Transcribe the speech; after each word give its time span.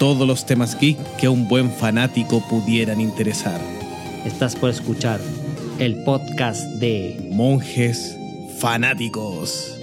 Todos 0.00 0.26
los 0.26 0.46
temas 0.46 0.80
geek 0.80 0.96
que 1.18 1.26
a 1.26 1.30
un 1.30 1.46
buen 1.46 1.70
fanático 1.70 2.40
pudieran 2.48 3.02
interesar. 3.02 3.60
Estás 4.24 4.56
por 4.56 4.70
escuchar 4.70 5.20
el 5.78 6.02
podcast 6.04 6.62
de 6.80 7.28
Monjes 7.30 8.16
fanáticos. 8.58 9.76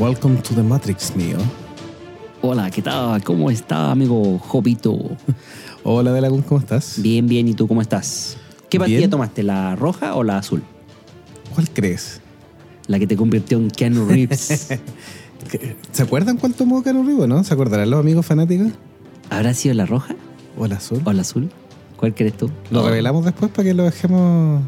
Welcome 0.00 0.42
to 0.42 0.56
the 0.56 0.64
Matrix, 0.64 1.14
mío. 1.14 1.38
Hola, 2.40 2.70
¿qué 2.70 2.82
tal? 2.82 3.22
¿Cómo 3.24 3.50
está, 3.50 3.90
amigo 3.90 4.38
Jovito? 4.38 4.96
Hola, 5.82 6.12
Delagún, 6.12 6.42
¿cómo 6.42 6.60
estás? 6.60 7.00
Bien, 7.02 7.26
bien, 7.26 7.48
¿y 7.48 7.54
tú 7.54 7.66
cómo 7.66 7.82
estás? 7.82 8.36
¿Qué 8.70 8.78
pastilla 8.78 8.98
Bien. 8.98 9.10
tomaste, 9.10 9.42
la 9.42 9.74
roja 9.76 10.14
o 10.14 10.22
la 10.22 10.38
azul? 10.38 10.62
¿Cuál 11.54 11.68
crees? 11.70 12.20
La 12.86 12.98
que 12.98 13.06
te 13.06 13.16
convirtió 13.16 13.58
en 13.58 13.70
Keanu 13.70 14.06
Reeves. 14.06 14.68
¿Qué- 15.50 15.76
¿Se 15.92 16.02
acuerdan 16.02 16.36
cuál 16.36 16.54
tomó 16.54 16.82
Caro 16.82 17.02
Ribo, 17.02 17.26
no? 17.26 17.42
¿Se 17.44 17.52
acordarán 17.54 17.90
los 17.90 18.00
amigos 18.00 18.24
fanáticos? 18.26 18.68
¿Habrá 19.30 19.52
sido 19.54 19.74
la 19.74 19.86
roja 19.86 20.14
¿O 20.56 20.66
el 20.66 20.72
azul? 20.72 21.00
o 21.04 21.12
la 21.12 21.22
azul? 21.22 21.50
¿Cuál 21.96 22.14
crees 22.14 22.36
tú? 22.36 22.50
¿Lo 22.70 22.86
revelamos 22.86 23.24
después 23.24 23.50
para 23.50 23.64
que 23.68 23.74
lo 23.74 23.82
dejemos 23.84 24.62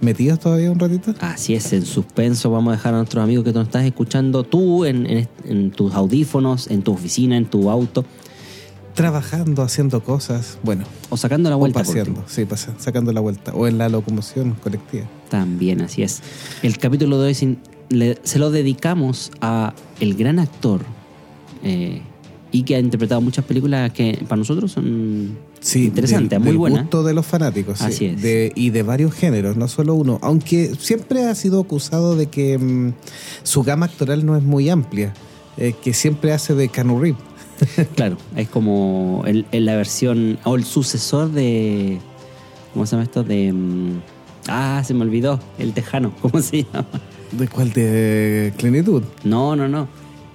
metidos 0.00 0.38
todavía 0.40 0.70
un 0.70 0.78
ratito? 0.78 1.14
Así 1.20 1.54
es, 1.54 1.72
en 1.72 1.84
suspenso 1.84 2.50
vamos 2.50 2.72
a 2.72 2.76
dejar 2.76 2.94
a 2.94 2.98
nuestros 2.98 3.22
amigos 3.22 3.44
que 3.44 3.52
nos 3.52 3.64
estás 3.66 3.84
escuchando 3.84 4.44
tú 4.44 4.84
en, 4.84 5.06
en- 5.06 5.28
en 5.44 5.70
tus 5.70 5.94
audífonos, 5.94 6.68
en 6.70 6.82
tu 6.82 6.92
oficina, 6.92 7.36
en 7.36 7.46
tu 7.46 7.70
auto 7.70 8.04
Trabajando, 8.94 9.62
haciendo 9.62 10.02
cosas, 10.02 10.58
bueno, 10.64 10.84
o 11.10 11.16
sacando 11.16 11.48
la 11.48 11.56
o 11.56 11.60
vuelta. 11.60 11.78
por 11.78 11.86
paseando, 11.86 12.24
sí, 12.26 12.44
pasa- 12.44 12.74
sacando 12.78 13.12
la 13.12 13.20
vuelta, 13.20 13.52
o 13.54 13.66
en 13.68 13.78
la 13.78 13.88
locomoción 13.88 14.56
colectiva. 14.62 15.04
ti. 15.04 15.08
También, 15.30 15.80
así 15.80 16.02
es. 16.02 16.20
El 16.62 16.76
capítulo 16.76 17.18
de 17.20 17.28
hoy 17.28 17.34
sin- 17.34 17.58
le- 17.88 18.18
se 18.24 18.38
lo 18.40 18.50
dedicamos 18.50 19.30
a 19.40 19.74
el 20.00 20.14
gran 20.16 20.38
actor 20.40 20.80
eh, 21.62 22.02
y 22.50 22.64
que 22.64 22.74
ha 22.74 22.80
interpretado 22.80 23.20
muchas 23.20 23.44
películas 23.44 23.92
que 23.92 24.24
para 24.28 24.38
nosotros 24.40 24.72
son 24.72 25.38
Sí, 25.60 25.84
interesantes, 25.86 26.30
del- 26.30 26.40
muy 26.40 26.48
del 26.48 26.58
buenas. 26.58 26.80
gusto 26.82 27.02
de 27.02 27.12
los 27.14 27.26
fanáticos, 27.26 27.78
sí, 27.78 27.84
Así 27.84 28.06
es. 28.06 28.22
de- 28.22 28.50
y 28.54 28.70
de 28.70 28.82
varios 28.82 29.12
géneros, 29.14 29.56
no 29.56 29.68
solo 29.68 29.94
uno. 29.94 30.18
Aunque 30.22 30.74
siempre 30.78 31.24
ha 31.26 31.34
sido 31.34 31.60
acusado 31.60 32.16
de 32.16 32.26
que 32.26 32.56
mm, 32.58 32.94
su 33.42 33.62
gama 33.62 33.86
actoral 33.86 34.24
no 34.24 34.36
es 34.36 34.42
muy 34.42 34.70
amplia, 34.70 35.12
eh, 35.58 35.74
que 35.82 35.92
siempre 35.92 36.32
hace 36.32 36.54
de 36.54 36.68
Canu 36.70 36.98
Reeves. 37.00 37.20
Claro, 37.94 38.16
es 38.36 38.48
como 38.48 39.22
el, 39.26 39.44
el- 39.52 39.66
la 39.66 39.76
versión 39.76 40.38
o 40.44 40.56
el 40.56 40.64
sucesor 40.64 41.30
de. 41.30 41.98
¿Cómo 42.72 42.86
se 42.86 42.92
llama 42.92 43.02
esto? 43.02 43.22
De. 43.22 43.52
mm, 43.52 44.00
ah, 44.48 44.82
se 44.86 44.94
me 44.94 45.02
olvidó. 45.02 45.38
El 45.58 45.74
tejano. 45.74 46.14
¿Cómo 46.22 46.40
se 46.40 46.62
llama? 46.64 46.86
¿De 47.32 47.48
cuál? 47.48 47.70
De 47.74 48.54
Eastwood. 48.58 49.02
No, 49.24 49.54
no, 49.56 49.68
no. 49.68 49.88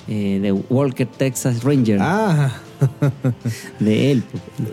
Eh, 0.07 0.38
de 0.39 0.51
Walker 0.51 1.07
Texas 1.07 1.63
Ranger. 1.63 1.97
Ah, 1.99 2.51
De 3.79 4.12
él. 4.12 4.23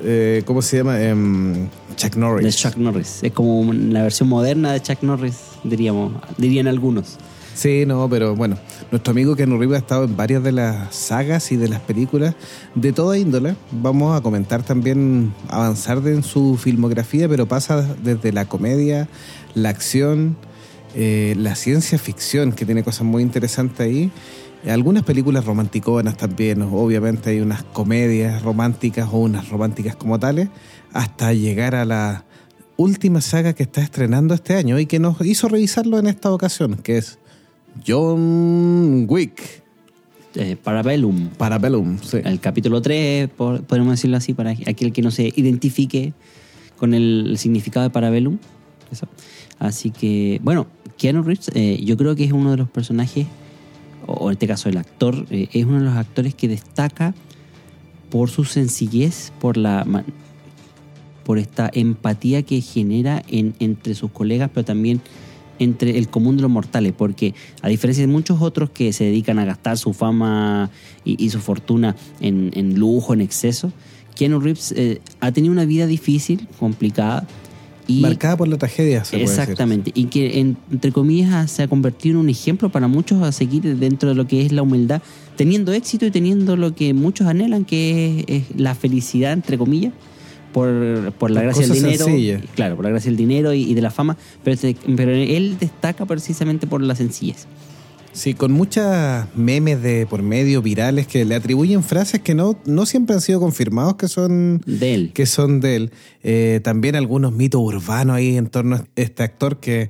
eh, 0.05 0.43
¿cómo 0.45 0.63
se 0.63 0.79
llama? 0.79 1.01
Em, 1.01 1.69
Chuck 1.97 2.17
Norris. 2.17 2.45
De 2.45 2.53
Chuck 2.53 2.77
Norris. 2.77 3.19
Es 3.23 3.33
como 3.33 3.73
la 3.73 4.03
versión 4.03 4.29
moderna 4.29 4.73
de 4.73 4.81
Chuck 4.81 5.03
Norris, 5.03 5.37
diríamos. 5.65 6.13
Dirían 6.39 6.67
algunos. 6.67 7.19
Sí, 7.55 7.85
no, 7.87 8.09
pero 8.09 8.35
bueno, 8.35 8.57
nuestro 8.91 9.11
amigo 9.11 9.37
Keanu 9.37 9.59
Reeves 9.59 9.77
ha 9.77 9.81
estado 9.81 10.05
en 10.05 10.17
varias 10.17 10.43
de 10.43 10.53
las 10.53 10.95
sagas 10.95 11.53
y 11.53 11.57
de 11.57 11.69
las 11.69 11.81
películas 11.81 12.35
de 12.75 12.93
toda 12.93 13.19
índole. 13.19 13.57
Vamos 13.71 14.17
a 14.17 14.23
comentar 14.23 14.63
también, 14.63 15.35
avanzar 15.49 15.99
en 16.07 16.23
su 16.23 16.57
filmografía, 16.57 17.29
pero 17.29 17.47
pasa 17.47 17.95
desde 18.03 18.33
la 18.33 18.47
comedia, 18.47 19.07
la 19.55 19.69
acción, 19.69 20.37
eh, 20.95 21.35
la 21.37 21.55
ciencia 21.55 21.99
ficción, 21.99 22.53
que 22.53 22.65
tiene 22.65 22.83
cosas 22.83 23.03
muy 23.03 23.23
interesantes 23.23 23.81
ahí. 23.81 24.11
Algunas 24.69 25.03
películas 25.03 25.45
romanticonas 25.45 26.17
también, 26.17 26.63
obviamente 26.63 27.31
hay 27.31 27.41
unas 27.41 27.65
comedias 27.65 28.43
románticas 28.43 29.09
o 29.13 29.19
unas 29.19 29.49
románticas 29.49 29.97
como 29.97 30.19
tales, 30.21 30.49
hasta 30.93 31.33
llegar 31.33 31.75
a 31.75 31.85
la 31.85 32.25
última 32.77 33.21
saga 33.21 33.55
que 33.55 33.65
está 33.65 33.81
estrenando 33.83 34.35
este 34.35 34.55
año 34.55 34.79
y 34.79 34.87
que 34.87 34.99
nos 35.01 35.21
hizo 35.27 35.49
revisarlo 35.49 35.99
en 35.99 36.07
esta 36.07 36.33
ocasión, 36.33 36.77
que 36.77 36.99
es 36.99 37.19
John 37.87 39.07
Wick, 39.09 39.63
Eh, 40.35 40.57
Parabellum. 40.57 41.29
Parabellum. 41.37 41.99
sí. 42.01 42.19
El 42.25 42.41
capítulo 42.41 42.81
3, 42.81 43.29
por- 43.29 43.63
podemos 43.65 43.91
decirlo 43.91 44.17
así, 44.17 44.33
para 44.33 44.51
aquel 44.67 44.91
que 44.93 45.03
no 45.03 45.11
se 45.11 45.25
identifique 45.37 46.15
con 46.79 46.95
el, 46.95 47.27
el 47.31 47.39
significado 47.39 47.85
de 47.85 47.91
Parabellum. 47.91 48.39
Eso. 48.91 49.07
Así 49.59 49.91
que, 49.91 50.41
bueno, 50.43 50.67
Keanu 50.97 51.23
Reeves, 51.23 51.51
eh, 51.55 51.83
yo 51.85 51.97
creo 51.99 52.15
que 52.17 52.25
es 52.25 52.33
uno 52.33 52.51
de 52.53 52.57
los 52.57 52.71
personajes, 52.71 53.27
o 54.07 54.29
en 54.29 54.33
este 54.33 54.47
caso 54.47 54.69
el 54.69 54.77
actor, 54.77 55.27
eh, 55.31 55.49
es 55.53 55.65
uno 55.65 55.79
de 55.79 55.85
los 55.85 55.95
actores 55.97 56.35
que 56.35 56.49
destaca 56.49 57.15
por 58.11 58.31
su 58.31 58.45
sencillez, 58.45 59.33
por 59.41 59.57
la 59.57 59.87
por 61.25 61.39
esta 61.39 61.71
empatía 61.73 62.43
que 62.43 62.61
genera 62.61 63.23
en- 63.29 63.55
entre 63.61 63.95
sus 63.95 64.11
colegas, 64.11 64.51
pero 64.53 64.65
también 64.65 65.01
entre 65.61 65.97
el 65.97 66.09
común 66.09 66.35
de 66.37 66.43
los 66.43 66.51
mortales, 66.51 66.93
porque 66.97 67.33
a 67.63 67.69
diferencia 67.69 68.05
de 68.05 68.13
muchos 68.13 68.43
otros 68.43 68.71
que 68.71 68.93
se 68.93 69.05
dedican 69.05 69.39
a 69.39 69.45
gastar 69.45 69.79
su 69.79 69.93
fama 69.93 70.69
y, 71.05 71.25
y 71.25 71.31
su 71.31 71.39
fortuna 71.39 71.95
en, 72.21 72.51
en 72.55 72.77
lujo, 72.79 73.15
en 73.15 73.21
exceso, 73.21 73.73
Keanu 74.17 74.41
Reeves 74.41 74.73
eh, 74.77 75.01
ha 75.21 75.31
tenido 75.31 75.53
una 75.53 75.65
vida 75.65 75.87
difícil, 75.87 76.49
complicada, 76.59 77.25
y 77.89 78.01
Marcada 78.01 78.37
por 78.37 78.49
la 78.49 78.59
tragedia, 78.59 79.05
se 79.05 79.13
puede 79.17 79.23
decir. 79.25 79.41
Exactamente, 79.41 79.91
y 79.95 80.05
que 80.05 80.39
en- 80.41 80.57
entre 80.71 80.93
comillas 80.93 81.51
se 81.51 81.63
ha 81.65 81.69
convertido 81.69 82.15
en 82.15 82.21
un 82.21 82.29
ejemplo 82.29 82.69
para 82.71 82.87
muchos 82.89 83.23
a 83.23 83.33
seguir 83.33 83.77
dentro 83.77 84.09
de 84.09 84.15
lo 84.15 84.27
que 84.27 84.45
es 84.47 84.53
la 84.53 84.63
humildad, 84.63 85.03
teniendo 85.37 85.73
éxito 85.73 86.07
y 86.07 86.11
teniendo 86.11 86.57
lo 86.57 86.75
que 86.75 86.95
muchos 86.95 87.27
anhelan, 87.27 87.65
que 87.65 88.25
es, 88.29 88.43
es 88.53 88.61
la 88.61 88.75
felicidad, 88.75 89.33
entre 89.33 89.59
comillas, 89.59 89.93
por, 90.53 91.13
por 91.19 91.31
la 91.31 91.41
Por 91.41 91.45
gracia 91.45 91.67
del 91.67 91.83
dinero. 91.83 92.05
Claro, 92.55 92.77
por 92.77 92.85
la 92.85 92.91
gracia 92.91 93.11
del 93.11 93.17
dinero 93.17 93.55
y, 93.55 93.63
y 93.63 93.75
de 93.75 93.81
la 93.83 93.91
fama, 93.91 94.17
pero, 94.45 94.61
pero 94.97 95.11
él 95.13 95.57
destaca 95.59 96.05
precisamente 96.07 96.67
por 96.67 96.83
la 96.83 96.95
sencillez. 96.95 97.47
Sí, 98.15 98.35
con 98.35 98.53
muchas 98.53 99.27
memes 99.35 99.81
de 99.83 100.07
por 100.07 100.23
medio 100.23 100.61
virales 100.61 101.07
que 101.07 101.25
le 101.25 101.35
atribuyen 101.35 101.83
frases 101.83 102.21
que 102.21 102.35
no, 102.35 102.59
no 102.67 102.85
siempre 102.85 103.15
han 103.15 103.23
sido 103.23 103.41
confirmados 103.41 103.97
que 103.97 104.07
son 104.07 104.61
De 104.67 104.93
él. 104.95 105.13
que 105.15 105.25
son 105.25 105.61
de 105.61 105.77
él. 105.77 105.93
Eh, 106.23 106.61
también 106.63 106.95
algunos 106.95 107.33
mitos 107.33 107.63
urbanos 107.63 108.17
ahí 108.17 108.37
en 108.37 108.49
torno 108.49 108.77
a 108.77 108.85
este 108.97 109.23
actor 109.23 109.61
que 109.61 109.89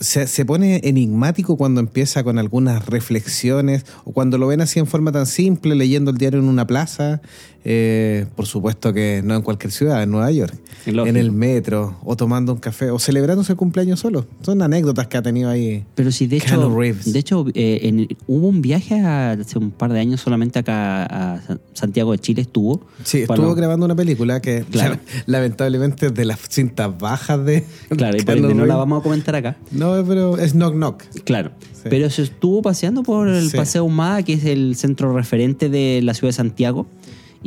se, 0.00 0.26
se 0.26 0.44
pone 0.44 0.80
enigmático 0.84 1.56
cuando 1.56 1.80
empieza 1.80 2.22
con 2.24 2.38
algunas 2.38 2.86
reflexiones 2.86 3.84
o 4.04 4.12
cuando 4.12 4.38
lo 4.38 4.46
ven 4.46 4.60
así 4.60 4.78
en 4.78 4.86
forma 4.86 5.12
tan 5.12 5.26
simple, 5.26 5.74
leyendo 5.74 6.10
el 6.10 6.18
diario 6.18 6.38
en 6.40 6.46
una 6.48 6.66
plaza. 6.66 7.20
Eh, 7.68 8.26
por 8.36 8.46
supuesto 8.46 8.92
que 8.92 9.22
no 9.24 9.34
en 9.34 9.42
cualquier 9.42 9.72
ciudad, 9.72 10.00
en 10.00 10.10
Nueva 10.12 10.30
York. 10.30 10.54
Lógico. 10.86 11.06
En 11.08 11.16
el 11.16 11.32
metro, 11.32 11.98
o 12.04 12.14
tomando 12.16 12.52
un 12.52 12.60
café, 12.60 12.92
o 12.92 12.98
celebrándose 13.00 13.52
el 13.54 13.58
cumpleaños 13.58 13.98
solo. 13.98 14.24
Son 14.42 14.62
anécdotas 14.62 15.08
que 15.08 15.16
ha 15.16 15.22
tenido 15.22 15.50
ahí. 15.50 15.84
Pero 15.96 16.12
sí, 16.12 16.28
de 16.28 16.36
hecho, 16.36 16.70
de 17.06 17.18
hecho 17.18 17.44
eh, 17.54 17.80
en- 17.82 18.06
hubo 18.28 18.46
un 18.46 18.62
viaje 18.62 19.00
hace 19.00 19.58
un 19.58 19.72
par 19.72 19.92
de 19.92 19.98
años 19.98 20.20
solamente 20.20 20.60
acá 20.60 21.02
a 21.06 21.42
Sa- 21.42 21.58
Santiago 21.74 22.12
de 22.12 22.18
Chile, 22.20 22.42
estuvo. 22.42 22.82
Sí, 23.02 23.22
estuvo 23.22 23.52
grabando 23.56 23.84
una 23.84 23.96
película 23.96 24.40
que 24.40 24.64
Claro. 24.70 24.98
lamentablemente 25.26 26.06
es 26.06 26.14
de 26.14 26.24
las 26.24 26.38
cintas 26.48 26.96
bajas 26.96 27.44
de. 27.44 27.64
Claro, 27.96 28.16
y 28.16 28.22
por 28.22 28.36
ende 28.36 28.54
no 28.54 28.64
la 28.64 28.76
vamos 28.76 29.00
a 29.00 29.02
comentar 29.02 29.34
acá. 29.34 29.56
No, 29.76 30.04
pero 30.06 30.38
es 30.38 30.52
Knock 30.52 30.74
Knock. 30.74 31.02
Claro. 31.24 31.50
Sí. 31.72 31.82
Pero 31.90 32.10
se 32.10 32.22
estuvo 32.22 32.62
paseando 32.62 33.02
por 33.02 33.28
el 33.28 33.50
Sí. 33.50 33.56
Paseo 33.56 33.84
Humada, 33.84 34.22
que 34.22 34.32
es 34.34 34.44
el 34.44 34.74
centro 34.76 35.12
referente 35.14 35.68
de 35.68 36.00
la 36.02 36.14
ciudad 36.14 36.28
de 36.30 36.32
Santiago. 36.34 36.86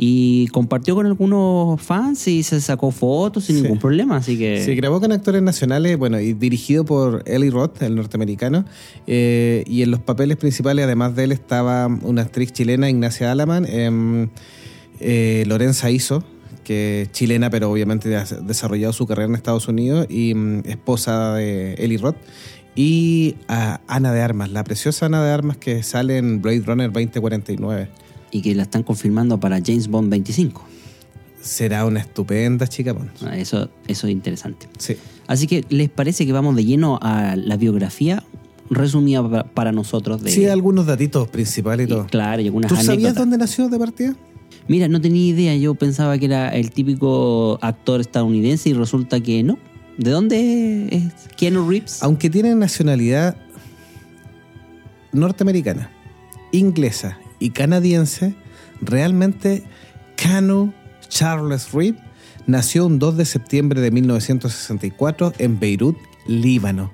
Y 0.02 0.46
compartió 0.48 0.94
con 0.94 1.04
algunos 1.04 1.82
fans 1.82 2.26
y 2.28 2.42
se 2.42 2.60
sacó 2.62 2.90
fotos 2.90 3.44
sin 3.44 3.56
Sí. 3.56 3.62
ningún 3.62 3.78
problema. 3.78 4.16
Así 4.16 4.38
que. 4.38 4.64
Sí, 4.64 4.74
grabó 4.74 4.98
con 4.98 5.12
actores 5.12 5.42
nacionales, 5.42 5.98
bueno, 5.98 6.18
y 6.20 6.32
dirigido 6.32 6.84
por 6.86 7.22
Eli 7.26 7.50
Roth, 7.50 7.82
el 7.82 7.96
norteamericano. 7.96 8.64
eh, 9.06 9.64
y 9.66 9.82
en 9.82 9.90
los 9.90 10.00
papeles 10.00 10.36
principales, 10.38 10.86
además 10.86 11.16
de 11.16 11.24
él, 11.24 11.32
estaba 11.32 11.86
una 12.02 12.22
actriz 12.22 12.52
chilena, 12.52 12.88
Ignacia 12.88 13.30
Alaman. 13.30 13.66
em, 13.68 14.28
eh, 15.00 15.44
Lorenza 15.46 15.90
Iso, 15.90 16.24
que 16.70 17.02
es 17.02 17.10
chilena, 17.10 17.50
pero 17.50 17.68
obviamente 17.68 18.14
ha 18.16 18.24
desarrollado 18.24 18.92
su 18.92 19.04
carrera 19.04 19.26
en 19.28 19.34
Estados 19.34 19.66
Unidos, 19.66 20.06
y 20.08 20.34
mm, 20.36 20.62
esposa 20.66 21.34
de 21.34 21.74
Eli 21.74 21.96
Roth. 21.96 22.14
Y 22.76 23.34
a 23.48 23.80
Ana 23.88 24.12
de 24.12 24.22
Armas, 24.22 24.52
la 24.52 24.62
preciosa 24.62 25.06
Ana 25.06 25.24
de 25.24 25.32
Armas 25.32 25.56
que 25.56 25.82
sale 25.82 26.16
en 26.18 26.40
Blade 26.40 26.60
Runner 26.64 26.92
2049. 26.92 27.88
Y 28.30 28.40
que 28.42 28.54
la 28.54 28.62
están 28.62 28.84
confirmando 28.84 29.40
para 29.40 29.58
James 29.64 29.88
Bond 29.88 30.10
25. 30.10 30.62
Será 31.42 31.84
una 31.86 31.98
estupenda 31.98 32.68
chica 32.68 32.92
Bond. 32.92 33.10
Ah, 33.24 33.36
Eso, 33.36 33.68
eso 33.88 34.06
es 34.06 34.12
interesante. 34.12 34.68
Sí. 34.78 34.96
Así 35.26 35.48
que, 35.48 35.64
¿les 35.70 35.88
parece 35.88 36.24
que 36.24 36.32
vamos 36.32 36.54
de 36.54 36.64
lleno 36.64 37.00
a 37.02 37.34
la 37.34 37.56
biografía 37.56 38.22
resumida 38.70 39.28
pa- 39.28 39.44
para 39.44 39.72
nosotros? 39.72 40.22
De, 40.22 40.30
Sí, 40.30 40.46
algunos 40.46 40.86
datitos 40.86 41.28
principales 41.28 41.88
y 41.88 41.90
y 41.90 41.92
todo. 41.94 42.06
claro, 42.06 42.40
y 42.42 42.46
algunas 42.46 42.68
¿Tú 42.68 42.76
sabías 42.76 43.16
dónde 43.16 43.36
nació 43.38 43.68
de 43.68 43.78
partida? 43.78 44.14
Mira, 44.68 44.88
no 44.88 45.00
tenía 45.00 45.26
idea. 45.26 45.56
Yo 45.56 45.74
pensaba 45.74 46.18
que 46.18 46.26
era 46.26 46.48
el 46.50 46.70
típico 46.70 47.58
actor 47.62 48.00
estadounidense 48.00 48.70
y 48.70 48.72
resulta 48.72 49.20
que 49.20 49.42
no. 49.42 49.58
¿De 49.98 50.10
dónde 50.10 50.88
es 50.90 51.28
Keanu 51.36 51.68
Reeves? 51.68 52.02
Aunque 52.02 52.30
tiene 52.30 52.54
nacionalidad 52.54 53.36
norteamericana, 55.12 55.90
inglesa 56.52 57.18
y 57.38 57.50
canadiense, 57.50 58.34
realmente 58.80 59.64
Canu 60.16 60.72
Charles 61.08 61.72
Reeve 61.72 61.98
nació 62.46 62.86
un 62.86 62.98
2 62.98 63.16
de 63.16 63.24
septiembre 63.24 63.80
de 63.80 63.90
1964 63.90 65.34
en 65.38 65.58
Beirut, 65.58 65.96
Líbano. 66.26 66.92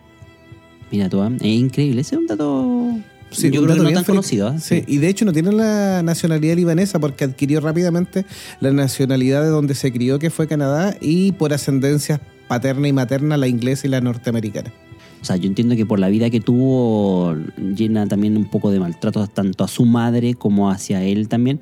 Mira 0.90 1.08
tú, 1.08 1.22
¿eh? 1.22 1.36
es 1.36 1.46
increíble. 1.46 2.00
Ese 2.00 2.14
es 2.14 2.20
un 2.20 2.26
dato. 2.26 2.98
Sí, 3.30 3.50
yo 3.50 3.62
creo 3.64 3.76
que 3.76 3.82
no 3.82 3.92
tan 3.92 4.04
conocido. 4.04 4.50
¿eh? 4.50 4.60
Sí, 4.60 4.84
y 4.86 4.98
de 4.98 5.08
hecho 5.08 5.24
no 5.24 5.32
tiene 5.32 5.52
la 5.52 6.02
nacionalidad 6.02 6.54
libanesa 6.56 6.98
porque 7.00 7.24
adquirió 7.24 7.60
rápidamente 7.60 8.24
la 8.60 8.70
nacionalidad 8.72 9.42
de 9.42 9.48
donde 9.48 9.74
se 9.74 9.92
crió, 9.92 10.18
que 10.18 10.30
fue 10.30 10.46
Canadá, 10.46 10.96
y 11.00 11.32
por 11.32 11.52
ascendencia 11.52 12.20
paterna 12.48 12.86
y 12.88 12.92
materna 12.92 13.36
la 13.36 13.48
inglesa 13.48 13.86
y 13.86 13.90
la 13.90 14.00
norteamericana. 14.00 14.72
O 15.20 15.24
sea, 15.24 15.36
yo 15.36 15.48
entiendo 15.48 15.74
que 15.74 15.84
por 15.84 15.98
la 15.98 16.08
vida 16.08 16.30
que 16.30 16.40
tuvo, 16.40 17.34
llena 17.76 18.06
también 18.06 18.36
un 18.36 18.44
poco 18.48 18.70
de 18.70 18.78
maltrato 18.78 19.26
tanto 19.26 19.64
a 19.64 19.68
su 19.68 19.84
madre 19.84 20.34
como 20.34 20.70
hacia 20.70 21.02
él 21.02 21.28
también. 21.28 21.58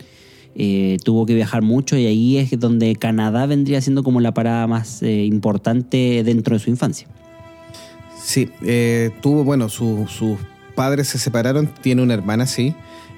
Eh, 0.56 0.99
tuvo 1.02 1.25
que 1.26 1.34
viajar 1.34 1.62
mucho 1.62 1.96
y 1.96 2.06
ahí 2.06 2.37
es 2.37 2.50
donde 2.61 2.94
Canadá 2.94 3.46
vendría 3.46 3.81
siendo 3.81 4.05
como 4.05 4.20
la 4.20 4.34
parada 4.34 4.66
más 4.69 5.02
eh, 5.02 5.25
importante 5.25 6.22
dentro 6.25 6.55
de 6.55 6.61
su 6.61 6.70
infancia. 6.70 7.08
Sí, 8.22 8.50
eh, 8.62 9.11
tuvo, 9.20 9.43
bueno, 9.44 9.69
su- 9.69 10.06
sus 10.08 10.38
padres 10.75 11.09
se 11.09 11.19
separaron, 11.19 11.67
tiene 11.67 12.03
una 12.03 12.15
hermana, 12.15 12.47
sí. 12.47 12.75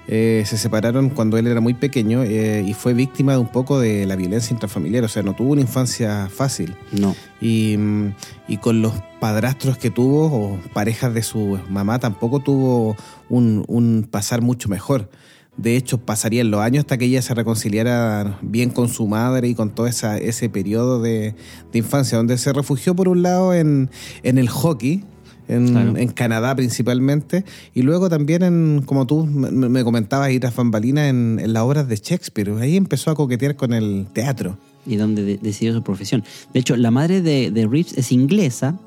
Eh, 0.08 0.44
se 0.46 0.56
separaron 0.56 1.10
cuando 1.10 1.36
él 1.36 1.48
era 1.48 1.60
muy 1.60 1.74
pequeño 1.74 2.22
eh, 2.22 2.64
y 2.64 2.74
fue 2.74 2.94
víctima 2.94 3.32
de 3.32 3.38
un 3.38 3.48
poco 3.48 3.80
de 3.80 4.06
la 4.06 4.14
violencia 4.14 4.54
intrafamiliar, 4.54 5.02
o 5.02 5.08
sea, 5.08 5.24
no 5.24 5.34
tuvo 5.34 5.52
una 5.52 5.62
infancia 5.62 6.28
fácil. 6.32 6.76
No. 6.92 7.16
Y, 7.40 7.76
mm, 7.76 8.14
y 8.46 8.58
con 8.58 8.82
los 8.82 8.92
padrastros 9.18 9.78
que 9.78 9.90
tuvo 9.90 10.26
o 10.26 10.60
parejas 10.72 11.12
de 11.12 11.22
su 11.22 11.58
mamá 11.68 11.98
tampoco 11.98 12.38
tuvo 12.38 12.96
un, 13.28 13.64
un 13.66 14.06
pasar 14.08 14.42
mucho 14.42 14.68
mejor. 14.68 15.10
De 15.56 15.76
hecho, 15.76 15.98
pasarían 15.98 16.50
los 16.50 16.60
años 16.60 16.82
hasta 16.82 16.98
que 16.98 17.06
ella 17.06 17.22
se 17.22 17.34
reconciliara 17.34 18.38
bien 18.42 18.70
con 18.70 18.88
su 18.88 19.08
madre 19.08 19.48
y 19.48 19.54
con 19.54 19.74
todo 19.74 19.86
esa, 19.86 20.18
ese 20.18 20.50
periodo 20.50 21.00
de, 21.00 21.34
de 21.72 21.78
infancia, 21.78 22.18
donde 22.18 22.36
se 22.36 22.52
refugió 22.52 22.94
por 22.94 23.08
un 23.08 23.22
lado 23.22 23.54
en, 23.54 23.90
en 24.22 24.36
el 24.36 24.48
hockey, 24.50 25.04
en, 25.48 25.68
Claro. 25.68 25.96
en 25.96 26.08
Canadá 26.08 26.54
principalmente, 26.56 27.44
y 27.74 27.82
luego 27.82 28.08
también 28.08 28.42
en, 28.42 28.82
como 28.84 29.06
tú 29.06 29.26
me, 29.26 29.50
me 29.68 29.84
comentabas, 29.84 30.30
ir 30.30 30.44
a 30.46 30.50
Bambalinas 30.50 31.08
en, 31.10 31.38
en 31.42 31.52
las 31.52 31.62
obras 31.62 31.88
de 31.88 31.96
Shakespeare. 31.96 32.50
Ahí 32.60 32.76
empezó 32.76 33.10
a 33.10 33.14
coquetear 33.14 33.56
con 33.56 33.72
el 33.72 34.06
teatro. 34.12 34.58
y 34.86 34.96
donde 34.96 35.22
de- 35.24 35.38
decidió 35.38 35.72
su 35.74 35.82
profesión. 35.82 36.22
De 36.54 36.60
hecho, 36.60 36.76
la 36.76 36.90
madre 36.90 37.20
de, 37.22 37.50
de 37.50 37.66
Reeves 37.66 37.96
es 37.98 38.12
inglesa 38.12 38.78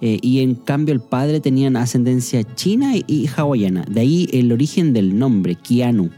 eh, 0.00 0.18
y 0.22 0.40
en 0.40 0.54
cambio 0.56 0.92
el 0.94 1.00
padre 1.00 1.40
tenía 1.40 1.68
ascendencia 1.80 2.42
china 2.54 2.94
y, 2.96 3.28
hawaiana. 3.36 3.84
De 3.88 4.00
ahí 4.00 4.28
el 4.32 4.50
origen 4.50 4.92
del 4.92 5.18
nombre, 5.18 5.54
Keanu, 5.56 6.10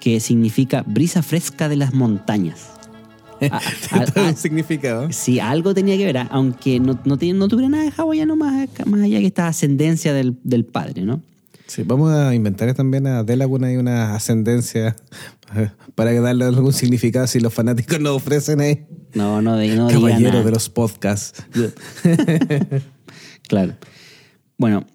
que 0.00 0.18
significa 0.20 0.82
brisa 0.86 1.22
fresca 1.22 1.68
de 1.68 1.76
las 1.76 1.94
montañas. 1.94 2.71
A- 3.90 4.34
significado. 4.34 5.08
Sí, 5.12 5.40
algo 5.40 5.74
tenía 5.74 5.96
que 5.96 6.04
ver, 6.04 6.18
aunque 6.30 6.78
no, 6.80 6.98
no, 7.04 7.16
no 7.16 7.48
tuviera 7.48 7.68
nada 7.68 7.84
de 7.84 7.92
hawaiano 7.96 8.36
más, 8.36 8.68
más 8.86 9.00
allá 9.02 9.18
que 9.20 9.26
esta 9.26 9.48
ascendencia 9.48 10.12
del, 10.12 10.36
del 10.44 10.64
padre, 10.64 11.02
¿no? 11.02 11.20
Sí, 11.66 11.82
vamos 11.84 12.12
a 12.12 12.34
inventar 12.34 12.74
también 12.74 13.06
a 13.06 13.22
Delaguna 13.24 13.72
y 13.72 13.76
una 13.76 14.14
ascendencia 14.14 14.94
eh, 15.56 15.70
para 15.94 16.12
darle 16.20 16.44
algún 16.44 16.72
significado 16.72 17.26
si 17.26 17.40
los 17.40 17.54
fanáticos 17.54 17.98
nos 18.00 18.16
ofrecen 18.16 18.60
ahí. 18.60 18.84
No, 19.14 19.40
no, 19.42 19.56
de, 19.56 19.74
no 19.76 19.88
Caballero 19.88 20.32
nada. 20.32 20.44
de 20.44 20.50
los 20.50 20.68
podcasts. 20.68 21.42
Claro. 23.48 23.74
Bueno, 24.56 24.86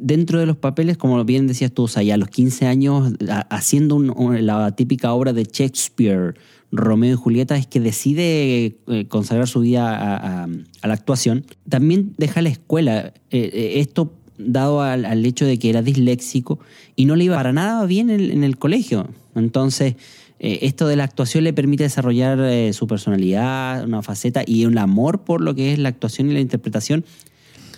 dentro 0.00 0.38
de 0.38 0.46
los 0.46 0.56
papeles, 0.56 0.96
como 0.96 1.24
bien 1.24 1.46
decías 1.46 1.72
tú, 1.72 1.86
ya 1.88 2.14
a 2.14 2.16
los 2.16 2.28
15 2.28 2.66
años, 2.66 3.14
haciendo 3.50 3.96
un- 3.96 4.46
la 4.46 4.74
típica 4.74 5.12
obra 5.12 5.32
de 5.32 5.44
Shakespeare, 5.44 6.34
Romeo 6.72 7.14
y 7.14 7.16
Julieta, 7.16 7.56
es 7.56 7.66
que 7.66 7.80
decide 7.80 8.76
eh, 8.86 9.06
consagrar 9.08 9.48
su 9.48 9.60
vida 9.60 10.42
a, 10.42 10.48
la 10.86 10.94
actuación. 10.94 11.44
También 11.68 12.14
deja 12.18 12.42
la 12.42 12.48
escuela. 12.48 13.12
Eh, 13.30 13.50
eh, 13.52 13.72
esto 13.76 14.12
dado 14.38 14.82
al, 14.82 15.24
hecho 15.24 15.46
de 15.46 15.58
que 15.58 15.70
era 15.70 15.82
disléxico 15.82 16.58
y 16.94 17.06
no 17.06 17.16
le 17.16 17.24
iba 17.24 17.36
para 17.36 17.52
nada 17.52 17.86
bien 17.86 18.10
en, 18.10 18.44
el 18.44 18.58
colegio. 18.58 19.08
Entonces, 19.34 19.94
esto 20.38 20.86
de 20.86 20.96
la 20.96 21.04
actuación 21.04 21.44
le 21.44 21.54
permite 21.54 21.84
desarrollar 21.84 22.74
su 22.74 22.86
personalidad, 22.86 23.84
una 23.84 24.02
faceta 24.02 24.42
y 24.46 24.66
un 24.66 24.76
amor 24.76 25.24
por 25.24 25.40
lo 25.40 25.54
que 25.54 25.72
es 25.72 25.78
la 25.78 25.88
actuación 25.88 26.30
y 26.30 26.34
la 26.34 26.40
interpretación. 26.40 27.06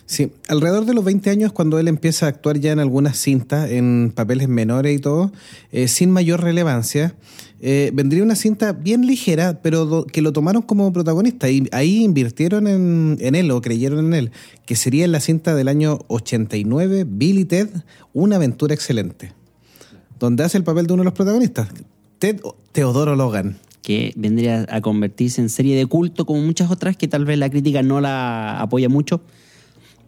Sí, 0.08 0.32
alrededor 0.48 0.86
de 0.86 0.94
los 0.94 1.04
20 1.04 1.28
años, 1.28 1.52
cuando 1.52 1.78
él 1.78 1.86
empieza 1.86 2.24
a 2.24 2.30
actuar 2.30 2.58
ya 2.58 2.72
en 2.72 2.78
algunas 2.78 3.18
cintas, 3.18 3.70
en 3.70 4.10
papeles 4.14 4.48
menores 4.48 4.96
y 4.96 5.00
todo, 5.00 5.30
eh, 5.70 5.86
sin 5.86 6.10
mayor 6.10 6.42
relevancia, 6.42 7.14
eh, 7.60 7.90
vendría 7.92 8.22
una 8.22 8.34
cinta 8.34 8.72
bien 8.72 9.06
ligera, 9.06 9.60
pero 9.60 10.06
que 10.06 10.22
lo 10.22 10.32
tomaron 10.32 10.62
como 10.62 10.90
protagonista. 10.94 11.50
Y 11.50 11.68
ahí 11.72 12.04
invirtieron 12.04 12.66
en, 12.66 13.18
él 13.34 13.50
o 13.50 13.60
creyeron 13.60 14.06
en 14.06 14.14
él, 14.14 14.30
que 14.64 14.76
sería 14.76 15.06
la 15.08 15.20
cinta 15.20 15.54
del 15.54 15.68
año 15.68 15.98
89, 16.08 17.04
Bill 17.06 17.40
y 17.40 17.44
Ted, 17.44 17.68
Una 18.14 18.36
aventura 18.36 18.72
excelente, 18.72 19.34
donde 20.18 20.42
hace 20.42 20.56
el 20.56 20.64
papel 20.64 20.86
de 20.86 20.94
uno 20.94 21.02
de 21.02 21.04
los 21.04 21.14
protagonistas, 21.14 21.68
Ted 22.18 22.40
Teodoro 22.72 23.14
Logan. 23.14 23.58
que 23.82 24.14
vendría 24.16 24.64
a 24.70 24.80
convertirse 24.80 25.42
en 25.42 25.50
serie 25.50 25.76
de 25.76 25.84
culto 25.84 26.24
como 26.24 26.40
muchas 26.40 26.70
otras 26.70 26.96
que 26.96 27.08
tal 27.08 27.26
vez 27.26 27.38
la 27.38 27.50
crítica 27.50 27.82
no 27.82 28.00
la 28.00 28.58
apoya 28.58 28.88
mucho, 28.88 29.20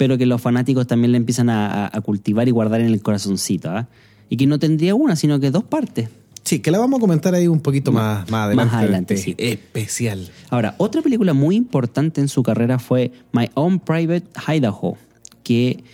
pero 0.00 0.16
que 0.16 0.24
los 0.24 0.40
fanáticos 0.40 0.86
también 0.86 1.12
la 1.12 1.18
empiezan 1.18 1.50
a, 1.50 1.84
a- 1.84 1.90
a 1.94 2.00
cultivar 2.00 2.48
y 2.48 2.52
guardar 2.52 2.80
en 2.80 2.86
el 2.86 3.02
corazoncito. 3.02 3.68
¿ah? 3.68 3.86
Y 4.30 4.38
que 4.38 4.46
no 4.46 4.58
tendría 4.58 4.94
una, 4.94 5.14
sino 5.14 5.38
que 5.40 5.50
dos 5.50 5.62
partes. 5.64 6.08
Sí, 6.42 6.60
que 6.60 6.70
la 6.70 6.78
vamos 6.78 6.96
a 6.96 7.00
comentar 7.02 7.34
ahí 7.34 7.46
un 7.48 7.60
poquito 7.60 7.92
más, 7.92 8.26
más 8.30 8.46
adelante. 8.46 8.64
más 8.72 8.82
adelante, 8.82 9.12
en 9.14 9.18
este 9.20 9.32
sí. 9.32 9.36
Especial. 9.38 10.30
Ahora, 10.48 10.74
otra 10.78 11.02
película 11.02 11.34
muy 11.34 11.54
importante 11.54 12.22
en 12.22 12.28
su 12.28 12.42
carrera 12.42 12.78
fue 12.78 13.12
My 13.32 13.50
Own 13.52 13.78
Private 13.78 14.24
Idaho, 14.48 14.96
que 15.44 15.84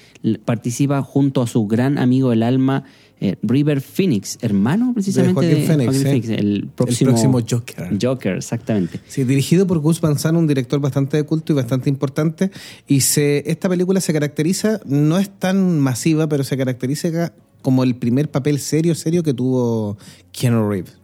participa 0.44 1.02
junto 1.02 1.42
a 1.42 1.48
su 1.48 1.66
gran 1.66 1.98
amigo 1.98 2.30
del 2.30 2.44
alma, 2.44 2.84
eh, 3.18 3.36
River 3.42 3.80
Phoenix, 3.80 4.38
hermano 4.42 4.92
precisamente 4.92 5.40
De 5.40 5.66
Joaquin 5.66 5.66
Phoenix, 5.66 6.02
Joaquin 6.02 6.32
el 6.32 6.68
próximo, 6.74 7.10
próximo 7.12 7.40
Joker. 7.40 7.98
Joker, 8.00 8.36
exactamente. 8.36 9.00
Sí, 9.08 9.24
dirigido 9.24 9.66
por 9.66 9.78
Gus 9.78 10.00
Van 10.02 10.18
Sant, 10.18 10.36
un 10.36 10.46
director 10.46 10.80
bastante 10.80 11.16
de 11.16 11.22
culto 11.22 11.54
y 11.54 11.56
bastante 11.56 11.88
importante. 11.88 12.50
Y 12.86 13.00
se, 13.00 13.50
esta 13.50 13.70
película 13.70 14.00
se 14.00 14.12
caracteriza, 14.12 14.80
no 14.84 15.18
es 15.18 15.30
tan 15.30 15.80
masiva, 15.80 16.28
pero 16.28 16.44
se 16.44 16.58
caracteriza 16.58 17.32
como 17.62 17.84
el 17.84 17.96
primer 17.96 18.30
papel 18.30 18.58
serio, 18.58 18.94
serio 18.94 19.22
que 19.22 19.32
tuvo 19.32 19.96
Keanu 20.32 20.68
Reeves. 20.68 20.98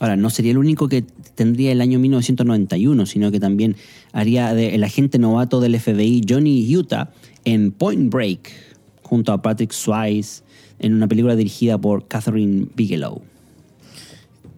Ahora, 0.00 0.16
no 0.16 0.30
sería 0.30 0.52
el 0.52 0.58
único 0.58 0.88
que 0.88 1.02
tendría 1.34 1.72
el 1.72 1.80
año 1.80 1.98
1991, 1.98 3.04
sino 3.06 3.32
que 3.32 3.40
también 3.40 3.74
haría 4.12 4.54
de 4.54 4.76
el 4.76 4.84
agente 4.84 5.18
novato 5.18 5.60
del 5.60 5.78
FBI 5.78 6.22
Johnny 6.28 6.76
Utah 6.76 7.10
en 7.44 7.72
Point 7.72 8.12
Break, 8.12 8.52
junto 9.02 9.32
a 9.32 9.42
Patrick 9.42 9.72
Swayze, 9.72 10.44
en 10.78 10.94
una 10.94 11.08
película 11.08 11.36
dirigida 11.36 11.78
por 11.78 12.06
Catherine 12.06 12.66
Bigelow. 12.74 13.22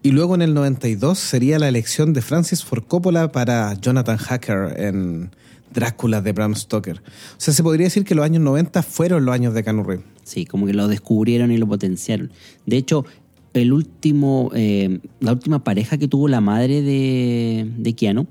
Y 0.03 0.11
luego 0.11 0.33
en 0.33 0.41
el 0.41 0.53
92 0.53 1.19
sería 1.19 1.59
la 1.59 1.67
elección 1.67 2.13
de 2.13 2.21
Francis 2.21 2.63
Ford 2.63 2.83
Coppola 2.87 3.31
para 3.31 3.73
Jonathan 3.75 4.17
Hacker 4.17 4.73
en 4.77 5.29
Drácula 5.73 6.21
de 6.21 6.31
Bram 6.31 6.55
Stoker. 6.55 6.97
O 6.97 7.35
sea, 7.37 7.53
se 7.53 7.61
podría 7.61 7.85
decir 7.85 8.03
que 8.03 8.15
los 8.15 8.25
años 8.25 8.41
90 8.41 8.81
fueron 8.81 9.25
los 9.25 9.33
años 9.35 9.53
de 9.53 9.63
Keanu 9.63 9.83
Reeves. 9.83 10.05
Sí, 10.23 10.45
como 10.45 10.65
que 10.65 10.73
lo 10.73 10.87
descubrieron 10.87 11.51
y 11.51 11.57
lo 11.57 11.67
potenciaron. 11.67 12.31
De 12.65 12.77
hecho, 12.77 13.05
el 13.53 13.73
último, 13.73 14.51
eh, 14.55 14.99
la 15.19 15.33
última 15.33 15.63
pareja 15.63 15.97
que 15.97 16.07
tuvo 16.07 16.27
la 16.27 16.41
madre 16.41 16.81
de, 16.81 17.69
de 17.77 17.93
Keanu 17.93 18.27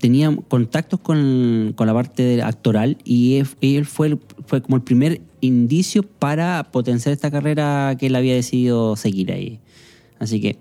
tenía 0.00 0.34
contactos 0.48 1.00
con, 1.00 1.72
con 1.76 1.86
la 1.86 1.94
parte 1.94 2.42
actoral 2.42 2.98
y 3.04 3.36
él, 3.36 3.48
él 3.60 3.86
fue, 3.86 4.18
fue 4.46 4.60
como 4.62 4.76
el 4.76 4.82
primer 4.82 5.20
indicio 5.40 6.02
para 6.02 6.68
potenciar 6.70 7.12
esta 7.12 7.30
carrera 7.30 7.96
que 7.98 8.06
él 8.06 8.16
había 8.16 8.34
decidido 8.34 8.96
seguir 8.96 9.32
ahí. 9.32 9.58
Así 10.18 10.40
que, 10.40 10.58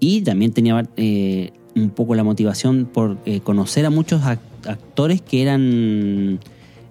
Y 0.00 0.22
también 0.22 0.52
tenía 0.52 0.82
eh, 0.96 1.52
un 1.76 1.90
poco 1.90 2.14
la 2.14 2.24
motivación 2.24 2.88
por 2.92 3.18
eh, 3.24 3.40
conocer 3.40 3.86
a 3.86 3.90
muchos 3.90 4.22
ac- 4.22 4.38
actores 4.66 5.20
que 5.22 5.42
eran 5.42 6.40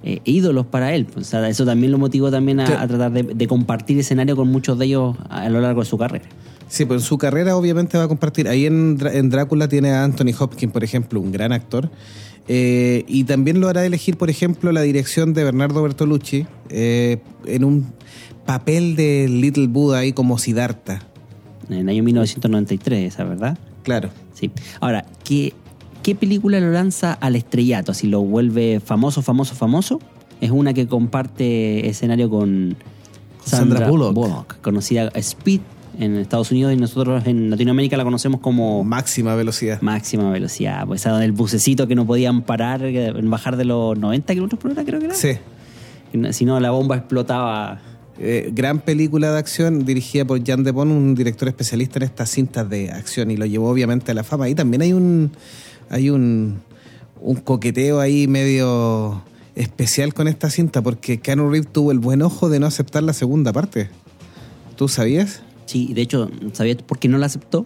eh, 0.03 0.19
ídolos 0.23 0.65
para 0.65 0.95
él. 0.95 1.07
O 1.15 1.23
sea, 1.23 1.47
eso 1.49 1.65
también 1.65 1.91
lo 1.91 1.97
motivó 1.97 2.31
también 2.31 2.59
a, 2.59 2.87
tratar 2.87 3.11
de, 3.11 3.23
de 3.23 3.47
compartir 3.47 3.99
escenario 3.99 4.35
con 4.35 4.47
muchos 4.47 4.77
de 4.79 4.85
ellos 4.85 5.15
a 5.29 5.49
lo 5.49 5.61
largo 5.61 5.81
de 5.81 5.85
su 5.87 5.97
carrera. 5.97 6.25
Sí, 6.71 6.85
pues 6.85 7.01
en 7.01 7.05
su 7.05 7.17
carrera 7.17 7.57
obviamente 7.57 7.97
va 7.97 8.05
a 8.05 8.07
compartir. 8.07 8.47
Ahí 8.47 8.65
en, 8.65 8.97
en 9.11 9.29
Drácula 9.29 9.67
tiene 9.67 9.91
a 9.91 10.05
Anthony 10.05 10.31
Hopkins, 10.39 10.71
por 10.71 10.85
ejemplo, 10.85 11.19
un 11.19 11.33
gran 11.33 11.51
actor. 11.51 11.91
Eh, 12.47 13.03
y 13.09 13.25
también 13.25 13.59
lo 13.59 13.67
hará 13.67 13.85
elegir, 13.85 14.17
por 14.17 14.29
ejemplo, 14.29 14.71
la 14.71 14.81
dirección 14.81 15.33
de 15.33 15.43
Bernardo 15.43 15.83
Bertolucci 15.83 16.47
eh, 16.69 17.17
en 17.45 17.65
un 17.65 17.87
papel 18.45 18.95
de 18.95 19.27
Little 19.27 19.67
Buddha 19.67 19.99
ahí 19.99 20.13
como 20.13 20.37
Siddhartha. 20.37 21.01
En 21.67 21.79
el 21.79 21.89
año 21.89 22.03
1993, 22.03 23.13
esa 23.13 23.25
verdad. 23.25 23.57
Claro. 23.83 24.09
Sí. 24.33 24.49
Ahora, 24.79 25.05
¿qué, 25.25 25.53
¿qué 26.03 26.15
película 26.15 26.61
lo 26.61 26.71
lanza 26.71 27.11
al 27.11 27.35
estrellato? 27.35 27.91
Así 27.91 28.07
lo 28.07 28.21
vuelve 28.21 28.79
famoso, 28.79 29.21
famoso, 29.21 29.55
famoso. 29.55 29.99
Es 30.39 30.51
una 30.51 30.73
que 30.73 30.87
comparte 30.87 31.89
escenario 31.89 32.29
con 32.29 32.77
Sandra 33.43 33.89
Bullock. 33.89 34.61
conocida 34.61 35.11
Speed 35.15 35.59
en 36.01 36.17
Estados 36.17 36.51
Unidos 36.51 36.73
y 36.73 36.77
nosotros 36.77 37.25
en 37.27 37.49
Latinoamérica 37.49 37.95
la 37.95 38.03
conocemos 38.03 38.41
como 38.41 38.83
Máxima 38.83 39.35
velocidad. 39.35 39.81
máxima 39.81 40.31
velocidad. 40.31 40.85
Pues 40.87 41.01
esa 41.01 41.17
del 41.17 41.31
bucecito 41.31 41.87
que 41.87 41.95
no 41.95 42.05
podían 42.05 42.41
parar, 42.41 42.81
bajar 43.23 43.55
de 43.55 43.65
los 43.65 43.97
90 43.97 44.33
kilómetros 44.33 44.59
por 44.59 44.71
hora, 44.71 44.83
creo 44.83 44.99
que 44.99 45.05
era. 45.05 45.15
Sí. 45.15 45.37
Si 46.31 46.45
no, 46.45 46.59
la 46.59 46.71
bomba 46.71 46.97
explotaba. 46.97 47.79
Eh, 48.19 48.49
gran 48.53 48.79
película 48.79 49.31
de 49.31 49.39
acción 49.39 49.85
dirigida 49.85 50.25
por 50.25 50.43
Jan 50.45 50.63
de 50.63 50.71
Bont, 50.71 50.91
un 50.91 51.15
director 51.15 51.47
especialista 51.47 51.99
en 51.99 52.03
estas 52.03 52.29
cintas 52.29 52.69
de 52.69 52.91
acción 52.91 53.31
y 53.31 53.37
lo 53.37 53.45
llevó 53.45 53.69
obviamente 53.69 54.11
a 54.11 54.13
la 54.15 54.23
fama. 54.23 54.49
Y 54.49 54.55
también 54.55 54.81
hay 54.81 54.93
un 54.93 55.31
hay 55.89 56.09
un, 56.09 56.61
un 57.21 57.35
coqueteo 57.35 57.99
ahí 57.99 58.27
medio 58.27 59.23
especial 59.55 60.13
con 60.13 60.27
esta 60.27 60.49
cinta 60.49 60.81
porque 60.81 61.19
Keanu 61.19 61.49
Reeves 61.49 61.71
tuvo 61.71 61.91
el 61.91 61.99
buen 61.99 62.21
ojo 62.21 62.49
de 62.49 62.59
no 62.59 62.65
aceptar 62.65 63.03
la 63.03 63.13
segunda 63.13 63.53
parte. 63.53 63.89
¿Tú 64.75 64.87
sabías? 64.87 65.41
Sí, 65.71 65.93
de 65.93 66.01
hecho, 66.01 66.29
¿sabías 66.51 66.77
por 66.85 66.99
qué 66.99 67.07
no 67.07 67.17
la 67.17 67.27
aceptó? 67.27 67.65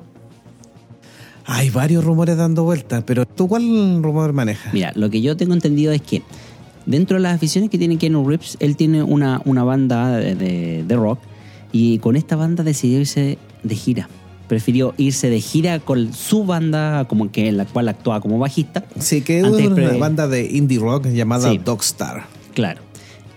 Hay 1.48 1.72
varios 1.72 2.04
rumores 2.04 2.38
dando 2.38 2.64
vueltas, 2.64 3.04
pero 3.06 3.26
¿tú 3.26 3.48
cuál 3.48 3.64
rumor 4.04 4.32
manejas? 4.34 4.72
Mira, 4.74 4.92
lo 4.96 5.10
que 5.10 5.22
yo 5.22 5.36
tengo 5.36 5.54
entendido 5.56 5.92
es 5.92 6.02
que 6.04 6.22
dentro 6.86 7.18
de 7.18 7.22
las 7.24 7.36
aficiones 7.36 7.70
que 7.72 7.78
tiene 7.80 7.98
Keanu 7.98 8.28
Reeves, 8.28 8.58
él 8.60 8.76
tiene 8.76 9.02
una, 9.02 9.42
una 9.46 9.64
banda 9.64 10.18
de, 10.18 10.36
de- 10.36 10.84
de 10.88 10.96
rock 10.96 11.20
y 11.72 11.98
con 11.98 12.16
esta 12.16 12.36
banda 12.36 12.64
decidió 12.64 13.00
irse 13.00 13.40
de 13.64 13.76
gira. 13.76 14.08
Prefirió 14.48 14.94
irse 14.98 15.32
de 15.32 15.42
gira 15.42 15.80
con 15.80 16.14
su 16.14 16.46
banda, 16.46 17.06
como 17.08 17.32
que 17.32 17.48
en 17.48 17.58
la 17.58 17.66
cual 17.66 17.90
actuaba 17.90 18.22
como 18.22 18.38
bajista. 18.38 18.84
Sí, 19.00 19.22
que 19.22 19.40
es 19.40 19.46
una 19.46 19.74
pre- 19.74 19.98
banda 19.98 20.28
de 20.28 20.46
indie 20.46 20.78
rock 20.78 21.08
llamada 21.08 21.50
Sí. 21.50 21.58
Dogstar. 21.58 22.26
Claro. 22.54 22.82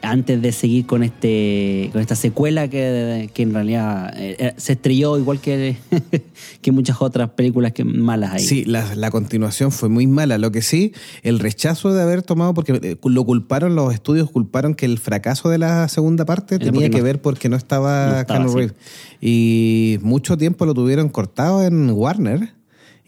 Antes 0.00 0.40
de 0.40 0.52
seguir 0.52 0.86
con 0.86 1.02
este 1.02 1.90
con 1.92 2.00
esta 2.00 2.14
secuela 2.14 2.68
que, 2.68 3.28
que 3.34 3.42
en 3.42 3.52
realidad 3.52 4.12
eh, 4.16 4.36
eh, 4.38 4.52
se 4.56 4.74
estrelló 4.74 5.18
igual 5.18 5.40
que, 5.40 5.76
que 6.62 6.72
muchas 6.72 7.02
otras 7.02 7.30
películas 7.30 7.72
que 7.72 7.84
malas 7.84 8.32
ahí. 8.34 8.40
Sí, 8.44 8.64
la, 8.64 8.94
la 8.94 9.10
continuación 9.10 9.72
fue 9.72 9.88
muy 9.88 10.06
mala. 10.06 10.38
Lo 10.38 10.52
que 10.52 10.62
sí, 10.62 10.92
el 11.22 11.40
rechazo 11.40 11.92
de 11.92 12.00
haber 12.02 12.22
tomado, 12.22 12.54
porque 12.54 12.78
eh, 12.82 12.96
lo 13.04 13.24
culparon, 13.24 13.74
los 13.74 13.92
estudios 13.92 14.30
culparon 14.30 14.74
que 14.74 14.86
el 14.86 14.98
fracaso 14.98 15.48
de 15.48 15.58
la 15.58 15.88
segunda 15.88 16.24
parte 16.24 16.54
Era 16.56 16.66
tenía 16.66 16.90
que 16.90 16.98
no- 16.98 17.04
ver 17.04 17.20
porque 17.20 17.48
no 17.48 17.56
estaba, 17.56 18.06
no 18.12 18.20
estaba. 18.20 18.44
Reeves. 18.46 18.74
Y 19.20 19.98
mucho 20.02 20.38
tiempo 20.38 20.64
lo 20.66 20.74
tuvieron 20.74 21.08
cortado 21.08 21.64
en 21.64 21.90
Warner. 21.90 22.54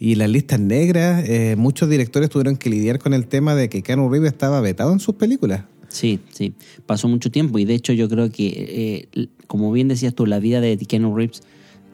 Y 0.02 0.14
las 0.14 0.30
listas 0.30 0.59
negras, 0.59 1.23
eh, 1.28 1.56
muchos 1.59 1.88
directores 1.90 2.30
tuvieron 2.30 2.56
que 2.56 2.70
lidiar 2.70 2.99
con 2.99 3.12
el 3.12 3.26
tema 3.26 3.54
de 3.54 3.68
que 3.68 3.82
Keanu 3.82 4.09
Reeves 4.09 4.32
estaba 4.32 4.61
vetado 4.62 4.92
en 4.94 4.99
sus 4.99 5.14
películas. 5.14 5.64
Sí, 5.90 6.20
sí. 6.32 6.54
Pasó 6.87 7.06
mucho 7.09 7.30
tiempo 7.30 7.59
y 7.59 7.64
de 7.64 7.75
hecho 7.75 7.92
yo 7.92 8.09
creo 8.09 8.30
que, 8.30 9.09
eh, 9.14 9.28
como 9.47 9.70
bien 9.73 9.88
decías 9.88 10.14
tú, 10.14 10.25
la 10.25 10.38
vida 10.38 10.61
de 10.61 10.78
Keanu 10.78 11.14
Reeves 11.14 11.42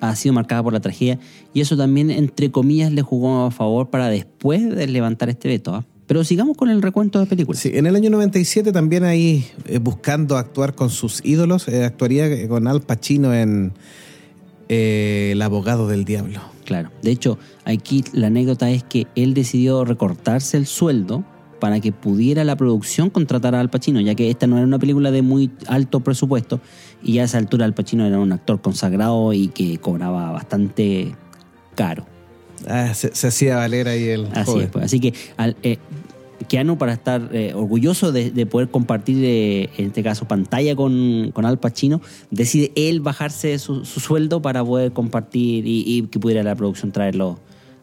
ha 0.00 0.14
sido 0.14 0.34
marcada 0.34 0.62
por 0.62 0.72
la 0.72 0.80
tragedia 0.80 1.18
y 1.54 1.60
eso 1.60 1.76
también, 1.76 2.10
entre 2.10 2.50
comillas, 2.50 2.92
le 2.92 3.02
jugó 3.02 3.46
a 3.46 3.50
favor 3.50 3.90
para 3.90 4.08
después 4.08 4.68
de 4.68 4.86
levantar 4.86 5.28
este 5.28 5.48
veto. 5.48 5.74
¿ah? 5.74 5.86
Pero 6.06 6.22
sigamos 6.24 6.56
con 6.56 6.70
el 6.70 6.82
recuento 6.82 7.18
de 7.18 7.26
películas. 7.26 7.60
Sí, 7.60 7.70
en 7.74 7.86
el 7.86 7.96
año 7.96 8.10
97 8.10 8.72
también 8.72 9.04
ahí 9.04 9.46
eh, 9.66 9.78
buscando 9.78 10.36
actuar 10.36 10.74
con 10.74 10.90
sus 10.90 11.24
ídolos, 11.24 11.68
eh, 11.68 11.84
actuaría 11.84 12.48
con 12.48 12.66
Al 12.68 12.82
Pacino 12.82 13.34
en 13.34 13.72
eh, 14.68 15.30
El 15.32 15.42
abogado 15.42 15.88
del 15.88 16.04
diablo. 16.04 16.40
Claro. 16.64 16.90
De 17.02 17.10
hecho, 17.10 17.38
aquí 17.64 18.04
la 18.12 18.26
anécdota 18.28 18.70
es 18.70 18.82
que 18.82 19.06
él 19.14 19.34
decidió 19.34 19.84
recortarse 19.84 20.56
el 20.56 20.66
sueldo 20.66 21.24
para 21.58 21.80
que 21.80 21.92
pudiera 21.92 22.44
la 22.44 22.56
producción 22.56 23.10
contratar 23.10 23.54
a 23.54 23.60
Al 23.60 23.70
Pacino, 23.70 24.00
ya 24.00 24.14
que 24.14 24.30
esta 24.30 24.46
no 24.46 24.56
era 24.56 24.66
una 24.66 24.78
película 24.78 25.10
de 25.10 25.22
muy 25.22 25.50
alto 25.66 26.00
presupuesto 26.00 26.60
y 27.02 27.14
ya 27.14 27.22
a 27.22 27.25
esa 27.26 27.38
altura 27.38 27.64
Al 27.64 27.75
Pacino 27.75 28.06
era 28.06 28.18
un 28.18 28.32
actor 28.32 28.60
consagrado 28.60 29.32
y 29.32 29.48
que 29.48 29.78
cobraba 29.78 30.32
bastante 30.32 31.14
caro. 31.75 32.06
Ah, 32.68 32.94
se, 32.94 33.14
se 33.14 33.28
hacía 33.28 33.56
valer 33.56 33.88
ahí 33.88 34.04
el 34.08 34.26
Así 34.32 34.50
joven. 34.52 34.64
es, 34.64 34.70
pues. 34.70 34.84
Así 34.84 35.00
que 35.00 35.14
al, 35.36 35.56
eh, 35.62 35.78
Keanu, 36.48 36.78
para 36.78 36.92
estar 36.92 37.30
eh, 37.32 37.52
orgulloso 37.54 38.12
de, 38.12 38.30
de 38.30 38.46
poder 38.46 38.68
compartir, 38.68 39.18
eh, 39.25 39.70
en 39.78 39.86
este 39.86 40.02
caso, 40.02 40.26
pantalla 40.28 40.76
con, 40.76 41.30
con 41.32 41.44
Al 41.44 41.58
Pacino, 41.58 42.00
decide 42.30 42.72
él 42.76 43.00
bajarse 43.00 43.58
su, 43.58 43.84
su 43.84 44.00
sueldo 44.00 44.42
para 44.42 44.64
poder 44.64 44.92
compartir 44.92 45.66
y, 45.66 45.84
y 45.86 46.02
que 46.02 46.18
pudiera 46.18 46.42
la 46.42 46.54
producción 46.54 46.92
traerlo 46.92 47.38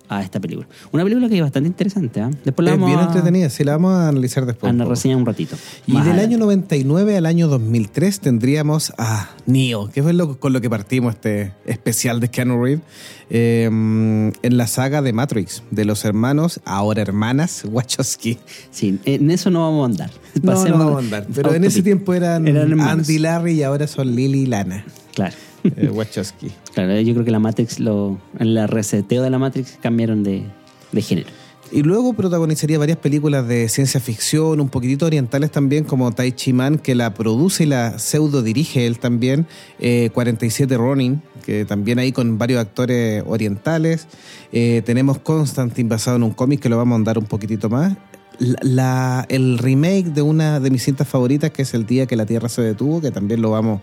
a 0.09 0.21
esta 0.21 0.39
película. 0.39 0.67
Una 0.91 1.03
película 1.03 1.29
que 1.29 1.35
es 1.35 1.41
bastante 1.41 1.67
interesante, 1.67 2.21
¿ah? 2.21 2.29
Después 2.43 2.65
la 2.65 2.71
Es 2.71 2.77
vamos 2.79 2.89
bien 2.89 2.99
a, 2.99 3.07
entretenida, 3.07 3.49
sí, 3.49 3.63
la 3.63 3.73
vamos 3.73 3.93
a 3.93 4.09
analizar 4.09 4.45
después. 4.45 4.73
a 4.73 4.85
reseñar 4.85 5.17
un 5.17 5.25
ratito. 5.25 5.55
Y 5.87 5.99
del 6.01 6.19
año 6.19 6.37
99 6.37 7.17
al 7.17 7.25
año 7.25 7.47
2003 7.47 8.19
tendríamos 8.19 8.93
a 8.97 9.29
Neo, 9.45 9.89
que 9.91 10.03
fue 10.03 10.13
lo, 10.13 10.39
con 10.39 10.53
lo 10.53 10.61
que 10.61 10.69
partimos 10.69 11.15
este 11.15 11.53
especial 11.65 12.19
de 12.19 12.29
Keanu 12.29 12.63
Reeves, 12.63 12.83
eh, 13.29 13.65
en 13.65 14.57
la 14.57 14.67
saga 14.67 15.01
de 15.01 15.13
Matrix, 15.13 15.63
de 15.71 15.85
los 15.85 16.05
hermanos, 16.05 16.59
ahora 16.65 17.01
hermanas, 17.01 17.63
Wachowski. 17.69 18.37
Sí, 18.71 18.99
en 19.05 19.31
eso 19.31 19.49
no 19.49 19.61
vamos 19.61 19.83
a 19.83 19.85
andar. 19.91 20.11
No, 20.41 20.65
no 20.65 20.77
vamos 20.77 20.95
a 20.95 20.99
andar. 20.99 21.27
Pero 21.33 21.53
en 21.53 21.63
ese 21.63 21.81
tiempo 21.81 22.13
eran, 22.13 22.47
Eran. 22.47 22.79
Andy 22.79 23.19
Larry 23.19 23.53
y 23.53 23.63
ahora 23.63 23.87
son 23.87 24.15
Lily 24.15 24.41
y 24.41 24.45
Lana. 24.47 24.85
Claro. 25.13 25.35
Eh, 25.63 25.89
Wachowski. 25.89 26.51
Claro, 26.73 26.99
yo 27.01 27.13
creo 27.13 27.25
que 27.25 27.31
la 27.31 27.39
Matrix, 27.39 27.79
lo, 27.79 28.19
en 28.39 28.53
la 28.53 28.67
reseteo 28.67 29.21
de 29.23 29.29
la 29.29 29.39
Matrix 29.39 29.77
cambiaron 29.81 30.23
de, 30.23 30.43
de 30.91 31.01
género. 31.01 31.29
Y 31.71 31.81
luego 31.81 32.13
protagonizaría 32.13 32.77
varias 32.77 32.99
películas 32.99 33.47
de 33.47 33.67
ciencia 33.67 33.99
ficción, 33.99 34.59
un 34.59 34.69
poquitito 34.69 35.07
orientales 35.07 35.49
también, 35.49 35.85
como 35.85 36.11
Tai 36.11 36.31
Chi 36.31 36.53
Man, 36.53 36.77
que 36.77 36.93
la 36.93 37.15
produce 37.15 37.63
y 37.63 37.65
la 37.67 37.97
pseudo 37.97 38.43
dirige 38.43 38.85
él 38.85 38.99
también. 38.99 39.47
eh, 39.79 40.11
47 40.13 40.77
Ronin, 40.77 41.23
que 41.43 41.65
también 41.65 41.97
ahí 41.97 42.11
con 42.11 42.37
varios 42.37 42.59
actores 42.61 43.23
orientales. 43.25 44.07
Eh, 44.51 44.83
tenemos 44.85 45.17
Constantine 45.17 45.89
basado 45.89 46.17
en 46.17 46.23
un 46.23 46.31
cómic 46.31 46.59
que 46.59 46.69
lo 46.69 46.77
vamos 46.77 46.93
a 46.93 46.97
andar 46.97 47.17
un 47.17 47.25
poquitito 47.25 47.69
más. 47.69 47.97
La, 48.37 48.55
la- 48.61 49.25
el 49.29 49.57
remake 49.57 50.05
de 50.13 50.21
una 50.21 50.59
de 50.59 50.69
mis 50.69 50.83
cintas 50.83 51.07
favoritas, 51.07 51.49
que 51.49 51.63
es 51.63 51.73
El 51.73 51.87
día 51.87 52.05
que 52.05 52.15
la 52.15 52.27
Tierra 52.27 52.49
se 52.49 52.61
detuvo, 52.61 53.01
que 53.01 53.09
también 53.09 53.41
lo 53.41 53.49
vamos, 53.49 53.81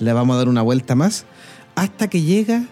le 0.00 0.12
vamos 0.12 0.34
a 0.34 0.38
dar 0.38 0.48
una 0.48 0.62
vuelta 0.62 0.94
más. 0.94 1.24
Hasta 1.76 2.08
que 2.08 2.22
llega 2.22 2.64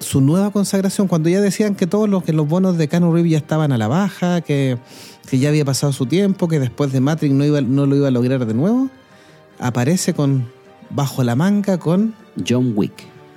su 0.00 0.20
nueva 0.20 0.50
consagración, 0.50 1.08
cuando 1.08 1.28
ya 1.28 1.40
decían 1.40 1.74
que 1.74 1.86
todos 1.86 2.08
los, 2.08 2.22
que 2.22 2.32
los 2.32 2.46
bonos 2.46 2.76
de 2.78 2.86
Keanu 2.88 3.12
Reeves 3.12 3.32
ya 3.32 3.38
estaban 3.38 3.72
a 3.72 3.78
la 3.78 3.88
baja, 3.88 4.42
que, 4.42 4.78
que 5.28 5.38
ya 5.38 5.48
había 5.48 5.64
pasado 5.64 5.92
su 5.92 6.06
tiempo, 6.06 6.46
que 6.46 6.60
después 6.60 6.92
de 6.92 7.00
Matrix 7.00 7.34
no, 7.34 7.44
iba, 7.44 7.60
no 7.62 7.86
lo 7.86 7.96
iba 7.96 8.08
a 8.08 8.10
lograr 8.12 8.46
de 8.46 8.54
nuevo, 8.54 8.90
aparece 9.58 10.14
con 10.14 10.48
bajo 10.90 11.24
la 11.24 11.34
manga 11.34 11.78
con 11.78 12.14
John 12.48 12.72
Wick. 12.76 12.92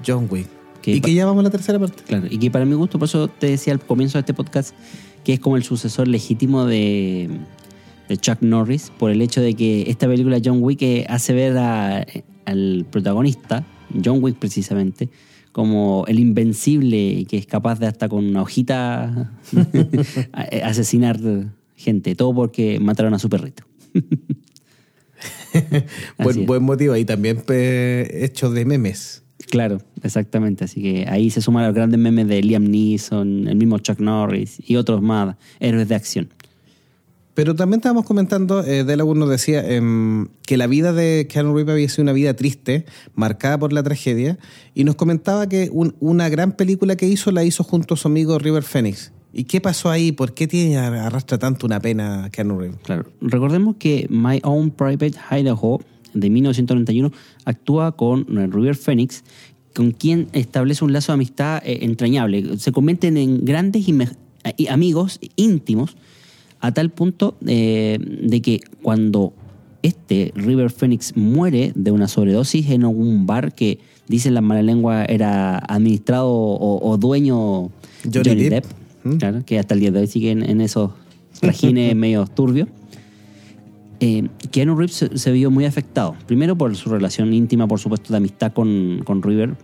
John 0.06 0.28
Wick. 0.30 0.48
Que 0.82 0.92
y 0.92 1.02
que 1.02 1.14
ya 1.14 1.26
vamos 1.26 1.42
a 1.42 1.44
la 1.44 1.50
tercera 1.50 1.80
parte. 1.80 2.04
Claro, 2.04 2.28
y 2.30 2.38
que 2.38 2.50
para 2.52 2.66
mi 2.66 2.74
gusto, 2.76 2.98
por 3.00 3.08
eso 3.08 3.28
te 3.28 3.48
decía 3.48 3.74
al 3.74 3.80
comienzo 3.80 4.18
de 4.18 4.22
este 4.22 4.34
podcast, 4.34 4.76
que 5.24 5.34
es 5.34 5.40
como 5.40 5.58
el 5.58 5.64
sucesor 5.64 6.08
legítimo 6.08 6.66
de, 6.66 7.30
de 8.10 8.18
Chuck 8.18 8.38
Norris, 8.42 8.92
por 8.98 9.12
el 9.12 9.22
hecho 9.22 9.42
de 9.42 9.54
que 9.56 9.90
esta 9.90 10.08
película 10.08 10.40
John 10.44 10.58
Wick 10.62 10.82
eh, 10.82 11.06
hace 11.10 11.34
ver 11.34 11.58
a- 11.58 12.06
al 12.46 12.86
protagonista, 12.90 13.66
John 14.04 14.24
Wick 14.24 14.38
precisamente, 14.38 15.10
como 15.52 16.06
el 16.08 16.20
invencible 16.20 16.98
y 16.98 17.26
que 17.26 17.38
es 17.38 17.46
capaz 17.46 17.80
de 17.80 17.88
hasta 17.88 18.08
con 18.10 18.26
una 18.26 18.42
hojita 18.42 19.32
eh, 20.52 20.62
asesinar 20.64 21.20
gente, 21.76 22.16
todo 22.16 22.34
porque 22.34 22.80
mataron 22.80 23.14
a 23.14 23.20
su 23.20 23.30
perrito. 23.30 23.64
Buen, 26.18 26.46
buen 26.46 26.64
motivo. 26.64 26.96
Y 26.96 27.06
también 27.06 27.42
pe- 27.42 28.24
hecho 28.26 28.50
de 28.52 28.66
memes. 28.66 29.24
Claro, 29.50 29.82
exactamente. 30.02 30.64
Así 30.64 30.82
que 30.82 31.06
ahí 31.10 31.30
se 31.30 31.42
suman 31.42 31.66
los 31.66 31.76
grandes 31.76 32.00
memes 32.00 32.28
de 32.28 32.42
Liam 32.42 32.64
Neeson, 32.64 33.48
el 33.48 33.56
mismo 33.56 33.80
Chuck 33.80 34.00
Norris 34.00 34.62
y 34.66 34.78
otros 34.78 35.02
más 35.02 35.36
héroes 35.60 35.88
de 35.90 35.96
acción. 35.96 36.30
Pero 37.34 37.56
también 37.56 37.80
estábamos 37.80 38.06
comentando, 38.06 38.62
eh, 38.64 38.84
Delagun 38.84 39.18
nos 39.20 39.30
decía 39.30 39.66
em, 39.66 40.28
que 40.46 40.58
la 40.58 40.68
vida 40.68 40.92
de 40.92 41.28
Keanu 41.30 41.56
Reeves 41.56 41.74
había 41.74 41.88
sido 41.90 42.04
una 42.04 42.14
vida 42.14 42.34
triste, 42.36 42.86
marcada 43.16 43.58
por 43.58 43.72
la 43.72 43.84
tragedia, 43.84 44.38
y 44.76 44.84
nos 44.84 44.96
comentaba 44.96 45.48
que 45.48 45.70
un- 45.72 45.96
una 46.02 46.28
gran 46.30 46.52
película 46.52 46.96
que 46.98 47.08
hizo 47.08 47.32
la 47.32 47.44
hizo 47.46 47.64
junto 47.64 47.94
a 47.94 47.98
su 47.98 48.08
amigo 48.10 48.38
River 48.38 48.64
Phoenix. 48.64 49.14
¿Y 49.34 49.46
qué 49.46 49.62
pasó 49.62 49.90
ahí? 49.90 50.12
¿Por 50.12 50.34
qué 50.34 50.46
tiene 50.46 50.78
arrastra 50.78 51.38
tanto 51.38 51.66
una 51.66 51.80
pena 51.80 52.30
Keanu 52.34 52.60
Reeves? 52.60 52.80
Claro. 52.84 53.06
Recordemos 53.22 53.78
que 53.80 54.08
My 54.10 54.42
Own 54.44 54.72
Private 54.72 55.14
Idaho 55.32 55.80
de 56.14 56.30
1991 56.30 57.14
actúa 57.46 57.96
con 57.96 58.22
eh, 58.38 58.48
River 58.52 58.76
Phoenix, 58.76 59.24
con 59.74 59.92
quien 59.92 60.28
establece 60.34 60.84
un 60.84 60.92
lazo 60.92 61.14
de 61.14 61.16
amistad 61.16 61.62
eh, 61.66 61.80
entrañable. 61.84 62.58
Se 62.58 62.74
convierten 62.74 63.16
en 63.16 63.46
grandes 63.46 63.88
y 63.88 63.98
y 64.58 64.68
amigos 64.68 65.20
íntimos 65.38 65.96
a 66.62 66.72
tal 66.72 66.92
punto 66.92 67.36
eh, 67.46 67.98
de 68.00 68.42
que 68.42 68.62
cuando 68.82 69.34
este 69.82 70.32
River 70.36 70.70
Phoenix 70.70 71.18
muere 71.18 71.72
de 71.76 71.92
una 71.92 72.08
sobredosis 72.08 72.70
en 72.70 72.86
un 72.86 73.26
bar 73.26 73.54
que 73.54 73.80
dicen 74.08 74.36
la 74.36 74.42
mala 74.42 74.62
lengua 74.62 75.06
era 75.06 75.58
administrado 75.58 76.30
o, 76.30 76.90
o 76.90 76.98
dueño 76.98 77.72
Johnny 78.04 78.24
Johnny, 78.24 78.44
Depp. 78.50 78.52
Depp, 78.52 78.66
¿Mm? 79.04 79.18
claro, 79.18 79.46
que 79.46 79.58
hasta 79.58 79.74
el 79.74 79.80
día 79.80 79.92
de 79.92 80.00
hoy 80.00 80.08
siguen 80.08 80.48
en 80.48 80.62
esos 80.62 80.92
trajines 81.40 81.96
medio 81.96 82.26
turbios. 82.28 82.68
Eh, 84.00 84.28
Keanu 84.52 84.76
Reeves 84.76 84.96
se, 84.96 85.18
se 85.18 85.32
vio 85.32 85.52
muy 85.52 85.66
afectado. 85.66 86.16
Primero 86.28 86.56
por 86.56 86.76
su 86.76 86.90
relación 86.90 87.34
íntima, 87.34 87.68
por 87.68 87.80
supuesto, 87.80 88.14
de 88.14 88.18
amistad 88.18 88.52
con, 88.52 89.02
con 89.04 89.22
River. 89.22 89.56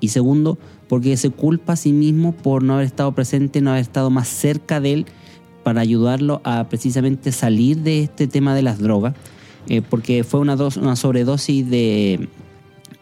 Y 0.00 0.08
segundo, 0.08 0.58
porque 0.88 1.16
se 1.16 1.30
culpa 1.30 1.74
a 1.74 1.76
sí 1.76 1.92
mismo 1.92 2.32
por 2.32 2.62
no 2.62 2.74
haber 2.74 2.86
estado 2.86 3.12
presente, 3.12 3.60
no 3.60 3.70
haber 3.70 3.82
estado 3.82 4.10
más 4.10 4.28
cerca 4.28 4.80
de 4.80 4.92
él 4.92 5.06
para 5.68 5.82
ayudarlo 5.82 6.40
a 6.44 6.64
precisamente 6.70 7.30
salir 7.30 7.76
de 7.76 8.02
este 8.04 8.26
tema 8.26 8.54
de 8.54 8.62
las 8.62 8.78
drogas. 8.78 9.14
Eh, 9.68 9.82
porque 9.82 10.24
fue 10.24 10.40
una, 10.40 10.56
dos- 10.56 10.78
una 10.78 10.96
sobredosis 10.96 11.68
de, 11.68 12.26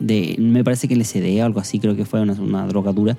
de, 0.00 0.34
me 0.40 0.64
parece 0.64 0.88
que 0.88 0.96
LSD 0.96 1.40
o 1.40 1.44
algo 1.44 1.60
así, 1.60 1.78
creo 1.78 1.94
que 1.94 2.04
fue 2.04 2.20
una, 2.22 2.32
una 2.32 2.66
droga 2.66 2.90
dura, 2.92 3.16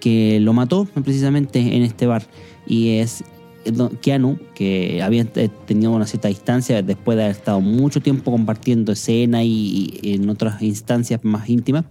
que 0.00 0.40
lo 0.40 0.54
mató 0.54 0.86
precisamente 1.04 1.58
en 1.58 1.82
este 1.82 2.06
bar. 2.06 2.22
Y 2.66 2.92
es 2.96 3.22
do- 3.70 3.90
Keanu, 4.00 4.38
que 4.54 5.02
había 5.02 5.26
eh, 5.34 5.50
tenido 5.66 5.90
una 5.92 6.06
cierta 6.06 6.28
distancia 6.28 6.80
después 6.80 7.18
de 7.18 7.24
haber 7.24 7.36
estado 7.36 7.60
mucho 7.60 8.00
tiempo 8.00 8.30
compartiendo 8.30 8.92
escena 8.92 9.44
y 9.44 10.00
en 10.04 10.30
otras 10.30 10.62
instancias 10.62 11.20
más 11.22 11.50
íntimas, 11.50 11.84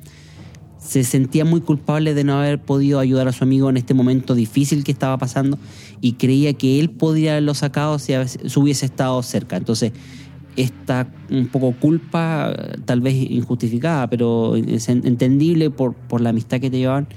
se 0.86 1.04
sentía 1.04 1.46
muy 1.46 1.62
culpable 1.62 2.14
de 2.14 2.24
no 2.24 2.38
haber 2.38 2.60
podido 2.60 3.00
ayudar 3.00 3.28
a 3.28 3.32
su 3.32 3.44
amigo 3.44 3.70
en 3.70 3.78
este 3.78 3.94
momento 3.94 4.36
difícil 4.36 4.84
que 4.84 4.92
estaba 4.92 5.18
pasando 5.18 5.58
y 6.02 6.14
creía 6.14 6.54
que 6.54 6.80
él 6.80 6.90
podría 6.90 7.32
haberlo 7.32 7.54
sacado 7.54 7.98
si 8.00 8.14
hubiese 8.56 8.86
estado 8.86 9.22
cerca. 9.24 9.58
Entonces, 9.58 9.92
esta 10.56 11.08
un 11.30 11.48
poco 11.48 11.74
culpa, 11.80 12.54
tal 12.86 13.02
vez 13.02 13.16
injustificada, 13.16 14.10
pero 14.10 14.56
es 14.56 14.88
en- 14.90 15.06
entendible 15.06 15.70
por, 15.70 15.94
por 15.94 16.22
la 16.22 16.30
amistad 16.30 16.60
que 16.62 16.70
te 16.70 16.78
llevaban, 16.78 17.08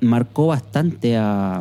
marcó 0.00 0.46
bastante 0.48 1.16
a, 1.16 1.60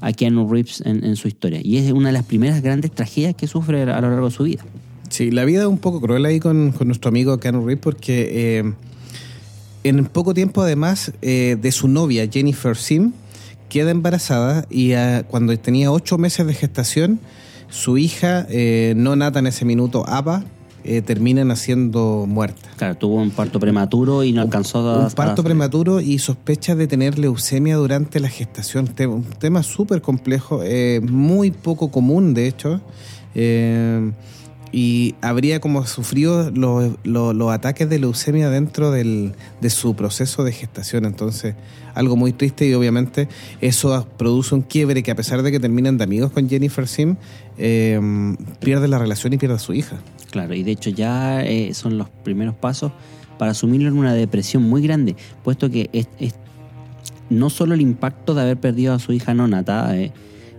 a 0.00 0.12
Keanu 0.12 0.50
Reeves 0.50 0.82
en, 0.84 1.04
en 1.04 1.16
su 1.16 1.28
historia. 1.28 1.60
Y 1.62 1.76
es 1.76 1.92
una 1.92 2.08
de 2.08 2.14
las 2.14 2.24
primeras 2.24 2.62
grandes 2.62 2.90
tragedias 2.90 3.34
que 3.34 3.46
sufre 3.46 3.82
a 3.82 4.00
lo 4.00 4.10
largo 4.10 4.26
de 4.26 4.32
su 4.32 4.44
vida. 4.44 4.64
Sí, 5.08 5.30
la 5.30 5.44
vida 5.44 5.60
es 5.62 5.66
un 5.66 5.78
poco 5.78 6.00
cruel 6.00 6.24
ahí 6.24 6.40
con, 6.40 6.72
con 6.72 6.86
nuestro 6.88 7.08
amigo 7.10 7.38
Keanu 7.38 7.66
Reeves 7.66 7.82
porque 7.82 8.58
eh, 8.58 8.72
en 9.84 10.04
poco 10.06 10.34
tiempo 10.34 10.62
además 10.62 11.12
eh, 11.22 11.56
de 11.60 11.72
su 11.72 11.88
novia 11.88 12.28
Jennifer 12.30 12.76
Sim 12.76 13.12
queda 13.68 13.90
embarazada 13.90 14.66
y 14.70 14.92
ah, 14.92 15.24
cuando 15.26 15.56
tenía 15.58 15.90
ocho 15.92 16.18
meses 16.18 16.46
de 16.46 16.54
gestación 16.54 17.20
su 17.70 17.98
hija 17.98 18.46
eh, 18.50 18.94
no 18.96 19.14
nata 19.16 19.38
en 19.38 19.46
ese 19.46 19.64
minuto 19.64 20.04
Ava 20.08 20.44
eh, 20.82 21.02
termina 21.02 21.44
naciendo 21.44 22.24
muerta. 22.26 22.70
Claro, 22.78 22.96
tuvo 22.96 23.16
un 23.16 23.30
parto 23.30 23.60
prematuro 23.60 24.24
y 24.24 24.32
no 24.32 24.40
alcanzó 24.40 24.78
a... 24.88 25.04
Un 25.04 25.10
parto 25.10 25.42
a- 25.42 25.44
prematuro 25.44 26.00
y 26.00 26.18
sospecha 26.18 26.74
de 26.74 26.86
tener 26.86 27.18
leucemia 27.18 27.76
durante 27.76 28.18
la 28.18 28.30
gestación. 28.30 28.88
Un 28.98 29.24
tema 29.38 29.62
súper 29.62 30.00
complejo, 30.00 30.62
eh, 30.64 31.02
muy 31.02 31.50
poco 31.50 31.90
común, 31.90 32.32
de 32.32 32.46
hecho. 32.48 32.80
Eh, 33.34 34.10
y 34.72 35.14
habría 35.20 35.60
como 35.60 35.84
sufrido 35.86 36.50
los, 36.50 36.92
los- 37.04 37.34
los 37.34 37.50
ataques 37.52 37.88
de 37.88 37.98
leucemia 37.98 38.50
dentro 38.50 38.90
del- 38.90 39.32
de 39.60 39.70
su 39.70 39.94
proceso 39.96 40.44
de 40.44 40.52
gestación. 40.52 41.04
Entonces, 41.06 41.54
algo 41.94 42.16
muy 42.16 42.32
triste 42.32 42.68
y 42.68 42.74
obviamente 42.74 43.28
eso 43.60 44.06
produce 44.16 44.54
un 44.54 44.62
quiebre 44.62 45.02
que 45.02 45.10
a 45.10 45.16
pesar 45.16 45.42
de 45.42 45.50
que 45.50 45.58
terminan 45.58 45.98
de 45.98 46.04
amigos 46.04 46.30
con 46.30 46.48
Jennifer 46.48 46.86
Sim, 46.86 47.16
eh, 47.58 48.00
pierde 48.60 48.86
la 48.88 48.98
relación 48.98 49.32
y 49.32 49.38
pierde 49.38 49.56
a 49.56 49.58
su 49.58 49.74
hija. 49.74 49.96
Claro, 50.30 50.54
y 50.54 50.62
de 50.62 50.70
hecho 50.70 50.90
ya 50.90 51.44
eh, 51.44 51.74
son 51.74 51.98
los 51.98 52.08
primeros 52.08 52.54
pasos 52.54 52.92
para 53.38 53.50
asumirlo 53.52 53.88
en 53.88 53.96
una 53.98 54.14
depresión 54.14 54.62
muy 54.62 54.82
grande, 54.82 55.16
puesto 55.42 55.68
que 55.70 55.90
es, 55.92 56.06
es- 56.20 56.34
no 57.28 57.48
solo 57.50 57.74
el 57.74 57.80
impacto 57.80 58.34
de 58.34 58.42
haber 58.42 58.56
perdido 58.58 58.92
a 58.94 58.98
su 58.98 59.12
hija 59.12 59.34
no 59.34 59.46
nata 59.48 59.96
eh, 59.96 60.12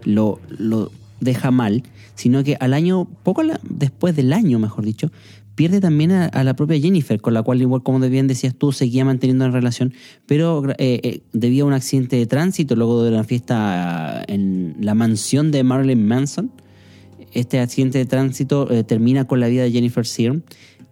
lo, 0.03 0.39
lo 0.49 0.91
deja 1.19 1.51
mal, 1.51 1.83
sino 2.15 2.43
que 2.43 2.57
al 2.59 2.73
año, 2.73 3.07
poco 3.23 3.43
después 3.63 4.15
del 4.15 4.33
año, 4.33 4.59
mejor 4.59 4.85
dicho, 4.85 5.11
pierde 5.55 5.79
también 5.79 6.11
a, 6.11 6.25
a 6.25 6.43
la 6.43 6.55
propia 6.55 6.79
Jennifer, 6.79 7.19
con 7.21 7.33
la 7.33 7.43
cual, 7.43 7.61
igual 7.61 7.83
como 7.83 7.99
bien 7.99 8.27
decías 8.27 8.55
tú, 8.55 8.71
seguía 8.71 9.05
manteniendo 9.05 9.45
una 9.45 9.53
relación, 9.53 9.93
pero 10.25 10.63
eh, 10.71 10.99
eh, 11.03 11.21
debido 11.33 11.65
a 11.65 11.67
un 11.67 11.73
accidente 11.73 12.15
de 12.15 12.25
tránsito 12.25 12.75
luego 12.75 13.03
de 13.03 13.11
una 13.11 13.23
fiesta 13.23 14.23
en 14.27 14.75
la 14.79 14.95
mansión 14.95 15.51
de 15.51 15.63
Marilyn 15.63 16.07
Manson, 16.07 16.51
este 17.33 17.59
accidente 17.59 17.97
de 17.97 18.05
tránsito 18.05 18.71
eh, 18.71 18.83
termina 18.83 19.25
con 19.25 19.39
la 19.39 19.47
vida 19.47 19.63
de 19.63 19.71
Jennifer 19.71 20.05
Searle 20.05 20.41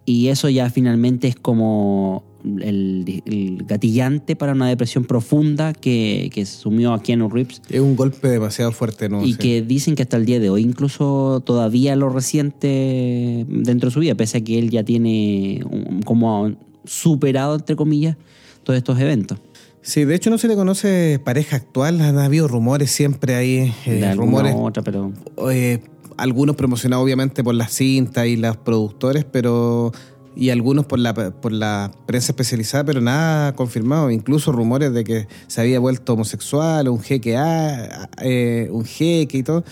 y 0.04 0.28
eso 0.28 0.48
ya 0.48 0.70
finalmente 0.70 1.28
es 1.28 1.36
como 1.36 2.24
el, 2.44 3.22
el 3.26 3.64
gatillante 3.66 4.36
para 4.36 4.52
una 4.52 4.68
depresión 4.68 5.04
profunda 5.04 5.72
que, 5.72 6.30
que 6.32 6.46
sumió 6.46 6.92
a 6.92 7.02
Keanu 7.02 7.28
Reeves 7.28 7.62
Es 7.68 7.80
un 7.80 7.96
golpe 7.96 8.28
demasiado 8.28 8.72
fuerte, 8.72 9.08
¿no? 9.08 9.24
y 9.24 9.32
Sí. 9.32 9.38
que 9.38 9.62
dicen 9.62 9.94
que 9.94 10.02
hasta 10.02 10.16
el 10.16 10.26
día 10.26 10.40
de 10.40 10.50
hoy 10.50 10.62
incluso 10.62 11.42
todavía 11.44 11.96
lo 11.96 12.08
resiente 12.08 13.44
dentro 13.48 13.88
de 13.90 13.94
su 13.94 14.00
vida, 14.00 14.14
pese 14.14 14.38
a 14.38 14.40
que 14.42 14.58
él 14.58 14.70
ya 14.70 14.84
tiene 14.84 15.62
un- 15.70 16.02
como 16.02 16.52
superado, 16.84 17.54
entre 17.56 17.76
comillas, 17.76 18.16
todos 18.64 18.76
estos 18.78 18.98
eventos. 18.98 19.38
Sí, 19.82 20.04
de 20.04 20.14
hecho 20.14 20.28
no 20.30 20.36
se 20.38 20.46
le 20.48 20.54
conoce 20.56 21.20
pareja 21.24 21.56
actual, 21.56 22.00
han 22.02 22.18
habido 22.18 22.48
rumores 22.48 22.90
siempre 22.90 23.34
ahí, 23.34 23.72
eh, 23.86 24.14
rumores, 24.14 24.54
otra, 24.56 24.82
pero 24.82 25.12
eh, 25.50 25.80
algunos 26.18 26.54
promocionados 26.56 27.02
obviamente 27.02 27.42
por 27.42 27.54
las 27.54 27.72
cintas 27.72 28.26
y 28.26 28.36
los 28.36 28.58
productores, 28.58 29.24
pero 29.24 29.90
y 30.36 30.50
algunos 30.50 30.86
por 30.86 30.98
la 30.98 31.12
por 31.12 31.52
la 31.52 31.90
prensa 32.06 32.32
especializada, 32.32 32.84
pero 32.84 33.00
nada 33.00 33.54
confirmado, 33.54 34.10
incluso 34.10 34.52
rumores 34.52 34.92
de 34.92 35.04
que 35.04 35.26
se 35.48 35.60
había 35.60 35.80
vuelto 35.80 36.12
homosexual, 36.14 36.88
un 36.88 37.00
jeque 37.00 37.36
ah, 37.36 38.08
eh, 38.22 38.68
un 38.70 38.84
jeque 38.84 39.38
y 39.38 39.42
todo, 39.42 39.64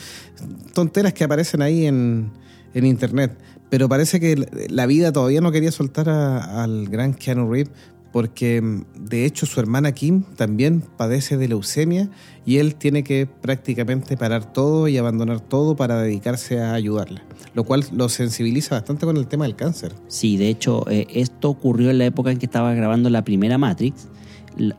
tonteras 0.74 1.12
que 1.12 1.24
aparecen 1.24 1.62
ahí 1.62 1.86
en, 1.86 2.30
en 2.74 2.86
internet. 2.86 3.36
Pero 3.70 3.88
parece 3.88 4.18
que 4.18 4.66
la 4.70 4.86
vida 4.86 5.12
todavía 5.12 5.40
no 5.42 5.52
quería 5.52 5.70
soltar 5.70 6.08
a- 6.08 6.62
al 6.64 6.88
gran 6.88 7.12
Keanu 7.14 7.50
Reeves 7.52 7.70
porque 8.12 8.60
mm, 8.60 8.84
de 9.08 9.24
hecho 9.24 9.46
su 9.46 9.60
hermana 9.60 9.92
Kim 9.92 10.22
también 10.36 10.82
padece 10.96 11.36
de 11.36 11.48
leucemia 11.48 12.08
y 12.46 12.58
él 12.58 12.74
tiene 12.74 13.04
que 13.04 13.26
prácticamente 13.26 14.16
parar 14.16 14.52
todo 14.52 14.88
y 14.88 14.96
abandonar 14.96 15.40
todo 15.40 15.76
para 15.76 16.00
dedicarse 16.00 16.60
a 16.60 16.72
ayudarla, 16.72 17.22
lo 17.54 17.64
cual 17.64 17.84
lo 17.92 18.08
sensibiliza 18.08 18.74
bastante 18.76 19.06
con 19.06 19.16
el 19.16 19.26
tema 19.26 19.44
del 19.44 19.56
cáncer. 19.56 19.94
Sí, 20.08 20.36
de 20.36 20.48
hecho, 20.48 20.88
eh, 20.90 21.06
esto 21.12 21.50
ocurrió 21.50 21.90
en 21.90 21.98
la 21.98 22.06
época 22.06 22.30
en 22.30 22.38
que 22.38 22.46
estaba 22.46 22.74
grabando 22.74 23.10
la 23.10 23.24
primera 23.24 23.58
Matrix, 23.58 24.08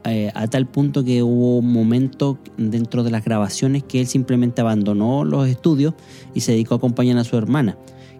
eh, 0.03 0.29
a 0.35 0.47
tal 0.47 0.65
punto 0.65 1.05
que 1.05 1.23
hubo 1.23 1.59
un 1.59 1.71
momento 1.71 2.37
dentro 2.57 3.03
de 3.03 3.11
las 3.11 3.23
grabaciones 3.23 3.83
que 3.83 4.01
él 4.01 4.07
simplemente 4.07 4.59
abandonó 4.59 5.23
los 5.23 5.47
estudios 5.47 5.93
y 6.33 6.41
se 6.41 6.51
dedicó 6.51 6.73
a 6.73 6.77
acompañar 6.77 7.17
a 7.17 7.23
su 7.23 7.37
hermana, 7.37 7.77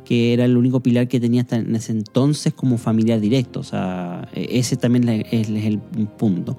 que 0.09 0.33
era 0.33 0.45
el 0.45 0.57
único 0.57 0.79
pilar 0.79 1.07
que 1.07 1.19
tenía 1.19 1.43
hasta 1.43 1.57
en 1.57 1.75
ese 1.75 1.91
entonces 1.91 2.51
como 2.51 2.79
familiar 2.79 3.19
directo. 3.19 3.59
O 3.59 3.63
sea, 3.63 4.27
eh, 4.33 4.47
ese 4.53 4.75
también 4.75 5.07
es, 5.07 5.49
el 5.49 5.77
punto. 6.17 6.57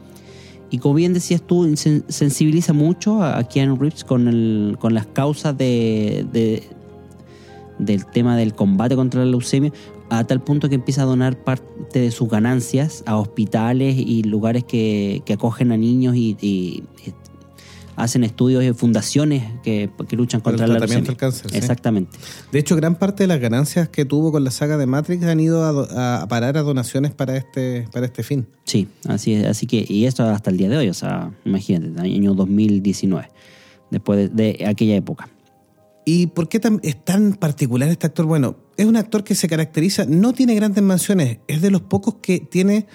Y 0.71 0.79
como 0.79 0.95
bien 0.95 1.13
decías 1.15 1.43
tú, 1.43 1.65
sen- 1.71 2.05
sensibiliza 2.07 2.73
mucho 2.73 3.25
a 3.25 3.43
Keanu 3.43 3.75
Reeves 3.75 4.05
con, 4.05 4.29
el- 4.29 4.77
con 4.79 4.95
las 4.95 5.07
causas 5.09 5.59
de, 5.59 6.25
de- 6.33 6.63
del 7.81 8.07
tema 8.07 8.37
del 8.37 8.55
combate 8.55 8.95
contra 8.95 9.25
la 9.25 9.31
leucemia, 9.33 9.73
a 10.11 10.23
tal 10.25 10.41
punto 10.45 10.69
que 10.69 10.77
empieza 10.77 11.03
a 11.03 11.07
donar 11.07 11.43
parte 11.43 11.99
de 11.99 12.13
sus 12.13 12.29
ganancias 12.29 13.03
a 13.07 13.17
hospitales 13.19 13.97
y 13.99 14.23
lugares 14.23 14.63
que, 14.63 15.23
que 15.25 15.33
acogen 15.33 15.73
a 15.73 15.77
niños 15.77 16.15
y- 16.15 16.37
y 16.41 16.85
hacen 17.97 18.25
estudios 18.25 18.65
y 18.65 18.73
fundaciones 18.73 19.45
que, 19.63 19.91
que 20.09 20.17
luchan 20.17 20.39
el 20.39 20.43
contra 20.43 20.67
la 20.67 20.77
tratamiento 20.79 21.11
leucemia. 21.11 21.11
del 21.11 21.17
cáncer, 21.17 21.51
sí. 21.51 21.57
Exactamente. 21.59 22.19
De 22.53 22.59
hecho, 22.59 22.77
gran 22.77 22.95
parte 22.95 23.25
de 23.25 23.27
las 23.27 23.41
ganancias 23.41 23.89
que 23.89 24.05
tuvo 24.05 24.33
con 24.33 24.43
la 24.45 24.51
saga 24.51 24.77
de 24.77 24.87
Matrix 24.87 25.25
han 25.25 25.41
ido 25.41 25.65
a, 25.65 25.73
do- 25.73 25.89
a 25.99 26.27
parar 26.29 26.57
a 26.57 26.63
donaciones 26.63 27.13
para 27.13 27.37
este, 27.37 27.89
para 27.93 28.07
este 28.07 28.23
fin. 28.23 28.47
Sí, 28.65 28.89
así 29.07 29.35
es. 29.35 29.47
Así 29.47 29.67
que, 29.67 29.85
y 29.89 30.07
esto 30.07 30.25
hasta 30.25 30.51
el 30.51 30.57
día 30.57 30.69
de 30.69 30.77
hoy, 30.79 30.89
o 30.89 30.95
sea, 30.95 31.33
imagínate, 31.45 32.01
año 32.01 32.35
2019, 32.35 33.29
después 33.91 34.35
de, 34.35 34.55
de 34.57 34.67
aquella 34.67 34.97
época. 34.97 35.29
¿Y 36.07 36.29
por 36.29 36.49
qué 36.49 36.59
tan- 36.59 36.81
es 36.83 37.05
tan 37.05 37.35
particular 37.35 37.89
este 37.91 38.07
actor? 38.07 38.25
Bueno, 38.25 38.57
es 38.77 38.87
un 38.87 38.97
actor 38.97 39.23
que 39.23 39.35
se 39.35 39.49
caracteriza, 39.49 40.07
no 40.07 40.33
tiene 40.33 40.55
grandes 40.55 40.83
mansiones, 40.83 41.39
es 41.47 41.61
de 41.61 41.71
los 41.71 41.83
pocos 41.83 42.17
que 42.23 42.41
tiene 42.41 42.87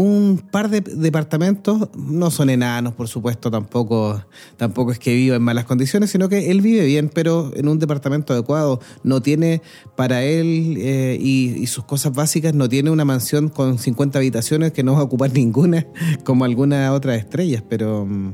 un 0.00 0.38
par 0.38 0.70
de 0.70 0.80
departamentos, 0.80 1.88
no 1.94 2.30
son 2.30 2.50
enanos, 2.50 2.94
por 2.94 3.08
supuesto, 3.08 3.50
tampoco, 3.50 4.24
tampoco 4.56 4.92
es 4.92 4.98
que 4.98 5.14
viva 5.14 5.36
en 5.36 5.42
malas 5.42 5.64
condiciones, 5.64 6.10
sino 6.10 6.28
que 6.28 6.50
él 6.50 6.60
vive 6.60 6.84
bien, 6.86 7.10
pero 7.12 7.50
en 7.54 7.68
un 7.68 7.78
departamento 7.78 8.32
adecuado. 8.32 8.80
No 9.02 9.20
tiene 9.20 9.62
para 9.96 10.22
él 10.22 10.76
eh, 10.78 11.18
y, 11.20 11.54
y 11.58 11.66
sus 11.66 11.84
cosas 11.84 12.14
básicas, 12.14 12.54
no 12.54 12.68
tiene 12.68 12.90
una 12.90 13.04
mansión 13.04 13.48
con 13.48 13.78
50 13.78 14.18
habitaciones 14.18 14.72
que 14.72 14.82
no 14.82 14.94
va 14.94 15.00
a 15.00 15.04
ocupar 15.04 15.32
ninguna, 15.34 15.86
como 16.24 16.44
algunas 16.44 16.90
otras 16.90 17.18
estrellas, 17.18 17.62
pero... 17.68 18.06
mm, 18.06 18.32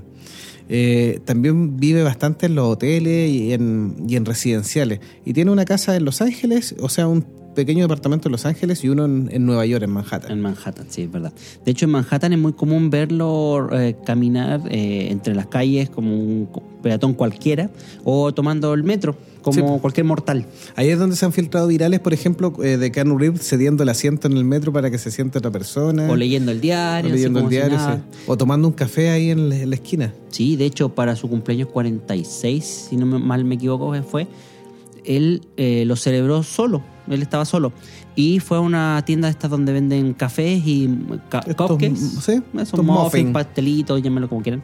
eh, 0.69 1.21
también 1.25 1.77
vive 1.77 2.03
bastante 2.03 2.47
en 2.47 2.57
los 2.57 2.67
hoteles 2.67 3.31
y 3.31 3.53
en, 3.53 4.05
y 4.09 4.17
en 4.17 4.25
residenciales. 4.25 5.01
Y 5.25 5.33
tiene 5.33 5.53
una 5.53 5.65
casa 5.65 5.95
en 5.95 6.05
Los 6.05 6.21
Ángeles, 6.21 6.75
o 6.81 6.89
sea, 6.89 7.07
un 7.07 7.23
pequeño 7.57 7.83
departamento 7.83 8.29
en 8.29 8.33
Los 8.33 8.47
Ángeles 8.47 8.85
y 8.85 8.89
uno 8.89 9.05
en, 9.07 9.29
en 9.33 9.45
Nueva 9.45 9.67
York, 9.67 9.83
en 9.83 9.91
Manhattan. 9.91 10.31
En 10.31 10.41
Manhattan, 10.41 10.87
sí, 10.89 11.03
es 11.03 11.11
verdad. 11.11 11.33
De 11.65 11.73
hecho, 11.73 11.87
en 11.87 11.91
Manhattan 11.91 12.33
es 12.33 12.39
muy 12.39 12.53
común 12.53 12.89
verlo 12.91 13.69
eh, 13.73 13.97
caminar 14.07 14.61
eh, 14.71 15.09
entre 15.11 15.35
las 15.35 15.47
calles 15.49 15.91
como 15.91 16.15
un 16.17 16.49
peatón 16.83 17.15
cualquiera 17.15 17.69
o 18.05 18.33
tomando 18.33 18.73
el 18.75 18.85
metro 18.85 19.17
como 19.43 19.55
Sí. 19.77 19.81
cualquier 19.81 20.05
mortal. 20.05 20.45
Ahí 20.75 20.89
es 20.91 20.99
donde 20.99 21.15
se 21.15 21.25
han 21.25 21.33
filtrado 21.33 21.69
virales, 21.69 22.01
por 22.01 22.13
ejemplo, 22.13 22.53
eh, 22.65 22.77
de 22.79 22.91
Keanu 22.91 23.17
Reeves 23.17 23.43
cediendo 23.49 23.85
el 23.85 23.89
asiento 23.89 24.27
en 24.27 24.37
el 24.37 24.45
metro 24.45 24.73
para 24.73 24.91
que 24.91 24.99
se 24.99 25.13
siente 25.13 25.39
otra 25.39 25.53
persona. 25.53 26.11
O 26.11 26.17
leyendo 26.17 26.51
el 26.51 26.59
O 26.59 26.61
diario. 26.61 27.09
así 27.11 27.17
leyendo 27.17 27.41
el 27.41 27.49
diario, 27.49 27.79
sí. 27.79 28.21
O 28.27 28.37
tomando 28.37 28.67
un 28.67 28.75
café 28.75 29.11
ahí 29.11 29.31
en 29.31 29.49
la, 29.49 29.57
en 29.57 29.71
la 29.71 29.77
esquina. 29.77 30.13
Sí, 30.31 30.57
de 30.57 30.67
hecho, 30.67 30.89
para 30.89 31.15
su 31.15 31.29
cumpleaños 31.29 31.69
46, 31.69 32.87
si 32.91 32.97
no 32.97 33.07
me- 33.07 33.21
mal 33.21 33.45
me 33.45 33.55
equivoco, 33.55 33.95
fue, 34.03 34.27
él 35.07 35.43
eh, 35.57 35.85
lo 35.87 35.97
celebró 35.97 36.43
solo. 36.43 36.83
Él 37.09 37.23
estaba 37.23 37.45
solo. 37.45 37.73
Y 38.17 38.41
fue 38.41 38.57
a 38.59 38.61
una 38.61 39.03
tienda 39.07 39.29
de 39.29 39.33
estas 39.33 39.51
donde 39.51 39.73
venden 39.73 40.13
cafés 40.15 40.63
y 40.67 40.89
ca- 41.29 41.45
Estos, 41.47 41.69
cupcakes. 41.71 41.97
sí, 41.97 42.43
Esos 42.59 42.83
muffins, 42.83 43.03
muffins. 43.05 43.33
pastelitos, 43.33 44.03
llámenlo 44.03 44.29
como 44.29 44.43
quieran. 44.43 44.63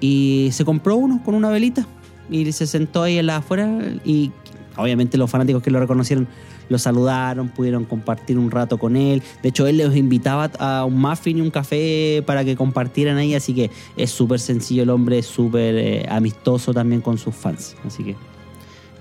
Y 0.00 0.48
se 0.52 0.64
compró 0.64 0.96
uno 0.96 1.20
con 1.24 1.34
una 1.34 1.50
velita. 1.50 1.86
Y 2.30 2.50
se 2.52 2.66
sentó 2.66 3.02
ahí 3.02 3.18
en 3.18 3.26
la 3.26 3.36
afuera. 3.36 3.68
Y 4.04 4.30
obviamente 4.76 5.18
los 5.18 5.30
fanáticos 5.30 5.62
que 5.62 5.70
lo 5.70 5.78
reconocieron 5.80 6.26
lo 6.70 6.78
saludaron, 6.78 7.50
pudieron 7.50 7.84
compartir 7.84 8.38
un 8.38 8.50
rato 8.50 8.78
con 8.78 8.96
él. 8.96 9.22
De 9.42 9.50
hecho, 9.50 9.66
él 9.66 9.76
les 9.76 9.94
invitaba 9.96 10.50
a 10.58 10.86
un 10.86 10.98
muffin 10.98 11.36
y 11.36 11.40
un 11.42 11.50
café 11.50 12.22
para 12.26 12.42
que 12.42 12.56
compartieran 12.56 13.18
ahí. 13.18 13.34
Así 13.34 13.52
que 13.52 13.70
es 13.98 14.10
súper 14.10 14.40
sencillo 14.40 14.84
el 14.84 14.88
hombre, 14.90 15.18
es 15.18 15.26
súper 15.26 15.74
eh, 15.76 16.06
amistoso 16.08 16.72
también 16.72 17.02
con 17.02 17.18
sus 17.18 17.34
fans. 17.34 17.76
Así 17.86 18.02
que 18.02 18.16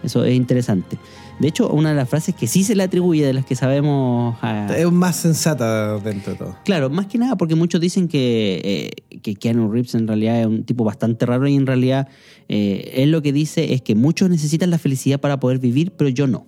eso 0.04 0.24
es 0.26 0.36
interesante. 0.36 0.98
De 1.40 1.48
hecho, 1.48 1.70
una 1.70 1.90
de 1.90 1.96
las 1.96 2.10
frases 2.10 2.36
que 2.36 2.46
sí 2.46 2.64
se 2.64 2.76
le 2.76 2.84
atribuye, 2.84 3.26
de 3.26 3.34
las 3.34 3.46
que 3.46 3.56
sabemos 3.56 4.38
a, 4.42 4.68
Es 4.78 4.92
más 4.92 5.16
sensata 5.16 5.98
dentro 6.00 6.34
de 6.34 6.40
todo. 6.40 6.58
Claro, 6.64 6.90
más 6.90 7.08
que 7.08 7.18
nada 7.18 7.36
porque 7.38 7.56
muchos 7.56 7.82
dicen 7.82 8.08
que, 8.08 8.62
eh, 8.64 9.20
que 9.20 9.36
Keanu 9.36 9.72
Reeves 9.72 9.96
en 9.96 10.08
realidad 10.08 10.42
es 10.42 10.48
un 10.48 10.64
tipo 10.64 10.84
bastante 10.84 11.26
raro 11.26 11.48
y 11.48 11.56
en 11.56 11.66
realidad 11.66 12.08
eh, 12.50 12.94
él 12.98 13.12
lo 13.12 13.22
que 13.22 13.34
dice 13.34 13.74
es 13.74 13.82
que 13.82 13.96
muchos 13.96 14.30
necesitan 14.30 14.70
la 14.70 14.78
felicidad 14.78 15.20
para 15.20 15.40
poder 15.40 15.60
vivir, 15.60 15.92
pero 15.92 16.10
yo 16.10 16.28
no. 16.28 16.46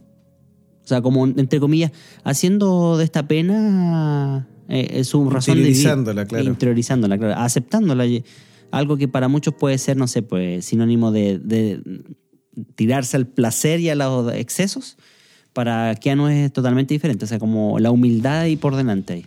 O 0.83 0.87
sea, 0.87 1.01
como 1.01 1.25
entre 1.25 1.59
comillas, 1.59 1.91
haciendo 2.23 2.97
de 2.97 3.05
esta 3.05 3.27
pena 3.27 4.47
eh, 4.67 5.03
su 5.03 5.27
razón 5.29 5.55
de 5.55 5.61
vivir. 5.61 5.77
Interiorizándola, 5.77 6.25
claro. 6.25 6.45
Interiorizándola, 6.45 7.17
claro. 7.17 7.41
Aceptándola. 7.41 8.05
Algo 8.71 8.97
que 8.97 9.07
para 9.07 9.27
muchos 9.27 9.53
puede 9.55 9.77
ser, 9.77 9.97
no 9.97 10.07
sé, 10.07 10.21
pues 10.21 10.65
sinónimo 10.65 11.11
de, 11.11 11.39
de 11.39 11.81
tirarse 12.75 13.17
al 13.17 13.27
placer 13.27 13.79
y 13.79 13.89
a 13.89 13.95
los 13.95 14.33
excesos. 14.33 14.97
Para 15.53 15.95
Keanu 15.95 16.27
es 16.27 16.51
totalmente 16.51 16.93
diferente. 16.93 17.25
O 17.25 17.27
sea, 17.27 17.39
como 17.39 17.79
la 17.79 17.91
humildad 17.91 18.45
y 18.45 18.55
por 18.55 18.75
delante 18.75 19.13
ahí. 19.13 19.25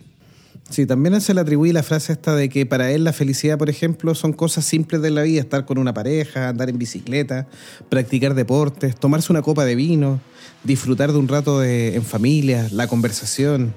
Sí, 0.71 0.85
también 0.85 1.19
se 1.23 1.33
le 1.33 1.41
atribuye 1.41 1.73
la 1.73 1.83
frase 1.83 2.13
esta 2.13 2.37
de 2.37 2.51
que 2.51 2.67
para 2.67 2.91
él 2.91 3.03
la 3.03 3.15
felicidad, 3.15 3.57
por 3.57 3.71
ejemplo, 3.71 4.15
son 4.15 4.35
cosas 4.35 4.67
simples 4.67 5.01
de 5.01 5.11
la 5.11 5.23
vida, 5.23 5.41
estar 5.41 5.65
con 5.65 5.79
una 5.79 5.95
pareja, 5.95 6.51
andar 6.51 6.69
en 6.69 6.77
bicicleta, 6.77 7.47
practicar 7.89 8.35
deportes, 8.35 8.95
tomarse 8.95 9.33
una 9.33 9.41
copa 9.41 9.65
de 9.65 9.75
vino, 9.75 10.21
disfrutar 10.65 11.13
de 11.13 11.19
un 11.19 11.29
rato 11.29 11.59
de- 11.61 11.95
en 11.95 12.03
familia, 12.03 12.69
la 12.71 12.87
conversación, 12.87 13.73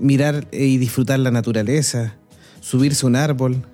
mirar 0.00 0.48
y 0.50 0.78
disfrutar 0.78 1.20
la 1.20 1.30
naturaleza, 1.30 2.16
subirse 2.60 3.06
a 3.06 3.08
un 3.08 3.14
árbol, 3.14 3.64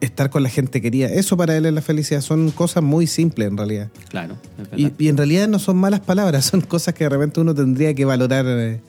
estar 0.00 0.30
con 0.30 0.42
la 0.42 0.48
gente 0.48 0.80
querida. 0.82 1.06
Eso 1.08 1.36
para 1.36 1.56
él 1.56 1.66
es 1.66 1.72
la 1.72 1.82
felicidad, 1.82 2.20
son 2.20 2.50
cosas 2.50 2.82
muy 2.82 3.06
simples 3.06 3.48
en 3.48 3.56
realidad. 3.56 3.88
Claro, 4.08 4.36
es 4.58 4.78
Y, 4.78 4.82
verdad. 4.84 4.96
y 4.98 5.08
en 5.08 5.16
realidad 5.16 5.48
no 5.48 5.58
son 5.58 5.76
malas 5.76 6.00
palabras, 6.00 6.44
son 6.50 6.60
cosas 6.60 6.94
que 6.94 7.04
de 7.04 7.10
repente 7.10 7.40
uno 7.40 7.54
tendría 7.54 7.94
que 7.94 8.04
valorar 8.04 8.44
eh, 8.48 8.80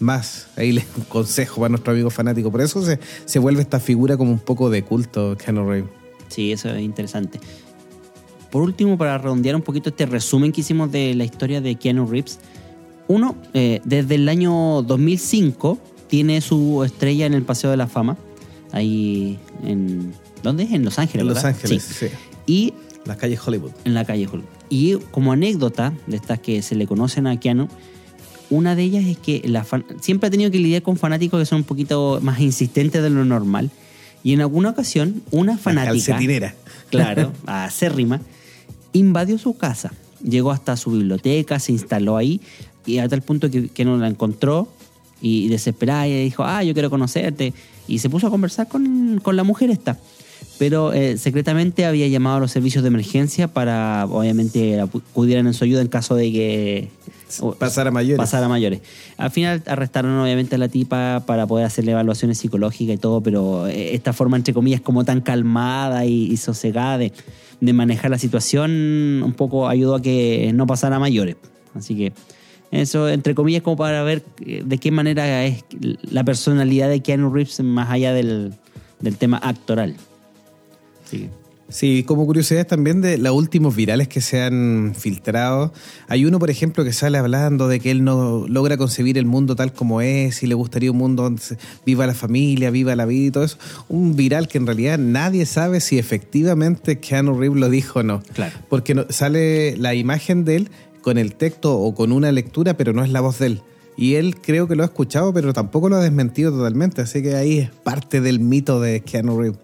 más. 0.00 0.48
Ahí 0.56 0.72
les 0.72 0.84
un 0.96 1.04
consejo 1.04 1.60
para 1.60 1.70
nuestro 1.70 1.92
amigo 1.92 2.10
fanático. 2.10 2.50
Por 2.50 2.60
eso 2.60 2.82
se, 2.84 2.98
se 3.24 3.38
vuelve 3.38 3.60
esta 3.62 3.80
figura 3.80 4.16
como 4.16 4.30
un 4.32 4.38
poco 4.38 4.70
de 4.70 4.82
culto, 4.82 5.36
Keanu 5.36 5.68
Reeves. 5.68 5.90
Sí, 6.28 6.52
eso 6.52 6.68
es 6.70 6.82
interesante. 6.82 7.40
Por 8.50 8.62
último, 8.62 8.96
para 8.96 9.18
redondear 9.18 9.54
un 9.56 9.62
poquito 9.62 9.90
este 9.90 10.06
resumen 10.06 10.52
que 10.52 10.62
hicimos 10.62 10.90
de 10.90 11.14
la 11.14 11.24
historia 11.24 11.60
de 11.60 11.74
Keanu 11.74 12.06
Reeves, 12.06 12.38
uno, 13.06 13.36
eh, 13.54 13.80
desde 13.84 14.14
el 14.16 14.28
año 14.28 14.82
2005 14.82 15.78
tiene 16.08 16.40
su 16.40 16.82
estrella 16.84 17.26
en 17.26 17.34
el 17.34 17.42
Paseo 17.42 17.70
de 17.70 17.76
la 17.76 17.86
Fama, 17.86 18.16
ahí 18.72 19.38
en... 19.64 20.14
¿Dónde 20.42 20.64
es? 20.64 20.72
En 20.72 20.84
Los 20.84 20.98
Ángeles. 20.98 21.22
En 21.22 21.28
Los. 21.28 21.44
Ángeles, 21.44 21.82
Sí. 21.82 22.06
sí. 22.08 22.14
Y 22.46 22.74
Las 23.04 23.16
calles 23.16 23.40
Hollywood. 23.46 23.70
en 23.84 23.94
la 23.94 24.04
calle 24.04 24.26
Hollywood. 24.26 24.48
Y 24.70 24.94
como 25.10 25.32
anécdota 25.32 25.92
de 26.06 26.16
estas 26.16 26.38
que 26.40 26.62
se 26.62 26.74
le 26.74 26.86
conocen 26.86 27.26
a 27.26 27.38
Keanu, 27.38 27.68
una 28.50 28.74
de 28.74 28.82
ellas 28.82 29.04
es 29.04 29.18
que 29.18 29.42
la 29.46 29.64
fan- 29.64 29.84
siempre 30.00 30.28
ha 30.28 30.30
tenido 30.30 30.50
que 30.50 30.58
lidiar 30.58 30.82
con 30.82 30.96
fanáticos 30.96 31.38
que 31.40 31.46
son 31.46 31.58
un 31.58 31.64
poquito 31.64 32.18
más 32.22 32.40
insistentes 32.40 33.02
de 33.02 33.10
lo 33.10 33.24
normal. 33.24 33.70
Y 34.24 34.32
en 34.32 34.40
alguna 34.40 34.70
ocasión, 34.70 35.22
una 35.30 35.56
fanática, 35.58 35.92
calcetinera. 35.92 36.54
claro, 36.90 37.32
acérrima, 37.46 38.20
invadió 38.92 39.38
su 39.38 39.56
casa. 39.56 39.92
Llegó 40.22 40.50
hasta 40.50 40.76
su 40.76 40.90
biblioteca, 40.90 41.58
se 41.60 41.72
instaló 41.72 42.16
ahí 42.16 42.40
y 42.84 42.98
a 42.98 43.08
tal 43.08 43.22
punto 43.22 43.50
que, 43.50 43.68
que 43.68 43.84
no 43.84 43.96
la 43.98 44.08
encontró 44.08 44.68
y 45.20 45.48
desesperada 45.48 46.06
ella 46.06 46.22
dijo, 46.24 46.42
ah, 46.44 46.62
yo 46.64 46.72
quiero 46.74 46.90
conocerte. 46.90 47.52
Y 47.86 47.98
se 48.00 48.10
puso 48.10 48.26
a 48.26 48.30
conversar 48.30 48.66
con, 48.68 49.20
con 49.22 49.36
la 49.36 49.44
mujer 49.44 49.70
esta. 49.70 49.98
Pero 50.58 50.92
eh, 50.92 51.16
secretamente 51.18 51.84
había 51.86 52.08
llamado 52.08 52.36
a 52.38 52.40
los 52.40 52.50
servicios 52.50 52.82
de 52.82 52.88
emergencia 52.88 53.46
para, 53.48 54.06
obviamente, 54.10 54.80
acudieran 54.80 55.46
en 55.46 55.54
su 55.54 55.62
ayuda 55.64 55.80
en 55.82 55.88
caso 55.88 56.14
de 56.16 56.32
que 56.32 56.88
o- 57.40 57.52
Pasar 57.54 57.86
a 57.86 57.90
mayores. 57.92 58.18
pasar 58.18 58.42
a 58.42 58.48
mayores. 58.48 58.80
Al 59.18 59.30
final 59.30 59.62
arrestaron 59.66 60.18
obviamente 60.18 60.56
a 60.56 60.58
la 60.58 60.68
tipa 60.68 61.22
para 61.26 61.46
poder 61.46 61.64
hacerle 61.66 61.92
evaluaciones 61.92 62.38
psicológicas 62.38 62.96
y 62.96 62.98
todo, 62.98 63.20
pero 63.20 63.68
eh, 63.68 63.94
esta 63.94 64.12
forma, 64.12 64.36
entre 64.36 64.52
comillas, 64.52 64.80
como 64.80 65.04
tan 65.04 65.20
calmada 65.20 66.06
y, 66.06 66.24
y 66.32 66.36
sosegada 66.38 66.98
de, 66.98 67.12
de 67.60 67.72
manejar 67.72 68.10
la 68.10 68.18
situación, 68.18 69.22
un 69.24 69.34
poco 69.34 69.68
ayudó 69.68 69.94
a 69.94 70.02
que 70.02 70.50
no 70.54 70.66
pasara 70.66 70.96
a 70.96 70.98
mayores. 70.98 71.36
Así 71.74 71.94
que 71.94 72.12
eso, 72.72 73.08
entre 73.08 73.34
comillas, 73.36 73.62
como 73.62 73.76
para 73.76 74.02
ver 74.02 74.24
eh, 74.44 74.62
de 74.66 74.78
qué 74.78 74.90
manera 74.90 75.44
es 75.46 75.64
la 76.10 76.24
personalidad 76.24 76.88
de 76.88 77.00
Keanu 77.00 77.30
Reeves 77.32 77.60
más 77.60 77.90
allá 77.90 78.12
del, 78.12 78.54
del 79.00 79.16
tema 79.16 79.36
actoral. 79.36 79.94
Que, 81.10 81.28
Sí, 81.70 82.02
como 82.02 82.24
curiosidades 82.24 82.66
también 82.66 83.02
de 83.02 83.18
los 83.18 83.34
últimos 83.34 83.76
virales 83.76 84.08
que 84.08 84.22
se 84.22 84.40
han 84.40 84.94
filtrado. 84.98 85.70
Hay 86.08 86.24
uno, 86.24 86.38
por 86.38 86.48
ejemplo, 86.48 86.82
que 86.82 86.94
sale 86.94 87.18
hablando 87.18 87.68
de 87.68 87.78
que 87.78 87.90
él 87.90 88.04
no 88.04 88.46
logra 88.48 88.78
concebir 88.78 89.18
el 89.18 89.26
mundo 89.26 89.54
tal 89.54 89.74
como 89.74 90.00
es 90.00 90.42
y 90.42 90.46
le 90.46 90.54
gustaría 90.54 90.90
un 90.90 90.96
mundo 90.96 91.24
donde 91.24 91.42
viva 91.84 92.06
la 92.06 92.14
familia, 92.14 92.70
viva 92.70 92.96
la 92.96 93.04
vida 93.04 93.26
y 93.26 93.30
todo 93.32 93.44
eso. 93.44 93.58
Un 93.90 94.16
viral 94.16 94.48
que 94.48 94.56
en 94.56 94.64
realidad 94.66 94.98
nadie 94.98 95.44
sabe 95.44 95.80
si 95.80 95.98
efectivamente 95.98 97.00
Keanu 97.00 97.38
Reeves 97.38 97.60
lo 97.60 97.68
dijo 97.68 97.98
o 97.98 98.02
no. 98.02 98.22
Claro. 98.32 98.56
Porque 98.70 98.94
no- 98.94 99.04
sale 99.10 99.76
la 99.76 99.94
imagen 99.94 100.46
de 100.46 100.56
él 100.56 100.70
con 101.02 101.18
el 101.18 101.34
texto 101.34 101.78
o 101.78 101.94
con 101.94 102.12
una 102.12 102.32
lectura, 102.32 102.78
pero 102.78 102.94
no 102.94 103.04
es 103.04 103.10
la 103.10 103.20
voz 103.20 103.40
de 103.40 103.46
él. 103.46 103.62
Y 103.94 104.14
él 104.14 104.36
creo 104.40 104.68
que 104.68 104.74
lo 104.74 104.84
ha 104.84 104.86
escuchado, 104.86 105.34
pero 105.34 105.52
tampoco 105.52 105.90
lo 105.90 105.96
ha 105.96 106.00
desmentido 106.00 106.50
totalmente. 106.50 107.02
Así 107.02 107.20
que 107.22 107.34
ahí 107.34 107.58
es 107.58 107.70
parte 107.70 108.22
del 108.22 108.40
mito 108.40 108.80
de 108.80 109.00
Keanu 109.02 109.38
Reeves. 109.38 109.58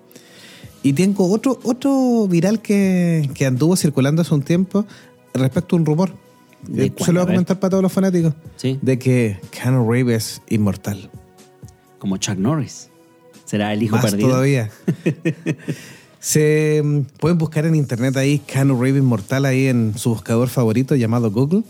Y 0.84 0.92
tengo 0.92 1.28
otro, 1.32 1.58
otro 1.64 2.28
viral 2.28 2.60
que, 2.62 3.28
que 3.34 3.46
anduvo 3.46 3.74
circulando 3.76 4.22
hace 4.22 4.32
un 4.34 4.42
tiempo 4.42 4.86
respecto 5.32 5.74
a 5.74 5.78
un 5.80 5.86
rumor. 5.86 6.14
¿De 6.68 6.86
Eh? 6.86 6.92
Se 6.98 7.12
lo 7.12 7.20
voy 7.20 7.30
A 7.30 7.32
comentar 7.32 7.58
para 7.58 7.70
todos 7.70 7.82
los 7.82 7.92
fanáticos. 7.92 8.34
Sí. 8.56 8.78
De 8.80 8.98
que 8.98 9.38
Keanu 9.50 9.90
Reeves 9.90 10.42
es 10.46 10.54
inmortal. 10.54 11.10
como 11.98 12.16
Chuck 12.18 12.36
Norris. 12.38 12.90
Será 13.46 13.72
el 13.72 13.82
hijo 13.82 13.96
Más 13.96 14.04
perdido. 14.10 14.28
todavía. 14.30 14.70
Se 16.20 16.80
mm, 16.84 17.00
pueden 17.18 17.38
buscar 17.38 17.66
en 17.66 17.74
internet 17.74 18.16
ahí 18.16 18.38
Keanu 18.38 18.80
Reeves 18.80 19.02
inmortal 19.02 19.44
ahí 19.44 19.66
en 19.66 19.94
su 19.96 20.10
buscador 20.10 20.48
favorito 20.48 20.94
llamado 20.96 21.30
Google. 21.30 21.62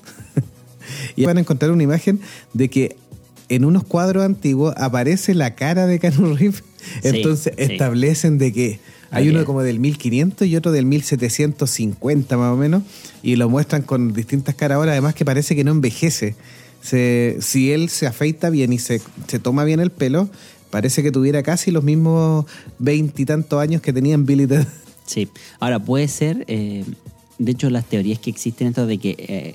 y 1.16 1.24
van 1.24 1.36
a 1.38 1.40
encontrar 1.40 1.70
una 1.70 1.82
imagen 1.82 2.20
de 2.52 2.68
que 2.68 2.96
en 3.48 3.64
unos 3.64 3.84
cuadros 3.84 4.24
antiguos 4.24 4.74
aparece 4.76 5.34
la 5.34 5.54
cara 5.54 5.86
de 5.86 5.98
Keanu 5.98 6.34
Reeves. 6.36 6.62
Sí, 7.02 7.08
Entonces 7.08 7.52
sí. 7.56 7.62
establecen 7.72 8.38
de 8.38 8.52
que 8.52 8.80
hay 9.14 9.28
uno 9.28 9.44
como 9.44 9.62
del 9.62 9.78
1500 9.80 10.46
y 10.48 10.56
otro 10.56 10.72
del 10.72 10.86
1750 10.86 12.36
más 12.36 12.52
o 12.52 12.56
menos, 12.56 12.82
y 13.22 13.36
lo 13.36 13.48
muestran 13.48 13.82
con 13.82 14.12
distintas 14.12 14.54
caras 14.54 14.76
ahora, 14.76 14.92
además 14.92 15.14
que 15.14 15.24
parece 15.24 15.54
que 15.56 15.64
no 15.64 15.70
envejece. 15.72 16.34
Se- 16.82 17.38
si 17.40 17.72
él 17.72 17.88
se 17.88 18.06
afeita 18.06 18.50
bien 18.50 18.72
y 18.72 18.78
se, 18.78 19.00
se 19.26 19.38
toma 19.38 19.64
bien 19.64 19.80
el 19.80 19.90
pelo, 19.90 20.28
parece 20.70 21.02
que 21.02 21.10
tuviera 21.10 21.42
casi 21.42 21.70
los 21.70 21.82
mismos 21.84 22.44
veintitantos 22.78 23.60
años 23.60 23.80
que 23.80 23.92
tenían 23.92 24.26
Billy 24.26 24.46
Ted. 24.46 24.66
Sí. 25.06 25.28
Ahora, 25.60 25.78
puede 25.78 26.08
ser, 26.08 26.44
eh, 26.48 26.84
de 27.38 27.52
hecho, 27.52 27.68
las 27.70 27.84
teorías 27.84 28.18
que 28.18 28.30
existen, 28.30 28.68
esto 28.68 28.86
de 28.86 28.98
que 28.98 29.14
eh, 29.18 29.54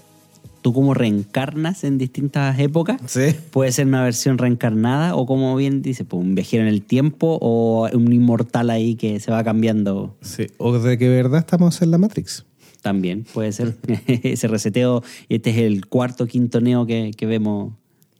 tú 0.70 0.74
como 0.74 0.94
reencarnas 0.94 1.84
en 1.84 1.98
distintas 1.98 2.60
épocas, 2.60 3.02
Sí. 3.08 3.36
puede 3.52 3.72
ser 3.72 3.88
una 3.88 4.04
versión 4.04 4.38
reencarnada 4.38 5.16
o 5.16 5.26
como 5.26 5.56
bien 5.56 5.82
dice, 5.82 6.04
pues, 6.06 6.22
un 6.24 6.36
viajero 6.36 6.64
en 6.64 6.70
el 6.70 6.84
tiempo 6.84 7.38
o 7.42 7.90
un 7.92 8.14
inmortal 8.14 8.70
ahí 8.70 8.96
que 8.96 9.20
se 9.20 9.32
va 9.32 9.44
cambiando 9.44 10.16
Sí, 10.22 10.48
o 10.58 10.78
de 10.78 10.98
que 10.98 11.10
verdad 11.10 11.40
estamos 11.40 11.82
en 11.82 11.92
la 11.92 11.98
Matrix. 11.98 12.46
también, 12.84 13.26
puede 13.34 13.52
ser 13.52 13.76
ese 14.08 14.48
reseteo. 14.48 15.04
Y 15.28 15.36
este 15.38 15.50
es 15.50 15.58
el 15.58 15.88
cuarto, 15.88 16.28
quinto 16.28 16.62
neo 16.62 16.86
que, 16.86 17.12
que 17.18 17.26
vemos 17.26 17.74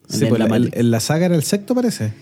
Sí, 0.10 0.22
de 0.22 0.28
pues 0.28 0.40
la 0.40 0.48
la- 0.48 0.70
en 0.74 0.92
la 0.92 1.00
saga 1.00 1.28
era 1.28 1.36
el 1.36 1.44
sexto, 1.44 1.76
parece. 1.76 2.14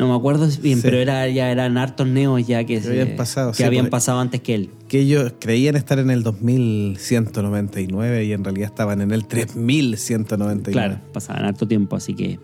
No 0.00 0.08
me 0.08 0.14
acuerdo 0.16 0.48
bien, 0.60 0.78
Sí. 0.78 0.82
pero 0.82 0.96
era, 0.96 1.28
ya 1.28 1.50
eran 1.52 1.76
hartos 1.78 2.06
neos 2.08 2.44
ya 2.46 2.64
que, 2.64 2.80
se- 2.80 2.88
habían 2.88 3.16
pasado, 3.16 3.50
que 3.52 3.58
sí, 3.58 3.62
habían 3.64 3.84
pues. 3.84 3.90
pasado 3.92 4.18
antes 4.18 4.40
que 4.40 4.54
él. 4.54 4.70
Que 4.88 5.00
ellos 5.00 5.34
creían 5.38 5.76
estar 5.76 5.98
en 6.00 6.10
el 6.10 6.22
2199 6.22 8.24
y 8.24 8.32
en 8.32 8.44
realidad 8.44 8.68
estaban 8.70 9.00
en 9.00 9.10
el 9.12 9.26
3199. 9.26 10.72
Claro, 10.72 11.00
pasaban 11.12 11.44
harto 11.44 11.66
tiempo, 11.68 11.96
así 11.96 12.14
que 12.14 12.38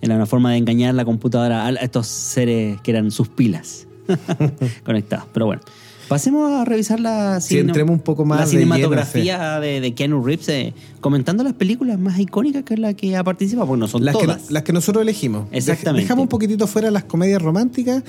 era 0.00 0.14
una 0.16 0.26
forma 0.26 0.52
de 0.52 0.58
engañar 0.58 0.94
la 0.94 1.04
computadora 1.04 1.66
a 1.66 1.70
estos 1.72 2.06
seres 2.06 2.80
que 2.82 2.90
eran 2.90 3.10
sus 3.10 3.28
pilas 3.28 3.86
conectados. 4.84 5.26
Pero 5.32 5.46
bueno, 5.46 5.62
pasemos 6.08 6.52
a 6.52 6.64
revisar 6.64 7.00
la, 7.00 7.40
Sí, 7.40 7.54
cine- 7.56 7.60
entremos 7.68 7.92
un 7.94 8.00
poco 8.00 8.24
más 8.24 8.38
la 8.40 8.44
de 8.46 8.50
cinematografía 8.50 9.60
de, 9.60 9.80
de 9.80 9.94
Keanu 9.94 10.22
Reeves, 10.24 10.48
eh, 10.48 10.74
comentando 11.00 11.42
las 11.44 11.54
películas 11.54 11.98
más 11.98 12.18
icónicas 12.18 12.64
que 12.64 12.74
es 12.74 12.80
la 12.80 12.94
que 12.94 13.16
ha 13.16 13.24
participado, 13.24 13.66
porque 13.66 13.80
no 13.80 13.88
son 13.88 14.04
Las 14.04 14.16
que, 14.16 14.24
todas. 14.26 14.50
las 14.50 14.62
que 14.62 14.72
nosotros 14.72 15.02
elegimos. 15.02 15.46
Exactamente. 15.52 16.02
Dejamos 16.04 16.22
un 16.24 16.28
poquitito 16.28 16.66
fuera 16.66 16.90
las 16.90 17.04
comedias 17.04 17.40
románticas 17.42 18.02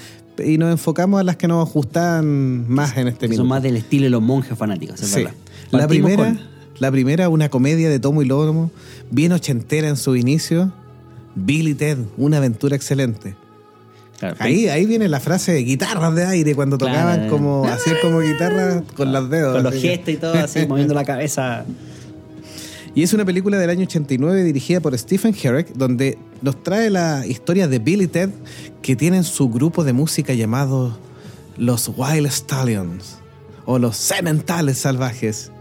y 0.44 0.58
nos 0.58 0.72
enfocamos 0.72 1.20
a 1.20 1.24
las 1.24 1.38
que 1.38 1.48
nos 1.48 1.72
gustan 1.72 2.68
más 2.70 2.98
en 2.98 3.08
este 3.08 3.20
que 3.22 3.28
minuto. 3.30 3.42
son 3.42 3.48
más 3.50 3.64
del 3.64 3.78
estilo 3.78 4.04
de 4.06 4.10
los 4.10 4.22
monjes 4.22 4.58
fanáticos, 4.58 5.02
es 5.02 5.10
Sí. 5.10 5.16
verdad. 5.24 5.34
La 5.72 5.88
primera, 5.88 6.24
con- 6.26 6.40
la 6.80 6.92
primera, 6.92 7.30
una 7.30 7.50
comedia 7.50 7.90
de 7.90 8.00
tomo 8.00 8.22
y 8.22 8.26
lomo, 8.26 8.72
bien 9.12 9.32
ochentera 9.32 9.88
en 9.88 9.96
su 9.98 10.16
inicio. 10.16 10.72
Billy 11.36 11.74
Ted, 11.74 11.98
una 12.18 12.38
aventura 12.38 12.76
excelente. 12.76 13.36
Claro, 14.20 14.36
Ahí, 14.40 14.68
ahí 14.68 14.86
viene 14.86 15.08
la 15.10 15.20
frase 15.20 15.52
de 15.54 15.64
guitarras 15.64 16.14
de 16.16 16.26
aire 16.26 16.56
cuando 16.56 16.78
Claro. 16.78 16.94
tocaban 16.94 17.30
como 17.30 17.66
así 17.66 17.92
como 18.02 18.20
guitarra 18.20 18.84
con 18.96 19.12
los 19.12 19.30
dedos. 19.30 19.54
con 19.56 19.64
los 19.64 19.74
que- 19.74 19.80
gestos 19.82 20.14
y 20.14 20.18
todo, 20.18 20.34
así, 20.36 20.66
moviendo 20.68 20.94
la 20.94 21.06
cabeza. 21.06 21.66
Y 22.96 23.02
es 23.02 23.12
una 23.14 23.26
película 23.26 23.58
del 23.58 23.72
año 23.72 23.86
89 23.86 24.44
dirigida 24.44 24.80
por 24.80 24.96
Stephen 24.98 25.36
Herrick, 25.42 25.70
donde 25.74 26.18
nos 26.44 26.62
trae 26.62 26.90
la 26.92 27.26
historia 27.26 27.68
de 27.68 27.80
Billy 27.80 28.06
Ted, 28.08 28.30
que 28.84 28.96
tienen 28.96 29.24
su 29.24 29.50
grupo 29.50 29.84
de 29.84 29.94
música 29.94 30.34
llamado 30.34 30.96
los 31.58 31.90
Wild 31.98 32.28
Stallions 32.28 33.18
o 33.66 33.80
los 33.80 33.98
Sementales 33.98 34.78
Salvajes. 34.78 35.52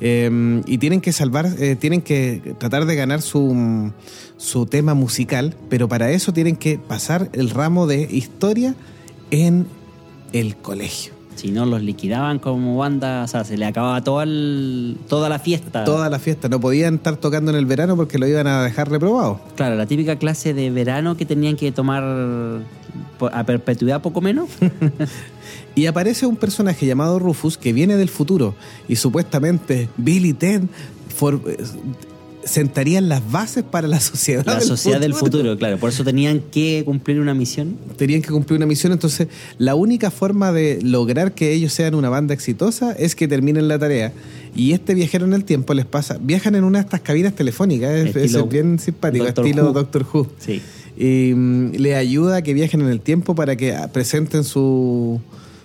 Eh, 0.00 0.62
y 0.66 0.78
tienen 0.78 1.00
que 1.00 1.12
salvar, 1.12 1.46
eh, 1.58 1.76
tienen 1.76 2.02
que 2.02 2.54
tratar 2.58 2.86
de 2.86 2.94
ganar 2.94 3.22
su, 3.22 3.92
su 4.36 4.66
tema 4.66 4.94
musical, 4.94 5.56
pero 5.68 5.88
para 5.88 6.10
eso 6.10 6.32
tienen 6.32 6.56
que 6.56 6.78
pasar 6.78 7.30
el 7.32 7.50
ramo 7.50 7.86
de 7.86 8.02
historia 8.02 8.74
en 9.30 9.66
el 10.32 10.56
colegio. 10.56 11.17
Si 11.38 11.50
no, 11.52 11.64
los 11.66 11.82
liquidaban 11.82 12.38
como 12.38 12.76
banda, 12.76 13.22
o 13.24 13.28
sea, 13.28 13.44
se 13.44 13.56
le 13.56 13.64
acababa 13.64 14.02
toda, 14.02 14.24
el- 14.24 14.96
toda 15.08 15.28
la 15.28 15.38
fiesta. 15.38 15.84
Toda 15.84 16.10
la 16.10 16.18
fiesta, 16.18 16.48
no 16.48 16.60
podían 16.60 16.96
estar 16.96 17.16
tocando 17.16 17.50
en 17.52 17.56
el 17.56 17.64
verano 17.66 17.96
porque 17.96 18.18
lo 18.18 18.26
iban 18.26 18.46
a 18.46 18.62
dejar 18.64 18.90
reprobado. 18.90 19.40
Claro, 19.56 19.76
la 19.76 19.86
típica 19.86 20.16
clase 20.16 20.52
de 20.54 20.70
verano 20.70 21.16
que 21.16 21.24
tenían 21.24 21.56
que 21.56 21.70
tomar 21.72 22.02
a 23.32 23.44
perpetuidad 23.44 24.02
poco 24.02 24.20
menos. 24.20 24.48
Y 25.74 25.86
aparece 25.86 26.26
un 26.26 26.34
personaje 26.34 26.86
llamado 26.86 27.20
Rufus 27.20 27.56
que 27.56 27.72
viene 27.72 27.96
del 27.96 28.08
futuro 28.08 28.56
y 28.88 28.96
supuestamente 28.96 29.88
Billy 29.96 30.32
Ted 30.32 30.62
sentarían 32.44 33.08
las 33.08 33.30
bases 33.30 33.64
para 33.64 33.88
la 33.88 34.00
sociedad. 34.00 34.44
la 34.46 34.60
sociedad 34.60 35.00
del 35.00 35.14
futuro, 35.14 35.56
claro. 35.56 35.78
Por 35.78 35.90
eso 35.90 36.04
tenían 36.04 36.40
que 36.40 36.82
cumplir 36.84 37.20
una 37.20 37.34
misión. 37.34 37.76
Tenían 37.96 38.22
que 38.22 38.28
cumplir 38.28 38.56
una 38.56 38.66
misión, 38.66 38.92
entonces 38.92 39.28
la 39.58 39.74
única 39.74 40.10
forma 40.10 40.52
de 40.52 40.80
lograr 40.82 41.32
que 41.32 41.52
ellos 41.52 41.72
sean 41.72 41.94
una 41.94 42.08
banda 42.08 42.34
exitosa 42.34 42.92
es 42.92 43.14
que 43.14 43.28
terminen 43.28 43.68
la 43.68 43.78
tarea. 43.78 44.12
Y 44.54 44.72
este 44.72 44.94
viajero 44.94 45.26
en 45.26 45.34
el 45.34 45.44
tiempo 45.44 45.74
les 45.74 45.86
pasa, 45.86 46.18
viajan 46.20 46.54
en 46.54 46.64
una 46.64 46.78
de 46.78 46.84
estas 46.84 47.00
cabinas 47.00 47.34
telefónicas, 47.34 47.90
es, 47.90 48.16
Estilo 48.16 48.44
es 48.44 48.48
bien 48.48 48.78
simpático, 48.78 49.24
Doctor 49.24 49.46
estilo 49.46 49.66
Who. 49.66 49.72
Doctor 49.72 50.06
Who. 50.12 50.26
Sí. 50.38 50.62
y 50.96 51.32
mm, 51.34 51.72
le 51.76 51.94
ayuda 51.96 52.36
a 52.36 52.42
que 52.42 52.54
viajen 52.54 52.80
en 52.80 52.88
el 52.88 53.00
tiempo 53.00 53.34
para 53.34 53.56
que 53.56 53.76
presenten 53.92 54.44
su, 54.44 55.20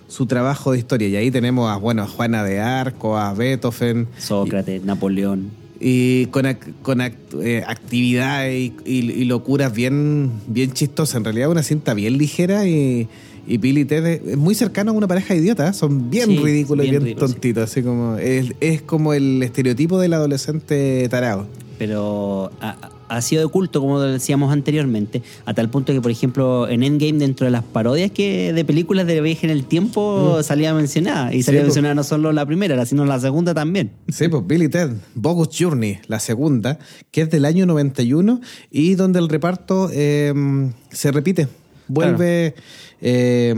su 0.07 0.25
trabajo 0.25 0.73
de 0.73 0.79
historia. 0.79 1.07
Y 1.07 1.15
ahí 1.15 1.31
tenemos 1.31 1.71
a, 1.71 1.77
bueno, 1.77 2.03
a 2.03 2.07
Juana 2.07 2.43
de 2.43 2.59
Arco, 2.59 3.17
a 3.17 3.33
Beethoven, 3.33 4.07
Sócrates, 4.19 4.83
Napoleón. 4.83 5.62
Y 5.85 6.27
con, 6.27 6.45
con 6.81 7.01
eh, 7.01 7.63
actividades 7.67 8.71
y 8.85 9.25
locuras 9.25 9.73
bien, 9.73 10.31
bien 10.47 10.71
chistosas. 10.71 11.15
En 11.15 11.25
realidad 11.25 11.49
una 11.49 11.61
cinta 11.61 11.93
bien 11.93 12.17
ligera 12.17 12.65
y, 12.65 13.09
y 13.47 13.57
Billy 13.57 13.81
y 13.81 13.85
Ted 13.85 14.05
es 14.05 14.21
es 14.27 14.37
muy 14.37 14.55
cercano 14.55 14.91
a 14.91 14.93
una 14.93 15.07
pareja 15.07 15.33
de 15.33 15.39
idiotas. 15.41 15.75
Son 15.77 16.09
bien 16.09 16.29
Sí, 16.29 16.37
ridículos 16.37 16.83
bien 16.87 17.01
y 17.01 17.05
bien 17.05 17.17
sí. 17.17 17.25
tontitos. 17.25 17.63
Así 17.69 17.81
como, 17.83 18.17
es, 18.17 18.53
es 18.59 18.81
como 18.81 19.13
el 19.13 19.41
estereotipo 19.43 19.99
del 19.99 20.13
adolescente 20.13 21.07
tarado. 21.09 21.47
Pero 21.77 22.51
ha, 22.61 22.77
ha 23.09 23.21
sido 23.21 23.41
de 23.45 23.51
culto, 23.51 23.81
como 23.81 23.99
decíamos 23.99 24.53
anteriormente, 24.53 25.21
a 25.45 25.53
tal 25.53 25.69
punto 25.69 25.91
que, 25.91 25.99
por 26.01 26.11
ejemplo, 26.11 26.67
en 26.69 26.83
Endgame, 26.83 27.19
dentro 27.19 27.45
de 27.45 27.51
las 27.51 27.63
parodias 27.63 28.11
que 28.11 28.53
de 28.53 28.63
películas 28.63 29.05
de 29.07 29.19
viaje 29.21 29.45
en 29.45 29.51
el 29.51 29.65
tiempo, 29.65 30.41
salía 30.43 30.73
mencionada. 30.73 31.33
Y 31.33 31.43
salía 31.43 31.63
mencionada 31.63 31.95
no 31.95 32.03
solo 32.03 32.31
la 32.31 32.45
primera, 32.45 32.85
sino 32.85 33.05
la 33.05 33.19
segunda 33.19 33.53
también. 33.53 33.91
Sí, 34.07 34.27
pues 34.29 34.45
Billy 34.47 34.69
Ted, 34.69 34.91
Bogus 35.15 35.49
Journey, 35.59 35.99
la 36.07 36.19
segunda, 36.19 36.79
que 37.11 37.21
es 37.21 37.29
del 37.29 37.45
año 37.45 37.65
91 37.65 38.39
y 38.71 38.95
donde 38.95 39.19
el 39.19 39.27
reparto 39.29 39.89
eh, 39.91 40.33
se 40.91 41.11
repite. 41.11 41.47
Vuelve 41.87 42.55
eh, 43.03 43.53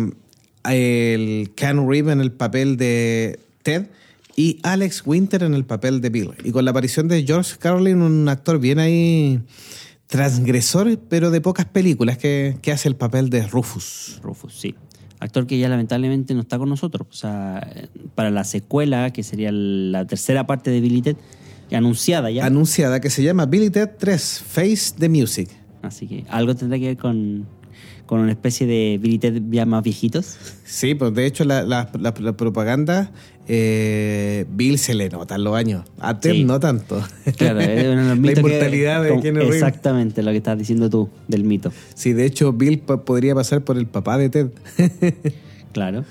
el 0.67 1.51
Ken 1.55 1.87
Reeves 1.87 2.13
en 2.13 2.21
el 2.21 2.31
papel 2.31 2.77
de 2.77 3.39
Ted 3.63 3.87
y 4.35 4.59
Alex 4.63 5.03
Winter 5.05 5.43
en 5.43 5.53
el 5.53 5.65
papel 5.65 6.01
de 6.01 6.09
Bill. 6.09 6.31
Y 6.43 6.51
con 6.51 6.65
la 6.65 6.71
aparición 6.71 7.07
de 7.07 7.23
George 7.23 7.55
Carlin, 7.59 8.01
un 8.01 8.27
actor 8.27 8.59
bien 8.59 8.79
ahí 8.79 9.39
transgresor, 10.07 10.99
pero 11.09 11.31
de 11.31 11.41
pocas 11.41 11.65
películas, 11.65 12.17
que, 12.17 12.57
que 12.61 12.71
hace 12.71 12.89
el 12.89 12.95
papel 12.95 13.29
de 13.29 13.47
Rufus. 13.47 14.19
Rufus, 14.23 14.53
sí. 14.55 14.75
Actor 15.19 15.47
que 15.47 15.57
ya 15.57 15.69
lamentablemente 15.69 16.33
no 16.33 16.41
está 16.41 16.57
con 16.57 16.67
nosotros. 16.67 17.07
O 17.09 17.13
sea, 17.13 17.65
para 18.15 18.31
la 18.31 18.43
secuela, 18.43 19.13
que 19.13 19.23
sería 19.23 19.51
la 19.51 20.05
tercera 20.05 20.45
parte 20.45 20.71
de 20.71 20.81
Billy 20.81 21.01
Ted, 21.01 21.17
anunciada 21.71 22.31
ya. 22.31 22.45
Anunciada 22.45 22.99
que 22.99 23.09
se 23.09 23.23
llama 23.23 23.45
Billy 23.45 23.69
Ted 23.69 23.91
3, 23.97 24.43
Face 24.45 24.93
the 24.97 25.07
Music. 25.07 25.49
Así 25.81 26.07
que 26.07 26.25
algo 26.29 26.55
tendrá 26.55 26.79
que 26.79 26.87
ver 26.87 26.97
con, 26.97 27.45
con 28.05 28.19
una 28.19 28.31
especie 28.31 28.67
de 28.67 28.99
Billy 29.01 29.17
Ted 29.17 29.41
ya 29.49 29.65
más 29.65 29.83
viejitos. 29.83 30.37
Sí, 30.65 30.93
pues 30.95 31.13
de 31.13 31.25
hecho 31.25 31.43
la, 31.45 31.63
la- 31.63 31.89
la- 31.99 32.13
la 32.19 32.37
propaganda, 32.37 33.11
eh, 33.47 34.45
Bill 34.51 34.77
se 34.77 34.93
le 34.93 35.09
notan 35.09 35.43
los 35.43 35.55
años. 35.55 35.83
A 35.99 36.19
Ted 36.19 36.31
Sí. 36.33 36.43
no 36.43 36.59
tanto. 36.59 37.01
Claro, 37.37 37.59
es 37.61 37.85
uno 37.87 37.89
de 37.89 37.95
los 37.95 38.05
la 38.07 38.15
mitos 38.15 38.33
que- 38.35 38.39
inmortalidad 38.41 39.03
de 39.03 39.09
Reeves. 39.21 39.53
Exactamente, 39.55 40.21
lo 40.23 40.31
que 40.31 40.37
estás 40.37 40.57
diciendo 40.57 40.89
tú 40.89 41.09
del 41.27 41.43
mito. 41.43 41.71
Sí, 41.95 42.13
de 42.13 42.25
hecho 42.25 42.53
Bill 42.53 42.79
po- 42.79 43.03
podría 43.05 43.33
pasar 43.35 43.63
por 43.63 43.77
el 43.77 43.87
papá 43.87 44.17
de 44.17 44.29
Ted. 44.29 44.47
Claro. 45.73 46.05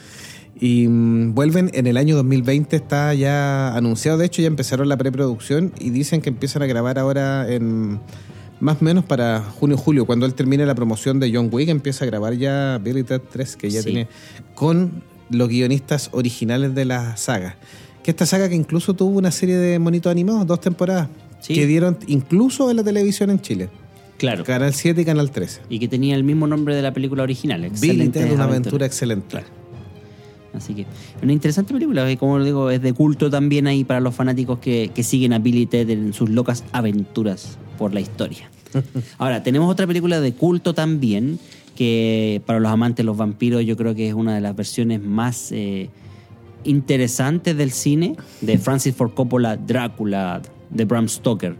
y 0.61 0.87
mm, 0.89 1.35
vuelven 1.35 1.71
en 1.75 1.87
el 1.87 1.97
año 1.97 2.17
2020, 2.17 2.77
está 2.77 3.13
ya 3.15 3.75
anunciado. 3.77 4.19
De 4.19 4.27
hecho 4.27 4.43
ya 4.43 4.49
empezaron 4.49 4.89
la 4.89 4.97
preproducción 4.97 5.73
y 5.81 5.91
dicen 5.91 6.21
que 6.21 6.29
empiezan 6.31 6.63
a 6.63 6.67
grabar 6.67 6.99
ahora 6.99 7.51
en 7.53 7.99
más 8.61 8.81
o 8.81 8.85
menos 8.85 9.05
para 9.05 9.41
junio 9.41 9.77
julio, 9.77 10.07
cuando 10.07 10.27
él 10.27 10.35
termine 10.35 10.65
la 10.67 10.75
promoción 10.75 11.21
de 11.21 11.31
John 11.35 11.49
Wick, 11.53 11.69
empieza 11.69 12.05
a 12.05 12.07
grabar 12.07 12.35
ya 12.35 12.79
Billy 12.83 13.03
Ted 13.03 13.21
3, 13.33 13.57
que 13.57 13.71
ya 13.71 13.81
Sí. 13.83 13.87
tiene 13.87 14.09
con 14.55 15.03
los 15.31 15.49
guionistas 15.49 16.11
originales 16.13 16.75
de 16.75 16.85
la 16.85 17.17
saga. 17.17 17.57
Que 18.03 18.11
esta 18.11 18.27
saga 18.27 18.49
que 18.49 18.55
incluso 18.55 18.95
tuvo 18.95 19.19
una 19.19 19.31
serie 19.31 19.57
de 19.57 19.79
monitos 19.79 20.11
animados, 20.11 20.47
dos 20.47 20.61
temporadas, 20.61 21.09
Sí. 21.41 21.55
que 21.55 21.67
dieron 21.67 21.99
incluso 22.07 22.71
en 22.71 22.77
la 22.77 22.85
televisión 22.85 23.31
en 23.31 23.41
Chile. 23.41 23.69
Claro. 24.19 24.45
Canal 24.45 24.73
7 24.73 25.01
y 25.01 25.05
Canal 25.05 25.31
13. 25.31 25.61
Y 25.69 25.79
que 25.79 25.89
tenía 25.89 26.15
el 26.15 26.23
mismo 26.25 26.47
nombre 26.47 26.75
de 26.77 26.83
la 26.83 26.93
película 26.93 27.23
original. 27.25 27.69
Billy 27.81 28.09
Ted, 28.09 28.33
una 28.33 28.45
aventura 28.45 28.87
excelente. 28.87 29.27
Claro. 29.29 29.47
Así 30.55 30.75
que 30.75 30.87
una 31.23 31.33
interesante 31.33 31.73
película, 31.73 32.07
que 32.07 32.17
como 32.17 32.43
digo, 32.43 32.71
es 32.71 32.81
de 32.83 32.93
culto 32.93 33.31
también 33.31 33.67
ahí 33.67 33.85
para 33.85 34.01
los 34.01 34.15
fanáticos 34.15 34.59
que, 34.59 34.91
que 34.95 35.03
siguen 35.03 35.33
a 35.33 35.39
Billy 35.39 35.67
Ted 35.67 35.91
en 35.91 36.13
sus 36.13 36.31
locas 36.31 36.65
aventuras 36.73 37.59
por 37.79 37.93
la 37.93 38.01
historia. 38.01 38.51
Ahora, 39.19 39.43
tenemos 39.43 39.71
otra 39.71 39.87
película 39.87 40.21
de 40.21 40.33
culto 40.33 40.75
también, 40.75 41.39
que 41.77 42.43
para 42.47 42.61
los 42.61 42.71
amantes 42.71 42.99
de 42.99 43.05
los 43.05 43.17
vampiros 43.17 43.65
yo 43.65 43.77
creo 43.77 43.95
que 43.95 44.09
es 44.09 44.15
una 44.15 44.35
de 44.35 44.41
las 44.41 44.55
versiones 44.55 45.03
más 45.03 45.51
eh, 45.53 45.91
interesantes 46.65 47.57
del 47.57 47.73
cine, 47.73 48.17
de 48.41 48.59
Francis 48.59 48.95
Ford 48.95 49.13
Coppola, 49.15 49.57
Drácula, 49.57 50.41
de 50.71 50.85
Bram 50.85 51.09
Stoker. 51.09 51.57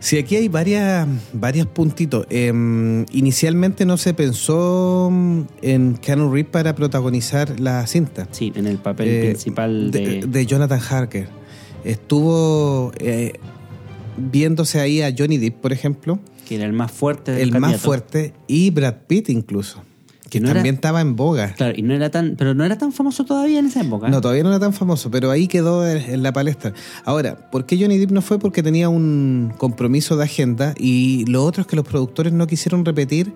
Sí, 0.00 0.16
aquí 0.16 0.36
hay 0.36 0.48
varias, 0.48 1.08
varios 1.32 1.66
puntitos. 1.66 2.24
Em, 2.30 3.04
inicialmente 3.10 3.84
no 3.84 3.96
se 3.96 4.14
pensó 4.14 5.10
en 5.60 5.94
Keanu 6.00 6.32
Reeves 6.32 6.52
para 6.52 6.74
protagonizar 6.76 7.58
la 7.58 7.84
cinta. 7.86 8.28
Sí, 8.30 8.52
en 8.54 8.66
el 8.66 8.78
papel 8.78 9.08
Eh, 9.08 9.20
principal 9.30 9.90
de... 9.90 10.24
de 10.26 10.46
Jonathan 10.46 10.80
Harker. 10.88 11.28
Estuvo 11.84 12.92
eh, 12.98 13.32
viéndose 14.16 14.80
ahí 14.80 15.02
a 15.02 15.12
Johnny 15.16 15.38
Depp, 15.38 15.56
por 15.60 15.72
ejemplo, 15.72 16.18
que 16.46 16.56
era 16.56 16.64
el 16.64 16.72
más 16.72 16.92
fuerte 16.92 17.32
del 17.32 17.54
el 17.54 17.60
más 17.60 17.80
fuerte, 17.80 18.32
y 18.46 18.70
Brad 18.70 18.94
Pitt 19.06 19.28
incluso, 19.30 19.82
que 20.28 20.40
No 20.40 20.48
era- 20.48 20.54
también 20.56 20.74
estaba 20.76 21.00
en 21.00 21.16
boga. 21.16 21.52
Claro, 21.54 21.74
y 21.76 21.82
no 21.82 21.94
era 21.94 22.10
tan, 22.10 22.36
pero 22.36 22.54
no 22.54 22.64
era 22.64 22.78
tan 22.78 22.92
famoso 22.92 23.24
todavía 23.24 23.58
en 23.58 23.66
esa 23.66 23.80
época. 23.82 24.08
No, 24.08 24.20
todavía 24.20 24.42
no 24.42 24.50
era 24.50 24.60
tan 24.60 24.72
famoso, 24.72 25.10
pero 25.10 25.30
ahí 25.30 25.48
quedó 25.48 25.86
en 25.88 25.98
en 25.98 26.22
la 26.22 26.32
palestra. 26.32 26.72
Ahora, 27.04 27.36
¿por 27.50 27.66
qué 27.66 27.76
Johnny 27.80 27.98
Depp 27.98 28.10
no 28.12 28.22
fue? 28.22 28.38
Porque 28.38 28.62
tenía 28.62 28.88
un 28.88 29.52
compromiso 29.58 30.16
de 30.16 30.24
agenda 30.24 30.74
y 30.78 31.24
lo 31.26 31.44
otro 31.44 31.62
es 31.62 31.66
que 31.66 31.76
los 31.76 31.84
productores 31.86 32.32
no 32.32 32.46
quisieron 32.46 32.84
repetir 32.84 33.32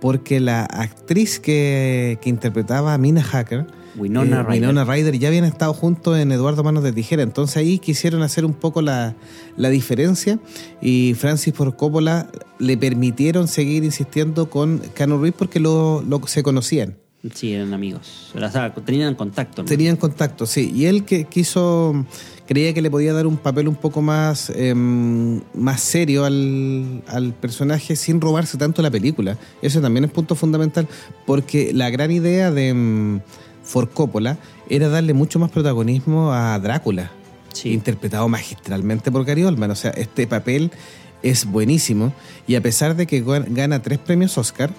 porque 0.00 0.40
la 0.40 0.64
actriz 0.64 1.40
que, 1.40 2.18
que 2.22 2.30
interpretaba 2.30 2.94
a 2.94 2.98
Mina 2.98 3.22
Hacker, 3.22 3.66
Winona 3.96 4.40
eh, 4.40 4.42
Ryder. 4.42 4.60
Winona 4.68 4.84
Ryder, 4.84 5.18
ya 5.18 5.28
habían 5.28 5.44
estado 5.44 5.72
juntos 5.74 6.18
en 6.18 6.32
Eduardo 6.32 6.62
Manos 6.64 6.82
de 6.84 6.92
Tijera. 6.92 7.22
Entonces 7.22 7.56
ahí 7.56 7.78
quisieron 7.78 8.22
hacer 8.22 8.44
un 8.44 8.54
poco 8.54 8.82
la, 8.82 9.14
la 9.56 9.68
diferencia 9.70 10.38
y 10.80 11.14
Francis 11.14 11.54
Ford 11.54 11.74
Coppola 11.74 12.30
le 12.58 12.76
permitieron 12.76 13.48
seguir 13.48 13.84
insistiendo 13.84 14.50
con 14.50 14.78
Keanu 14.94 15.16
Reeves 15.18 15.34
porque 15.38 15.60
lo, 15.60 16.02
lo- 16.02 16.26
se 16.26 16.42
conocían. 16.42 16.96
Sí, 17.34 17.52
eran 17.52 17.74
amigos. 17.74 18.30
O 18.32 18.38
sea, 18.50 18.72
tenían 18.74 19.16
contacto. 19.16 19.62
¿no? 19.62 19.68
Tenían 19.68 19.96
contacto, 19.96 20.46
sí. 20.46 20.70
Y 20.72 20.84
él 20.86 21.04
que 21.04 21.24
quiso, 21.24 22.06
creía 22.46 22.72
que 22.72 22.80
le 22.80 22.92
podía 22.92 23.12
dar 23.12 23.26
un 23.26 23.36
papel 23.36 23.66
un 23.66 23.74
poco 23.74 24.00
más, 24.02 24.50
em, 24.54 25.40
más 25.52 25.80
serio 25.80 26.24
al, 26.24 27.02
al 27.08 27.34
personaje 27.34 27.96
sin 27.96 28.20
robarse 28.20 28.56
tanto 28.56 28.82
la 28.82 28.90
película. 28.92 29.36
Eso 29.62 29.80
también 29.80 30.04
es 30.04 30.12
punto 30.12 30.36
fundamental, 30.36 30.86
porque 31.26 31.72
la 31.74 31.90
gran 31.90 32.12
idea 32.12 32.52
de 32.52 33.20
Ford 33.68 33.88
Coppola 33.92 34.38
era 34.70 34.88
darle 34.88 35.12
mucho 35.12 35.38
más 35.38 35.50
protagonismo 35.50 36.32
a 36.32 36.58
Drácula, 36.58 37.10
Sí. 37.52 37.72
interpretado 37.72 38.28
magistralmente 38.28 39.12
por 39.12 39.24
Gary 39.24 39.44
Oldman. 39.44 39.70
O 39.70 39.74
sea, 39.76 39.90
este 39.90 40.26
papel 40.26 40.70
es 41.22 41.44
buenísimo 41.44 42.12
y 42.46 42.54
a 42.54 42.62
pesar 42.62 42.96
de 42.96 43.06
que 43.06 43.24
gan- 43.24 43.46
gana 43.54 43.82
tres 43.82 43.98
premios 43.98 44.38
Oscar, 44.38 44.70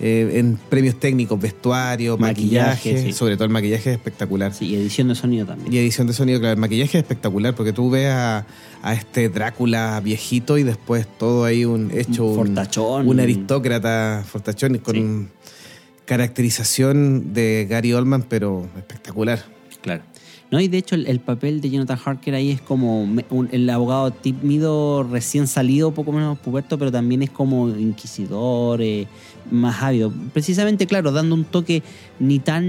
eh, 0.00 0.34
en 0.38 0.56
premios 0.68 0.94
técnicos, 1.00 1.40
vestuario, 1.40 2.16
Maquillaje, 2.16 2.68
maquillaje, 2.92 3.02
sí. 3.08 3.12
sobre 3.12 3.34
todo 3.36 3.46
el 3.46 3.50
maquillaje 3.50 3.90
es 3.90 3.96
espectacular. 3.96 4.54
Sí, 4.54 4.66
y 4.66 4.76
edición 4.76 5.08
de 5.08 5.16
sonido 5.16 5.44
también. 5.44 5.72
Y 5.72 5.78
edición 5.78 6.06
de 6.06 6.12
sonido, 6.12 6.38
claro, 6.38 6.52
el 6.54 6.60
maquillaje 6.60 6.98
es 6.98 7.02
espectacular 7.02 7.54
porque 7.56 7.72
tú 7.72 7.90
ves 7.90 8.06
a, 8.08 8.46
a 8.82 8.94
este 8.94 9.28
Drácula 9.28 10.00
viejito 10.00 10.56
y 10.56 10.62
después 10.62 11.04
todo 11.18 11.44
ahí 11.44 11.64
un 11.64 11.90
hecho 11.92 12.26
un, 12.26 12.36
Fortachón. 12.36 13.08
un 13.08 13.18
aristócrata 13.18 14.22
fortachón 14.24 14.76
y 14.76 14.78
con 14.78 14.94
Sí. 14.94 15.28
Caracterización 16.08 17.32
de 17.34 17.66
Gary 17.68 17.92
Oldman, 17.92 18.22
pero 18.22 18.66
espectacular. 18.76 19.44
Claro. 19.82 20.02
No, 20.50 20.58
y 20.60 20.68
de 20.68 20.78
hecho 20.78 20.94
el, 20.94 21.06
el 21.06 21.20
papel 21.20 21.60
de 21.60 21.68
Jonathan 21.68 21.98
Harker 22.02 22.34
ahí 22.34 22.50
es 22.50 22.62
como 22.62 23.02
un- 23.02 23.48
el 23.52 23.68
abogado 23.68 24.10
tímido, 24.10 25.02
recién 25.02 25.46
salido, 25.46 25.90
poco 25.92 26.10
menos 26.12 26.38
puberto, 26.38 26.78
pero 26.78 26.90
también 26.90 27.22
es 27.22 27.28
como 27.30 27.68
inquisidor, 27.68 28.80
eh, 28.80 29.06
más 29.50 29.82
ávido. 29.82 30.10
Precisamente, 30.32 30.86
claro, 30.86 31.12
dando 31.12 31.34
un 31.34 31.44
toque 31.44 31.82
ni 32.18 32.38
tan 32.38 32.64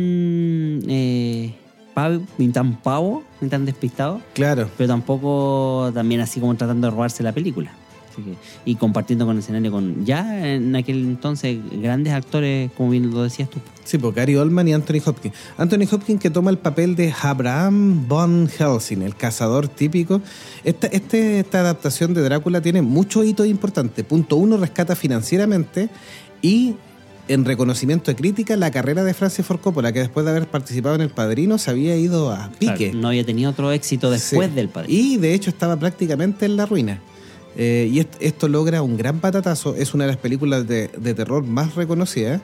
eh, 0.89 1.53
pavo, 1.93 2.21
ni 2.37 2.49
tan 2.49 2.75
pavo, 2.81 3.23
ni 3.39 3.47
tan 3.47 3.65
despistado, 3.65 4.21
Claro. 4.33 4.69
pero 4.77 4.89
tampoco 4.89 5.89
también 5.93 6.19
así 6.19 6.41
como 6.41 6.53
tratando 6.55 6.87
de 6.87 6.91
robarse 6.91 7.23
la 7.23 7.31
película. 7.31 7.71
Así 8.19 8.31
que- 8.31 8.37
y 8.71 8.75
compartiendo 8.75 9.25
con 9.25 9.35
el 9.35 9.41
escenario 9.43 9.71
con 9.71 10.05
ya 10.05 10.53
en 10.55 10.75
aquel 10.75 10.97
entonces 11.03 11.57
grandes 11.81 12.13
actores, 12.13 12.71
como 12.77 12.91
bien 12.91 13.11
lo 13.11 13.23
decías 13.23 13.49
tú. 13.49 13.59
Sí, 13.83 13.97
pues 13.97 14.13
Gary 14.13 14.35
Oldman 14.35 14.67
y 14.67 14.73
Anthony 14.73 15.01
Hopkins. 15.05 15.33
Anthony 15.57 15.87
Hopkins 15.91 16.21
que 16.21 16.29
toma 16.29 16.51
el 16.51 16.57
papel 16.57 16.95
de 16.95 17.13
Abraham 17.21 18.07
von 18.07 18.47
Helsing, 18.49 19.01
el 19.01 19.15
cazador 19.15 19.67
típico. 19.67 20.21
Esta, 20.63 20.87
este- 20.87 21.39
esta 21.39 21.61
adaptación 21.61 22.13
de 22.13 22.21
Drácula 22.21 22.61
tiene 22.61 22.81
muchos 22.81 23.25
hitos 23.25 23.47
importantes. 23.47 24.05
Punto 24.05 24.35
uno, 24.35 24.57
rescata 24.57 24.95
financieramente 24.95 25.89
y 26.41 26.75
en 27.27 27.45
reconocimiento 27.45 28.09
de 28.09 28.15
crítica 28.15 28.55
la 28.55 28.71
carrera 28.71 29.03
de 29.03 29.13
Francis 29.13 29.45
Ford 29.45 29.59
Coppola, 29.59 29.91
que 29.91 29.99
después 29.99 30.25
de 30.25 30.31
haber 30.31 30.47
participado 30.47 30.95
en 30.95 31.01
El 31.01 31.09
Padrino 31.11 31.59
se 31.59 31.69
había 31.69 31.95
ido 31.95 32.31
a 32.31 32.49
pique. 32.57 32.89
Claro, 32.89 32.97
no 32.99 33.07
había 33.09 33.23
tenido 33.23 33.51
otro 33.51 33.71
éxito 33.71 34.09
después 34.09 34.49
Sí. 34.49 34.55
del 34.55 34.69
padre. 34.69 34.91
Y 34.91 35.17
de 35.17 35.35
hecho 35.35 35.51
estaba 35.51 35.77
prácticamente 35.77 36.47
en 36.47 36.57
la 36.57 36.65
ruina. 36.65 36.99
Eh, 37.57 37.89
y 37.91 37.99
est- 37.99 38.15
esto 38.19 38.47
logra 38.47 38.81
un 38.81 38.95
gran 38.97 39.19
patatazo. 39.19 39.75
Es 39.75 39.93
una 39.93 40.05
de 40.05 40.09
las 40.09 40.17
películas 40.17 40.67
de, 40.67 40.87
de 40.89 41.13
terror 41.13 41.43
más 41.43 41.75
reconocidas, 41.75 42.41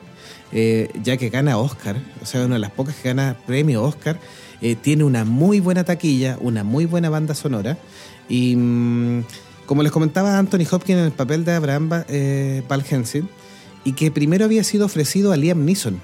eh, 0.52 0.90
ya 1.04 1.18
que 1.18 1.30
gana 1.30 1.58
Oscar. 1.58 1.98
O 2.22 2.26
sea, 2.26 2.46
una 2.46 2.56
de 2.56 2.60
las 2.60 2.72
pocas 2.72 2.96
que 2.96 3.10
gana 3.10 3.38
premio 3.46 3.84
Oscar. 3.84 4.20
Eh, 4.62 4.76
tiene 4.76 5.04
una 5.04 5.26
muy 5.26 5.60
buena 5.60 5.84
taquilla, 5.84 6.38
una 6.42 6.64
muy 6.64 6.86
buena 6.86 7.10
banda 7.10 7.36
sonora. 7.36 7.78
Y 8.30 8.56
mm, 8.56 9.24
como 9.66 9.84
les 9.84 9.92
comentaba, 9.92 10.38
Anthony 10.38 10.66
Hopkins 10.72 11.00
en 11.00 11.06
el 11.06 11.12
papel 11.12 11.46
de 11.46 11.54
Abraham 11.54 11.90
Ba- 11.90 12.06
Helsing, 12.08 13.28
y 13.84 13.94
que 13.94 14.12
primero 14.12 14.46
había 14.46 14.64
sido 14.64 14.86
ofrecido 14.86 15.32
a 15.32 15.38
Liam 15.38 15.64
Neeson 15.66 16.00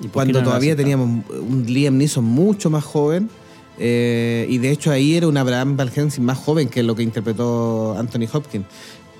¿Y 0.00 0.02
por 0.02 0.08
qué 0.08 0.10
cuando 0.12 0.40
no 0.40 0.44
todavía 0.44 0.76
teníamos 0.76 1.24
un 1.30 1.64
Liam 1.66 1.96
Neeson 1.96 2.24
mucho 2.24 2.70
más 2.70 2.84
joven. 2.84 3.30
Eh, 3.78 4.46
y 4.48 4.58
de 4.58 4.70
hecho 4.70 4.90
ahí 4.90 5.16
era 5.16 5.28
un 5.28 5.36
Abraham 5.36 5.76
Van 5.76 5.88
Helsing 5.88 6.24
más 6.24 6.38
joven 6.38 6.68
que 6.68 6.82
lo 6.82 6.94
que 6.94 7.02
interpretó 7.02 7.96
Anthony 7.98 8.26
Hopkins. 8.32 8.66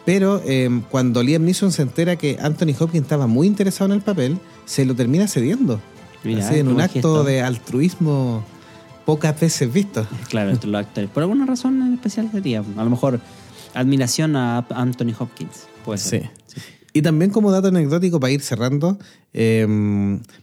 Pero 0.05 0.41
eh, 0.47 0.71
cuando 0.91 1.23
Liam 1.23 1.45
Neeson 1.45 1.71
se 1.71 1.83
entera 1.83 2.17
que 2.17 2.39
Anthony 2.41 2.75
Hopkins 2.79 3.03
estaba 3.03 3.27
muy 3.27 3.47
interesado 3.47 3.91
en 3.91 3.97
el 3.97 4.03
papel, 4.03 4.39
se 4.65 4.85
lo 4.87 4.95
termina 4.95 5.29
cediendo. 5.29 5.81
Así, 6.39 6.59
en 6.59 6.69
un 6.69 6.81
acto 6.81 6.95
gesto. 6.95 7.25
de 7.25 7.43
altruismo 7.43 8.43
pocas 9.05 9.39
veces 9.39 9.73
visto. 9.73 10.07
Claro, 10.29 10.51
entre 10.51 10.69
los 10.69 10.81
actores. 10.81 11.09
Por 11.11 11.23
alguna 11.23 11.47
razón 11.47 11.81
en 11.83 11.95
especial 11.95 12.31
sería. 12.33 12.63
A 12.77 12.85
lo 12.85 12.91
mejor 12.91 13.21
admiración 13.75 14.37
a 14.37 14.67
Anthony 14.71 15.15
Hopkins. 15.19 15.67
Puede 15.85 15.99
ser. 15.99 16.31
Sí. 16.47 16.61
Y 16.99 17.03
también 17.03 17.31
como 17.31 17.53
dato 17.53 17.69
anecdótico 17.69 18.19
para 18.19 18.33
ir 18.33 18.41
cerrando, 18.41 18.99
eh, 19.33 19.65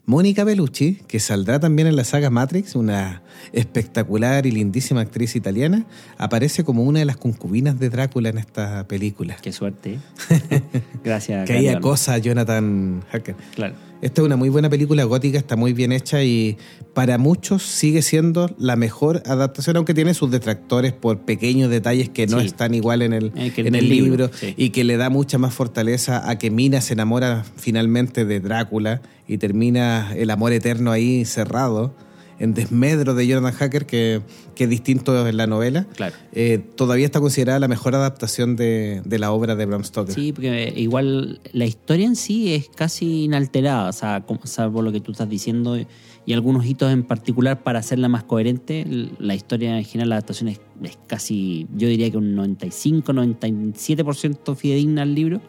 Mónica 0.06 0.46
Bellucci, 0.46 1.02
que 1.06 1.20
saldrá 1.20 1.60
también 1.60 1.86
en 1.86 1.98
la 1.98 2.06
saga 2.06 2.30
Matrix, 2.30 2.76
una 2.76 3.24
espectacular 3.52 4.46
y 4.46 4.52
lindísima 4.52 5.02
actriz 5.02 5.36
italiana, 5.36 5.86
aparece 6.18 6.64
como 6.64 6.84
una 6.84 7.00
de 7.00 7.06
las 7.06 7.18
concubinas 7.18 7.78
de 7.78 7.90
Drácula 7.90 8.30
en 8.30 8.38
esta 8.38 8.88
película. 8.88 9.36
Qué 9.42 9.52
suerte. 9.52 10.00
Gracias. 11.04 11.46
Que 11.46 11.58
ahí 11.58 11.68
acosa 11.68 12.14
a 12.14 12.20
Jonathan 12.20 13.04
Hacker. 13.12 13.36
Claro. 13.54 13.76
Esta 14.06 14.22
es 14.22 14.26
una 14.28 14.36
muy 14.36 14.50
buena 14.50 14.70
película 14.70 15.04
gótica, 15.06 15.40
está 15.40 15.56
muy 15.56 15.74
bien 15.74 15.92
hecha 15.92 16.22
y 16.24 16.58
para 16.94 17.18
muchos 17.18 17.64
sigue 17.64 18.04
siendo 18.04 18.54
la 18.60 18.76
mejor 18.76 19.24
adaptación, 19.26 19.78
aunque 19.78 19.96
tiene 19.96 20.14
sus 20.14 20.30
detractores 20.30 20.94
por 20.94 21.22
pequeños 21.22 21.72
detalles 21.72 22.10
que 22.10 22.28
no 22.28 22.40
Sí. 22.40 22.46
están 22.46 22.76
igual 22.76 23.02
en 23.02 23.14
el, 23.14 23.26
Eh, 23.36 23.52
en 23.58 23.66
el 23.74 23.76
el 23.78 23.90
libro, 23.90 24.06
libro, 24.28 24.30
sí. 24.32 24.54
y 24.58 24.70
que 24.70 24.84
le 24.84 24.98
da 24.98 25.10
mucha 25.10 25.40
más 25.40 25.56
fortaleza 25.56 26.30
a 26.30 26.38
que 26.38 26.52
Mina 26.52 26.82
se 26.82 26.94
enamora 26.94 27.46
finalmente 27.56 28.26
de 28.26 28.40
Drácula 28.40 29.02
y 29.28 29.40
termina 29.40 30.14
el 30.16 30.30
amor 30.30 30.54
eterno 30.54 30.92
ahí 30.92 31.26
cerrado 31.26 31.96
en 32.40 32.54
desmedro 32.54 33.16
de 33.16 33.28
Jonathan 33.28 33.54
Hacker, 33.54 33.86
que, 33.86 34.22
que 34.56 34.66
es 34.66 34.70
distinto 34.70 35.28
en 35.28 35.38
la 35.38 35.48
novela. 35.48 35.86
Claro. 35.96 36.16
Eh, 36.34 36.60
todavía 36.76 37.06
está 37.06 37.20
considerada 37.20 37.60
la 37.60 37.68
mejor 37.68 37.96
adaptación 37.96 38.56
de, 38.56 39.02
de 39.06 39.20
la 39.20 39.32
obra 39.32 39.56
de 39.56 39.66
Bram 39.66 39.84
Stoker. 39.84 40.14
Sí, 40.14 40.34
porque 40.34 40.74
igual 40.76 41.40
la 41.54 41.66
historia 41.66 42.06
en 42.06 42.16
sí 42.16 42.54
es 42.54 42.70
casi 42.76 43.26
inalterada, 43.26 43.90
o 43.90 43.94
sea, 43.94 44.24
salvo 44.44 44.82
lo 44.82 44.92
que 44.92 45.02
tú 45.02 45.12
estás 45.12 45.30
diciendo 45.30 45.78
y 46.26 46.34
algunos 46.34 46.66
hitos 46.66 46.92
en 46.92 47.04
particular 47.04 47.64
para 47.64 47.80
hacerla 47.80 48.10
más 48.10 48.24
coherente. 48.24 48.86
La 49.20 49.36
historia 49.36 49.78
en 49.78 49.86
general, 49.86 50.10
la 50.10 50.16
adaptación 50.16 50.50
es, 50.50 50.60
es 50.84 50.98
casi, 51.08 51.68
yo 51.76 51.88
diría 51.88 52.10
que 52.10 52.18
un 52.18 52.36
95-97% 52.36 54.56
fidedigna 54.56 55.04
al 55.04 55.14
libro, 55.14 55.42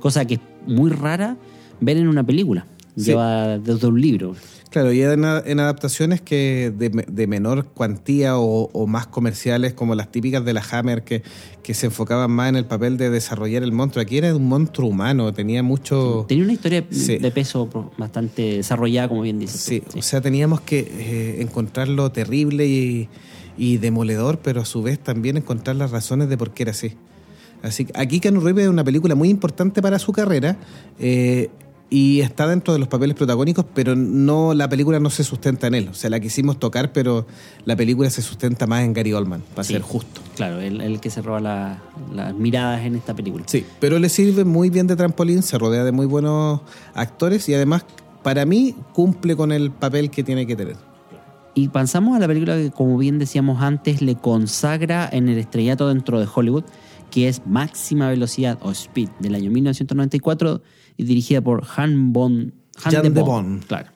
cosa 0.00 0.24
que 0.24 0.34
es 0.34 0.40
muy 0.66 0.90
rara 0.90 1.36
ver 1.80 1.98
en 1.98 2.08
una 2.08 2.24
película. 2.24 2.66
Sí. 2.96 3.04
Lleva 3.06 3.58
desde 3.58 3.86
un 3.86 4.00
libro. 4.00 4.34
Claro, 4.72 4.90
y 4.90 5.02
en, 5.02 5.22
en 5.24 5.60
adaptaciones 5.60 6.22
que 6.22 6.72
de, 6.74 6.88
de 7.06 7.26
menor 7.26 7.66
cuantía 7.66 8.38
o, 8.38 8.70
o 8.72 8.86
más 8.86 9.06
comerciales, 9.06 9.74
como 9.74 9.94
las 9.94 10.10
típicas 10.10 10.42
de 10.46 10.54
la 10.54 10.62
Hammer, 10.70 11.04
que, 11.04 11.22
que 11.62 11.74
se 11.74 11.86
enfocaban 11.86 12.30
más 12.30 12.48
en 12.48 12.56
el 12.56 12.64
papel 12.64 12.96
de 12.96 13.10
desarrollar 13.10 13.62
el 13.64 13.72
monstruo. 13.72 14.02
Aquí 14.02 14.16
era 14.16 14.34
un 14.34 14.48
monstruo 14.48 14.88
humano, 14.88 15.30
tenía 15.34 15.62
mucho... 15.62 16.24
Tenía 16.26 16.44
una 16.44 16.54
historia 16.54 16.84
Sí. 16.90 17.18
de 17.18 17.30
peso 17.30 17.68
bastante 17.98 18.56
desarrollada, 18.56 19.08
como 19.08 19.20
bien 19.20 19.38
dices. 19.38 19.60
Sí, 19.60 19.82
o 19.94 20.00
sea, 20.00 20.22
teníamos 20.22 20.62
que 20.62 20.78
eh, 20.80 21.42
encontrarlo 21.42 22.10
terrible 22.10 22.66
y, 22.66 23.10
y 23.58 23.76
demoledor, 23.76 24.38
pero 24.38 24.62
a 24.62 24.64
su 24.64 24.82
vez 24.82 24.98
también 24.98 25.36
encontrar 25.36 25.76
las 25.76 25.90
razones 25.90 26.30
de 26.30 26.38
por 26.38 26.54
qué 26.54 26.62
era 26.62 26.72
así. 26.72 26.94
Así 27.62 27.84
que 27.84 27.92
aquí 27.94 28.20
Keanu 28.20 28.40
Reeves 28.40 28.64
es 28.64 28.70
una 28.70 28.84
película 28.84 29.14
muy 29.14 29.28
importante 29.28 29.82
para 29.82 29.98
su 29.98 30.12
carrera. 30.12 30.56
eh, 30.98 31.50
y 31.94 32.22
está 32.22 32.46
dentro 32.46 32.72
de 32.72 32.78
los 32.78 32.88
papeles 32.88 33.14
protagónicos, 33.14 33.66
pero 33.74 33.94
no 33.94 34.54
la 34.54 34.66
película 34.66 34.98
no 34.98 35.10
se 35.10 35.24
sustenta 35.24 35.66
en 35.66 35.74
él. 35.74 35.88
O 35.90 35.94
sea, 35.94 36.08
la 36.08 36.20
quisimos 36.20 36.58
tocar, 36.58 36.90
pero 36.92 37.26
la 37.66 37.76
película 37.76 38.08
se 38.08 38.22
sustenta 38.22 38.66
más 38.66 38.82
en 38.82 38.94
Gary 38.94 39.12
Oldman, 39.12 39.42
para 39.54 39.64
Sí. 39.64 39.74
ser 39.74 39.82
justo. 39.82 40.22
Claro, 40.34 40.58
el, 40.58 40.80
el 40.80 41.00
que 41.00 41.10
se 41.10 41.20
roba 41.20 41.40
la- 41.40 41.82
las 42.14 42.34
miradas 42.34 42.86
en 42.86 42.94
esta 42.96 43.12
película. 43.14 43.44
Sí, 43.46 43.66
pero 43.78 43.98
le 43.98 44.08
sirve 44.08 44.44
muy 44.44 44.70
bien 44.70 44.86
de 44.86 44.96
trampolín, 44.96 45.42
se 45.42 45.58
rodea 45.58 45.84
de 45.84 45.92
muy 45.92 46.06
buenos 46.06 46.62
actores 46.94 47.46
y 47.50 47.54
además, 47.54 47.84
para 48.22 48.46
mí, 48.46 48.74
cumple 48.94 49.36
con 49.36 49.52
el 49.52 49.70
papel 49.70 50.08
que 50.10 50.24
tiene 50.24 50.46
que 50.46 50.56
tener. 50.56 50.76
Y 51.54 51.68
pasamos 51.68 52.16
a 52.16 52.20
la 52.20 52.26
película 52.26 52.56
que, 52.56 52.70
como 52.70 52.96
bien 52.96 53.18
decíamos 53.18 53.60
antes, 53.60 54.00
le 54.00 54.14
consagra 54.14 55.06
en 55.12 55.28
el 55.28 55.36
estrellato 55.36 55.88
dentro 55.88 56.18
de 56.18 56.26
Hollywood, 56.34 56.64
que 57.10 57.28
es 57.28 57.42
Máxima 57.46 58.08
Velocidad 58.08 58.56
o 58.62 58.70
Speed, 58.70 59.10
del 59.20 59.34
año 59.34 59.50
1994 59.50 60.62
y 60.96 61.04
dirigida 61.04 61.40
por 61.40 61.64
Han 61.76 62.12
Bon. 62.12 62.52
Han 62.84 62.92
Jan 62.92 63.02
de 63.02 63.10
Bon, 63.10 63.24
Bon. 63.26 63.58
Claro. 63.66 63.90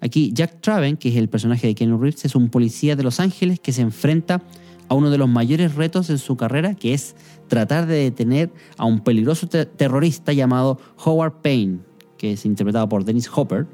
Aquí 0.00 0.30
Jack 0.32 0.60
Traven, 0.60 0.96
que 0.96 1.08
es 1.08 1.16
el 1.16 1.28
personaje 1.28 1.66
de 1.66 1.74
Keanu 1.74 1.98
Reeves, 1.98 2.24
es 2.24 2.34
un 2.36 2.50
policía 2.50 2.94
de 2.96 3.02
Los 3.02 3.18
Ángeles 3.20 3.58
que 3.58 3.72
se 3.72 3.82
enfrenta 3.82 4.42
a 4.88 4.94
uno 4.94 5.10
de 5.10 5.18
los 5.18 5.28
mayores 5.28 5.74
retos 5.74 6.08
en 6.08 6.18
su 6.18 6.36
carrera, 6.36 6.74
que 6.74 6.94
es 6.94 7.14
tratar 7.48 7.86
de 7.86 7.96
detener 7.96 8.50
a 8.76 8.84
un 8.86 9.00
peligroso 9.00 9.48
te- 9.48 9.66
terrorista 9.66 10.32
llamado 10.32 10.78
Howard 11.04 11.42
Payne, 11.42 11.80
que 12.16 12.32
es 12.32 12.46
interpretado 12.46 12.88
por 12.88 13.04
Dennis 13.04 13.28
Hopper, 13.34 13.66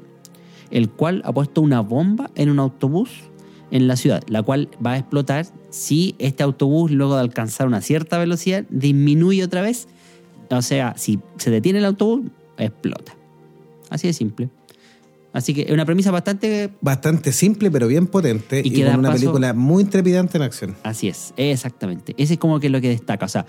el 0.71 0.89
cual 0.89 1.21
ha 1.25 1.31
puesto 1.31 1.61
una 1.61 1.79
bomba 1.81 2.31
en 2.35 2.49
un 2.49 2.59
autobús 2.59 3.11
en 3.71 3.87
la 3.87 3.95
ciudad, 3.95 4.23
la 4.27 4.41
cual 4.43 4.67
va 4.85 4.93
a 4.93 4.97
explotar 4.97 5.45
si 5.69 6.15
este 6.17 6.43
autobús, 6.43 6.91
luego 6.91 7.15
de 7.15 7.21
alcanzar 7.21 7.67
una 7.67 7.81
cierta 7.81 8.17
velocidad, 8.17 8.65
disminuye 8.69 9.43
otra 9.43 9.61
vez. 9.61 9.87
O 10.49 10.61
sea, 10.61 10.93
si 10.97 11.19
se 11.37 11.51
detiene 11.51 11.79
el 11.79 11.85
autobús, 11.85 12.29
explota. 12.57 13.15
Así 13.89 14.07
de 14.07 14.13
simple. 14.13 14.49
Así 15.33 15.53
que 15.53 15.63
es 15.63 15.71
una 15.71 15.85
premisa 15.85 16.11
bastante... 16.11 16.69
Bastante 16.79 17.33
simple, 17.33 17.69
pero 17.69 17.87
bien 17.87 18.07
potente 18.07 18.61
Y 18.63 18.69
y, 18.79 18.83
con 18.85 18.99
una 18.99 19.09
paso- 19.09 19.19
película 19.21 19.53
muy 19.53 19.83
trepidante 19.83 20.37
en 20.37 20.43
acción. 20.43 20.75
Así 20.83 21.09
es, 21.09 21.33
exactamente. 21.35 22.13
Ese 22.17 22.33
es 22.35 22.39
como 22.39 22.59
que 22.61 22.69
lo 22.69 22.79
que 22.79 22.87
destaca. 22.87 23.25
O 23.25 23.29
sea, 23.29 23.45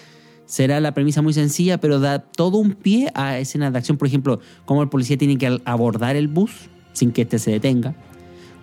será 0.46 0.80
la 0.80 0.94
premisa 0.94 1.22
muy 1.22 1.32
sencilla, 1.32 1.78
pero 1.78 2.00
da 2.00 2.18
todo 2.18 2.58
un 2.58 2.72
pie 2.74 3.10
a 3.14 3.38
escenas 3.38 3.72
de 3.72 3.78
acción. 3.78 3.98
Por 3.98 4.08
ejemplo, 4.08 4.40
cómo 4.64 4.82
el 4.82 4.88
policía 4.88 5.16
tiene 5.16 5.38
que 5.38 5.60
abordar 5.64 6.16
el 6.16 6.26
bus 6.26 6.50
sin 6.92 7.12
que 7.12 7.22
éste 7.22 7.38
se 7.38 7.52
detenga. 7.52 7.94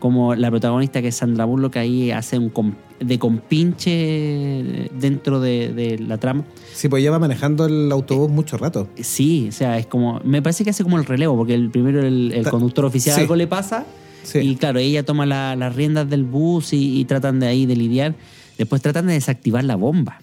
Como 0.04 0.36
la 0.36 0.50
protagonista 0.52 1.02
que 1.02 1.08
es 1.08 1.16
Sandra 1.16 1.46
Bullock 1.46 1.78
ahí 1.78 2.12
hace 2.12 2.38
un 2.38 2.50
com- 2.50 2.74
de 3.00 3.18
compinche 3.18 4.90
dentro 5.00 5.40
de, 5.40 5.74
de 5.74 5.98
la 5.98 6.18
trama. 6.18 6.44
Sí, 6.74 6.90
pues 6.90 7.00
ella 7.02 7.12
va 7.12 7.20
manejando 7.20 7.66
el 7.66 7.90
autobús 7.90 8.30
mucho 8.30 8.58
rato. 8.58 8.90
Sí, 9.00 9.46
o 9.48 9.54
sea, 9.54 9.78
es 9.78 9.86
como. 9.86 10.20
Me 10.26 10.42
parece 10.42 10.66
que 10.66 10.72
hace 10.72 10.84
como 10.84 10.98
el 10.98 11.06
relevo, 11.06 11.38
porque 11.38 11.54
el 11.54 11.70
primero 11.70 12.02
el, 12.06 12.46
conductor 12.52 12.84
oficial 12.84 13.16
sí. 13.16 13.22
algo 13.22 13.38
le 13.38 13.48
pasa. 13.48 13.86
Sí. 14.24 14.40
Y 14.40 14.56
claro, 14.58 14.80
ella 14.80 15.04
toma 15.04 15.26
la- 15.26 15.56
las 15.56 15.74
riendas 15.74 16.10
del 16.10 16.26
bus 16.26 16.74
y, 16.74 17.00
y 17.00 17.06
tratan 17.06 17.40
de 17.40 17.48
ahí 17.48 17.66
de 17.66 17.78
lidiar. 17.78 18.14
Después 18.58 18.82
tratan 18.82 19.08
de 19.08 19.14
desactivar 19.14 19.64
la 19.64 19.78
bomba. 19.78 20.20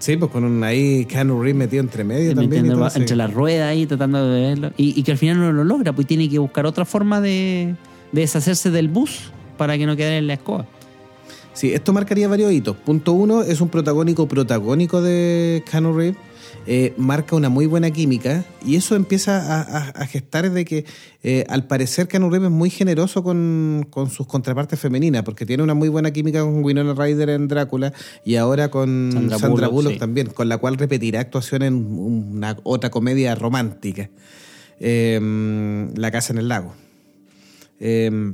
Sí, 0.00 0.18
pues 0.18 0.30
con 0.30 0.44
un 0.44 0.62
ahí 0.64 1.06
Keanu 1.06 1.40
Reeves 1.40 1.56
metido 1.60 1.82
entre 1.82 2.04
medio 2.04 2.34
también. 2.34 2.66
y 2.66 2.68
todo, 2.68 2.88
entre 2.94 3.16
las 3.16 3.32
ruedas 3.32 3.70
ahí 3.70 3.86
tratando 3.86 4.28
de 4.28 4.40
verlo. 4.42 4.72
Y, 4.76 5.00
y 5.00 5.02
que 5.02 5.12
al 5.12 5.18
final 5.18 5.38
no 5.38 5.50
lo 5.50 5.64
logra, 5.64 5.94
pues 5.94 6.06
tiene 6.06 6.28
que 6.28 6.38
buscar 6.38 6.66
otra 6.66 6.84
forma 6.84 7.22
de, 7.22 7.74
de 8.14 8.20
deshacerse 8.22 8.70
del 8.70 8.88
bus 8.88 9.32
para 9.58 9.76
que 9.76 9.86
no 9.86 9.96
quede 9.96 10.18
en 10.18 10.26
la 10.28 10.34
escoba. 10.34 10.66
Sí, 11.52 11.72
esto 11.72 11.92
marcaría 11.92 12.26
varios 12.28 12.52
hitos. 12.52 12.76
Punto 12.76 13.12
uno, 13.12 13.42
es 13.42 13.60
un 13.60 13.68
protagónico 13.68 14.26
protagónico 14.26 15.02
de 15.02 15.62
Keanu 15.70 15.92
Reeves. 15.96 16.16
Eh, 16.66 16.94
marca 16.96 17.36
una 17.36 17.50
muy 17.50 17.66
buena 17.66 17.90
química 17.90 18.42
y 18.64 18.76
eso 18.76 18.96
empieza 18.96 19.36
a, 19.36 19.60
a- 19.60 19.88
a 19.90 20.06
gestar 20.06 20.50
de 20.50 20.64
que 20.64 20.86
eh, 21.22 21.44
al 21.50 21.66
parecer 21.66 22.08
Keanu 22.08 22.30
Reeves 22.30 22.46
es 22.48 22.54
muy 22.54 22.70
generoso 22.70 23.22
con, 23.22 23.86
con 23.90 24.08
sus 24.08 24.26
contrapartes 24.26 24.80
femeninas 24.80 25.24
porque 25.24 25.44
tiene 25.44 25.62
una 25.62 25.74
muy 25.74 25.90
buena 25.90 26.10
química 26.12 26.40
con 26.40 26.64
Winona 26.64 26.94
Ryder 26.94 27.28
en 27.30 27.48
Drácula 27.48 27.92
y 28.24 28.36
ahora 28.36 28.70
con 28.70 29.10
Sandra 29.12 29.38
Sandra, 29.38 29.68
Bullock, 29.68 29.72
Bullock, 29.72 29.92
sí. 29.94 29.98
también, 29.98 30.28
con 30.28 30.48
la 30.48 30.56
cual 30.56 30.78
repetirá 30.78 31.20
actuación 31.20 31.62
en 31.62 31.74
una 31.98 32.56
otra 32.62 32.90
comedia 32.90 33.34
romántica, 33.34 34.08
eh, 34.80 35.88
La 35.96 36.10
casa 36.10 36.32
en 36.32 36.38
el 36.38 36.48
lago. 36.48 36.72
Eh, 37.86 38.32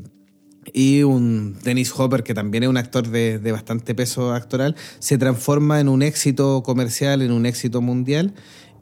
y 0.73 1.03
un 1.03 1.57
Dennis 1.65 1.93
Hopper, 1.97 2.23
que 2.23 2.35
también 2.35 2.63
es 2.63 2.69
un 2.69 2.77
actor 2.77 3.09
de, 3.09 3.39
de 3.39 3.53
bastante 3.53 3.95
peso 3.95 4.33
actoral, 4.33 4.77
se 5.01 5.19
transforma 5.19 5.81
en 5.81 5.89
un 5.89 6.03
éxito 6.03 6.63
comercial, 6.63 7.23
en 7.23 7.33
un 7.33 7.45
éxito 7.47 7.81
mundial. 7.81 8.35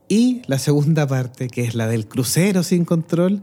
Y 0.08 0.42
la 0.46 0.58
segunda 0.58 1.06
parte, 1.06 1.48
que 1.48 1.62
es 1.64 1.74
la 1.74 1.86
del 1.86 2.06
crucero 2.06 2.62
sin 2.62 2.84
control, 2.84 3.42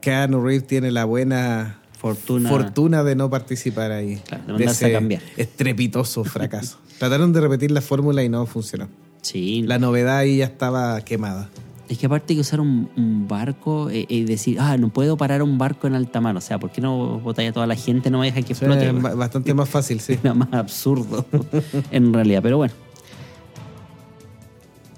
Keanu 0.00 0.42
Reeves 0.42 0.66
tiene 0.66 0.90
la 0.90 1.04
buena 1.04 1.80
Fortuna. 1.98 2.48
fortuna 2.48 3.04
de 3.04 3.14
no 3.16 3.30
participar 3.30 3.92
ahí. 3.92 4.16
Claro, 4.26 4.42
de 4.42 4.46
de 4.46 4.52
mandarse 4.54 4.84
a 4.84 4.88
ese 4.88 4.94
cambiar. 4.96 5.22
estrepitoso 5.36 6.24
fracaso. 6.24 6.78
Trataron 6.98 7.32
de 7.32 7.40
repetir 7.40 7.70
la 7.70 7.80
fórmula 7.80 8.22
y 8.22 8.28
no 8.28 8.44
funcionó. 8.46 8.88
Sí. 9.22 9.62
La 9.62 9.78
novedad 9.78 10.18
ahí 10.18 10.38
ya 10.38 10.44
estaba 10.46 11.00
quemada. 11.02 11.48
Es 11.88 11.98
que 11.98 12.06
aparte 12.06 12.32
hay 12.32 12.36
que 12.36 12.40
usar 12.40 12.60
un, 12.60 12.88
un 12.96 13.28
barco 13.28 13.90
eh, 13.90 14.06
y 14.08 14.24
decir, 14.24 14.58
ah, 14.58 14.76
no 14.78 14.88
puedo 14.88 15.16
parar 15.18 15.42
un 15.42 15.58
barco 15.58 15.86
en 15.86 15.94
alta 15.94 16.20
mar. 16.20 16.34
O 16.36 16.40
sea, 16.40 16.58
¿por 16.58 16.70
qué 16.70 16.80
no 16.80 17.18
botáis 17.20 17.50
a 17.50 17.52
toda 17.52 17.66
la 17.66 17.76
gente? 17.76 18.10
No 18.10 18.20
me 18.20 18.26
deja 18.26 18.40
que 18.42 18.54
explote. 18.54 18.88
es 18.88 19.02
ba- 19.02 19.14
bastante 19.14 19.52
más 19.52 19.68
fácil, 19.68 20.00
sí. 20.00 20.14
Era 20.22 20.32
más 20.32 20.48
absurdo 20.52 21.26
en 21.90 22.12
realidad, 22.14 22.40
pero 22.42 22.56
bueno. 22.56 22.72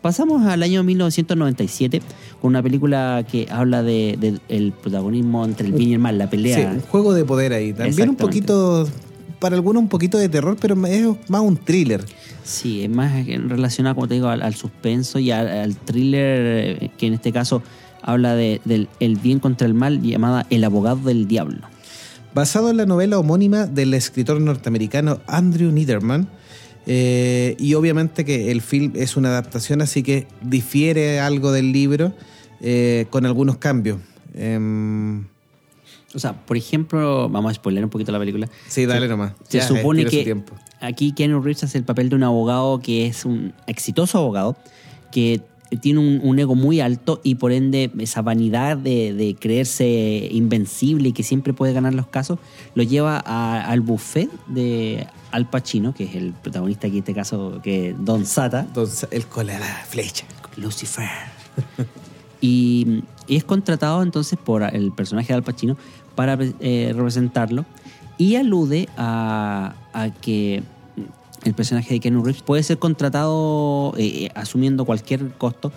Pasamos 0.03 0.45
al 0.47 0.63
año 0.63 0.85
1997 0.85 2.01
con 2.41 2.51
una 2.51 2.63
película 2.63 3.25
que 3.29 3.49
habla 3.51 3.83
de, 3.83 4.17
de 4.21 4.39
el 4.49 4.71
protagonismo 4.73 5.45
entre 5.45 5.67
el 5.67 5.73
bien 5.73 5.91
y 5.91 5.93
el 5.95 5.99
mal, 5.99 6.17
la 6.17 6.27
Sí, 6.27 6.31
pelea. 6.31 6.71
un 6.73 6.81
juego 6.83 7.13
de 7.13 7.25
poder 7.25 7.53
ahí. 7.53 7.73
También 7.73 8.11
un 8.11 8.17
poquito, 8.17 8.87
para 9.39 9.57
algunos 9.57 9.83
un 9.83 9.89
poquito 9.89 10.19
de 10.19 10.29
terror, 10.29 10.57
pero 10.61 10.75
es 10.87 11.07
más 11.29 11.41
un 11.41 11.57
thriller. 11.57 12.05
Sí, 12.45 12.83
es 12.83 12.91
más 12.91 13.27
relacionado, 13.27 13.95
como 13.95 14.09
te 14.09 14.15
digo, 14.15 14.29
al, 14.29 14.43
al 14.43 14.55
suspenso 14.55 15.19
y 15.19 15.31
al, 15.31 15.49
al 15.49 15.77
thriller, 15.77 16.79
eh, 16.83 16.91
que 16.97 17.07
en 17.07 17.15
este 17.15 17.33
caso 17.33 17.63
habla 18.03 18.35
de, 18.35 18.61
del 18.65 18.89
el 19.01 19.17
bien 19.17 19.41
contra 19.41 19.67
el 19.67 19.75
mal, 19.75 20.01
llamada 20.01 20.47
El 20.51 20.63
abogado 20.65 21.01
del 21.09 21.27
diablo. 21.27 21.61
Basado 22.35 22.71
en 22.71 22.77
la 22.77 22.87
novela 22.87 23.19
homónima 23.19 23.67
del 23.67 23.95
escritor 23.95 24.41
norteamericano 24.41 25.21
Andrew 25.27 25.73
Niederman. 25.73 26.29
eh, 26.87 27.57
y 27.59 27.75
obviamente 27.75 28.25
que 28.25 28.53
el 28.53 28.61
film 28.61 28.93
es 28.95 29.17
una 29.17 29.31
adaptación, 29.31 29.83
así 29.83 30.03
que 30.03 30.29
difiere 30.43 31.19
algo 31.19 31.51
del 31.51 31.73
libro 31.73 32.13
eh, 32.61 33.07
con 33.11 33.27
algunos 33.27 33.57
cambios. 33.57 33.99
Em, 34.35 35.25
O 36.17 36.19
sea, 36.19 36.33
por 36.33 36.57
ejemplo, 36.57 37.29
vamos 37.29 37.51
a 37.53 37.55
spoiler 37.55 37.85
un 37.85 37.91
poquito 37.91 38.11
la 38.11 38.19
película. 38.19 38.49
sí, 38.69 38.87
dale 38.87 39.03
Se- 39.03 39.09
nomás. 39.09 39.33
Se 39.49 39.59
Ya, 39.59 39.65
eh, 39.65 39.69
supone 39.69 40.05
que 40.07 40.25
tiempo. 40.25 40.55
aquí 40.81 41.13
Keanu 41.13 41.41
Reeves 41.41 41.63
hace 41.63 41.79
el 41.79 41.85
papel 41.85 42.09
de 42.09 42.17
un 42.17 42.23
abogado 42.25 42.81
que 42.81 43.07
es 43.07 43.25
un 43.25 43.53
exitoso 43.67 44.19
abogado, 44.19 44.57
que 45.13 45.43
tiene 45.81 45.99
un, 45.99 46.21
un 46.23 46.39
ego 46.39 46.55
muy 46.55 46.81
alto 46.81 47.21
y 47.25 47.35
por 47.35 47.51
ende 47.53 47.91
esa 47.99 48.23
vanidad 48.23 48.77
de, 48.77 49.13
de 49.13 49.35
creerse 49.35 50.29
invencible 50.31 51.09
y 51.09 51.13
que 51.13 51.23
siempre 51.25 51.53
puede 51.53 51.73
ganar 51.73 51.93
los 51.93 52.07
casos, 52.07 52.39
lo 52.75 52.83
lleva 52.85 53.23
a- 53.27 53.63
al 53.69 53.81
buffet 53.81 54.31
de 54.47 55.07
Al 55.33 55.51
Pacino, 55.51 55.93
que 55.93 56.05
es 56.05 56.15
el 56.15 56.33
protagonista 56.33 56.87
aquí 56.87 56.97
en 56.97 57.01
este 57.03 57.15
caso, 57.15 57.61
que 57.63 57.91
es 57.91 57.97
Don 58.05 58.25
Sata, 58.27 58.61
Entonces, 58.61 59.09
el 59.11 59.27
con 59.27 59.47
la 59.49 59.59
flecha. 59.89 60.25
Lucifer. 60.57 61.09
y, 62.41 63.03
y 63.27 63.37
es 63.37 63.45
contratado 63.45 64.03
entonces 64.03 64.39
por 64.43 64.63
el 64.63 64.93
personaje 64.93 65.29
de 65.29 65.35
Al 65.35 65.43
Pacino 65.43 65.77
para 66.17 66.37
eh, 66.61 66.93
representarlo 66.97 67.65
y 68.19 68.35
alude 68.37 68.89
a, 68.97 69.75
a 69.93 70.11
que 70.11 70.63
el 71.45 71.55
personaje 71.55 71.95
de 71.95 72.01
Keanu 72.01 72.25
Reeves 72.25 72.43
puede 72.43 72.63
ser 72.65 72.79
contratado 72.79 73.93
eh, 73.99 74.31
asumiendo 74.35 74.85
cualquier 74.85 75.29
costo, 75.39 75.71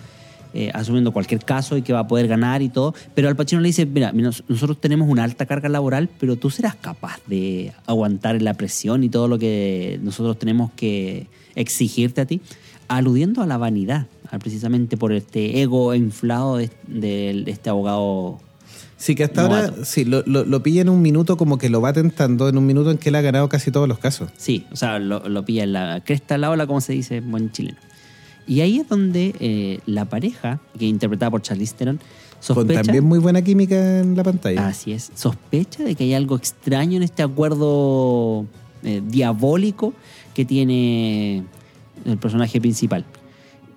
eh, 0.52 0.70
asumiendo 0.74 1.12
cualquier 1.12 1.44
caso 1.44 1.76
y 1.76 1.82
que 1.82 1.92
va 1.92 2.00
a 2.00 2.08
poder 2.08 2.26
ganar 2.26 2.60
y 2.62 2.68
todo, 2.70 2.92
pero 3.14 3.28
Al 3.28 3.36
Pacino 3.36 3.60
le 3.60 3.68
dice, 3.68 3.86
mira, 3.86 4.10
nos- 4.10 4.42
nosotros 4.48 4.80
tenemos 4.80 5.08
una 5.08 5.22
alta 5.22 5.46
carga 5.46 5.68
laboral, 5.68 6.08
pero 6.18 6.34
tú 6.34 6.50
serás 6.50 6.74
capaz 6.74 7.20
de 7.28 7.72
aguantar 7.86 8.40
la 8.42 8.54
presión 8.54 9.04
y 9.04 9.08
todo 9.10 9.28
lo 9.28 9.38
que 9.38 10.00
nosotros 10.02 10.38
tenemos 10.40 10.72
que 10.72 11.28
exigirte 11.54 12.22
a 12.22 12.26
ti, 12.26 12.40
aludiendo 12.88 13.42
a 13.42 13.46
la 13.46 13.58
vanidad, 13.58 14.06
precisamente 14.40 14.96
por 14.96 15.12
este 15.12 15.60
ego 15.62 15.94
inflado 15.94 16.56
de- 16.56 16.70
de 16.88 17.44
este 17.46 17.70
abogado. 17.70 18.40
Sí, 19.00 19.14
que 19.14 19.24
hasta 19.24 19.44
Novato. 19.44 19.72
ahora 19.72 19.84
sí, 19.86 20.04
lo, 20.04 20.22
lo, 20.26 20.44
lo 20.44 20.62
pilla 20.62 20.82
en 20.82 20.90
un 20.90 21.00
minuto 21.00 21.38
como 21.38 21.56
que 21.56 21.70
lo 21.70 21.80
va 21.80 21.94
tentando, 21.94 22.50
en 22.50 22.58
un 22.58 22.66
minuto 22.66 22.90
en 22.90 22.98
que 22.98 23.08
él 23.08 23.14
ha 23.14 23.22
ganado 23.22 23.48
casi 23.48 23.70
todos 23.70 23.88
los 23.88 23.98
casos. 23.98 24.30
Sí, 24.36 24.66
o 24.72 24.76
sea, 24.76 24.98
lo, 24.98 25.26
lo 25.26 25.42
pilla 25.42 25.64
en 25.64 25.72
la 25.72 26.02
cresta 26.04 26.34
de 26.34 26.38
la 26.38 26.50
ola, 26.50 26.66
como 26.66 26.82
se 26.82 26.92
dice 26.92 27.16
en 27.16 27.30
buen 27.30 27.50
chileno. 27.50 27.78
Y 28.46 28.60
ahí 28.60 28.78
es 28.80 28.88
donde 28.88 29.34
eh, 29.40 29.78
la 29.86 30.04
pareja, 30.04 30.60
que 30.78 30.84
interpretada 30.84 31.30
por 31.30 31.40
Charlize 31.40 31.74
Theron, 31.76 31.96
Con 31.96 32.04
sospecha... 32.40 32.82
también 32.82 33.04
muy 33.04 33.18
buena 33.18 33.40
química 33.42 34.00
en 34.00 34.16
la 34.16 34.22
pantalla. 34.22 34.66
Así 34.68 34.92
es. 34.92 35.10
Sospecha 35.14 35.82
de 35.82 35.94
que 35.94 36.04
hay 36.04 36.12
algo 36.12 36.36
extraño 36.36 36.98
en 36.98 37.02
este 37.02 37.22
acuerdo 37.22 38.44
eh, 38.82 39.00
diabólico 39.08 39.94
que 40.34 40.44
tiene 40.44 41.44
el 42.04 42.18
personaje 42.18 42.60
principal. 42.60 43.04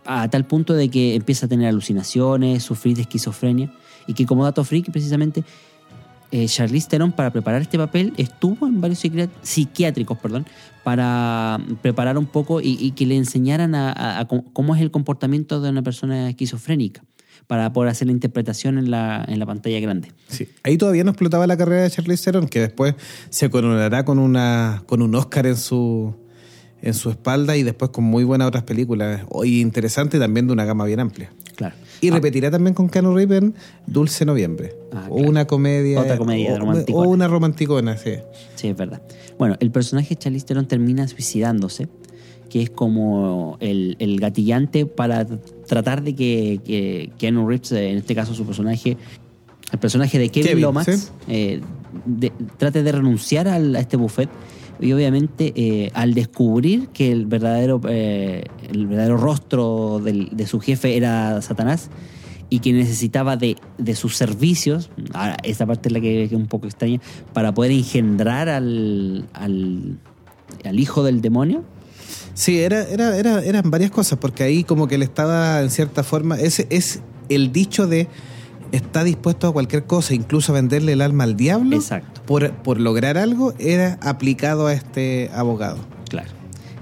a 0.05 0.27
tal 0.29 0.45
punto 0.45 0.73
de 0.73 0.89
que 0.89 1.15
empieza 1.15 1.45
a 1.45 1.49
tener 1.49 1.67
alucinaciones, 1.67 2.61
sufrir 2.63 2.95
de 2.97 3.03
esquizofrenia, 3.03 3.71
y 4.07 4.13
que 4.13 4.25
como 4.25 4.43
dato 4.43 4.63
freak, 4.63 4.91
precisamente, 4.91 5.43
eh, 6.31 6.47
Charlize 6.47 6.87
Theron 6.89 7.11
para 7.11 7.31
preparar 7.31 7.61
este 7.61 7.77
papel 7.77 8.11
estuvo 8.17 8.67
en 8.67 8.81
varios 8.81 9.03
psiquiátricos, 9.43 10.17
perdón, 10.17 10.45
para 10.83 11.59
preparar 11.81 12.17
un 12.17 12.25
poco 12.25 12.59
y, 12.61 12.91
que 12.91 13.05
le 13.05 13.15
enseñaran 13.15 13.75
a, 13.75 13.91
a- 13.91 14.19
a 14.19 14.27
cómo- 14.27 14.75
es 14.75 14.81
el 14.81 14.89
comportamiento 14.91 15.61
de 15.61 15.69
una 15.69 15.81
persona 15.83 16.29
esquizofrénica, 16.29 17.03
para 17.47 17.71
poder 17.73 17.89
hacer 17.91 18.07
la 18.07 18.13
interpretación 18.13 18.77
en 18.77 18.89
la, 18.89 19.23
en 19.27 19.37
la 19.37 19.45
pantalla 19.45 19.79
grande. 19.79 20.11
Sí. 20.29 20.47
Ahí 20.63 20.77
todavía 20.77 21.03
no 21.03 21.11
explotaba 21.11 21.45
la 21.45 21.57
carrera 21.57 21.83
de 21.83 21.89
Charlize 21.91 22.23
Theron, 22.23 22.47
que 22.47 22.61
después 22.61 22.95
se 23.29 23.49
coronará 23.49 24.05
con 24.05 24.17
una 24.17 24.83
con 24.87 25.01
un 25.01 25.13
Oscar 25.15 25.45
en 25.45 25.57
su 25.57 26.15
en 26.81 26.93
su 26.93 27.09
espalda 27.09 27.55
y 27.57 27.63
después 27.63 27.91
con 27.91 28.05
muy 28.05 28.23
buenas 28.23 28.47
otras 28.47 28.63
películas. 28.63 29.21
Hoy 29.29 29.61
interesante 29.61 30.19
también 30.19 30.47
de 30.47 30.53
una 30.53 30.65
gama 30.65 30.85
bien 30.85 30.99
amplia. 30.99 31.31
Claro. 31.55 31.75
Y 32.01 32.09
Ah, 32.09 32.13
repetirá 32.15 32.49
también 32.51 32.73
con 32.73 32.89
Keanu 32.89 33.13
Reeves 33.15 33.41
en 33.43 33.53
Dulce 33.87 34.25
Noviembre. 34.25 34.75
Ah, 34.91 35.05
o 35.09 35.15
claro. 35.15 35.29
una 35.29 35.45
comedia. 35.47 35.99
Otra 36.01 36.17
comedia 36.17 36.53
o, 36.55 36.59
romanticona. 36.59 37.07
o 37.07 37.09
una 37.11 37.27
romanticona, 37.27 37.97
sí. 37.97 38.11
Sí, 38.55 38.67
es 38.69 38.75
verdad. 38.77 39.01
Bueno, 39.37 39.55
el 39.59 39.71
personaje 39.71 40.09
de 40.09 40.15
Charlize 40.17 40.45
Theron 40.45 40.67
termina 40.67 41.07
suicidándose, 41.07 41.87
que 42.49 42.61
es 42.63 42.69
como 42.69 43.57
el, 43.59 43.95
el 43.99 44.19
gatillante 44.19 44.85
para 44.85 45.25
tratar 45.67 46.03
de 46.03 46.15
que, 46.15 46.59
que 46.65 47.11
Keanu 47.17 47.47
Reeves, 47.47 47.71
en 47.71 47.97
este 47.97 48.13
caso 48.15 48.33
su 48.33 48.45
personaje, 48.45 48.97
el 49.71 49.79
personaje 49.79 50.19
de 50.19 50.29
Kevin, 50.29 50.47
Kevin, 50.49 50.61
Lomax, 50.63 50.85
sí. 50.95 51.11
eh, 51.29 51.61
de- 52.05 52.31
trate 52.57 52.83
de 52.83 52.91
renunciar 52.91 53.47
al- 53.47 53.75
a 53.75 53.79
este 53.79 53.97
buffet. 53.97 54.29
Y 54.79 54.91
obviamente 54.93 55.53
eh, 55.55 55.91
al 55.93 56.13
descubrir 56.13 56.87
que 56.89 57.11
el 57.11 57.25
verdadero, 57.25 57.79
eh, 57.87 58.43
el 58.69 58.87
verdadero 58.87 59.17
rostro 59.17 60.01
del- 60.03 60.29
de 60.31 60.47
su 60.47 60.59
jefe 60.59 60.97
era 60.97 61.41
Satanás 61.41 61.89
y 62.49 62.59
que 62.59 62.73
necesitaba 62.73 63.37
de, 63.37 63.55
de 63.77 63.95
sus 63.95 64.15
servicios, 64.15 64.89
ahora 65.13 65.37
esa 65.43 65.65
parte 65.65 65.89
es 65.89 65.93
la 65.93 66.01
que, 66.01 66.23
es 66.23 66.31
un 66.33 66.47
poco 66.47 66.67
extraña, 66.67 66.99
para 67.33 67.53
poder 67.53 67.71
engendrar 67.71 68.49
al, 68.49 69.27
al, 69.33 69.97
al 70.63 70.79
hijo 70.79 71.03
del 71.03 71.21
demonio. 71.21 71.63
Sí, 72.35 72.59
era, 72.59 72.83
era, 72.89 73.17
era, 73.17 73.43
eran 73.43 73.71
varias 73.71 73.91
cosas, 73.91 74.19
porque 74.19 74.43
ahí 74.43 74.63
como 74.63 74.87
que 74.87 74.95
él 74.95 75.03
estaba 75.03 75.61
en 75.61 75.69
cierta 75.69 76.03
forma, 76.03 76.39
ese 76.39 76.67
es 76.69 77.01
el 77.29 77.51
dicho 77.51 77.87
de 77.87 78.07
está 78.73 79.03
dispuesto 79.03 79.47
a 79.47 79.53
cualquier 79.53 79.85
cosa, 79.85 80.15
incluso 80.15 80.51
a 80.51 80.55
venderle 80.55 80.93
el 80.93 81.01
alma 81.01 81.23
al 81.23 81.37
diablo, 81.37 81.75
Exacto. 81.75 82.21
por, 82.25 82.51
por 82.51 82.79
lograr 82.79 83.17
algo, 83.17 83.53
era 83.59 83.99
aplicado 84.01 84.67
a 84.67 84.73
este 84.73 85.29
abogado. 85.33 85.77
Claro. 86.09 86.29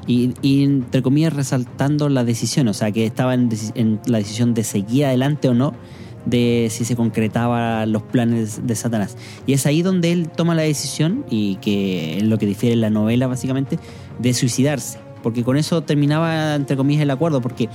Y, 0.08 0.34
y, 0.42 0.64
entre 0.64 1.02
comillas 1.04 1.34
resaltando 1.34 2.10
la 2.10 2.24
decisión, 2.24 2.70
o 2.70 2.74
sea, 2.74 2.92
que 2.92 3.06
estaba 3.06 3.34
en, 3.34 4.00
la 4.06 4.18
decisión 4.18 4.54
de 4.54 4.64
seguir 4.64 5.06
adelante 5.06 5.50
o 5.50 5.54
no 5.54 5.74
de 6.26 6.68
si 6.72 6.86
se 6.86 6.96
concretaba 6.96 7.86
los 7.86 8.04
planes 8.04 8.66
de 8.66 8.76
Satanás. 8.76 9.18
Y 9.46 9.54
es 9.54 9.66
ahí 9.66 9.82
donde 9.82 10.12
él 10.12 10.30
toma 10.30 10.56
la 10.56 10.62
decisión, 10.62 11.26
y 11.30 11.56
que 11.58 12.18
es 12.18 12.24
lo 12.24 12.38
que 12.38 12.46
difiere 12.46 12.76
la 12.78 12.90
novela 12.90 13.28
básicamente, 13.28 13.80
de 14.20 14.34
suicidarse. 14.34 14.98
Porque 15.24 15.44
con 15.44 15.58
eso 15.58 15.82
terminaba, 15.84 16.56
entre 16.56 16.78
comillas, 16.78 17.04
el 17.04 17.12
acuerdo, 17.12 17.42
porque 17.42 17.70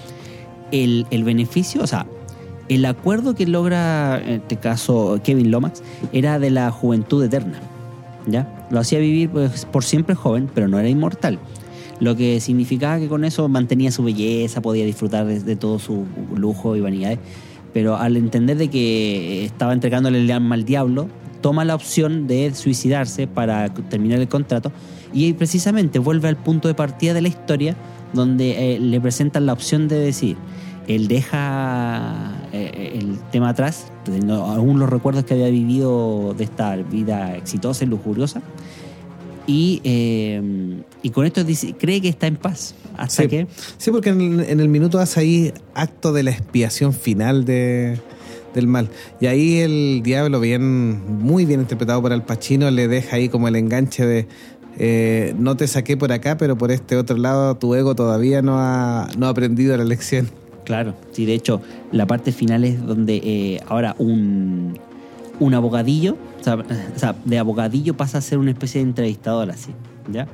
el, 0.72 1.06
el 1.10 1.22
beneficio, 1.22 1.82
o 1.82 1.86
sea, 1.86 2.06
el 2.68 2.84
acuerdo 2.84 3.34
que 3.34 3.46
logra, 3.46 4.20
en 4.24 4.40
este 4.40 4.56
caso, 4.56 5.20
Kevin 5.22 5.50
Lomax, 5.50 5.82
era 6.12 6.38
de 6.38 6.50
la 6.50 6.70
juventud 6.70 7.22
eterna. 7.24 7.58
¿Ya? 8.26 8.66
Lo 8.70 8.80
hacía 8.80 8.98
vivir 8.98 9.30
pues, 9.30 9.66
por 9.66 9.84
siempre 9.84 10.14
joven, 10.14 10.50
pero 10.52 10.66
no 10.66 10.78
era 10.78 10.88
inmortal. 10.88 11.38
Lo 12.00 12.16
que 12.16 12.40
significaba 12.40 12.98
que 12.98 13.08
con 13.08 13.24
eso 13.24 13.48
mantenía 13.48 13.90
su 13.92 14.02
belleza, 14.02 14.60
podía 14.60 14.84
disfrutar 14.84 15.26
de, 15.26 15.56
todo 15.56 15.78
su 15.78 16.04
lujo 16.34 16.76
y 16.76 16.80
vanidades. 16.80 17.18
Pero 17.72 17.96
al 17.96 18.16
entender 18.16 18.56
de 18.56 18.68
que 18.68 19.44
estaba 19.44 19.72
entregándole 19.72 20.20
el 20.20 20.30
alma 20.30 20.56
al 20.56 20.64
diablo, 20.64 21.08
toma 21.40 21.64
la 21.64 21.74
opción 21.74 22.26
de 22.26 22.52
suicidarse 22.54 23.26
para 23.26 23.72
terminar 23.72 24.18
el 24.18 24.28
contrato 24.28 24.72
y 25.12 25.32
precisamente 25.34 25.98
vuelve 25.98 26.28
al 26.28 26.36
punto 26.36 26.68
de 26.68 26.74
partida 26.74 27.14
de 27.14 27.22
la 27.22 27.28
historia 27.28 27.76
donde 28.12 28.74
eh, 28.74 28.80
le 28.80 29.00
presentan 29.00 29.46
la 29.46 29.52
opción 29.52 29.88
de 29.88 29.98
decir, 29.98 30.36
él 30.88 31.08
deja 31.08 32.32
eh, 32.56 32.98
el 32.98 33.18
tema 33.30 33.50
atrás, 33.50 33.86
teniendo 34.04 34.34
aún 34.44 34.78
los 34.78 34.88
recuerdos 34.88 35.24
que 35.24 35.34
había 35.34 35.48
vivido 35.48 36.34
de 36.36 36.44
esta 36.44 36.76
vida 36.76 37.36
exitosa 37.36 37.84
y 37.84 37.88
lujuriosa, 37.88 38.42
y, 39.46 39.80
eh, 39.84 40.82
y 41.02 41.10
con 41.10 41.24
esto 41.26 41.44
dice, 41.44 41.74
cree 41.78 42.00
que 42.00 42.08
está 42.08 42.26
en 42.26 42.36
paz, 42.36 42.74
hasta 42.96 43.22
Sí. 43.22 43.28
que... 43.28 43.46
Sí, 43.78 43.90
porque 43.90 44.10
en 44.10 44.20
el, 44.20 44.40
en 44.40 44.60
el 44.60 44.68
minuto 44.68 44.98
hace 44.98 45.20
ahí 45.20 45.52
acto 45.74 46.12
de 46.12 46.24
la 46.24 46.32
expiación 46.32 46.92
final 46.92 47.44
de, 47.44 48.00
del 48.54 48.66
mal. 48.66 48.88
Y 49.20 49.26
ahí 49.26 49.58
el 49.58 50.00
diablo, 50.02 50.40
bien, 50.40 51.22
muy 51.22 51.44
bien 51.44 51.60
interpretado 51.60 52.02
por 52.02 52.12
Al 52.12 52.24
Pacino, 52.24 52.70
le 52.72 52.88
deja 52.88 53.16
ahí 53.16 53.28
como 53.28 53.46
el 53.46 53.54
enganche 53.56 54.04
de 54.04 54.26
eh, 54.78 55.34
no 55.38 55.56
te 55.56 55.66
saqué 55.68 55.96
por 55.96 56.12
acá, 56.12 56.36
pero 56.36 56.58
por 56.58 56.70
este 56.70 56.96
otro 56.96 57.16
lado 57.16 57.54
tu 57.56 57.74
ego 57.74 57.94
todavía 57.94 58.42
no 58.42 58.58
ha, 58.58 59.08
no 59.16 59.26
ha 59.26 59.30
aprendido 59.30 59.76
la 59.76 59.84
lección. 59.84 60.28
Claro, 60.66 60.94
sí, 61.12 61.24
de 61.24 61.32
hecho, 61.32 61.62
la 61.92 62.06
parte 62.06 62.30
final 62.32 62.64
es 62.64 62.84
donde 62.84 63.16
eh, 63.24 63.60
ahora 63.68 63.94
un, 63.98 64.78
un 65.40 65.54
abogadillo, 65.54 66.16
o 66.40 66.44
sea, 66.44 66.56
o 66.56 66.98
sea, 66.98 67.14
de 67.24 67.38
abogadillo 67.38 67.96
pasa 67.96 68.18
a 68.18 68.20
ser 68.20 68.36
una 68.38 68.50
especie 68.50 68.82
de 68.82 68.88
entrevistador 68.88 69.48
así, 69.50 69.70
¿ya? 70.12 70.26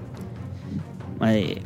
Eh, 1.27 1.63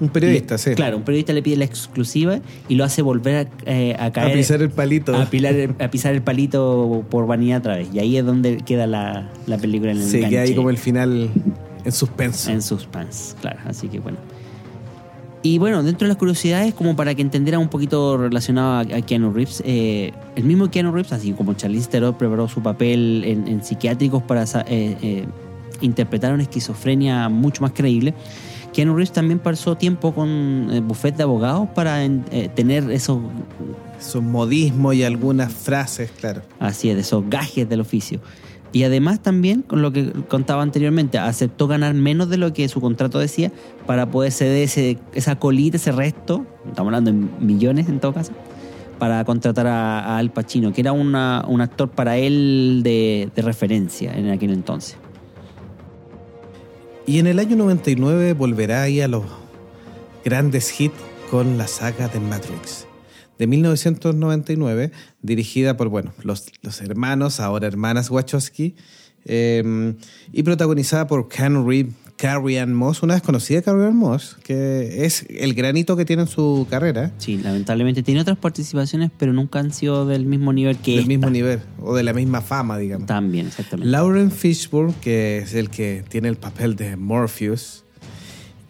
Un 0.00 0.08
periodista, 0.08 0.54
le- 0.54 0.58
sí. 0.58 0.70
Claro, 0.74 0.96
un 0.96 1.02
periodista 1.02 1.32
le 1.32 1.42
pide 1.42 1.56
la 1.56 1.64
exclusiva 1.64 2.38
y 2.68 2.74
lo 2.76 2.84
hace 2.84 3.02
volver 3.02 3.46
a, 3.46 3.70
eh, 3.70 3.94
a 3.98 4.06
A 4.06 4.12
caer. 4.12 4.32
pisar 4.36 4.62
el 4.62 4.70
palito. 4.70 5.14
a, 5.14 5.26
pilar 5.26 5.54
el- 5.54 5.74
a 5.78 5.90
pisar 5.90 6.14
el 6.14 6.22
palito 6.22 7.04
por 7.10 7.26
vanidad 7.26 7.58
otra 7.58 7.76
vez. 7.76 7.88
Y 7.92 7.98
ahí 7.98 8.16
es 8.16 8.24
donde 8.24 8.58
queda 8.58 8.86
la, 8.86 9.28
la 9.46 9.58
película 9.58 9.90
en 9.92 9.98
el 9.98 10.04
Sí, 10.04 10.20
que 10.24 10.38
ahí 10.38 10.54
como 10.54 10.70
el 10.70 10.78
final 10.78 11.28
en 11.84 11.92
suspenso. 11.92 12.50
En 12.50 12.62
suspense, 12.62 13.34
claro. 13.40 13.58
Así 13.66 13.88
que 13.88 13.98
bueno. 14.00 14.18
Y 15.42 15.58
bueno, 15.58 15.82
dentro 15.82 16.06
de 16.06 16.08
las 16.08 16.16
curiosidades, 16.16 16.74
como 16.74 16.96
para 16.96 17.14
que 17.14 17.22
entendieran 17.22 17.60
un 17.60 17.68
poquito 17.68 18.16
relacionado 18.16 18.72
a, 18.72 18.80
a 18.80 19.02
Keanu 19.02 19.32
Reeves, 19.32 19.62
eh, 19.64 20.12
el 20.34 20.44
mismo 20.44 20.70
Keanu 20.70 20.90
Reeves, 20.90 21.12
así 21.12 21.32
como 21.32 21.54
Charlize 21.54 21.88
Theron 21.88 22.18
preparó 22.18 22.48
su 22.48 22.60
papel 22.60 23.22
en, 23.24 23.46
en 23.46 23.62
psiquiátricos 23.62 24.22
para 24.22 24.42
eh, 24.42 24.46
eh, 24.66 25.26
interpretar 25.80 26.34
una 26.34 26.42
esquizofrenia 26.42 27.28
mucho 27.28 27.62
más 27.62 27.70
creíble, 27.72 28.14
Keanu 28.72 28.94
Reeves 28.94 29.12
también 29.12 29.38
pasó 29.38 29.76
tiempo 29.76 30.14
con 30.14 30.68
eh, 30.72 30.80
buffet 30.80 31.16
de 31.16 31.22
abogados 31.22 31.68
para 31.74 32.04
eh, 32.04 32.50
tener 32.54 32.90
esos, 32.90 33.18
Esos 33.98 34.22
modismos 34.22 34.94
y 34.94 35.02
algunas 35.02 35.52
frases, 35.52 36.10
claro. 36.20 36.42
así 36.60 36.90
es, 36.90 36.98
esos 36.98 37.28
gajes 37.28 37.68
del 37.68 37.80
oficio. 37.80 38.20
Y 38.72 38.82
además 38.84 39.20
también, 39.22 39.62
con 39.62 39.80
lo 39.80 39.92
que 39.92 40.12
contaba 40.28 40.62
anteriormente, 40.62 41.16
aceptó 41.18 41.66
ganar 41.68 41.94
menos 41.94 42.28
de 42.28 42.36
lo 42.36 42.52
que 42.52 42.68
su 42.68 42.80
contrato 42.82 43.18
decía 43.18 43.50
para 43.86 44.10
poder 44.10 44.30
ceder 44.32 44.62
ese, 44.64 44.98
esa 45.14 45.36
colita, 45.38 45.78
ese 45.78 45.90
resto, 45.92 46.44
estamos 46.66 46.88
hablando 46.88 47.10
en 47.10 47.30
millones 47.40 47.88
en 47.88 47.98
todo 47.98 48.12
caso, 48.12 48.32
para 48.98 49.24
contratar 49.24 49.66
a, 49.68 50.18
Al 50.18 50.30
Pacino, 50.32 50.72
que 50.72 50.80
era 50.82 50.92
una- 50.92 51.44
un 51.48 51.60
actor 51.60 51.88
para 51.88 52.18
él 52.18 52.80
de, 52.82 53.30
de 53.34 53.42
referencia 53.42 54.12
en 54.16 54.28
aquel 54.30 54.50
entonces. 54.50 54.96
Y 57.06 57.20
en 57.20 57.26
el 57.26 57.38
año 57.38 57.56
99 57.56 58.34
volverá 58.34 58.82
ahí 58.82 59.00
a 59.00 59.08
los 59.08 59.22
grandes 60.24 60.78
hits 60.78 60.94
con 61.30 61.56
la 61.56 61.66
saga 61.68 62.08
de 62.08 62.20
Matrix. 62.20 62.87
De 63.38 63.46
1999, 63.46 64.90
dirigida 65.22 65.76
por, 65.76 65.88
bueno, 65.88 66.12
los, 66.22 66.46
los 66.62 66.80
hermanos, 66.80 67.40
ahora 67.40 67.66
hermanas 67.66 68.10
Wachowski, 68.10 68.74
eh, 69.24 69.94
y 70.32 70.42
protagonizada 70.42 71.06
por 71.06 71.28
Keanu 71.28 71.68
Reeves, 71.68 71.94
Carrie 72.16 72.58
Ann 72.58 72.74
Moss, 72.74 73.04
una 73.04 73.14
desconocida 73.14 73.62
Carrie 73.62 73.86
Ann 73.86 73.96
Moss, 73.96 74.36
que 74.42 75.04
es 75.04 75.24
el 75.30 75.54
granito 75.54 75.96
que 75.96 76.04
tiene 76.04 76.22
en 76.22 76.28
su 76.28 76.66
carrera, 76.68 77.12
Sí, 77.18 77.38
lamentablemente 77.38 78.02
tiene 78.02 78.20
otras 78.22 78.36
participaciones, 78.38 79.12
pero 79.16 79.32
nunca 79.32 79.60
han 79.60 79.72
sido 79.72 80.04
del 80.04 80.26
mismo 80.26 80.52
nivel 80.52 80.78
que 80.78 80.92
del 80.92 81.00
esta. 81.00 81.08
mismo 81.08 81.30
nivel, 81.30 81.60
o 81.80 81.94
de 81.94 82.02
la 82.02 82.12
misma 82.12 82.40
fama, 82.40 82.76
digamos. 82.76 83.06
También, 83.06 83.46
exactamente. 83.46 83.88
Lauren 83.88 84.32
Fishburne, 84.32 84.94
que 85.00 85.38
es 85.38 85.54
el 85.54 85.70
que 85.70 86.02
tiene 86.08 86.28
el 86.28 86.36
papel 86.36 86.74
de 86.74 86.96
Morpheus, 86.96 87.84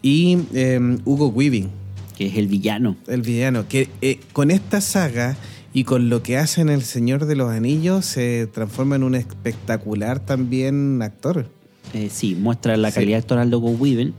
y 0.03 0.37
eh, 0.53 0.79
Hugo 1.05 1.29
Weaving, 1.29 1.71
que 2.19 2.27
es 2.27 2.35
el 2.37 2.47
villano. 2.47 2.97
el 3.07 3.21
villano, 3.21 3.65
que 3.69 3.87
eh, 4.01 4.19
con 4.33 4.51
esta 4.51 4.81
saga 4.81 5.37
y 5.73 5.85
con 5.85 6.09
lo 6.09 6.21
que 6.21 6.37
hace 6.37 6.59
en 6.59 6.67
El 6.69 6.81
Señor 6.83 7.25
de 7.25 7.35
los 7.37 7.49
Anillos 7.49 8.05
se 8.05 8.45
transforma 8.47 8.97
en 8.97 9.03
un 9.03 9.15
espectacular 9.15 10.19
también 10.19 11.01
actor. 11.01 11.47
Eh, 11.93 12.09
sí, 12.11 12.35
muestra 12.35 12.75
la 12.75 12.89
Sí. 12.91 12.95
calidad 12.95 13.19
actoral 13.19 13.49
de 13.49 13.55
Hugo 13.55 13.69
Weaving. 13.71 14.13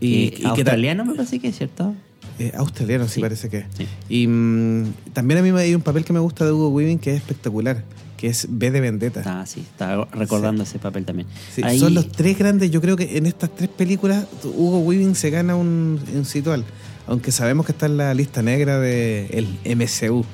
Y- 0.00 0.30
que 0.30 0.46
australiano 0.46 1.04
me 1.04 1.14
parece 1.14 1.38
que 1.38 1.48
es, 1.48 1.56
¿cierto? 1.58 1.94
Eh, 2.38 2.52
australiano, 2.54 3.06
sí, 3.06 3.14
Sí. 3.16 3.20
parece 3.20 3.50
que. 3.50 3.64
Sí. 3.76 3.86
Y 4.08 4.26
mm, 4.28 4.92
también 5.12 5.38
a 5.40 5.42
mí 5.42 5.52
me 5.52 5.60
hay 5.60 5.74
un 5.74 5.82
papel 5.82 6.04
que 6.06 6.12
me 6.14 6.18
gusta 6.20 6.44
de 6.46 6.52
Hugo 6.52 6.68
Weaving 6.70 6.98
que 6.98 7.10
es 7.10 7.16
espectacular, 7.18 7.84
que 8.16 8.28
es 8.28 8.46
B 8.50 8.70
de 8.70 8.80
Vendetta. 8.80 9.22
Ah, 9.26 9.44
sí, 9.46 9.60
estaba 9.60 10.06
recordando 10.12 10.62
ese 10.62 10.78
papel 10.78 11.04
también. 11.04 11.28
Ahí- 11.62 11.78
Son 11.78 11.92
los 11.94 12.08
tres 12.12 12.38
grandes, 12.38 12.70
yo 12.70 12.80
creo 12.80 12.96
que 12.96 13.18
en 13.18 13.26
estas 13.26 13.54
tres 13.54 13.68
películas 13.68 14.26
Hugo 14.42 14.78
Weaving 14.80 15.14
se 15.14 15.28
gana 15.30 15.54
un, 15.54 16.00
un 16.14 16.24
situal. 16.24 16.64
Aunque 17.06 17.32
sabemos 17.32 17.66
que 17.66 17.72
está 17.72 17.86
en 17.86 17.96
la 17.96 18.14
lista 18.14 18.42
negra 18.42 18.78
del 18.80 19.48
el 19.64 19.76
MCU. 19.76 20.24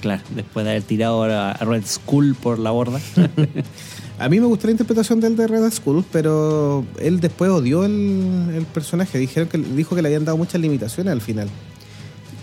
Claro, 0.00 0.22
después 0.34 0.64
de 0.64 0.70
haber 0.70 0.82
tirado 0.82 1.22
a 1.24 1.52
Red 1.54 1.84
Skull 1.86 2.34
por 2.34 2.58
la 2.58 2.70
borda. 2.70 3.00
A 4.18 4.28
mí 4.28 4.38
me 4.38 4.46
gustó 4.46 4.66
la 4.66 4.72
interpretación 4.72 5.18
del 5.20 5.34
de 5.36 5.46
Red 5.46 5.70
Skull, 5.70 6.04
pero 6.12 6.84
él 7.00 7.20
después 7.20 7.50
odió 7.50 7.84
el, 7.86 8.50
el 8.54 8.64
personaje. 8.66 9.18
Dijeron 9.18 9.48
que, 9.48 9.56
dijo 9.58 9.96
que 9.96 10.02
le 10.02 10.08
habían 10.08 10.24
dado 10.26 10.36
muchas 10.36 10.60
limitaciones 10.60 11.10
al 11.12 11.20
final. 11.22 11.48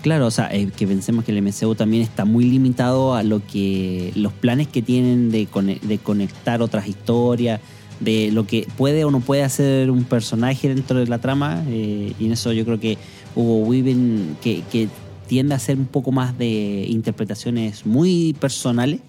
Claro, 0.02 0.28
o 0.28 0.32
sea, 0.32 0.50
eh, 0.54 0.70
que 0.76 0.88
pensemos 0.88 1.24
que 1.26 1.32
el 1.32 1.42
MCU 1.42 1.76
también 1.76 2.02
está 2.04 2.26
muy 2.26 2.46
limitado 2.46 3.14
a 3.16 3.24
lo 3.24 3.46
que 3.46 4.12
los 4.16 4.34
planes 4.34 4.68
que 4.68 4.82
tienen 4.82 5.30
de, 5.32 5.48
cone- 5.48 5.80
de 5.82 5.98
conectar 5.98 6.62
otras 6.62 6.88
historias, 6.88 7.60
de 8.00 8.30
lo 8.32 8.46
que 8.46 8.68
puede 8.78 9.04
o 9.06 9.12
no 9.12 9.20
puede 9.20 9.44
hacer 9.44 9.90
un 9.92 10.04
personaje 10.04 10.70
dentro 10.70 11.00
de 11.00 11.08
la 11.08 11.20
trama. 11.20 11.64
eh, 11.68 12.14
y 12.20 12.26
en 12.26 12.32
eso 12.32 12.54
yo 12.54 12.64
creo 12.66 12.80
que 12.80 12.98
Hugo 13.38 13.60
Weaving, 13.68 14.38
que, 14.42 14.64
que 14.72 14.88
tiende 15.28 15.54
a 15.54 15.58
hacer 15.58 15.78
un 15.78 15.86
poco 15.86 16.12
más 16.12 16.38
de 16.38 16.86
interpretaciones 16.90 17.86
muy 17.86 18.36
personales, 18.40 19.00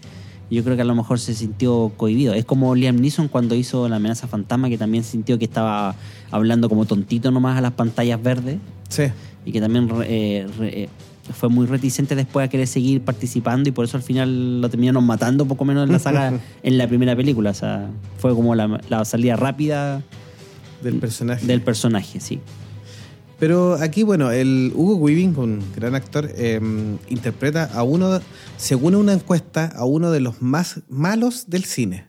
yo 0.51 0.65
creo 0.65 0.77
que 0.77 0.83
a 0.83 0.85
lo 0.87 0.95
mejor 0.95 1.19
se 1.21 1.35
sintió 1.35 1.93
cohibido. 1.97 2.33
Es 2.35 2.45
como 2.45 2.75
Liam 2.75 2.97
Neeson 2.97 3.29
cuando 3.29 3.55
hizo 3.55 3.89
La 3.89 3.97
amenaza 3.97 4.27
fantasma, 4.27 4.69
que 4.69 4.79
también 4.79 5.05
sintió 5.05 5.39
que 5.39 5.45
estaba 5.45 5.95
hablando 6.31 6.69
como 6.69 6.85
tontito 6.87 7.31
nomás 7.31 7.59
a 7.59 7.61
las 7.61 7.73
pantallas 7.73 8.23
verdes 8.23 8.57
Sí. 8.89 9.05
y 9.45 9.53
que 9.53 9.61
también 9.61 9.89
eh, 10.05 10.47
re- 10.59 10.83
eh, 10.85 10.89
fue 11.35 11.51
muy 11.51 11.67
reticente 11.67 12.15
después 12.17 12.47
a 12.47 12.49
querer 12.49 12.67
seguir 12.67 13.03
participando 13.03 13.69
y 13.69 13.73
por 13.73 13.85
eso 13.85 13.99
al 13.99 14.03
final 14.03 14.63
lo 14.63 14.71
terminaron 14.71 15.05
matando 15.05 15.45
poco 15.45 15.67
menos 15.67 15.85
en 15.87 15.93
la 15.93 15.99
saga 15.99 16.33
en 16.63 16.79
la 16.79 16.89
primera 16.89 17.15
película. 17.15 17.51
O 17.51 17.55
sea, 17.55 17.91
fue 18.17 18.35
como 18.35 18.55
la, 18.55 18.81
la 18.89 19.05
salida 19.05 19.37
rápida 19.37 20.03
Del 20.83 20.95
personaje. 20.97 21.47
del 21.47 21.61
personaje, 21.61 22.21
sí. 22.21 22.41
Pero 23.39 23.75
aquí, 23.75 24.03
bueno, 24.03 24.33
el 24.33 24.73
Hugo 24.75 24.97
Weaving, 24.97 25.37
un 25.39 25.63
gran 25.77 25.95
actor, 25.95 26.29
eh, 26.35 26.61
interpreta 27.09 27.65
a 27.73 27.85
uno, 27.85 28.21
según 28.57 28.95
una 28.97 29.13
encuesta, 29.13 29.67
a 29.67 29.85
uno 29.85 30.11
de 30.11 30.21
los 30.21 30.43
más 30.43 30.81
malos 30.89 31.45
del 31.49 31.65
cine. 31.65 32.07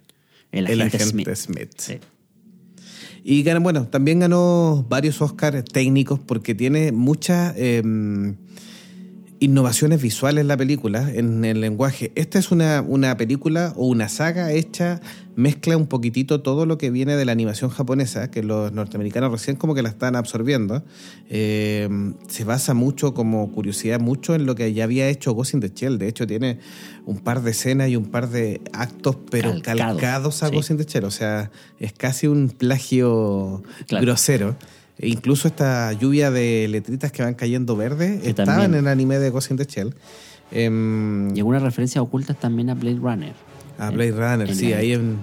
El 0.51 0.81
agente, 0.81 1.05
Smith. 1.05 1.29
Smith. 1.35 1.71
Sí. 1.77 1.99
Y 3.23 3.43
ganó- 3.43 3.61
bueno, 3.61 3.85
también 3.87 4.19
ganó 4.19 4.83
varios 4.89 5.21
Oscars 5.21 5.63
técnicos 5.65 6.19
porque 6.19 6.55
tiene 6.55 6.91
muchas 6.91 7.53
eh, 7.57 7.83
innovaciones 9.39 10.01
visuales 10.01 10.45
la 10.45 10.57
película 10.57 11.09
en 11.13 11.45
el 11.45 11.61
lenguaje. 11.61 12.11
Esta 12.15 12.39
es 12.39 12.51
una, 12.51 12.81
una 12.85 13.15
película 13.17 13.73
o 13.77 13.87
una 13.87 14.09
saga 14.09 14.51
hecha, 14.51 14.99
mezcla 15.35 15.77
un 15.77 15.87
poquitito 15.87 16.41
todo 16.41 16.65
lo 16.65 16.77
que 16.77 16.89
viene 16.91 17.15
de 17.15 17.23
la 17.23 17.31
animación 17.31 17.69
japonesa, 17.69 18.29
que 18.31 18.43
los 18.43 18.73
norteamericanos 18.73 19.31
recién 19.31 19.55
como 19.55 19.75
que 19.75 19.81
la 19.81 19.89
están 19.89 20.15
absorbiendo. 20.17 20.83
Eh, 21.29 21.87
se 22.27 22.43
basa 22.43 22.73
mucho, 22.73 23.13
como 23.13 23.51
curiosidad, 23.53 23.99
mucho 24.01 24.35
en 24.35 24.45
lo 24.45 24.55
que 24.55 24.73
ya 24.73 24.83
había 24.83 25.07
hecho 25.07 25.31
Ghost 25.33 25.53
in 25.53 25.61
the 25.61 25.71
Shell. 25.73 25.97
De 25.97 26.07
hecho, 26.09 26.27
tiene 26.27 26.59
un 27.05 27.19
par 27.19 27.41
de 27.41 27.51
escenas 27.51 27.89
y 27.89 27.95
un 27.95 28.05
par 28.07 28.29
de 28.29 28.59
actos, 28.73 29.17
pero 29.31 29.51
Calcados, 29.61 29.79
calcados 29.79 30.43
a 30.43 30.49
sí. 30.49 30.55
Ghost 30.55 30.71
in 30.71 30.77
the 30.77 30.83
Shell. 30.83 31.05
O 31.05 31.11
sea, 31.11 31.49
es 31.79 31.93
casi 31.93 32.27
un 32.27 32.49
plagio 32.49 33.63
Claro. 33.87 34.05
grosero. 34.05 34.55
E 35.01 35.07
incluso 35.07 35.47
esta 35.47 35.93
lluvia 35.93 36.29
de 36.29 36.67
letritas 36.69 37.11
que 37.11 37.23
van 37.23 37.33
cayendo 37.33 37.75
verdes 37.77 38.21
Que 38.21 38.29
estaban 38.31 38.55
también. 38.61 38.73
en 38.73 38.79
el 38.81 38.87
anime 38.91 39.17
de 39.17 39.29
Ghost 39.29 39.49
in 39.51 39.57
the 39.57 39.65
Shell. 39.65 39.95
Em, 40.51 41.33
Y 41.35 41.39
algunas 41.39 41.61
referencias 41.63 42.01
ocultas 42.03 42.37
también 42.39 42.69
a 42.69 42.73
Blade 42.75 42.97
Runner. 43.01 43.33
a 43.77 43.91
Blade 43.91 44.11
Runner, 44.11 44.49
en 44.49 44.55
sí, 44.55 44.73
ahí 44.73 44.93
un 44.95 45.17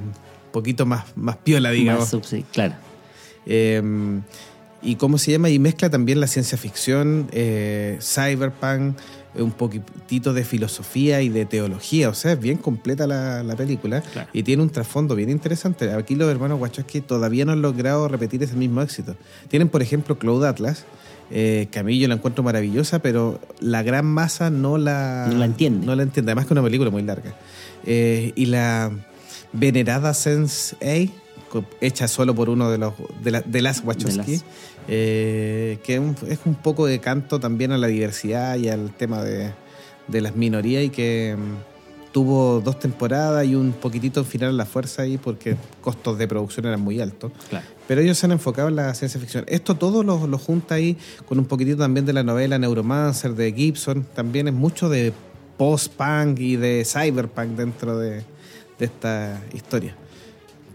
poquito 0.50 0.86
más, 0.86 1.04
más 1.14 1.36
piola, 1.36 1.70
digamos. 1.72 2.10
Más 2.10 2.14
subsi- 2.14 2.44
claro. 2.52 2.74
Eh, 3.44 3.82
y 4.82 4.94
cómo 4.96 5.18
se 5.18 5.32
llama, 5.32 5.50
y 5.50 5.58
mezcla 5.58 5.90
también 5.90 6.20
la 6.20 6.26
ciencia 6.26 6.56
ficción, 6.56 7.28
eh, 7.32 7.98
cyberpunk, 8.00 8.96
un 9.38 9.52
poquitito 9.52 10.32
de 10.34 10.44
filosofía 10.44 11.20
y 11.22 11.28
de 11.28 11.44
teología, 11.46 12.08
o 12.08 12.14
sea, 12.14 12.32
es 12.32 12.40
bien 12.40 12.56
completa 12.58 13.06
la, 13.06 13.42
la 13.42 13.56
película 13.56 14.00
Claro. 14.00 14.28
y 14.32 14.42
tiene 14.42 14.62
un 14.62 14.70
trasfondo 14.70 15.14
bien 15.14 15.30
interesante. 15.30 15.92
Aquí 15.92 16.14
los 16.14 16.30
hermanos 16.30 16.60
Wachowski 16.60 17.00
todavía 17.00 17.44
no 17.44 17.52
han 17.52 17.62
logrado 17.62 18.08
repetir 18.08 18.42
ese 18.42 18.54
mismo 18.56 18.82
éxito. 18.82 19.16
Tienen, 19.48 19.68
por 19.68 19.82
ejemplo, 19.82 20.18
Cloud 20.18 20.44
Atlas, 20.44 20.84
eh, 21.30 21.68
que 21.70 21.78
a 21.78 21.82
mí 21.82 21.98
yo 21.98 22.06
la 22.08 22.14
encuentro 22.14 22.44
maravillosa, 22.44 23.00
pero 23.00 23.40
la 23.60 23.82
gran 23.82 24.06
masa 24.06 24.48
no 24.50 24.78
la, 24.78 25.26
No 25.30 25.38
la 25.38 25.44
entiende. 25.44 25.84
No 25.86 25.94
la 25.96 26.02
entiende, 26.04 26.30
además 26.30 26.44
que 26.44 26.48
es 26.48 26.52
una 26.52 26.62
película 26.62 26.90
muy 26.90 27.02
larga. 27.02 27.34
Eh, 27.84 28.32
y 28.36 28.46
la 28.46 28.90
venerada 29.52 30.14
Sense 30.14 30.76
A, 30.82 31.10
hecha 31.80 32.06
solo 32.08 32.34
por 32.34 32.48
uno 32.50 32.70
de 32.70 32.78
los 32.78 32.92
de, 33.24 33.30
la- 33.30 33.40
de 33.40 33.62
las 33.62 33.82
Wachowski, 33.84 34.32
las. 34.32 34.44
Eh, 34.88 35.78
que 35.84 35.98
un- 35.98 36.16
es 36.28 36.38
un 36.44 36.54
poco 36.54 36.86
de 36.86 36.98
canto 37.00 37.38
también 37.40 37.72
a 37.72 37.78
la 37.78 37.86
diversidad 37.88 38.56
y 38.56 38.68
al 38.68 38.92
tema 38.96 39.22
de, 39.22 39.52
de 40.08 40.20
las 40.20 40.36
minorías 40.36 40.84
y 40.84 40.90
que 40.90 41.36
mm, 41.36 42.12
tuvo 42.12 42.60
dos 42.60 42.78
temporadas 42.78 43.46
y 43.46 43.54
un 43.54 43.72
poquitito 43.72 44.24
final 44.24 44.50
a 44.50 44.52
la 44.52 44.64
fuerza 44.66 45.02
ahí 45.02 45.18
porque 45.18 45.56
costos 45.82 46.16
de 46.18 46.26
producción 46.28 46.66
eran 46.66 46.80
muy 46.80 47.00
altos. 47.00 47.32
claro. 47.50 47.66
Pero 47.88 48.00
ellos 48.00 48.18
se 48.18 48.26
han 48.26 48.32
enfocado 48.32 48.66
en 48.68 48.74
la 48.76 48.92
ciencia 48.94 49.20
ficción. 49.20 49.44
Esto 49.46 49.76
todo 49.76 50.02
lo, 50.02 50.26
lo 50.26 50.38
junta 50.38 50.74
ahí 50.74 50.96
con 51.28 51.38
un 51.38 51.44
poquitito 51.44 51.76
también 51.78 52.04
de 52.04 52.12
la 52.12 52.24
novela 52.24 52.58
Neuromancer 52.58 53.34
de 53.34 53.52
Gibson. 53.52 54.04
También 54.14 54.48
es 54.48 54.54
mucho 54.54 54.88
de 54.88 55.12
post-punk 55.56 56.38
y 56.40 56.56
de 56.56 56.84
cyberpunk 56.84 57.50
dentro 57.50 57.96
de, 57.98 58.22
de 58.78 58.84
esta 58.84 59.40
historia. 59.54 59.94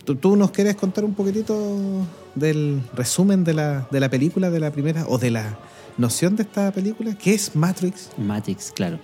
¿Tú, 0.06 0.16
tú 0.16 0.36
nos 0.36 0.52
quieres 0.52 0.76
contar 0.76 1.06
un 1.06 1.14
poquitito 1.14 2.06
del 2.36 2.82
resumen 2.94 3.44
de 3.44 3.54
la, 3.54 3.88
de 3.92 4.00
la 4.00 4.10
película, 4.10 4.50
de 4.50 4.60
la 4.60 4.72
primera, 4.72 5.06
o 5.08 5.18
de 5.18 5.32
la 5.32 5.58
noción 5.98 6.36
de 6.36 6.44
esta 6.44 6.72
película? 6.72 7.16
¿Qué 7.16 7.34
es 7.34 7.56
Matrix? 7.56 8.10
Matrix, 8.18 8.72
claro. 8.72 9.00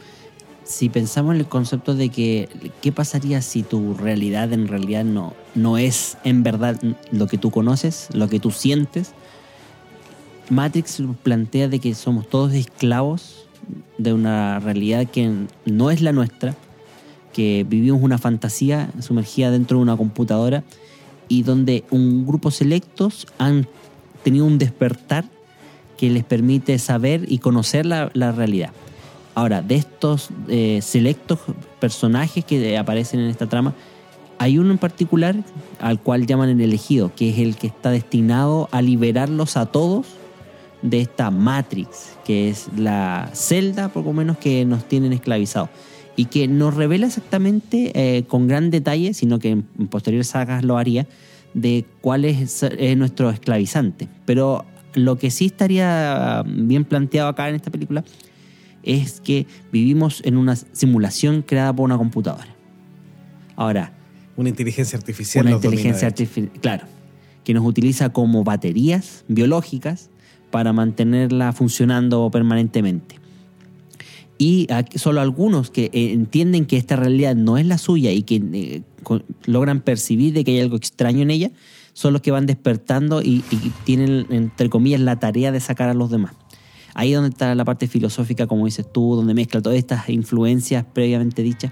Si 0.64 0.90
pensamos 0.90 1.36
en 1.36 1.42
el 1.42 1.48
concepto 1.48 1.94
de 1.94 2.10
que, 2.10 2.50
¿qué 2.82 2.92
pasaría 2.92 3.42
si 3.42 3.64
tu 3.64 3.94
realidad 3.94 4.52
en 4.52 4.68
realidad 4.68 5.06
no, 5.06 5.34
no 5.56 5.78
es 5.78 6.18
en 6.24 6.44
verdad 6.44 6.80
lo 7.12 7.28
que 7.28 7.38
tú 7.38 7.52
conoces, 7.52 8.10
lo 8.14 8.28
que 8.28 8.40
tú 8.40 8.52
sientes? 8.52 9.14
Matrix 10.50 11.02
plantea 11.24 11.68
de 11.68 11.80
que 11.80 11.94
somos 11.94 12.28
todos 12.28 12.54
esclavos 12.54 13.46
de 13.98 14.14
una 14.14 14.60
realidad 14.60 15.08
que 15.10 15.32
no 15.66 15.92
es 15.92 16.02
la 16.02 16.12
nuestra, 16.12 16.56
que 17.34 17.66
vivimos 17.68 18.02
una 18.02 18.18
fantasía 18.18 18.90
sumergida 19.00 19.52
dentro 19.52 19.78
de 19.78 19.84
una 19.84 19.96
computadora 19.96 20.64
y 21.28 21.44
donde 21.44 21.84
un 21.92 22.26
grupo 22.26 22.52
selectos 22.52 23.28
han 23.38 23.68
tenido 24.24 24.46
un 24.46 24.58
despertar 24.58 25.26
que 25.98 26.10
les 26.10 26.24
permite 26.24 26.78
saber 26.80 27.26
y 27.28 27.40
conocer 27.40 27.86
la, 27.86 28.12
la 28.14 28.32
realidad. 28.32 28.72
Ahora, 29.36 29.62
de 29.62 29.76
estos 29.76 30.30
eh, 30.48 30.80
selectos 30.82 31.40
personajes 31.80 32.44
que 32.44 32.78
aparecen 32.78 33.20
en 33.20 33.30
esta 33.30 33.48
trama, 33.48 33.74
hay 34.40 34.58
uno 34.58 34.72
en 34.72 34.78
particular 34.78 35.36
al 35.80 36.00
cual 36.00 36.26
llaman 36.26 36.50
el 36.50 36.62
elegido, 36.62 37.12
que 37.16 37.30
es 37.30 37.40
el 37.40 37.56
que 37.56 37.68
está 37.68 37.92
destinado 37.92 38.70
a 38.72 38.82
liberarlos 38.82 39.58
a 39.58 39.68
todos 39.68 40.08
de 40.82 41.02
esta 41.02 41.32
Matrix, 41.32 42.18
que 42.26 42.50
es 42.50 42.68
la 42.78 43.30
celda, 43.34 43.90
poco 43.90 44.14
menos, 44.14 44.38
que 44.38 44.66
nos 44.66 44.88
tienen 44.88 45.14
esclavizados. 45.14 45.70
Y 46.18 46.26
que 46.26 46.50
nos 46.50 46.74
revela 46.74 47.08
exactamente, 47.08 47.92
eh, 47.96 48.24
con 48.26 48.48
gran 48.48 48.70
detalle, 48.72 49.14
sino 49.14 49.40
que 49.40 49.52
en, 49.52 49.64
posteriores 49.90 50.28
sagas 50.28 50.66
lo 50.66 50.78
haría, 50.78 51.08
de 51.54 51.86
cuál 52.02 52.26
es, 52.26 52.64
es 52.64 52.98
nuestro 52.98 53.30
esclavizante. 53.30 54.10
Pero 54.26 54.66
lo 54.94 55.18
que 55.18 55.32
sí 55.32 55.46
estaría 55.46 56.44
bien 56.46 56.84
planteado 56.84 57.30
acá 57.30 57.48
en 57.48 57.56
esta 57.56 57.72
película 57.72 58.04
es 58.84 59.22
que 59.22 59.46
vivimos 59.72 60.22
en 60.26 60.38
una 60.38 60.56
simulación 60.56 61.42
creada 61.42 61.74
por 61.74 61.86
una 61.86 61.98
computadora. 61.98 62.56
Ahora, 63.56 63.94
Una 64.36 64.50
inteligencia 64.50 64.98
artificial. 64.98 65.46
una 65.46 65.56
inteligencia 65.56 66.08
artificial, 66.08 66.52
claro, 66.62 66.86
que 67.44 67.54
nos 67.54 67.66
utiliza 67.66 68.10
como 68.10 68.44
baterías 68.44 69.26
biológicas 69.28 70.10
para 70.52 70.74
mantenerla 70.74 71.54
funcionando 71.54 72.30
permanentemente. 72.32 73.20
Y 74.38 74.68
solo 74.96 75.22
algunos 75.22 75.72
que 75.72 75.86
eh, 75.86 76.12
entienden 76.12 76.66
que 76.66 76.78
esta 76.78 76.96
realidad 76.96 77.36
no 77.36 77.58
es 77.58 77.66
la 77.66 77.78
suya 77.78 78.12
y 78.12 78.24
que 78.24 78.42
eh, 78.54 78.82
logran 79.46 79.82
percibir 79.82 80.34
de 80.34 80.44
que 80.44 80.52
hay 80.52 80.60
algo 80.62 80.76
extraño 80.76 81.22
en 81.22 81.32
ella, 81.32 81.52
son 81.94 82.14
los 82.14 82.22
que 82.22 82.30
van 82.30 82.46
despertando 82.46 83.24
y, 83.24 83.44
tienen, 83.84 84.28
entre 84.30 84.70
comillas, 84.70 85.02
la 85.02 85.20
tarea 85.20 85.52
de 85.52 85.60
sacar 85.60 85.90
a 85.90 85.96
los 85.96 86.12
demás. 86.12 86.34
Ahí 86.94 87.12
es 87.12 87.16
donde 87.16 87.30
está 87.30 87.56
la 87.56 87.66
parte 87.66 87.88
filosófica, 87.88 88.46
como 88.48 88.66
dices 88.66 88.86
tú, 88.92 89.16
donde 89.16 89.34
mezcla 89.34 89.62
todas 89.62 89.78
estas 89.78 90.08
influencias 90.10 90.86
previamente 90.94 91.42
dichas 91.42 91.72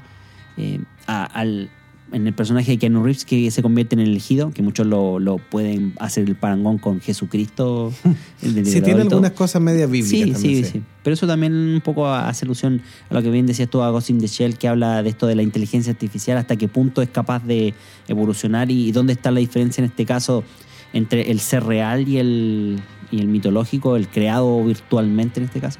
eh, 0.57 0.79
al, 1.05 1.69
en 2.15 2.25
el 2.27 2.33
personaje 2.33 2.71
de 2.71 2.77
Keanu 2.77 3.03
Reeves 3.03 3.25
que 3.25 3.51
se 3.51 3.61
convierte 3.61 3.95
en 3.95 3.99
el 3.99 4.11
elegido, 4.11 4.51
que 4.51 4.61
muchos 4.61 4.87
lo, 4.87 5.19
lo 5.19 5.37
pueden 5.37 5.93
hacer 5.99 6.29
el 6.29 6.37
parangón 6.37 6.77
con 6.77 7.01
Jesucristo. 7.01 7.91
el 8.41 8.65
Sí, 8.65 8.81
tiene 8.81 9.01
algunas 9.01 9.31
cosas 9.31 9.61
medias 9.61 9.91
bíblicas 9.91 10.39
Sí, 10.39 10.63
sí, 10.63 10.63
sí. 10.63 10.83
Pero 11.03 11.13
eso 11.13 11.27
también 11.27 11.53
un 11.53 11.81
poco 11.81 12.07
hace 12.07 12.45
alusión 12.45 12.81
a 13.09 13.13
lo 13.13 13.21
que 13.21 13.29
bien 13.29 13.45
decías 13.45 13.69
tú 13.69 13.81
a 13.81 13.89
Ghost 13.89 14.11
in 14.11 14.19
the 14.19 14.27
Shell, 14.27 14.57
que 14.57 14.69
habla 14.69 15.03
de 15.03 15.09
esto 15.09 15.27
de 15.27 15.35
la 15.35 15.43
inteligencia 15.43 15.91
artificial, 15.91 16.37
hasta 16.37 16.55
qué 16.55 16.69
punto 16.69 17.01
es 17.01 17.09
capaz 17.09 17.43
de 17.43 17.73
evolucionar 18.07 18.71
y, 18.71 18.87
y 18.87 18.91
dónde 18.93 19.11
está 19.11 19.29
la 19.31 19.41
diferencia 19.41 19.81
en 19.81 19.89
este 19.89 20.05
caso 20.05 20.45
entre 20.93 21.29
el 21.31 21.41
ser 21.41 21.65
real 21.65 22.07
y 22.07 22.19
el, 22.19 22.79
y 23.11 23.19
el 23.19 23.27
mitológico, 23.27 23.97
el 23.97 24.07
creado 24.07 24.63
virtualmente 24.63 25.41
en 25.41 25.47
este 25.47 25.59
caso. 25.59 25.79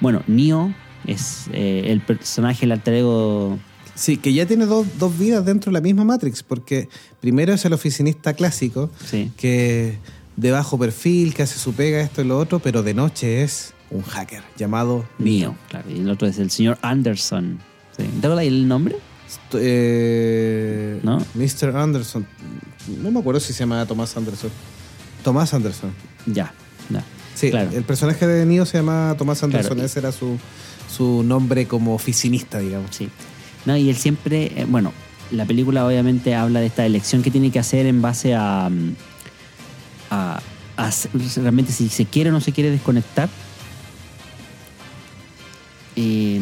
Bueno, 0.00 0.22
Neo 0.26 0.74
es 1.06 1.48
eh, 1.54 1.84
el 1.86 2.00
personaje, 2.00 2.66
el 2.66 2.72
alter 2.72 2.92
ego 2.92 3.58
Sí, 3.96 4.16
que 4.18 4.32
ya 4.32 4.46
tiene 4.46 4.66
dos, 4.66 4.86
dos 4.98 5.18
vidas 5.18 5.44
dentro 5.44 5.70
de 5.70 5.74
la 5.74 5.80
misma 5.80 6.04
Matrix, 6.04 6.42
porque 6.44 6.88
primero 7.20 7.52
es 7.54 7.64
el 7.64 7.72
oficinista 7.72 8.34
clásico, 8.34 8.90
Sí. 9.10 9.32
que 9.36 9.98
de 10.36 10.50
bajo 10.52 10.78
perfil, 10.78 11.34
que 11.34 11.42
hace 11.42 11.58
su 11.58 11.72
pega, 11.72 12.00
esto 12.00 12.20
y 12.22 12.24
lo 12.26 12.38
otro, 12.38 12.58
pero 12.60 12.82
de 12.82 12.92
noche 12.94 13.42
es 13.42 13.72
un 13.90 14.02
hacker 14.02 14.42
llamado 14.56 15.04
Neo, 15.18 15.50
Neo. 15.50 15.56
claro. 15.70 15.90
Y 15.90 15.98
el 16.00 16.10
otro 16.10 16.28
es 16.28 16.38
el 16.38 16.50
señor 16.50 16.78
Anderson. 16.82 17.58
Sí. 17.96 18.04
¿Te 18.20 18.26
acuerdas 18.26 18.44
el 18.44 18.68
nombre? 18.68 18.96
Eh, 19.54 21.00
¿No? 21.02 21.18
Mr. 21.34 21.76
Anderson. 21.76 22.26
No 23.02 23.10
me 23.10 23.20
acuerdo 23.20 23.40
si 23.40 23.52
se 23.52 23.60
llama 23.60 23.84
Tomás 23.86 24.16
Anderson. 24.16 24.50
Tomás 25.24 25.52
Anderson. 25.54 25.90
Ya, 26.26 26.52
ya. 26.90 27.02
Sí, 27.34 27.50
claro. 27.50 27.70
el 27.72 27.84
personaje 27.84 28.26
de 28.26 28.46
Neo 28.46 28.64
se 28.64 28.78
llama 28.78 29.14
Tomás 29.18 29.42
Anderson. 29.42 29.74
Claro. 29.74 29.86
Ese 29.86 29.98
era 29.98 30.12
su, 30.12 30.38
su 30.94 31.22
nombre 31.22 31.66
como 31.66 31.94
oficinista, 31.94 32.58
digamos. 32.60 32.94
Sí. 32.94 33.08
Y 33.66 33.90
él 33.90 33.96
siempre, 33.96 34.52
eh, 34.60 34.66
bueno, 34.68 34.92
la 35.30 35.44
película 35.44 35.84
obviamente 35.86 36.34
habla 36.34 36.60
de 36.60 36.66
esta 36.66 36.86
elección 36.86 37.22
que 37.22 37.30
tiene 37.30 37.50
que 37.50 37.58
hacer 37.58 37.86
en 37.86 38.00
base 38.00 38.34
a, 38.34 38.68
mm, 38.70 38.94
a, 40.10 40.40
a 40.76 40.90
realmente 41.36 41.72
si 41.72 41.88
se 41.88 42.04
quiere 42.04 42.30
o 42.30 42.32
no 42.32 42.40
se 42.40 42.52
quiere 42.52 42.70
desconectar. 42.70 43.28
Eh, 45.96 46.40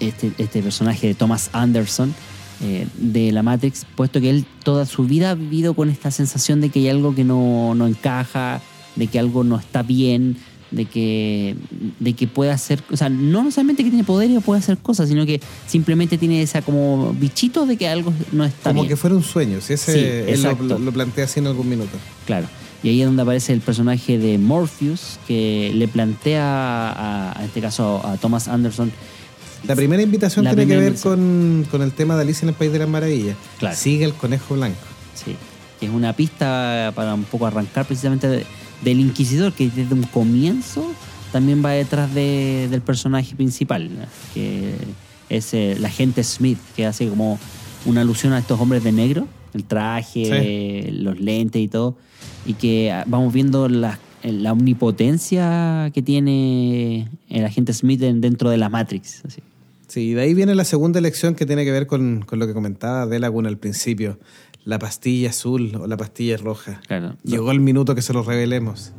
este, 0.00 0.32
este 0.38 0.62
personaje 0.62 1.08
de 1.08 1.14
Thomas 1.14 1.50
Anderson 1.52 2.14
eh, 2.60 2.86
de 2.96 3.32
la 3.32 3.42
Matrix, 3.42 3.86
puesto 3.96 4.20
que 4.20 4.30
él 4.30 4.44
toda 4.64 4.84
su 4.84 5.04
vida 5.04 5.30
ha 5.30 5.34
vivido 5.34 5.74
con 5.74 5.90
esta 5.90 6.10
sensación 6.10 6.60
de 6.60 6.70
que 6.70 6.80
hay 6.80 6.88
algo 6.88 7.14
que 7.14 7.24
no, 7.24 7.74
no 7.74 7.86
encaja, 7.86 8.60
de 8.96 9.06
que 9.06 9.18
algo 9.18 9.44
no 9.44 9.58
está 9.58 9.82
bien, 9.82 10.36
de 10.70 10.84
que, 10.84 11.56
de 11.98 12.12
que 12.12 12.26
puede 12.26 12.50
hacer, 12.50 12.82
o 12.90 12.96
sea, 12.96 13.08
no 13.08 13.42
necesariamente 13.42 13.82
que 13.84 13.90
tiene 13.90 14.04
poder 14.04 14.30
y 14.30 14.38
puede 14.40 14.60
hacer 14.60 14.78
cosas, 14.78 15.08
sino 15.08 15.24
que 15.26 15.40
simplemente 15.66 16.18
tiene 16.18 16.42
esa 16.42 16.62
como 16.62 17.12
bichito 17.14 17.64
de 17.66 17.76
que 17.76 17.88
algo 17.88 18.12
no 18.32 18.44
está 18.44 18.70
Como 18.70 18.82
bien. 18.82 18.88
que 18.90 18.96
fuera 18.96 19.16
un 19.16 19.22
sueño. 19.22 19.60
Si 19.60 19.72
ese 19.72 19.92
Sí, 19.92 19.98
él 20.32 20.42
lo, 20.68 20.78
lo- 20.78 20.92
plantea 20.92 21.24
así 21.24 21.40
en 21.40 21.46
algún 21.46 21.68
minuto. 21.68 21.96
Claro. 22.26 22.46
Y 22.82 22.90
ahí 22.90 23.00
es 23.00 23.06
donde 23.06 23.22
aparece 23.22 23.52
el 23.52 23.60
personaje 23.60 24.18
de 24.18 24.38
Morpheus, 24.38 25.18
que 25.26 25.72
le 25.74 25.88
plantea 25.88 26.44
a, 26.44 27.40
a 27.40 27.44
este 27.44 27.60
caso 27.60 28.00
a 28.06 28.16
Thomas 28.18 28.46
Anderson. 28.46 28.92
La 29.66 29.74
primera 29.74 30.00
invitación 30.02 30.44
La 30.44 30.54
tiene 30.54 30.72
que 30.74 30.80
ver 30.80 30.94
con, 30.94 31.66
con 31.70 31.82
el 31.82 31.90
tema 31.90 32.14
de 32.14 32.22
Alicia 32.22 32.44
en 32.44 32.50
el 32.50 32.54
País 32.54 32.70
de 32.72 32.78
las 32.78 32.88
Maravillas. 32.88 33.36
Claro. 33.58 33.74
Sigue 33.76 34.04
el 34.04 34.12
conejo 34.14 34.54
blanco. 34.54 34.78
Sí. 35.14 35.34
Que 35.80 35.86
es 35.86 35.92
una 35.92 36.12
pista 36.12 36.92
para 36.94 37.14
un 37.14 37.24
poco 37.24 37.46
arrancar 37.46 37.84
precisamente 37.86 38.28
de- 38.28 38.46
del 38.84 39.00
Inquisidor, 39.00 39.52
que 39.52 39.68
desde 39.70 39.94
un 39.94 40.02
comienzo 40.04 40.90
también 41.32 41.62
va 41.64 41.72
detrás 41.72 42.14
de- 42.14 42.68
del 42.70 42.80
personaje 42.80 43.34
principal, 43.34 43.88
¿no? 43.94 44.04
que 44.34 44.74
es 45.28 45.52
eh, 45.54 45.76
la 45.78 45.88
agente 45.88 46.22
Smith, 46.24 46.58
que 46.76 46.86
hace 46.86 47.08
como 47.08 47.38
una 47.84 48.00
alusión 48.00 48.32
a 48.32 48.38
estos 48.38 48.58
hombres 48.60 48.82
de 48.84 48.92
negro, 48.92 49.26
el 49.54 49.64
traje, 49.64 50.90
los 50.92 51.18
lentes 51.20 51.60
y 51.62 51.68
todo, 51.68 51.96
y 52.46 52.54
que 52.54 52.94
vamos 53.06 53.32
viendo 53.32 53.68
la, 53.68 53.98
la 54.22 54.52
omnipotencia 54.52 55.90
que 55.94 56.02
tiene 56.02 57.08
el 57.28 57.44
agente 57.44 57.72
Smith 57.72 58.02
en- 58.02 58.20
dentro 58.20 58.50
de 58.50 58.56
la 58.56 58.68
Matrix. 58.68 59.22
así. 59.26 59.40
Sí, 59.86 60.00
y 60.10 60.12
de 60.12 60.20
ahí 60.22 60.34
viene 60.34 60.54
la 60.54 60.64
segunda 60.64 60.98
elección 60.98 61.34
que 61.34 61.46
tiene 61.46 61.64
que 61.64 61.72
ver 61.72 61.86
con, 61.86 62.22
con 62.26 62.38
lo 62.38 62.46
que 62.46 62.52
comentaba 62.52 63.06
De 63.06 63.18
Laguna 63.18 63.48
al 63.48 63.56
principio. 63.58 64.18
La 64.68 64.78
pastilla 64.78 65.30
azul 65.30 65.74
o 65.80 65.86
la 65.86 65.96
pastilla 65.96 66.36
roja. 66.36 66.80
Claro. 66.86 67.16
Llegó 67.24 67.50
el 67.52 67.60
minuto 67.60 67.94
que 67.94 68.02
se 68.02 68.12
lo 68.12 68.22
revelemos. 68.22 68.92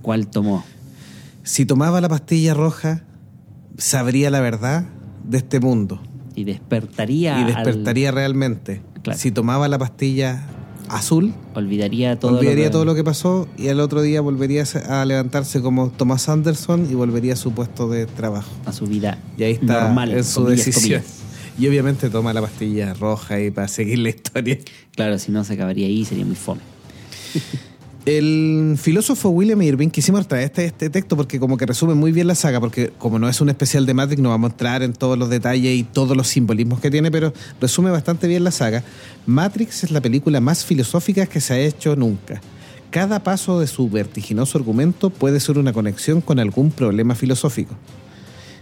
¿Cuál 0.00 0.26
tomó? 0.28 0.64
Si 1.42 1.66
tomaba 1.66 2.00
la 2.00 2.08
pastilla 2.08 2.54
roja, 2.54 3.04
sabría 3.76 4.30
la 4.30 4.40
verdad 4.40 4.86
de 5.24 5.36
este 5.36 5.60
mundo. 5.60 6.00
Y 6.34 6.44
despertaría. 6.44 7.38
y 7.40 7.42
al- 7.42 7.64
despertaría 7.64 8.10
realmente. 8.10 8.80
Claro. 9.02 9.18
Si 9.18 9.30
tomaba 9.30 9.68
la 9.68 9.76
pastilla 9.78 10.46
azul, 10.88 11.34
olvidaría 11.54 12.18
todo 12.18 12.38
olvidaría 12.38 12.64
lo 12.64 12.70
que, 12.70 12.72
todo 12.72 12.84
lo 12.86 12.94
que 12.94 13.04
pasó 13.04 13.48
y 13.58 13.68
al 13.68 13.80
otro 13.80 14.00
día 14.00 14.22
volvería 14.22 14.64
a 14.88 15.04
levantarse 15.04 15.60
como 15.60 15.90
Thomas 15.90 16.28
Anderson 16.30 16.88
y 16.90 16.94
volvería 16.94 17.34
a 17.34 17.36
su 17.36 17.52
puesto 17.52 17.88
de 17.90 18.06
trabajo. 18.06 18.50
a 18.64 18.72
su 18.72 18.86
vida 18.86 19.18
Y 19.36 19.42
ahí 19.42 19.52
está 19.52 19.84
normal 19.84 20.10
en 20.12 20.24
su 20.24 20.42
comillas, 20.42 20.64
decisión. 20.66 21.02
comillas. 21.02 21.19
Y 21.60 21.68
obviamente 21.68 22.08
toma 22.08 22.32
la 22.32 22.40
pastilla 22.40 22.94
roja 22.94 23.38
y 23.38 23.50
para 23.50 23.68
seguir 23.68 23.98
la 23.98 24.08
historia. 24.08 24.58
Claro, 24.96 25.18
si 25.18 25.30
no 25.30 25.44
se 25.44 25.52
acabaría 25.52 25.86
ahí 25.86 26.06
sería 26.06 26.24
muy 26.24 26.34
fome. 26.34 26.62
El 28.06 28.78
filósofo 28.80 29.28
William 29.28 29.60
Irving, 29.60 29.90
quisimos 29.90 30.26
traer 30.26 30.46
este, 30.46 30.64
este 30.64 30.88
texto 30.88 31.18
porque 31.18 31.38
como 31.38 31.58
que 31.58 31.66
resume 31.66 31.92
muy 31.92 32.12
bien 32.12 32.28
la 32.28 32.34
saga, 32.34 32.60
porque 32.60 32.92
como 32.96 33.18
no 33.18 33.28
es 33.28 33.42
un 33.42 33.50
especial 33.50 33.84
de 33.84 33.92
Matrix, 33.92 34.22
no 34.22 34.30
vamos 34.30 34.48
a 34.48 34.52
entrar 34.54 34.82
en 34.82 34.94
todos 34.94 35.18
los 35.18 35.28
detalles 35.28 35.78
y 35.78 35.82
todos 35.82 36.16
los 36.16 36.28
simbolismos 36.28 36.80
que 36.80 36.90
tiene, 36.90 37.10
pero 37.10 37.34
resume 37.60 37.90
bastante 37.90 38.26
bien 38.26 38.42
la 38.42 38.52
saga. 38.52 38.82
Matrix 39.26 39.84
es 39.84 39.90
la 39.90 40.00
película 40.00 40.40
más 40.40 40.64
filosófica 40.64 41.26
que 41.26 41.42
se 41.42 41.52
ha 41.52 41.58
hecho 41.58 41.94
nunca. 41.94 42.40
Cada 42.88 43.22
paso 43.22 43.60
de 43.60 43.66
su 43.66 43.90
vertiginoso 43.90 44.56
argumento 44.56 45.10
puede 45.10 45.40
ser 45.40 45.58
una 45.58 45.74
conexión 45.74 46.22
con 46.22 46.38
algún 46.38 46.70
problema 46.70 47.14
filosófico. 47.14 47.76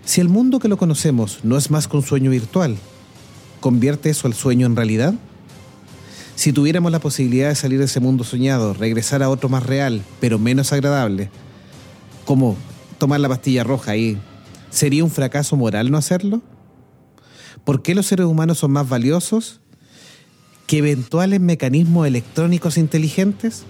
Si 0.08 0.22
el 0.22 0.30
mundo 0.30 0.58
que 0.58 0.68
lo 0.68 0.78
conocemos 0.78 1.40
no 1.42 1.58
es 1.58 1.70
más 1.70 1.86
que 1.86 1.98
un 1.98 2.02
sueño 2.02 2.30
virtual, 2.30 2.78
¿convierte 3.60 4.08
eso 4.08 4.26
al 4.26 4.32
sueño 4.32 4.64
en 4.64 4.74
realidad? 4.74 5.12
Si 6.34 6.50
tuviéramos 6.54 6.90
la 6.90 6.98
posibilidad 6.98 7.50
de 7.50 7.54
salir 7.54 7.78
de 7.78 7.84
ese 7.84 8.00
mundo 8.00 8.24
soñado, 8.24 8.72
regresar 8.72 9.22
a 9.22 9.28
otro 9.28 9.50
más 9.50 9.64
real, 9.64 10.02
pero 10.18 10.38
menos 10.38 10.72
agradable, 10.72 11.28
como 12.24 12.56
tomar 12.96 13.20
la 13.20 13.28
pastilla 13.28 13.64
roja 13.64 13.90
ahí, 13.90 14.16
¿sería 14.70 15.04
un 15.04 15.10
fracaso 15.10 15.56
moral 15.56 15.90
no 15.90 15.98
hacerlo? 15.98 16.40
¿Por 17.66 17.82
qué 17.82 17.94
los 17.94 18.06
seres 18.06 18.24
humanos 18.24 18.60
son 18.60 18.70
más 18.70 18.88
valiosos 18.88 19.60
que 20.66 20.78
eventuales 20.78 21.40
mecanismos 21.40 22.06
electrónicos 22.06 22.78
inteligentes? 22.78 23.64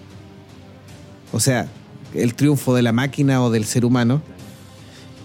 O 1.33 1.41
sea, 1.41 1.67
el 2.15 2.35
triunfo 2.37 2.77
de 2.77 2.83
la 2.83 2.93
máquina 2.93 3.43
o 3.43 3.51
del 3.51 3.65
ser 3.65 3.85
humano. 3.85 4.23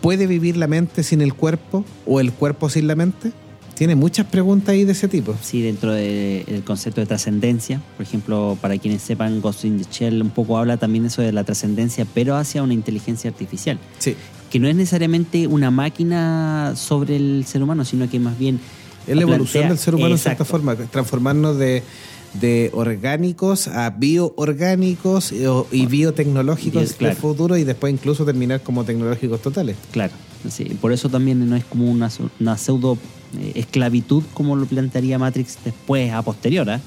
¿Puede 0.03 0.27
vivir 0.27 0.57
la 0.57 0.67
mente 0.67 1.01
sin 1.01 1.21
el 1.21 1.33
cuerpo 1.33 1.85
o 2.05 2.19
el 2.19 2.33
cuerpo 2.33 2.67
sin 2.69 2.87
la 2.87 2.95
mente? 2.95 3.31
Tiene 3.73 3.95
muchas 3.95 4.25
preguntas 4.25 4.73
ahí 4.73 4.83
de 4.83 4.91
ese 4.91 5.07
tipo. 5.07 5.33
Sí, 5.41 5.61
dentro 5.61 5.93
de- 5.93 6.43
del 6.45 6.61
concepto 6.65 6.99
de 6.99 7.07
trascendencia, 7.07 7.81
por 7.95 8.05
ejemplo, 8.05 8.57
para 8.59 8.77
quienes 8.77 9.01
sepan, 9.01 9.39
Ghost 9.39 9.63
in 9.63 9.77
the 9.81 9.85
Shell 9.89 10.21
un 10.21 10.29
poco 10.31 10.57
habla 10.57 10.75
también 10.75 11.05
eso 11.05 11.21
de 11.21 11.31
la 11.31 11.45
trascendencia, 11.45 12.05
pero 12.13 12.35
hacia 12.35 12.61
una 12.63 12.73
inteligencia 12.73 13.29
artificial, 13.29 13.79
Sí. 13.99 14.17
que 14.51 14.59
no 14.59 14.67
es 14.67 14.75
necesariamente 14.75 15.47
una 15.47 15.71
máquina 15.71 16.73
sobre 16.75 17.15
el 17.15 17.45
ser 17.47 17.63
humano, 17.63 17.85
sino 17.85 18.09
que 18.09 18.19
más 18.19 18.37
bien... 18.37 18.59
Es 19.07 19.15
la 19.15 19.21
evolución 19.21 19.63
plantea- 19.63 19.69
del 19.69 19.77
ser 19.77 19.95
humano 19.95 20.15
en 20.15 20.17
cierta 20.17 20.43
Exacto. 20.43 20.51
forma, 20.51 20.75
transformarnos 20.75 21.57
de, 21.57 21.81
de 22.39 22.71
orgánicos 22.73 23.67
a 23.67 23.89
bioorgánicos 23.91 25.31
y, 25.31 25.45
o- 25.45 25.67
y 25.71 25.85
biotecnológicos 25.85 26.83
Bio- 26.83 26.97
claro. 26.97 27.13
del 27.13 27.21
futuro 27.21 27.57
y 27.57 27.63
después 27.63 27.93
incluso 27.93 28.25
terminar 28.25 28.61
como 28.61 28.83
tecnológicos 28.83 29.41
totales. 29.41 29.75
Claro, 29.91 30.13
sí, 30.49 30.65
por 30.81 30.91
eso 30.93 31.09
también 31.09 31.47
no 31.47 31.55
es 31.55 31.63
como 31.65 31.89
una, 31.89 32.09
una 32.39 32.57
pseudo 32.57 32.97
eh, 33.39 33.51
esclavitud 33.55 34.23
como 34.33 34.55
lo 34.55 34.65
plantearía 34.65 35.19
Matrix 35.19 35.57
después, 35.63 36.11
a 36.11 36.21
posterior. 36.23 36.69
¿ah? 36.69 36.79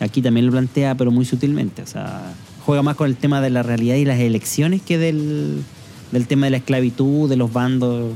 Aquí 0.00 0.20
también 0.22 0.46
lo 0.46 0.52
plantea, 0.52 0.96
pero 0.96 1.10
muy 1.12 1.24
sutilmente. 1.24 1.82
O 1.82 1.86
sea, 1.86 2.32
juega 2.66 2.82
más 2.82 2.96
con 2.96 3.08
el 3.08 3.16
tema 3.16 3.40
de 3.40 3.50
la 3.50 3.62
realidad 3.62 3.94
y 3.96 4.04
las 4.04 4.18
elecciones 4.18 4.82
que 4.82 4.98
del, 4.98 5.62
del 6.10 6.26
tema 6.26 6.46
de 6.46 6.50
la 6.50 6.56
esclavitud, 6.58 7.28
de 7.28 7.36
los 7.36 7.52
bandos. 7.52 8.12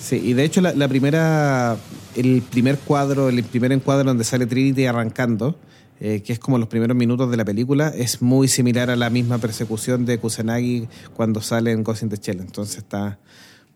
Sí, 0.00 0.16
y 0.22 0.32
de 0.32 0.44
hecho 0.44 0.60
la, 0.60 0.72
la 0.74 0.88
primera, 0.88 1.76
el 2.16 2.42
primer 2.42 2.78
cuadro, 2.78 3.28
el 3.28 3.42
primer 3.44 3.72
encuadro 3.72 4.04
donde 4.04 4.24
sale 4.24 4.46
Trinity 4.46 4.84
arrancando, 4.86 5.56
eh, 6.06 6.20
que 6.22 6.34
es 6.34 6.38
como 6.38 6.58
los 6.58 6.68
primeros 6.68 6.94
minutos 6.96 7.30
de 7.30 7.36
la 7.38 7.46
película, 7.46 7.88
es 7.88 8.20
muy 8.20 8.46
similar 8.46 8.90
a 8.90 8.96
la 8.96 9.08
misma 9.08 9.38
persecución 9.38 10.04
de 10.04 10.18
Kusanagi 10.18 10.86
cuando 11.16 11.40
sale 11.40 11.72
en 11.72 11.82
Ghost 11.82 12.02
in 12.02 12.10
the 12.10 12.16
Shell. 12.16 12.40
Entonces 12.40 12.76
está 12.76 13.18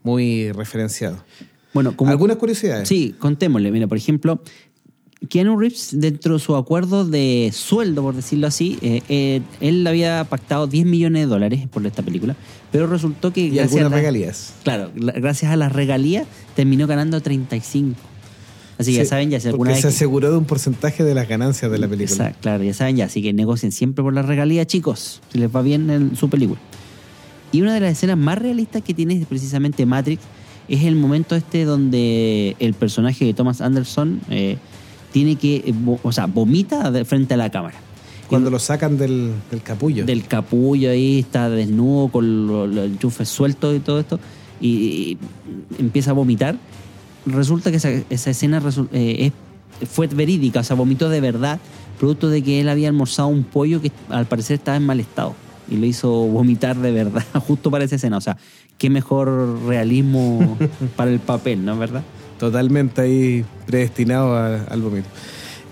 muy 0.03 0.53
referenciado. 0.53 1.25
Bueno, 1.73 1.97
como, 1.97 2.11
¿Algunas 2.11 2.37
curiosidades? 2.37 2.87
Sí, 2.87 3.15
contémosle. 3.19 3.71
Mira, 3.71 3.87
por 3.87 3.97
ejemplo, 3.97 4.43
Keanu 5.31 5.59
Reeves, 5.59 5.91
dentro 5.99 6.35
de 6.35 6.41
su 6.41 6.55
acuerdo 6.55 7.05
de 7.07 7.51
sueldo, 7.55 8.03
por 8.03 8.15
decirlo 8.15 8.47
así, 8.47 8.79
eh, 8.83 9.03
eh, 9.09 9.41
él 9.61 9.87
había 9.87 10.25
pactado 10.25 10.67
10 10.67 10.85
millones 10.87 11.23
de 11.23 11.27
dólares 11.27 11.67
por 11.69 11.85
esta 11.87 12.03
película, 12.03 12.37
pero 12.71 12.87
resultó 12.87 13.33
que... 13.33 13.41
Y 13.41 13.51
gracias 13.51 13.73
algunas 13.83 13.87
a 13.87 13.91
la- 13.91 13.97
regalías. 13.97 14.55
Claro, 14.65 14.91
la- 14.97 15.13
gracias 15.13 15.51
a 15.51 15.57
las 15.57 15.73
regalías 15.73 16.27
terminó 16.55 16.87
ganando 16.87 17.21
35. 17.21 17.99
Así 18.79 18.93
que 18.93 18.99
ya 18.99 19.05
saben, 19.05 19.31
ya 19.31 19.41
si 19.41 19.49
alguna 19.49 19.71
vez... 19.73 19.81
se 19.81 19.89
que- 19.89 19.95
aseguró 19.95 20.31
de 20.31 20.39
un 20.39 20.45
porcentaje 20.45 21.03
de 21.05 21.15
las 21.15 21.27
ganancias 21.29 21.71
de 21.71 21.79
la 21.79 21.89
película. 21.89 22.15
Exacto, 22.15 22.39
claro, 22.43 22.63
ya 22.65 22.73
saben 22.75 22.97
ya, 22.97 23.07
así 23.07 23.21
que 23.23 23.33
negocien 23.33 23.73
siempre 23.73 24.05
por 24.05 24.15
la 24.15 24.23
regalía, 24.23 24.65
chicos, 24.67 25.21
si 25.33 25.39
les 25.39 25.55
va 25.55 25.63
bien 25.63 25.91
en 25.91 26.17
su 26.17 26.31
película. 26.31 26.61
Y 27.51 27.61
una 27.63 27.75
de 27.75 27.81
las 27.81 27.93
escenas 27.93 28.17
más 28.19 28.39
realistas 28.39 28.83
que 28.83 28.95
tiene 28.95 29.25
precisamente 29.29 29.85
Matrix 29.87 30.23
es 30.69 30.85
el 30.85 30.95
momento 30.97 31.35
este 31.35 31.65
donde 31.65 32.55
el 32.61 32.75
personaje 32.75 33.25
de 33.25 33.35
Thomas 33.35 33.61
Anderson 33.63 34.21
eh, 34.31 34.59
tiene 35.13 35.37
que, 35.37 35.57
eh, 35.57 35.75
o 36.03 36.13
sea, 36.13 36.27
vomita 36.27 36.91
de 36.91 37.05
frente 37.05 37.35
a 37.35 37.37
la 37.39 37.51
cámara. 37.51 37.77
Cuando 38.29 38.51
lo 38.51 38.59
sacan 38.59 38.99
del, 38.99 39.33
del 39.51 39.63
capullo. 39.63 40.05
del 40.05 40.25
capullo 40.27 40.91
ahí, 40.91 41.21
está 41.21 41.49
desnudo 41.49 42.09
con 42.09 42.47
lo- 42.47 42.67
los 42.67 42.85
enchufes 42.87 43.29
sueltos 43.31 43.75
y 43.75 43.81
todo 43.81 43.99
esto, 44.01 44.21
y, 44.61 44.69
y 44.69 45.19
empieza 45.79 46.11
a 46.11 46.13
vomitar. 46.15 46.57
Resulta 47.33 47.71
que 47.71 47.77
esa, 47.79 47.91
esa 48.11 48.31
escena 48.31 48.61
resu- 48.61 48.89
eh, 48.93 49.33
es- 49.81 49.89
fue 49.89 50.07
verídica, 50.09 50.61
o 50.61 50.65
sea, 50.65 50.75
vomitó 50.77 51.09
de 51.09 51.21
verdad, 51.21 51.59
producto 51.99 52.29
de 52.31 52.43
que 52.43 52.61
él 52.61 52.69
había 52.69 52.89
almorzado 52.89 53.29
un 53.29 53.45
pollo 53.45 53.81
que 53.81 53.93
al 54.09 54.27
parecer 54.27 54.55
estaba 54.55 54.77
en 54.77 54.87
mal 54.87 54.99
estado 55.01 55.35
y 55.71 55.77
lo 55.77 55.87
hizo 55.87 56.09
vomitar 56.11 56.77
de 56.77 56.91
verdad, 56.93 57.25
justo 57.47 57.71
para 57.71 57.85
esa 57.85 57.97
escena. 57.97 58.17
O 58.17 58.21
sea, 58.21 58.37
qué 58.79 58.91
mejor 58.91 59.61
realismo 59.67 60.57
para 60.97 61.11
el 61.11 61.21
papel, 61.21 61.65
¿no 61.65 61.73
es 61.75 61.79
verdad? 61.79 62.03
Totalmente 62.39 63.01
ahí 63.01 63.45
predestinado 63.67 64.35
a- 64.37 64.63
al 64.65 64.81
vómito. 64.83 65.09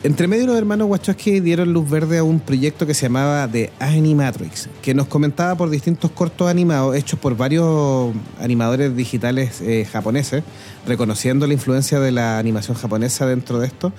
Entre 0.06 0.28
medio 0.28 0.46
los 0.46 0.56
hermanos 0.56 0.88
Wachowski 0.88 1.40
dieron 1.40 1.72
luz 1.72 1.90
verde 1.90 2.18
a 2.18 2.22
un 2.22 2.38
proyecto 2.38 2.86
que 2.86 2.94
se 2.94 3.06
llamaba 3.06 3.48
The 3.48 3.72
Animatrix, 3.80 4.68
que 4.80 4.94
nos 4.94 5.08
comentaba 5.08 5.56
por 5.56 5.68
distintos 5.68 6.12
cortos 6.12 6.48
animados 6.48 6.94
hechos 6.94 7.18
por 7.18 7.36
varios 7.36 8.14
animadores 8.40 8.94
digitales 8.94 9.60
eh, 9.60 9.84
japoneses, 9.84 10.44
reconociendo 10.86 11.48
la 11.48 11.54
influencia 11.54 11.98
de 11.98 12.12
la 12.12 12.38
animación 12.38 12.76
japonesa 12.76 13.26
dentro 13.26 13.58
de 13.58 13.66
esto. 13.66 13.92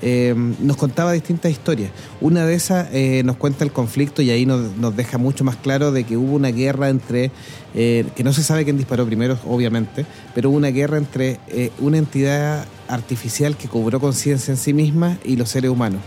eh, 0.00 0.32
nos 0.60 0.76
contaba 0.76 1.10
distintas 1.10 1.50
historias. 1.50 1.90
Una 2.20 2.46
de 2.46 2.54
esas 2.54 2.86
eh, 2.92 3.22
nos 3.24 3.36
cuenta 3.36 3.64
el 3.64 3.72
conflicto 3.72 4.22
y 4.22 4.30
ahí 4.30 4.46
nos, 4.46 4.94
deja 4.94 5.18
mucho 5.18 5.42
más 5.42 5.56
claro 5.56 5.90
de 5.90 6.04
que 6.04 6.16
hubo 6.16 6.36
una 6.36 6.52
guerra 6.52 6.88
entre, 6.88 7.32
que 7.74 8.22
no 8.22 8.32
se 8.32 8.44
sabe 8.44 8.62
quién 8.62 8.76
disparó 8.76 9.04
primero, 9.06 9.36
obviamente, 9.44 10.06
pero 10.36 10.50
hubo 10.50 10.56
una 10.56 10.68
guerra 10.68 10.98
entre 10.98 11.40
una 11.80 11.98
entidad 11.98 12.64
artificial 12.88 13.56
que 13.56 13.68
cobró 13.68 14.00
conciencia 14.00 14.52
en 14.52 14.58
sí 14.58 14.72
misma 14.72 15.18
y 15.24 15.36
los 15.36 15.50
seres 15.50 15.70
humanos. 15.70 16.00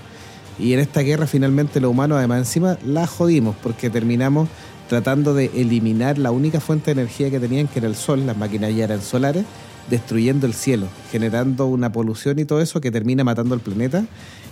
Y 0.59 0.73
en 0.73 0.79
esta 0.79 1.01
guerra 1.01 1.27
finalmente 1.27 1.79
los 1.79 1.91
humanos 1.91 2.17
además 2.17 2.39
encima 2.39 2.77
la 2.86 3.07
jodimos 3.07 3.55
porque 3.63 3.89
terminamos 3.89 4.49
tratando 4.91 5.34
de 5.34 5.45
eliminar 5.55 6.17
la 6.17 6.32
única 6.32 6.59
fuente 6.59 6.93
de 6.93 7.01
energía 7.01 7.29
que 7.29 7.39
tenían, 7.39 7.67
que 7.67 7.79
era 7.79 7.88
el 7.88 7.95
sol, 7.95 8.25
las 8.25 8.36
máquinas 8.36 8.75
ya 8.75 8.84
eran 8.84 9.01
solares, 9.01 9.45
destruyendo 9.89 10.45
el 10.45 10.53
cielo, 10.53 10.88
generando 11.11 11.65
una 11.67 11.91
polución 11.91 12.39
y 12.39 12.45
todo 12.45 12.59
eso 12.59 12.82
que 12.82 12.91
termina 12.91 13.23
matando 13.23 13.55
el 13.55 13.61
planeta. 13.61 14.05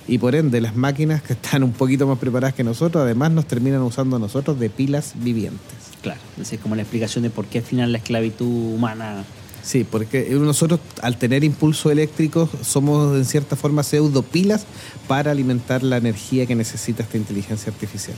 Y 0.07 0.17
por 0.17 0.35
ende, 0.35 0.61
las 0.61 0.75
máquinas 0.75 1.21
que 1.21 1.33
están 1.33 1.63
un 1.63 1.73
poquito 1.73 2.07
más 2.07 2.17
preparadas 2.17 2.55
que 2.55 2.63
nosotros, 2.63 3.03
además 3.03 3.31
nos 3.31 3.45
terminan 3.45 3.81
usando 3.81 4.15
a 4.15 4.19
nosotros 4.19 4.57
de 4.59 4.69
pilas 4.69 5.13
vivientes. 5.15 5.59
Claro, 6.01 6.21
esa 6.39 6.55
es 6.55 6.61
como 6.61 6.75
la 6.75 6.83
explicación 6.83 7.23
de 7.23 7.29
por 7.29 7.45
qué 7.45 7.57
al 7.57 7.65
final 7.65 7.91
la 7.91 7.97
esclavitud 7.97 8.47
humana 8.47 9.25
Sí, 9.69 9.83
porque 9.83 10.27
nosotros 10.31 10.79
al 11.03 11.19
tener 11.19 11.43
impulso 11.43 11.91
eléctrico 11.91 12.49
somos 12.63 13.15
en 13.15 13.23
cierta 13.23 13.55
forma 13.55 13.83
pseudo 13.83 14.23
pilas 14.23 14.65
para 15.07 15.29
alimentar 15.29 15.83
la 15.83 15.97
energía 15.97 16.47
que 16.47 16.55
necesita 16.55 17.03
esta 17.03 17.17
inteligencia 17.17 17.71
artificial. 17.71 18.17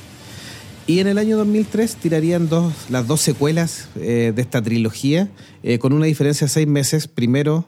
Y 0.88 1.00
en 1.00 1.08
el 1.08 1.18
año 1.18 1.36
2003 1.36 1.98
tirarían 1.98 2.48
dos, 2.48 2.74
las 2.90 3.06
dos 3.06 3.20
secuelas 3.20 3.90
eh, 3.98 4.32
de 4.34 4.42
esta 4.42 4.62
trilogía, 4.62 5.30
eh, 5.62 5.78
con 5.78 5.92
una 5.92 6.06
diferencia 6.06 6.48
de 6.48 6.54
seis 6.54 6.68
meses. 6.68 7.10
Primero, 7.10 7.68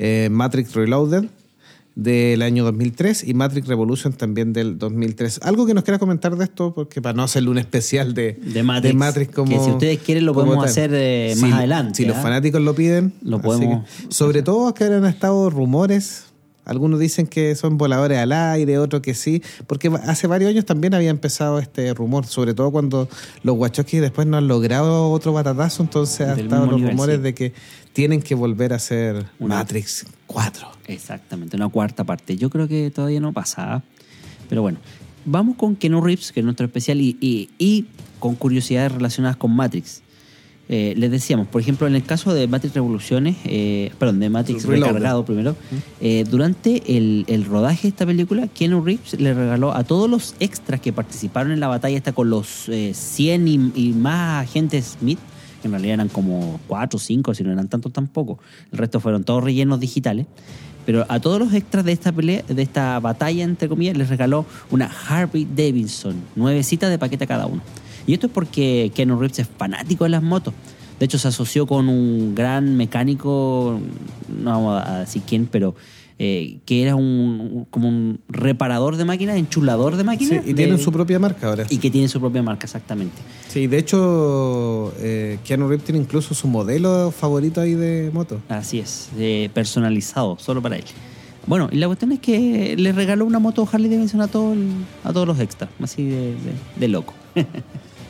eh, 0.00 0.26
Matrix 0.28 0.74
Reloaded 0.74 1.26
del 1.96 2.42
año 2.42 2.64
2003 2.64 3.24
y 3.26 3.34
Matrix 3.34 3.66
Revolution 3.66 4.12
también 4.12 4.52
del 4.52 4.78
2003. 4.78 5.40
Algo 5.42 5.66
que 5.66 5.74
nos 5.74 5.84
quiera 5.84 5.98
comentar 5.98 6.36
de 6.36 6.44
esto, 6.44 6.72
porque 6.74 7.02
para 7.02 7.14
no 7.14 7.22
hacerle 7.24 7.50
un 7.50 7.58
especial 7.58 8.14
de, 8.14 8.34
de 8.42 8.62
Matrix, 8.62 9.32
como... 9.34 9.50
que 9.50 9.62
si 9.64 9.70
ustedes 9.70 9.98
quieren 9.98 10.24
lo 10.24 10.32
podemos 10.32 10.56
tal. 10.58 10.64
hacer 10.66 10.90
eh, 10.94 11.32
Si- 11.34 11.42
más 11.42 11.52
adelante. 11.54 11.94
Si 11.96 12.04
los 12.04 12.16
¿ah? 12.16 12.22
fanáticos 12.22 12.60
lo 12.62 12.74
piden. 12.74 13.12
Lo 13.22 13.40
podemos- 13.42 13.84
que- 13.84 14.12
sobre 14.14 14.42
todo 14.42 14.72
que 14.74 14.84
han 14.84 15.04
estado 15.04 15.50
rumores. 15.50 16.24
Algunos 16.70 17.00
dicen 17.00 17.26
que 17.26 17.56
son 17.56 17.76
voladores 17.78 18.16
al 18.18 18.30
aire, 18.30 18.78
otros 18.78 19.02
que 19.02 19.12
sí, 19.14 19.42
porque 19.66 19.88
hace 20.06 20.28
varios 20.28 20.50
años 20.50 20.64
también 20.64 20.94
había 20.94 21.10
empezado 21.10 21.58
este 21.58 21.92
rumor, 21.94 22.26
sobre 22.26 22.54
todo 22.54 22.70
cuando 22.70 23.08
los 23.42 23.56
Wachowski 23.56 23.98
después 23.98 24.28
no 24.28 24.36
han 24.36 24.46
logrado 24.46 25.10
otro 25.10 25.32
batatazo, 25.32 25.82
entonces 25.82 26.28
han 26.28 26.38
estado 26.38 26.66
los 26.66 26.80
rumores 26.80 27.22
de 27.22 27.34
que 27.34 27.52
tienen 27.92 28.22
que 28.22 28.36
volver 28.36 28.72
a 28.72 28.76
hacer 28.76 29.26
Una- 29.40 29.56
Matrix 29.56 30.06
4. 30.28 30.68
Exactamente, 30.86 31.56
una 31.56 31.68
cuarta 31.68 32.04
parte. 32.04 32.36
Yo 32.36 32.50
creo 32.50 32.68
que 32.68 32.92
todavía 32.92 33.18
no 33.18 33.32
pasa. 33.32 33.74
¿ah? 33.74 33.82
Pero 34.48 34.62
bueno, 34.62 34.78
vamos 35.24 35.56
con 35.56 35.74
Kenu 35.74 36.00
Reeves, 36.00 36.30
que 36.30 36.38
es 36.38 36.44
nuestro 36.44 36.66
especial, 36.66 37.00
y, 37.00 37.16
y- 37.20 37.50
y 37.58 37.86
con 38.20 38.36
curiosidades 38.36 38.92
relacionadas 38.92 39.36
con 39.36 39.50
Matrix. 39.56 40.02
Eh, 40.72 40.94
les 40.96 41.10
decíamos, 41.10 41.48
por 41.48 41.60
ejemplo, 41.60 41.88
en 41.88 41.96
el 41.96 42.04
caso 42.04 42.32
de 42.32 42.46
Matrix 42.46 42.74
Revoluciones, 42.74 43.36
eh, 43.44 43.90
perdón, 43.98 44.20
de 44.20 44.30
Matrix 44.30 44.64
Reloaded. 44.64 44.94
Recargado 44.94 45.24
primero, 45.24 45.56
eh, 46.00 46.24
durante 46.30 46.96
el, 46.96 47.24
el 47.26 47.44
rodaje 47.44 47.82
de 47.82 47.88
esta 47.88 48.06
película, 48.06 48.46
Keanu 48.46 48.80
Reeves 48.80 49.18
le 49.18 49.34
regaló 49.34 49.74
a 49.74 49.82
todos 49.82 50.08
los 50.08 50.36
extras 50.38 50.80
que 50.80 50.92
participaron 50.92 51.50
en 51.50 51.58
la 51.58 51.66
batalla 51.66 51.96
esta 51.96 52.12
con 52.12 52.30
los 52.30 52.68
eh, 52.68 52.92
100 52.94 53.48
y, 53.48 53.72
y 53.74 53.92
más 53.94 54.44
agentes 54.44 54.96
Smith, 55.00 55.18
que 55.60 55.66
en 55.66 55.72
realidad 55.72 55.94
eran 55.94 56.08
como 56.08 56.60
4 56.68 56.96
o 56.96 57.00
5, 57.00 57.34
si 57.34 57.42
no 57.42 57.50
eran 57.50 57.66
tantos 57.66 57.92
tampoco, 57.92 58.38
el 58.70 58.78
resto 58.78 59.00
fueron 59.00 59.24
todos 59.24 59.42
rellenos 59.42 59.80
digitales. 59.80 60.26
Pero 60.86 61.04
a 61.08 61.18
todos 61.18 61.40
los 61.40 61.52
extras 61.52 61.84
de 61.84 61.92
esta 61.92 62.12
pelea, 62.12 62.42
de 62.48 62.62
esta 62.62 63.00
batalla, 63.00 63.42
entre 63.42 63.68
comillas, 63.68 63.96
les 63.96 64.08
regaló 64.08 64.46
una 64.70 64.88
Harley 65.08 65.48
Davidson, 65.52 66.14
nuevecita 66.36 66.88
de 66.88 66.96
paquete 66.96 67.24
a 67.24 67.26
cada 67.26 67.46
uno. 67.46 67.60
Y 68.10 68.14
esto 68.14 68.26
es 68.26 68.32
porque 68.32 68.90
Keanu 68.92 69.18
Reeves 69.20 69.38
es 69.38 69.48
fanático 69.56 70.02
de 70.02 70.10
las 70.10 70.22
motos. 70.22 70.52
De 70.98 71.04
hecho, 71.06 71.16
se 71.16 71.28
asoció 71.28 71.64
con 71.66 71.88
un 71.88 72.34
gran 72.34 72.76
mecánico, 72.76 73.78
no 74.42 74.50
vamos 74.50 74.82
a 74.84 74.98
decir 74.98 75.22
quién, 75.26 75.46
pero 75.46 75.76
eh, 76.18 76.58
que 76.66 76.82
era 76.82 76.96
un 76.96 77.66
como 77.70 77.88
un 77.88 78.18
reparador 78.28 78.96
de 78.96 79.04
máquinas, 79.04 79.36
enchulador 79.36 79.92
de 79.94 80.02
Sí, 80.02 80.06
máquinas. 80.06 80.44
y 80.44 80.48
de- 80.48 80.54
tienen 80.54 80.78
su 80.78 80.90
propia 80.92 81.18
marca 81.20 81.48
ahora. 81.48 81.66
y 81.70 81.78
que 81.78 81.88
tiene 81.90 82.08
su 82.08 82.18
propia 82.20 82.42
marca, 82.42 82.66
exactamente. 82.66 83.16
Sí, 83.48 83.68
de 83.68 83.78
hecho, 83.78 84.92
eh, 84.98 85.38
Keanu 85.44 85.68
Reeves 85.68 85.84
tiene 85.86 86.00
incluso 86.00 86.34
su 86.34 86.48
modelo 86.48 87.12
favorito 87.12 87.60
ahí 87.60 87.74
de 87.74 88.10
moto. 88.12 88.40
Así 88.48 88.80
es, 88.80 89.08
eh, 89.18 89.48
personalizado, 89.54 90.36
solo 90.40 90.60
para 90.60 90.76
él. 90.76 90.84
Bueno, 91.46 91.68
y 91.72 91.76
la 91.76 91.86
cuestión 91.86 92.12
es 92.12 92.18
que 92.18 92.76
le 92.76 92.92
regaló 92.92 93.24
una 93.24 93.38
moto 93.38 93.66
Harley 93.72 93.88
Davidson 93.88 94.20
a, 94.20 94.26
todo 94.28 94.52
el- 94.52 94.68
a 95.04 95.12
todos 95.14 95.26
los 95.26 95.38
extras, 95.40 95.70
así 95.80 96.04
de, 96.04 96.32
de- 96.32 96.36
de 96.76 96.88
loco. 96.88 97.14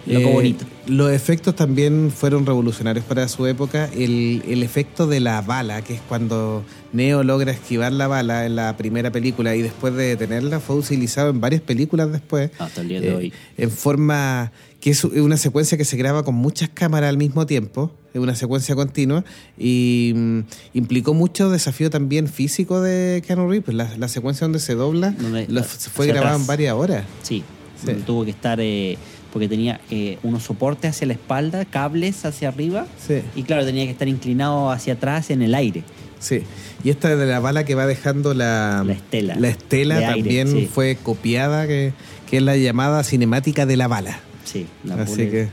loco 0.06 0.28
Eh, 0.28 0.32
bonito. 0.32 0.64
Los 0.86 1.12
efectos 1.12 1.54
también 1.54 2.10
fueron 2.14 2.46
revolucionarios 2.46 3.04
para 3.04 3.28
su 3.28 3.46
época. 3.46 3.88
El, 3.94 4.42
el 4.48 4.62
efecto 4.62 5.06
de 5.06 5.20
la 5.20 5.40
bala, 5.42 5.82
que 5.82 5.94
es 5.94 6.00
cuando 6.08 6.64
Neo 6.92 7.22
logra 7.22 7.52
esquivar 7.52 7.92
la 7.92 8.08
bala 8.08 8.46
en 8.46 8.56
la 8.56 8.76
primera 8.76 9.12
película 9.12 9.54
y 9.54 9.62
después 9.62 9.94
de 9.94 10.04
detenerla, 10.16 10.58
fue 10.60 10.76
utilizado 10.76 11.30
en 11.30 11.40
varias 11.40 11.62
películas 11.62 12.10
después. 12.12 12.50
Hasta 12.58 12.80
el 12.80 12.88
día 12.88 13.00
de 13.00 13.08
Eh, 13.10 13.14
hoy. 13.14 13.32
En 13.56 13.70
forma 13.70 14.52
que 14.80 14.90
es 14.90 15.04
una 15.04 15.36
secuencia 15.36 15.76
que 15.76 15.84
se 15.84 15.96
graba 15.98 16.24
con 16.24 16.34
muchas 16.34 16.70
cámaras 16.70 17.10
al 17.10 17.18
mismo 17.18 17.44
tiempo, 17.46 17.92
es 18.14 18.20
una 18.20 18.34
secuencia 18.34 18.74
continua, 18.74 19.24
y 19.58 20.12
mm, 20.16 20.38
implicó 20.74 21.12
mucho 21.14 21.50
desafío 21.50 21.90
también 21.90 22.26
físico 22.28 22.80
de 22.80 23.22
Keanu 23.26 23.48
Reeves. 23.50 23.74
La, 23.74 23.94
la 23.98 24.08
secuencia 24.08 24.46
donde 24.46 24.58
se 24.58 24.74
dobla 24.74 25.14
lo- 25.48 25.62
fue 25.64 26.06
grabada 26.06 26.34
en 26.36 26.46
varias 26.46 26.74
horas. 26.74 27.04
Sí, 27.22 27.44
Sí. 27.84 27.92
tuvo 28.06 28.24
que 28.24 28.30
estar, 28.30 28.58
eh, 28.60 28.98
porque 29.32 29.48
tenía 29.48 29.80
eh, 29.90 30.18
unos 30.22 30.42
soportes 30.44 30.90
hacia 30.90 31.06
la 31.06 31.12
espalda, 31.14 31.64
cables 31.64 32.24
hacia 32.24 32.48
arriba, 32.48 32.86
Sí. 33.06 33.22
y 33.36 33.42
claro, 33.44 33.64
tenía 33.64 33.84
que 33.84 33.90
estar 33.92 34.08
inclinado 34.08 34.70
hacia 34.70 34.94
atrás 34.94 35.30
en 35.30 35.42
el 35.42 35.54
aire. 35.54 35.84
Sí, 36.18 36.42
y 36.84 36.90
esta 36.90 37.16
de 37.16 37.26
la 37.26 37.40
bala 37.40 37.64
que 37.64 37.74
va 37.74 37.86
dejando 37.86 38.34
la, 38.34 38.82
La 38.86 38.92
estela. 38.92 39.36
la 39.36 39.48
estela 39.48 39.96
aire, 39.96 40.06
también 40.12 40.48
sí. 40.50 40.68
fue 40.72 40.96
copiada, 41.02 41.66
que, 41.66 41.92
que 42.28 42.36
es 42.38 42.42
la 42.42 42.56
llamada 42.56 43.02
cinemática 43.04 43.64
de 43.66 43.76
la 43.76 43.88
bala. 43.88 44.20
Sí, 44.44 44.66
la 44.84 44.96
Así 44.96 45.16
que- 45.28 45.48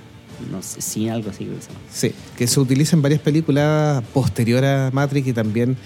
No 0.51 0.61
sé, 0.61 0.81
sí, 0.81 1.07
algo 1.09 1.29
así 1.31 1.45
que. 1.45 1.51
Sí, 1.91 2.13
que 2.37 2.45
se 2.47 2.59
utiliza 2.59 2.95
en 2.95 3.01
varias 3.01 3.21
películas 3.21 4.03
posterior 4.13 4.63
a 4.65 4.89
Matrix 4.93 5.27
y 5.29 5.33
también, 5.33 5.77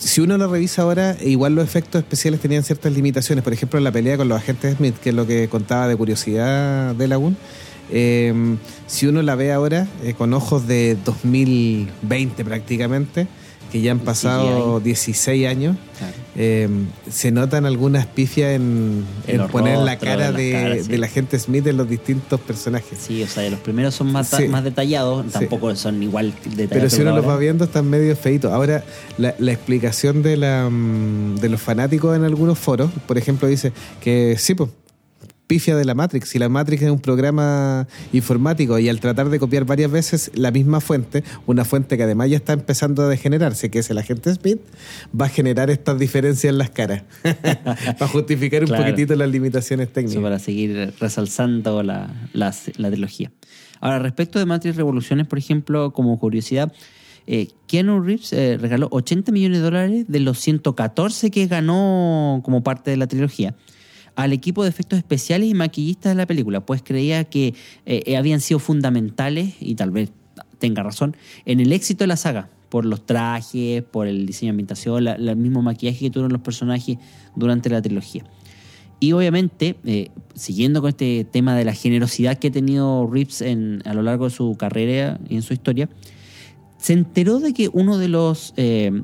si 0.00 0.22
uno 0.22 0.38
lo 0.38 0.48
revisa 0.50 0.82
ahora, 0.82 1.16
igual 1.20 1.54
los 1.54 1.64
efectos 1.64 2.00
especiales 2.00 2.40
tenían 2.40 2.64
ciertas 2.64 2.92
limitaciones. 2.92 3.44
Por 3.44 3.52
ejemplo, 3.52 3.78
la 3.80 3.92
pelea 3.92 4.16
con 4.16 4.28
los 4.28 4.38
agentes 4.38 4.76
Smith, 4.76 4.96
que 4.96 5.10
es 5.10 5.14
lo 5.14 5.26
que 5.26 5.48
contaba 5.48 5.88
de 5.88 5.96
curiosidad 5.96 6.94
de 6.94 7.06
Lagoon. 7.06 7.36
eh, 7.90 8.56
si 8.86 9.06
uno 9.06 9.20
la 9.22 9.34
ve 9.34 9.52
ahora 9.52 9.86
eh, 10.02 10.14
con 10.14 10.32
ojos 10.32 10.66
de 10.66 10.96
2020 11.04 12.44
prácticamente, 12.44 13.28
que 13.70 13.80
ya 13.80 13.92
han 13.92 14.00
pasado 14.00 14.78
CGI. 14.78 14.84
16 14.84 15.46
años, 15.48 15.76
Claro. 15.98 16.14
eh, 16.36 16.68
se 17.10 17.30
notan 17.30 17.66
algunas 17.66 18.06
pifias 18.06 18.50
en, 18.56 19.04
En 19.26 19.34
en 19.34 19.38
los 19.38 19.50
poner 19.50 19.78
la 19.78 19.98
cara 19.98 20.32
de, 20.32 20.52
caras, 20.52 20.84
sí. 20.86 20.90
del 20.92 21.04
agente 21.04 21.38
Smith 21.38 21.66
en 21.66 21.76
los 21.76 21.88
distintos 21.88 22.40
personajes. 22.40 22.98
Sí, 22.98 23.22
o 23.22 23.26
sea, 23.26 23.48
los 23.50 23.60
primeros 23.60 23.94
son 23.94 24.10
más, 24.10 24.28
Sí. 24.28 24.48
más 24.48 24.64
detallados, 24.64 25.26
Sí. 25.26 25.32
tampoco 25.32 25.74
son 25.76 26.02
igual 26.02 26.32
detallados. 26.44 26.68
Pero 26.70 26.90
si 26.90 27.02
uno 27.02 27.14
los 27.14 27.26
va 27.28 27.36
viendo 27.36 27.64
están 27.64 27.88
medio 27.88 28.16
feitos. 28.16 28.52
Ahora, 28.52 28.82
la, 29.18 29.34
la 29.38 29.52
explicación 29.52 30.22
de, 30.22 30.36
la, 30.36 30.68
mm, 30.70 31.36
de 31.36 31.48
los 31.50 31.60
fanáticos 31.60 32.16
en 32.16 32.24
algunos 32.24 32.58
foros, 32.58 32.90
por 33.06 33.18
ejemplo, 33.18 33.46
dice 33.48 33.72
que 34.00 34.36
sí, 34.38 34.54
pues, 34.54 34.70
pifia 35.50 35.74
de 35.74 35.84
la 35.84 35.96
Matrix. 35.96 36.28
Si 36.28 36.38
la 36.38 36.48
Matrix 36.48 36.80
es 36.82 36.90
un 36.92 37.00
programa 37.00 37.88
informático 38.12 38.78
y 38.78 38.88
al 38.88 39.00
tratar 39.00 39.30
de 39.30 39.40
copiar 39.40 39.64
varias 39.64 39.90
veces 39.90 40.30
la 40.36 40.52
misma 40.52 40.80
fuente, 40.80 41.24
una 41.44 41.64
fuente 41.64 41.96
que 41.96 42.04
además 42.04 42.30
ya 42.30 42.36
está 42.36 42.52
empezando 42.52 43.02
a 43.02 43.08
degenerarse, 43.08 43.68
que 43.68 43.80
es 43.80 43.90
el 43.90 43.98
agente 43.98 44.32
Smith, 44.32 44.60
va 45.20 45.26
a 45.26 45.28
generar 45.28 45.68
estas 45.68 45.98
diferencias 45.98 46.52
en 46.52 46.58
las 46.58 46.70
caras. 46.70 47.02
para 47.42 48.06
justificar 48.06 48.60
un 48.62 48.68
Claro. 48.68 48.84
poquitito 48.84 49.16
las 49.16 49.28
limitaciones 49.28 49.86
Eso 49.88 49.94
técnicas. 49.94 50.22
para 50.22 50.38
seguir 50.38 50.94
resalzando 51.00 51.82
la, 51.82 52.14
la, 52.32 52.54
la 52.76 52.90
trilogía. 52.92 53.32
Ahora, 53.80 53.98
respecto 53.98 54.38
de 54.38 54.46
Matrix 54.46 54.76
Revoluciones, 54.76 55.26
por 55.26 55.40
ejemplo, 55.40 55.92
como 55.92 56.16
curiosidad, 56.20 56.72
eh, 57.26 57.48
Keanu 57.66 58.00
Reeves 58.02 58.32
eh, 58.32 58.56
regaló 58.56 58.86
80 58.92 59.32
millones 59.32 59.58
de 59.58 59.64
dólares 59.64 60.04
de 60.06 60.20
los 60.20 60.38
114 60.38 61.32
que 61.32 61.48
ganó 61.48 62.40
como 62.44 62.62
parte 62.62 62.92
de 62.92 62.96
la 62.96 63.08
trilogía 63.08 63.56
al 64.22 64.32
equipo 64.32 64.62
de 64.62 64.68
efectos 64.70 64.98
especiales 64.98 65.48
y 65.48 65.54
maquillistas 65.54 66.12
de 66.12 66.16
la 66.16 66.26
película, 66.26 66.60
pues 66.64 66.82
creía 66.82 67.24
que 67.24 67.54
eh, 67.86 68.16
habían 68.16 68.40
sido 68.40 68.58
fundamentales, 68.60 69.54
y 69.60 69.74
tal 69.74 69.90
vez 69.90 70.10
tenga 70.58 70.82
razón, 70.82 71.16
en 71.46 71.60
el 71.60 71.72
éxito 71.72 72.04
de 72.04 72.08
la 72.08 72.16
saga, 72.16 72.48
por 72.68 72.84
los 72.84 73.04
trajes, 73.04 73.82
por 73.82 74.06
el 74.06 74.26
diseño 74.26 74.48
de 74.48 74.50
ambientación, 74.50 75.04
la- 75.04 75.14
el 75.14 75.36
mismo 75.36 75.60
maquillaje 75.62 75.98
que 75.98 76.10
tuvieron 76.10 76.32
los 76.32 76.42
personajes 76.42 76.98
durante 77.34 77.68
la 77.68 77.82
trilogía. 77.82 78.24
Y 79.00 79.12
obviamente, 79.12 79.76
eh, 79.86 80.10
siguiendo 80.34 80.80
con 80.82 80.90
este 80.90 81.24
tema 81.24 81.56
de 81.56 81.64
la 81.64 81.72
generosidad 81.72 82.38
que 82.38 82.48
ha 82.48 82.50
tenido 82.52 83.08
Reeves 83.10 83.40
en, 83.40 83.82
a 83.86 83.94
lo 83.94 84.02
largo 84.02 84.26
de 84.26 84.30
su 84.30 84.54
carrera 84.58 85.18
y 85.28 85.36
en 85.36 85.42
su 85.42 85.54
historia, 85.54 85.88
se 86.78 86.92
enteró 86.92 87.40
de 87.40 87.54
que 87.54 87.70
uno 87.72 87.96
de 87.98 88.08
los 88.08 88.52
eh, 88.56 89.02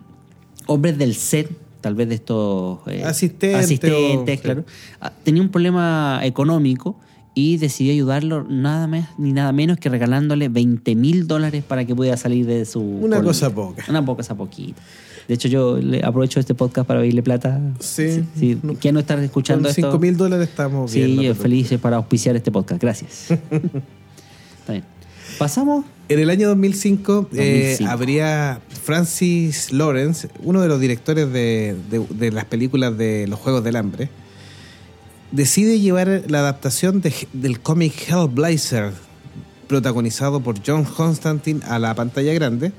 hombres 0.67 0.99
del 0.99 1.14
set, 1.14 1.51
tal 1.87 1.95
vez 1.95 2.09
de 2.09 2.16
estos 2.16 2.80
eh, 2.89 3.05
Asistentes 3.05 3.64
asistentes, 3.64 4.41
o- 4.41 4.43
claro, 4.43 4.64
ah, 5.01 5.12
tenía 5.22 5.41
un 5.41 5.51
problema 5.51 6.18
económico 6.24 6.97
y 7.32 7.59
decidió 7.59 7.93
ayudarlo 7.93 8.43
nada 8.43 8.89
más 8.89 9.11
ni 9.18 9.32
nada 9.32 9.53
menos 9.53 9.78
que 9.78 9.89
regalándole 9.89 10.49
20 10.49 10.97
mil 10.97 11.28
dólares 11.28 11.62
para 11.62 11.84
que 11.84 11.95
pudiera 11.95 12.16
salir 12.16 12.45
de 12.45 12.64
su... 12.64 12.80
Una 12.80 13.22
cosa 13.22 13.55
poca. 13.55 13.84
Una 13.89 14.05
cosa 14.05 14.34
poquita. 14.34 14.82
De 15.28 15.34
hecho, 15.34 15.47
yo 15.47 15.76
le 15.78 16.03
aprovecho 16.05 16.41
este 16.41 16.57
podcast 16.57 16.89
para 16.89 16.99
pedirle 16.99 17.22
plata. 17.22 17.61
Sí. 17.78 18.24
sí. 18.37 18.59
¿Quién 18.80 18.95
no 18.95 19.01
está 19.01 19.22
escuchando 19.22 19.68
Con 19.68 19.70
esto? 19.70 19.93
5 19.93 19.99
mil 20.01 20.16
dólares 20.16 20.49
estamos. 20.49 20.91
Sí, 20.91 21.03
preocupes. 21.03 21.39
feliz 21.39 21.72
para 21.80 21.99
auspiciar 21.99 22.34
este 22.34 22.51
podcast. 22.51 22.82
Gracias. 22.82 23.30
Está 23.30 24.72
bien. 24.72 24.84
Pasamos. 25.39 25.84
En 26.09 26.20
el 26.20 26.30
año 26.30 26.48
2005, 26.48 27.28
eh, 27.32 27.76
2005. 27.78 27.90
habría 27.90 28.61
Francis 28.84 29.72
Lawrence, 29.72 30.28
uno 30.42 30.61
de 30.61 30.68
los 30.68 30.80
directores 30.80 31.32
de, 31.32 31.74
de- 31.90 32.07
de 32.11 32.30
las 32.30 32.44
películas 32.44 32.96
de 32.96 33.26
los 33.26 33.40
Juegos 33.40 33.64
del 33.64 33.74
Hambre, 33.76 34.09
decide 35.32 35.80
llevar 35.80 36.22
la 36.28 36.38
adaptación 36.38 37.00
de- 37.00 37.12
del 37.32 37.59
cómic 37.61 37.92
Hellblazer, 38.09 38.92
protagonizado 39.66 40.40
por 40.40 40.57
John 40.64 40.84
Constantine, 40.84 41.61
a 41.66 41.80
la 41.80 41.92
pantalla 41.96 42.32
grande 42.32 42.70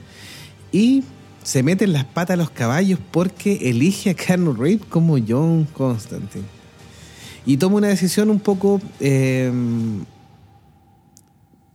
y 0.71 1.03
se 1.43 1.63
mete 1.63 1.83
en 1.83 1.91
las 1.93 2.05
patas 2.05 2.35
a 2.35 2.37
los 2.37 2.49
caballos 2.49 2.99
porque 3.11 3.69
elige 3.69 4.11
a 4.11 4.13
Keanu 4.13 4.53
Reeves 4.53 4.85
como 4.89 5.17
John 5.25 5.65
Constantine. 5.73 6.45
Y 7.45 7.57
toma 7.57 7.75
una 7.77 7.87
decisión 7.89 8.29
un 8.29 8.39
poco... 8.39 8.79
eh, 9.01 9.51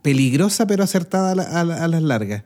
peligrosa 0.03 0.67
pero 0.67 0.83
acertada 0.83 1.31
a, 1.31 1.35
la- 1.35 1.43
a 1.43 1.63
la- 1.63 1.83
a 1.83 1.87
las 1.87 2.03
largas. 2.03 2.43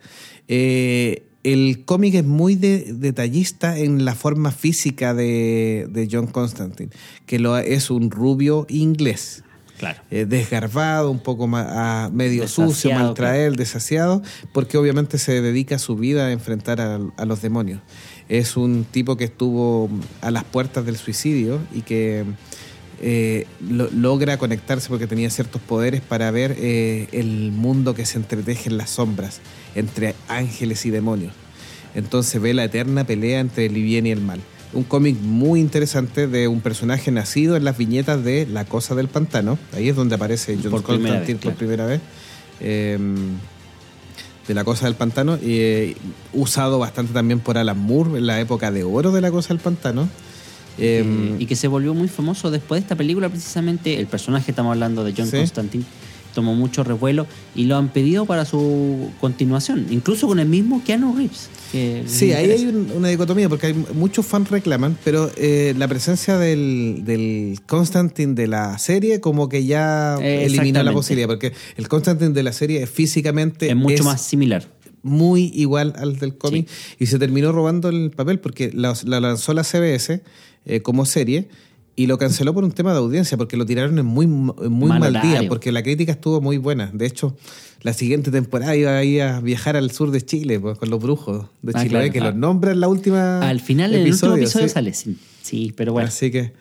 Eh, 0.47 1.23
el 1.43 1.85
cómic 1.85 2.15
es 2.15 2.25
muy 2.25 2.55
de- 2.55 2.93
detallista 2.93 3.77
en 3.77 4.05
la 4.05 4.15
forma 4.15 4.51
física 4.51 5.13
de, 5.13 5.87
de 5.89 6.07
John 6.11 6.27
Constantine, 6.27 6.89
que 7.25 7.39
lo, 7.39 7.57
es 7.57 7.89
un 7.89 8.11
rubio 8.11 8.65
inglés. 8.69 9.43
Claro. 9.77 10.01
eh, 10.09 10.25
desgarbado, 10.25 11.11
un 11.11 11.19
poco 11.19 11.45
ma- 11.45 11.67
ah, 11.69 12.09
medio 12.11 12.47
sucio, 12.47 12.89
maltraer, 12.95 13.55
desasiado, 13.55 14.23
porque 14.51 14.75
obviamente 14.75 15.19
se 15.19 15.39
dedica 15.39 15.77
su 15.77 15.95
vida 15.95 16.25
a 16.25 16.31
enfrentar 16.31 16.81
a, 16.81 16.99
a 17.15 17.25
los 17.25 17.43
demonios. 17.43 17.79
Es 18.27 18.57
un 18.57 18.85
tipo 18.89 19.17
que 19.17 19.25
estuvo 19.25 19.87
a 20.21 20.31
las 20.31 20.45
puertas 20.45 20.83
del 20.83 20.97
suicidio 20.97 21.59
y 21.75 21.81
que 21.81 22.25
eh, 23.01 23.45
lo- 23.69 23.89
logra 23.91 24.37
conectarse 24.37 24.89
porque 24.89 25.07
tenía 25.07 25.29
ciertos 25.29 25.61
poderes 25.61 26.01
para 26.01 26.31
ver 26.31 26.55
eh, 26.57 27.07
el 27.11 27.51
mundo 27.51 27.93
que 27.93 28.05
se 28.05 28.17
entreteje 28.17 28.69
en 28.69 28.77
las 28.77 28.89
sombras 28.91 29.39
entre 29.75 30.15
ángeles 30.27 30.85
y 30.85 30.89
demonios. 30.89 31.33
Entonces 31.95 32.41
ve 32.41 32.53
la 32.53 32.63
eterna 32.65 33.03
pelea 33.05 33.39
entre 33.39 33.65
el 33.67 33.73
bien 33.73 34.05
y 34.07 34.11
el 34.11 34.21
mal. 34.21 34.39
Un 34.73 34.83
cómic 34.83 35.15
muy 35.21 35.59
interesante 35.59 36.27
de 36.27 36.47
un 36.47 36.59
personaje 36.61 37.09
nacido 37.11 37.55
en 37.55 37.63
las 37.63 37.77
viñetas 37.77 38.23
de 38.23 38.45
La 38.45 38.65
Cosa 38.65 38.95
del 38.95 39.07
Pantano. 39.07 39.57
Ahí 39.73 39.89
es 39.89 39.95
donde 39.95 40.15
aparece 40.15 40.57
John 40.61 40.71
Por 40.71 40.83
primera 40.83 41.15
Constantine 41.15 41.33
vez, 41.35 41.41
por 41.43 41.53
claro. 41.53 41.57
primera 41.57 41.85
vez. 41.85 42.01
Eh, 42.59 42.97
de 44.47 44.53
La 44.53 44.63
Cosa 44.63 44.85
del 44.85 44.95
Pantano. 44.95 45.37
Y, 45.37 45.59
eh, 45.59 45.95
usado 46.33 46.79
bastante 46.79 47.13
también 47.13 47.39
por 47.39 47.57
Alan 47.57 47.77
Moore 47.79 48.17
en 48.19 48.27
la 48.27 48.39
época 48.39 48.71
de 48.71 48.83
oro 48.83 49.11
de 49.11 49.21
La 49.21 49.31
Cosa 49.31 49.49
del 49.49 49.59
Pantano. 49.59 50.09
Eh, 50.77 51.03
Eh, 51.05 51.35
y 51.39 51.45
que 51.47 51.55
se 51.55 51.67
volvió 51.67 51.93
muy 51.93 52.07
famoso 52.07 52.51
después 52.51 52.79
de 52.81 52.83
esta 52.85 52.95
película, 52.95 53.29
precisamente. 53.29 53.99
El 53.99 54.07
personaje, 54.07 54.51
estamos 54.51 54.71
hablando 54.73 55.03
de 55.03 55.13
John 55.17 55.27
Sí. 55.27 55.37
Constantine, 55.37 55.83
tomó 56.35 56.53
mucho 56.53 56.83
revuelo 56.83 57.25
y 57.55 57.63
lo 57.63 57.77
han 57.77 57.89
pedido 57.89 58.25
para 58.27 58.45
su 58.45 59.09
continuación, 59.19 59.87
incluso 59.89 60.27
con 60.27 60.39
el 60.39 60.47
mismo 60.47 60.83
Keanu 60.85 61.15
Reeves. 61.15 61.49
que 61.71 62.03
Sí, 62.05 62.31
ahí 62.31 62.49
hay 62.51 62.65
un- 62.65 62.91
una 62.95 63.09
dicotomía, 63.09 63.49
porque 63.49 63.67
hay 63.67 63.75
muchos 63.93 64.25
fans 64.25 64.49
reclaman, 64.49 64.97
pero 65.03 65.29
eh, 65.35 65.73
la 65.77 65.87
presencia 65.89 66.37
del, 66.37 67.01
del 67.03 67.59
Constantine 67.65 68.35
de 68.35 68.47
la 68.47 68.77
serie 68.77 69.19
como 69.19 69.49
que 69.49 69.65
ya 69.65 70.17
Eh, 70.21 70.45
eliminó 70.45 70.81
la 70.83 70.93
posibilidad, 70.93 71.27
porque 71.27 71.51
el 71.75 71.87
Constantine 71.89 72.29
de 72.31 72.43
la 72.43 72.53
serie 72.53 72.83
es 72.83 72.89
físicamente 72.89 73.69
es 73.69 73.75
mucho 73.75 74.03
más 74.05 74.21
similar. 74.21 74.65
Muy 75.07 75.51
igual 75.55 75.93
al 75.97 76.17
del 76.17 76.37
cómic 76.37 76.67
y 76.99 77.05
se 77.07 77.17
terminó 77.17 77.51
robando 77.51 77.89
el 77.89 78.11
papel 78.11 78.39
porque 78.39 78.71
la, 78.73 78.93
la 79.05 79.19
lanzó 79.19 79.53
la 79.53 79.63
CBS 79.63 80.21
eh, 80.65 80.81
como 80.81 81.05
serie 81.05 81.47
y 81.95 82.05
lo 82.05 82.19
canceló 82.19 82.53
por 82.53 82.63
un 82.63 82.71
tema 82.73 82.91
de 82.91 82.99
audiencia 82.99 83.37
porque 83.37 83.57
lo 83.57 83.65
tiraron 83.65 83.97
en 83.97 84.05
muy, 84.05 84.25
en 84.25 84.71
muy 84.71 84.87
Mal 84.89 85.19
día 85.21 85.41
porque 85.49 85.71
la 85.71 85.81
crítica 85.81 86.11
estuvo 86.11 86.41
muy 86.41 86.57
buena. 86.59 86.91
De 86.93 87.07
hecho, 87.07 87.35
la 87.81 87.93
siguiente 87.93 88.29
temporada 88.29 88.75
iba 88.75 88.95
a, 88.95 89.03
ir 89.03 89.23
a 89.23 89.39
viajar 89.41 89.75
al 89.75 89.89
sur 89.89 90.11
de 90.11 90.21
Chile 90.21 90.59
pues, 90.59 90.77
con 90.77 90.91
los 90.91 91.01
brujos 91.01 91.47
de 91.63 91.71
Ah, 91.75 91.85
claro. 91.87 92.11
que 92.11 92.19
Ah. 92.19 92.25
los 92.25 92.35
nombra 92.35 92.71
en 92.71 92.81
la 92.81 92.87
última 92.87 93.39
Al 93.39 93.61
final, 93.61 93.95
en 93.95 94.01
el 94.05 94.11
último 94.13 94.35
episodio 94.35 94.67
sí. 94.67 94.73
sale. 94.73 94.93
Sí, 94.93 95.17
sí, 95.41 95.73
pero 95.75 95.91
bueno. 95.93 96.07
Así 96.09 96.29
que 96.29 96.53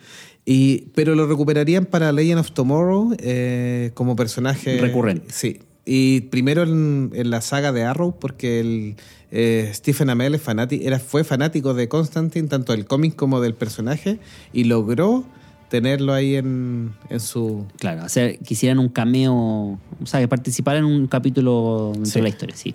y 0.46 0.84
pero 0.94 1.14
lo 1.14 1.26
recuperarían 1.26 1.84
para 1.86 2.12
Legend 2.12 2.38
of 2.38 2.52
Tomorrow 2.52 3.14
eh, 3.18 3.90
como 3.94 4.16
personaje 4.16 4.78
Recurrente. 4.80 5.26
Sí. 5.32 5.58
Y 5.88 6.22
primero 6.22 6.64
en, 6.64 7.12
en 7.14 7.30
la 7.30 7.40
saga 7.40 7.70
de 7.72 7.84
Arrow, 7.84 8.14
porque 8.18 8.58
el, 8.60 8.96
eh, 9.30 9.70
Stephen 9.72 10.10
Amell 10.10 10.34
es 10.34 10.42
fanático, 10.42 10.84
era, 10.84 10.98
fue 10.98 11.22
fanático 11.22 11.74
de 11.74 11.88
Constantine, 11.88 12.48
tanto 12.48 12.72
del 12.72 12.86
cómic 12.86 13.14
como 13.14 13.40
del 13.40 13.54
personaje, 13.54 14.18
y 14.52 14.64
logró 14.64 15.24
tenerlo 15.70 16.12
ahí 16.12 16.34
en, 16.36 16.92
en 17.08 17.20
su... 17.20 17.66
Claro, 17.78 18.02
hacer, 18.02 18.38
quisieran 18.40 18.78
un 18.80 18.88
cameo, 18.88 19.34
o 19.34 20.06
sea, 20.06 20.20
que 20.20 20.28
participara 20.28 20.78
en 20.80 20.84
un 20.84 21.06
capítulo 21.06 21.92
Sí. 22.02 22.14
de 22.14 22.22
la 22.22 22.28
historia, 22.28 22.56
sí. 22.56 22.74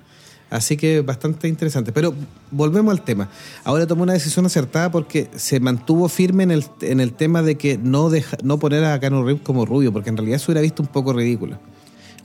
Así 0.49 0.75
que 0.75 0.99
bastante 0.99 1.47
interesante. 1.47 1.93
Pero 1.93 2.13
volvemos 2.51 2.91
al 2.91 3.01
tema. 3.03 3.29
Ahora 3.63 3.87
tomó 3.87 4.03
una 4.03 4.11
decisión 4.11 4.45
acertada 4.45 4.91
porque 4.91 5.29
se 5.37 5.61
mantuvo 5.61 6.09
firme 6.09 6.43
en 6.43 6.51
el, 6.51 6.65
en 6.81 6.99
el 6.99 7.13
tema 7.13 7.41
de 7.41 7.55
que 7.55 7.77
no, 7.77 8.09
deja, 8.09 8.35
no 8.43 8.59
poner 8.59 8.83
a 8.83 8.99
Keanu 8.99 9.23
Reeves 9.23 9.41
como 9.43 9.65
rubio, 9.65 9.93
porque 9.93 10.09
en 10.09 10.17
realidad 10.17 10.39
se 10.39 10.51
hubiera 10.51 10.61
visto 10.61 10.83
un 10.83 10.89
poco 10.89 11.13
ridículo. 11.13 11.57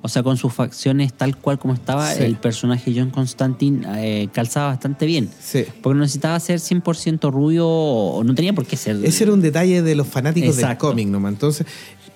O 0.07 0.09
sea, 0.09 0.23
con 0.23 0.37
sus 0.37 0.53
facciones 0.53 1.13
tal 1.13 1.37
cual 1.37 1.59
como 1.59 1.75
estaba, 1.75 2.11
Sí. 2.15 2.23
el 2.23 2.37
personaje 2.37 2.93
John 2.97 3.11
Constantine 3.11 3.85
eh, 3.99 4.29
calzaba 4.33 4.69
bastante 4.69 5.05
bien. 5.05 5.29
Sí. 5.41 5.65
Porque 5.83 5.97
no 5.97 6.01
necesitaba 6.03 6.39
ser 6.41 6.61
100% 6.61 7.31
rubio 7.31 7.67
o 7.69 8.25
no 8.25 8.35
tenía 8.35 8.53
por 8.55 8.65
qué 8.67 8.77
ser. 8.77 9.05
Ese 9.05 9.25
era 9.25 9.33
un 9.35 9.43
detalle 9.43 9.83
de 9.83 9.95
los 9.95 10.07
fanáticos 10.07 10.57
del 10.57 10.77
cómic 10.79 11.09
nomás. 11.09 11.33
Entonces, 11.33 11.67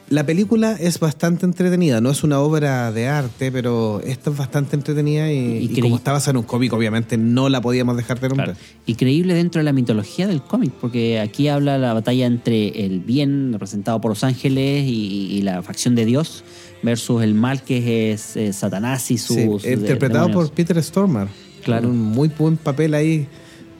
la 0.08 0.26
película 0.26 0.72
es 0.80 0.98
bastante 0.98 1.46
entretenida. 1.46 2.00
No 2.00 2.10
es 2.10 2.24
una 2.24 2.40
obra 2.40 2.90
de 2.90 3.06
arte, 3.06 3.52
pero 3.52 4.00
esta 4.04 4.30
es 4.30 4.36
bastante 4.36 4.74
entretenida 4.74 5.30
y, 5.30 5.36
Y 5.36 5.64
y 5.64 5.68
creí- 5.68 5.82
como 5.82 5.96
está 5.98 6.10
basada 6.12 6.32
en 6.32 6.36
un 6.38 6.42
cómic, 6.42 6.72
obviamente 6.72 7.16
no 7.16 7.48
la 7.48 7.60
podíamos 7.60 7.96
dejar 7.96 8.18
de 8.18 8.28
nombrar. 8.28 8.54
Claro. 8.54 8.60
Y 8.86 8.94
creíble 8.96 9.34
dentro 9.34 9.60
de 9.60 9.64
la 9.64 9.72
mitología 9.72 10.26
del 10.26 10.42
cómic, 10.42 10.72
porque 10.80 11.20
aquí 11.20 11.46
habla 11.46 11.78
la 11.78 11.92
batalla 11.94 12.26
entre 12.26 12.84
el 12.86 13.00
bien, 13.00 13.52
representado 13.52 14.00
por 14.00 14.10
los 14.10 14.24
ángeles, 14.24 14.84
y, 14.84 15.28
y 15.32 15.42
la 15.42 15.62
facción 15.62 15.94
de 15.94 16.04
Dios, 16.04 16.42
versus 16.82 17.22
el 17.22 17.34
mal, 17.34 17.62
que 17.62 18.12
es 18.12 18.36
eh, 18.36 18.52
Satanás 18.52 19.10
y. 19.10 19.18
Sí, 19.18 19.34
de- 19.36 19.72
interpretado 19.72 20.26
demonios. 20.28 20.48
por 20.50 20.54
Peter 20.54 20.82
Stormare. 20.82 21.30
Claro. 21.64 21.88
Un 21.88 21.98
muy 21.98 22.28
buen 22.28 22.56
papel 22.56 22.94
ahí 22.94 23.26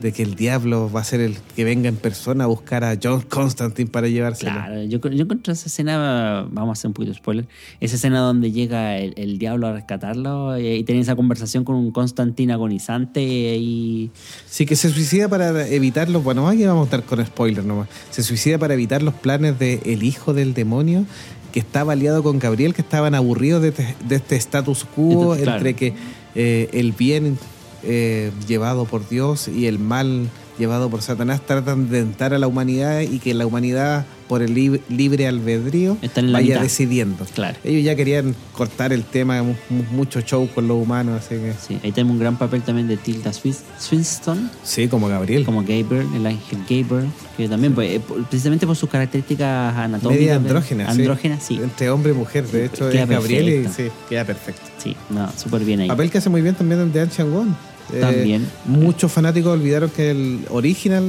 de 0.01 0.13
que 0.13 0.23
el 0.23 0.35
diablo 0.35 0.91
va 0.91 1.01
a 1.01 1.05
ser 1.05 1.21
el 1.21 1.37
que 1.55 1.63
venga 1.65 1.89
en 1.89 1.97
persona 1.97 2.45
a 2.45 2.47
buscar 2.47 2.85
a 2.85 2.99
John 3.03 3.21
Constantine 3.23 3.91
para 3.91 4.09
llevárselo. 4.09 4.53
Claro, 4.53 4.83
yo, 4.85 4.99
yo 4.99 5.23
encontré 5.25 5.53
esa 5.53 5.67
escena, 5.67 6.47
vamos 6.51 6.71
a 6.71 6.73
hacer 6.73 6.89
un 6.89 6.95
poquito 6.95 7.13
de 7.13 7.19
spoiler, 7.19 7.49
esa 7.81 7.97
escena 7.97 8.21
donde 8.21 8.51
llega 8.51 8.97
el, 8.99 9.13
el 9.17 9.39
diablo 9.39 9.67
a 9.67 9.73
rescatarlo 9.75 10.59
y, 10.59 10.67
y 10.67 10.85
tiene 10.85 11.03
esa 11.03 11.17
conversación 11.17 11.65
con 11.65 11.77
un 11.77 11.91
Constantine 11.91 12.53
agonizante 12.53 13.23
y... 13.23 14.11
Sí, 14.47 14.65
que 14.67 14.75
se 14.77 14.89
suicida 14.91 15.29
para 15.29 15.67
evitar 15.69 16.09
los. 16.09 16.25
Bueno, 16.25 16.49
aquí 16.49 16.65
vamos 16.65 16.83
a 16.83 16.85
estar 16.97 17.03
con 17.05 17.25
spoiler 17.25 17.65
nomás. 17.65 17.89
Se 18.11 18.23
suicida 18.23 18.59
para 18.59 18.75
evitar 18.75 19.03
los 19.03 19.15
planes 19.15 19.59
de 19.59 19.81
el 19.85 20.03
hijo 20.03 20.33
del 20.35 20.55
demonio 20.55 21.05
que 21.53 21.61
estaba 21.61 21.93
aliado 21.93 22.23
con 22.23 22.39
Gabriel, 22.39 22.75
que 22.75 22.81
estaban 22.83 23.15
aburridos 23.15 23.61
de, 23.63 23.69
este- 23.69 23.95
de 24.09 24.17
este 24.17 24.37
status 24.37 24.85
quo 24.85 25.13
Entonces, 25.35 25.43
claro. 25.43 25.59
entre 25.59 25.75
que 25.75 25.95
eh, 26.37 26.71
el 26.73 26.93
bien 26.93 27.39
eh, 27.83 28.31
llevado 28.47 28.85
por 28.85 29.09
Dios 29.09 29.49
y 29.49 29.67
el 29.67 29.79
mal 29.79 30.29
llevado 30.59 30.91
por 30.91 31.01
Satanás 31.01 31.41
tratan 31.47 31.89
de 31.89 32.01
entrar 32.01 32.35
a 32.35 32.39
la 32.39 32.47
humanidad 32.47 33.01
y 33.01 33.19
que 33.19 33.33
la 33.33 33.47
humanidad, 33.47 34.05
por 34.29 34.43
el 34.43 34.55
lib- 34.55 34.83
libre 34.91 35.27
albedrío, 35.27 35.97
vaya 36.15 36.39
mitad. 36.41 36.61
decidiendo. 36.61 37.25
Claro. 37.35 37.57
Ellos 37.65 37.83
ya 37.83 37.97
querían 37.97 38.35
cortar 38.53 38.93
el 38.93 39.05
tema, 39.05 39.43
mu- 39.43 39.55
mucho 39.91 40.21
show 40.21 40.47
con 40.55 40.69
los 40.69 40.77
humanos, 40.77 41.23
así 41.25 41.37
que... 41.37 41.55
Sí, 41.67 41.81
ahí 41.83 41.93
tenemos 41.93 42.13
un 42.13 42.21
gran 42.21 42.37
papel 42.37 42.61
también 42.61 42.89
de 42.89 42.99
Tilda 42.99 43.33
Swinton, 43.33 44.51
Sí, 44.63 44.87
como 44.89 45.09
Gabriel. 45.09 45.47
como 45.47 45.61
Gabriel, 45.61 46.07
el 46.15 46.27
ángel 46.27 46.59
Gabriel, 46.69 47.11
que 47.39 47.49
también, 47.49 47.75
pues, 47.75 47.93
eh, 47.93 48.01
precisamente 48.29 48.67
por 48.67 48.77
sus 48.77 48.91
características 48.91 49.75
anatómicas. 49.75 50.21
Media 50.21 50.37
andrógena. 50.37 50.85
sí. 50.93 51.01
Andrógena, 51.01 51.41
sí. 51.41 51.55
Entre 51.63 51.89
hombre 51.89 52.13
y 52.13 52.15
mujer. 52.15 52.47
De 52.47 52.67
hecho, 52.67 52.91
Queda 52.91 53.05
es 53.05 53.09
Gabriel 53.09 53.49
y 53.49 53.69
sí, 53.73 53.89
queda 54.11 54.27
perfecto. 54.27 54.61
Sí, 54.77 54.95
no, 55.09 55.31
súper 55.37 55.65
bien 55.65 55.81
ahí. 55.81 55.89
Papel 55.89 56.11
que 56.11 56.19
hace 56.19 56.29
muy 56.29 56.43
bien 56.43 56.55
también 56.55 56.93
de 56.93 57.01
An 57.01 57.09
Chang-won. 57.11 57.57
Eh, 57.93 58.01
También. 58.01 58.47
Muchos 58.67 59.11
fanáticos 59.13 59.53
olvidaron 59.53 59.91
que 59.91 60.11
el 60.11 60.41
original 60.51 61.05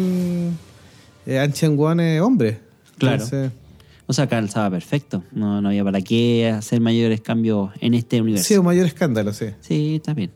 eh, 1.26 1.40
An 1.40 1.54
Chang-won 1.54 2.00
es 2.00 2.22
hombre. 2.22 2.60
Claro. 2.98 3.24
Entonces, 3.24 3.52
O 4.08 4.14
sea, 4.14 4.28
calzaba 4.28 4.70
perfecto. 4.70 5.24
No, 5.32 5.62
no 5.62 5.70
había 5.70 5.84
para 5.84 6.02
qué 6.02 6.50
hacer 6.50 6.82
mayores 6.82 7.22
cambios 7.22 7.72
en 7.80 7.94
este 7.94 8.22
universo. 8.22 8.46
sí, 8.48 8.58
un 8.58 8.66
mayor 8.66 8.86
escándalo, 8.86 9.34
sí. 9.34 9.46
Sí, 9.62 9.96
está 9.96 10.14
bien. 10.14 10.32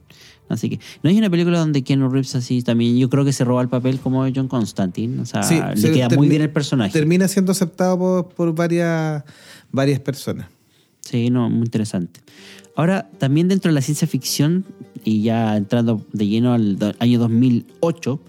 Así 0.47 0.69
que 0.69 0.79
no 1.01 1.09
hay 1.09 1.17
una 1.17 1.29
película 1.31 1.57
donde 1.57 1.83
Keanu 1.83 2.07
Reeves 2.07 2.35
así 2.35 2.61
también, 2.61 2.95
yo 2.97 3.09
creo 3.09 3.25
que 3.25 3.33
se 3.33 3.43
roba 3.43 3.63
el 3.63 3.67
papel 3.67 3.99
como 3.99 4.21
John 4.33 4.47
Constantine. 4.47 5.19
O 5.21 5.25
sea, 5.25 5.41
Sí, 5.41 5.59
le 5.59 5.75
se 5.77 5.91
queda 5.91 6.09
muy 6.09 6.27
bien 6.29 6.43
el 6.43 6.51
personaje. 6.51 6.93
Termina 6.93 7.27
siendo 7.27 7.51
aceptado 7.51 7.97
por, 7.97 8.29
por 8.29 8.53
varias, 8.53 9.23
varias 9.71 9.99
personas. 9.99 10.47
Sí, 11.01 11.29
no, 11.31 11.49
muy 11.49 11.65
interesante. 11.65 12.19
Ahora, 12.75 13.09
también 13.17 13.47
dentro 13.47 13.69
de 13.69 13.75
la 13.75 13.81
ciencia 13.81 14.07
ficción, 14.07 14.65
y 15.03 15.21
ya 15.21 15.55
entrando 15.55 16.05
de 16.13 16.27
lleno 16.27 16.53
al 16.53 16.95
año 16.99 17.19
2008, 17.19 18.19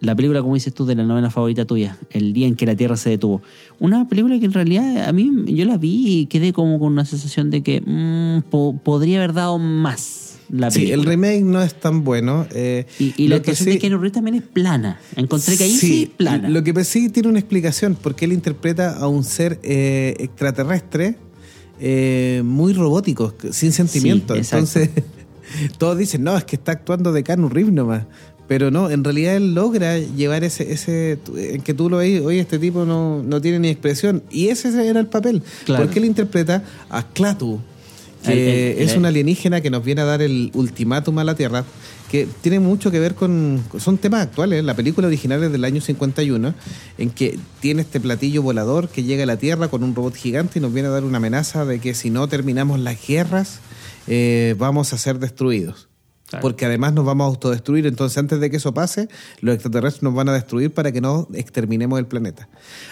la 0.00 0.14
película, 0.16 0.42
como 0.42 0.54
dices 0.54 0.74
tú, 0.74 0.84
de 0.84 0.94
la 0.96 1.04
novela 1.04 1.30
favorita 1.30 1.64
tuya, 1.64 1.96
El 2.10 2.32
día 2.32 2.46
en 2.48 2.56
que 2.56 2.66
la 2.66 2.74
Tierra 2.76 2.96
se 2.96 3.10
detuvo. 3.10 3.40
Una 3.78 4.08
película 4.08 4.38
que 4.40 4.46
en 4.46 4.52
realidad 4.52 5.08
a 5.08 5.12
mí 5.12 5.30
yo 5.46 5.64
la 5.64 5.76
vi 5.78 6.20
y 6.20 6.26
quedé 6.26 6.52
como 6.52 6.78
con 6.80 6.92
una 6.92 7.04
sensación 7.04 7.50
de 7.50 7.62
que 7.62 7.80
mm, 7.80 8.50
po- 8.50 8.76
podría 8.82 9.18
haber 9.18 9.32
dado 9.32 9.58
más 9.58 10.38
la 10.50 10.70
Sí, 10.70 10.80
película. 10.80 11.02
el 11.02 11.08
remake 11.08 11.42
no 11.44 11.62
es 11.62 11.74
tan 11.78 12.02
bueno. 12.04 12.46
eh, 12.52 12.84
y, 12.98 13.14
y 13.16 13.28
la 13.28 13.36
lo 13.36 13.42
que 13.42 13.50
actuación 13.52 13.64
sí- 13.68 13.72
de 13.74 13.78
Keanu 13.78 13.96
Reeves 13.98 14.12
también 14.12 14.34
es 14.36 14.42
plana. 14.42 14.98
Encontré 15.16 15.56
que 15.56 15.64
ahí 15.64 15.70
sí, 15.70 16.10
plana. 16.16 16.48
Lo 16.48 16.62
que 16.64 16.84
sí 16.84 17.08
tiene 17.08 17.28
una 17.28 17.38
explicación, 17.38 17.96
porque 18.00 18.24
él 18.26 18.32
interpreta 18.32 18.96
a 18.98 19.06
un 19.06 19.22
ser 19.24 19.60
eh, 19.62 20.14
extraterrestre 20.18 21.16
eh, 21.84 22.42
muy 22.44 22.72
robótico, 22.74 23.34
sin 23.50 23.72
sentimiento. 23.72 24.34
Sí. 24.34 24.40
Entonces, 24.40 24.90
todos 25.78 25.98
dicen, 25.98 26.22
no, 26.22 26.36
es 26.36 26.44
que 26.44 26.54
está 26.56 26.72
actuando 26.72 27.12
de 27.12 27.24
Keanu 27.24 27.48
Reeves 27.48 27.72
nomás. 27.72 28.04
Pero 28.48 28.70
no, 28.70 28.90
en 28.90 29.02
realidad 29.02 29.36
él 29.36 29.54
logra 29.54 29.98
llevar 29.98 30.44
ese, 30.44 30.72
ese 30.72 31.18
en 31.36 31.62
que 31.62 31.74
tú 31.74 31.88
lo 31.88 31.98
ves, 31.98 32.20
oye, 32.22 32.38
este 32.40 32.58
tipo 32.58 32.84
no, 32.84 33.22
no 33.22 33.40
tiene 33.40 33.58
ni 33.60 33.68
expresión. 33.68 34.22
Y 34.30 34.48
ese 34.48 34.68
era 34.86 35.00
el 35.00 35.06
papel. 35.06 35.42
Claro. 35.64 35.84
Porque 35.84 35.98
él 36.00 36.04
interpreta 36.04 36.62
a 36.90 37.02
Clatu, 37.08 37.60
que 38.24 38.32
El- 38.32 38.78
el- 38.78 38.88
es 38.88 38.96
un 38.96 39.06
alienígena 39.06 39.60
que 39.62 39.70
nos 39.70 39.82
viene 39.84 40.02
a 40.02 40.04
dar 40.04 40.20
el 40.22 40.50
ultimátum 40.54 41.18
a 41.18 41.24
la 41.24 41.34
Tierra, 41.34 41.64
que 42.12 42.28
tiene 42.42 42.60
mucho 42.60 42.90
que 42.90 43.00
ver 43.00 43.14
con... 43.14 43.64
Son 43.78 43.96
temas 43.96 44.20
actuales. 44.20 44.62
La 44.62 44.74
película 44.74 45.06
original 45.06 45.42
es 45.44 45.50
del 45.50 45.64
año 45.64 45.80
51, 45.80 46.54
en 46.98 47.10
que 47.10 47.38
tiene 47.60 47.80
este 47.80 48.00
platillo 48.00 48.42
volador 48.42 48.90
que 48.90 49.02
llega 49.02 49.22
a 49.22 49.26
la 49.26 49.38
Tierra 49.38 49.68
con 49.68 49.82
un 49.82 49.94
robot 49.94 50.14
gigante 50.14 50.58
y 50.58 50.62
nos 50.62 50.74
viene 50.74 50.88
a 50.88 50.92
dar 50.92 51.04
una 51.04 51.16
amenaza 51.16 51.64
de 51.64 51.78
que 51.78 51.94
si 51.94 52.10
no 52.10 52.28
terminamos 52.28 52.80
las 52.80 52.98
guerras, 53.06 53.60
eh, 54.08 54.54
vamos 54.58 54.92
a 54.92 54.98
ser 54.98 55.20
destruidos. 55.20 55.88
Claro. 56.32 56.42
Porque 56.42 56.64
además 56.66 56.92
nos 56.94 57.04
vamos 57.04 57.24
a 57.24 57.28
autodestruir. 57.28 57.86
Entonces, 57.86 58.16
antes 58.18 58.40
de 58.40 58.50
que 58.50 58.56
eso 58.56 58.72
pase, 58.74 59.08
los 59.40 59.54
extraterrestres 59.54 60.02
nos 60.02 60.14
van 60.14 60.28
a 60.30 60.32
destruir 60.32 60.72
para 60.72 60.90
que 60.92 61.00
no 61.00 61.28
exterminemos 61.34 61.98
el 61.98 62.06
planeta. 62.06 62.48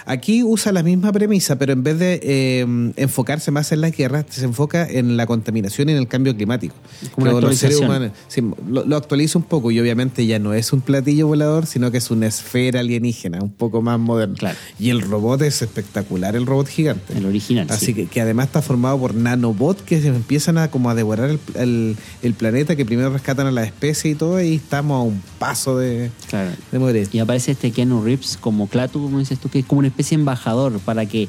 Aquí 0.06 0.42
usa 0.44 0.72
la 0.72 0.82
misma 0.82 1.10
premisa, 1.10 1.56
pero 1.58 1.72
en 1.72 1.82
vez 1.82 1.98
de 1.98 2.20
eh, 2.22 2.92
enfocarse 2.96 3.50
más 3.50 3.72
en 3.72 3.80
las 3.80 3.96
guerras, 3.96 4.26
se 4.28 4.44
enfoca 4.44 4.86
en 4.88 5.16
la 5.16 5.26
contaminación 5.26 5.88
y 5.88 5.92
en 5.92 5.98
el 5.98 6.06
cambio 6.06 6.36
climático. 6.36 6.74
Como 7.14 7.40
los 7.40 7.56
seres 7.56 7.78
humanos- 7.80 8.12
sí, 8.28 8.42
lo, 8.68 8.84
lo 8.84 8.96
actualiza 8.96 9.38
un 9.38 9.44
poco 9.44 9.70
y 9.70 9.80
obviamente 9.80 10.26
ya 10.26 10.38
no 10.38 10.52
es 10.52 10.72
un 10.74 10.82
platillo 10.82 11.26
volador, 11.26 11.64
sino 11.66 11.90
que 11.90 11.96
es 11.98 12.10
una 12.10 12.26
esfera 12.26 12.80
alienígena, 12.80 13.38
un 13.40 13.50
poco 13.52 13.80
más 13.80 13.98
moderna. 13.98 14.34
Claro. 14.36 14.58
Y 14.78 14.90
el 14.90 15.00
robot 15.00 15.40
es 15.42 15.62
espectacular, 15.62 16.36
el 16.36 16.44
robot 16.44 16.68
gigante. 16.68 17.16
El 17.16 17.24
original, 17.24 17.66
Así 17.70 17.86
sí. 17.86 17.94
que, 17.94 18.06
que 18.06 18.20
además 18.20 18.46
está 18.46 18.60
formado 18.60 18.98
por 18.98 19.14
nanobots 19.14 19.80
que 19.82 20.00
se 20.02 20.08
empiezan 20.08 20.58
a 20.58 20.70
como 20.70 20.90
a 20.90 20.94
devorar 20.94 21.30
el, 21.30 21.40
el- 21.54 21.96
el 22.22 22.34
planeta, 22.34 22.76
que 22.76 22.84
primero 22.84 23.08
rescatan 23.10 23.29
a 23.38 23.50
la 23.50 23.64
especie 23.64 24.10
y 24.10 24.14
todo, 24.14 24.40
y 24.42 24.54
estamos 24.56 24.96
a 24.98 25.02
un 25.02 25.22
paso 25.38 25.76
de, 25.78 26.10
Claro. 26.28 26.50
de 26.72 26.78
morir. 26.78 27.08
Y 27.12 27.18
aparece 27.18 27.52
este 27.52 27.70
Keanu 27.70 28.02
Reeves 28.02 28.36
como 28.40 28.66
Clatu, 28.68 29.00
como 29.02 29.18
dices 29.18 29.38
tú, 29.38 29.48
que 29.48 29.60
es 29.60 29.64
como 29.66 29.80
una 29.80 29.88
especie 29.88 30.16
de 30.16 30.22
embajador 30.22 30.78
para 30.80 31.06
que 31.06 31.28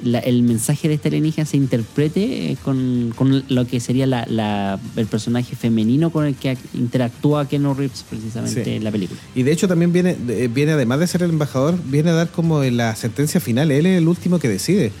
la- 0.00 0.20
el 0.20 0.44
mensaje 0.44 0.86
de 0.86 0.94
este 0.94 1.08
alienígena 1.08 1.44
se 1.44 1.56
interprete 1.56 2.52
eh, 2.52 2.56
con, 2.64 3.12
con 3.16 3.42
lo 3.48 3.66
que 3.66 3.80
sería 3.80 4.06
la, 4.06 4.24
la- 4.28 4.78
el 4.94 5.06
personaje 5.06 5.56
femenino 5.56 6.10
con 6.10 6.24
el 6.24 6.36
que 6.36 6.52
ac- 6.52 6.58
interactúa 6.74 7.48
Keanu 7.48 7.74
Reeves 7.74 8.04
precisamente 8.08 8.62
Sí. 8.64 8.70
en 8.70 8.84
la 8.84 8.92
película. 8.92 9.18
Y 9.34 9.42
de 9.42 9.50
hecho 9.50 9.66
también 9.66 9.92
viene, 9.92 10.16
viene, 10.54 10.72
además 10.72 11.00
de 11.00 11.08
ser 11.08 11.24
el 11.24 11.30
embajador, 11.30 11.76
viene 11.86 12.10
a 12.10 12.12
dar 12.12 12.28
como 12.30 12.62
la 12.62 12.94
sentencia 12.94 13.40
final. 13.40 13.72
Él 13.72 13.86
es 13.86 13.98
el 13.98 14.06
último 14.06 14.38
que 14.38 14.48
decide. 14.48 14.92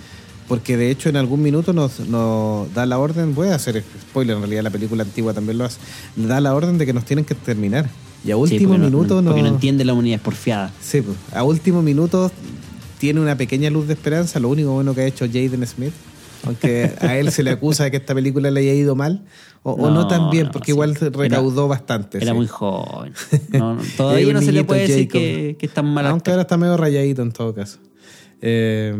Porque 0.48 0.76
de 0.78 0.90
hecho 0.90 1.10
en 1.10 1.16
algún 1.16 1.42
minuto 1.42 1.72
nos, 1.74 2.00
nos 2.00 2.72
da 2.72 2.86
la 2.86 2.98
orden, 2.98 3.34
voy 3.34 3.48
a 3.48 3.54
hacer 3.56 3.84
spoiler, 4.00 4.34
en 4.36 4.40
realidad 4.42 4.62
la 4.62 4.70
película 4.70 5.02
antigua 5.04 5.34
también 5.34 5.58
lo 5.58 5.64
hace, 5.66 5.78
da 6.16 6.40
la 6.40 6.54
orden 6.54 6.78
de 6.78 6.86
que 6.86 6.92
nos 6.94 7.04
tienen 7.04 7.24
que 7.26 7.34
terminar. 7.34 7.88
Y 8.24 8.30
a 8.30 8.36
último 8.36 8.70
porque 8.70 8.78
no- 8.78 8.84
minuto 8.86 9.20
no, 9.22 9.30
Porque 9.30 9.42
no 9.42 9.48
entiende 9.48 9.84
la 9.84 9.92
humanidad 9.92 10.16
es 10.16 10.22
porfiada. 10.22 10.72
Sí, 10.80 11.02
pues, 11.02 11.16
a 11.32 11.42
último 11.44 11.82
minuto 11.82 12.32
tiene 12.98 13.20
una 13.20 13.36
pequeña 13.36 13.68
luz 13.70 13.86
de 13.86 13.92
esperanza, 13.92 14.40
lo 14.40 14.48
único 14.48 14.72
bueno 14.72 14.94
que 14.94 15.02
ha 15.02 15.06
hecho 15.06 15.26
Jaden 15.26 15.66
Smith, 15.66 15.92
aunque 16.44 16.92
a 17.00 17.16
él 17.16 17.30
se 17.30 17.42
le 17.42 17.50
acusa 17.50 17.84
de 17.84 17.90
que 17.90 17.98
esta 17.98 18.14
película 18.14 18.50
le 18.50 18.60
haya 18.60 18.72
ido 18.72 18.96
mal, 18.96 19.24
o 19.62 19.72
o 19.72 19.88
no, 19.90 19.94
No, 19.94 20.08
tan 20.08 20.30
bien, 20.30 20.48
porque 20.50 20.66
sí. 20.66 20.72
igual 20.72 20.94
recaudó 20.94 21.62
Era- 21.64 21.68
bastante. 21.68 22.18
Era 22.18 22.32
sí. 22.32 22.36
muy 22.38 22.46
joven. 22.46 23.12
Todavía 23.98 24.32
no 24.32 24.40
se 24.40 24.52
le 24.52 24.64
puede 24.64 24.88
decir 24.88 25.08
que, 25.08 25.56
que 25.58 25.66
es 25.66 25.74
tan 25.74 25.86
mal 25.92 26.06
Aunque 26.06 26.30
actor. 26.30 26.32
ahora 26.32 26.42
está 26.42 26.56
medio 26.56 26.76
rayadito 26.78 27.20
en 27.22 27.32
todo 27.32 27.54
caso. 27.54 27.78
Eh, 28.40 28.94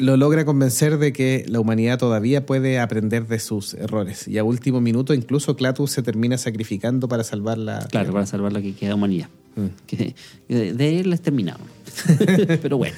lo 0.00 0.16
logra 0.16 0.44
convencer 0.44 0.98
de 0.98 1.12
que 1.12 1.44
la 1.48 1.60
humanidad 1.60 1.98
todavía 1.98 2.46
puede 2.46 2.80
aprender 2.80 3.26
de 3.26 3.38
sus 3.38 3.74
errores. 3.74 4.26
Y 4.26 4.38
a 4.38 4.44
último 4.44 4.80
minuto, 4.80 5.14
incluso 5.14 5.56
Clatus 5.56 5.90
se 5.90 6.02
termina 6.02 6.38
sacrificando 6.38 7.08
para 7.08 7.22
salvar 7.22 7.58
la. 7.58 7.86
Claro, 7.90 8.12
para 8.12 8.26
salvar 8.26 8.52
lo 8.52 8.60
que 8.60 8.74
queda 8.74 8.90
de 8.90 8.94
humanidad. 8.94 9.28
Mm. 9.56 9.66
Que 9.86 10.14
de, 10.48 11.00
él 11.00 11.10
les 11.10 11.20
terminamos. 11.20 11.66
Pero 12.62 12.78
bueno, 12.78 12.96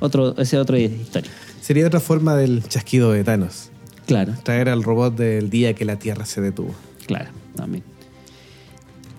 otro, 0.00 0.32
ese 0.32 0.56
es 0.56 0.62
otra 0.62 0.78
historia. 0.78 1.30
Sería 1.60 1.86
otra 1.86 2.00
forma 2.00 2.36
del 2.36 2.66
chasquido 2.68 3.12
de 3.12 3.24
Thanos. 3.24 3.70
Claro, 4.06 4.34
Traer 4.42 4.68
al 4.68 4.82
robot 4.82 5.16
del 5.16 5.50
día 5.50 5.74
que 5.74 5.84
la 5.84 5.96
Tierra 5.96 6.26
se 6.26 6.40
detuvo. 6.40 6.74
claro, 7.06 7.30
también. 7.54 7.84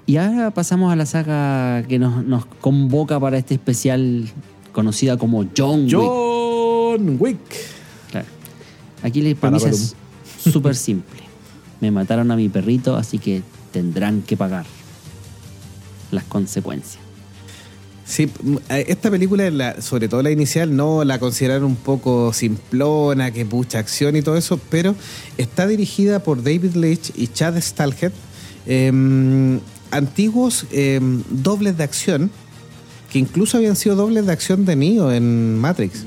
Y 0.05 0.17
ahora 0.17 0.51
pasamos 0.51 0.91
a 0.91 0.97
la 0.97 1.05
saga 1.05 1.83
que 1.87 1.97
nos, 1.97 2.25
nos 2.25 2.45
convoca 2.45 3.17
para 3.19 3.37
este 3.37 3.53
especial 3.53 4.27
conocida 4.73 5.15
como 5.17 5.45
John 5.55 5.83
Wick. 5.83 5.93
John 5.93 6.40
Wick. 6.99 7.39
Claro. 8.09 8.27
Aquí 9.03 9.21
la 9.21 9.33
premisa 9.39 9.69
es 9.69 9.95
súper 10.51 10.75
simple. 10.75 11.19
Me 11.79 11.91
mataron 11.91 12.29
a 12.31 12.35
mi 12.35 12.49
perrito, 12.49 12.95
así 12.95 13.17
que 13.19 13.41
tendrán 13.71 14.21
que 14.21 14.35
pagar 14.37 14.65
las 16.11 16.23
consecuencias. 16.25 16.99
Sí, 18.05 18.29
eh, 18.69 18.85
esta 18.89 19.09
película, 19.09 19.49
la- 19.51 19.81
sobre 19.81 20.09
todo 20.09 20.21
la 20.21 20.31
inicial, 20.31 20.75
no 20.75 21.05
la 21.05 21.17
consideraron 21.19 21.63
un 21.63 21.75
poco 21.77 22.33
simplona, 22.33 23.31
que 23.31 23.45
mucha 23.45 23.79
acción 23.79 24.15
y 24.17 24.21
todo 24.21 24.35
eso, 24.35 24.59
pero 24.69 24.95
está 25.37 25.65
dirigida 25.65 26.21
por 26.21 26.43
David 26.43 26.75
Leitch 26.75 27.11
y 27.15 27.27
Chad 27.27 27.57
Stahlhead, 27.61 28.11
em, 28.67 29.59
antiguos 29.91 30.65
em, 30.71 31.23
dobles 31.29 31.77
de 31.77 31.83
acción, 31.85 32.29
que 33.11 33.19
incluso 33.19 33.55
habían 33.57 33.77
sido 33.77 33.95
dobles 33.95 34.25
de 34.25 34.31
acción 34.33 34.65
de 34.65 34.75
Neo 34.75 35.11
en 35.11 35.57
Matrix. 35.57 36.05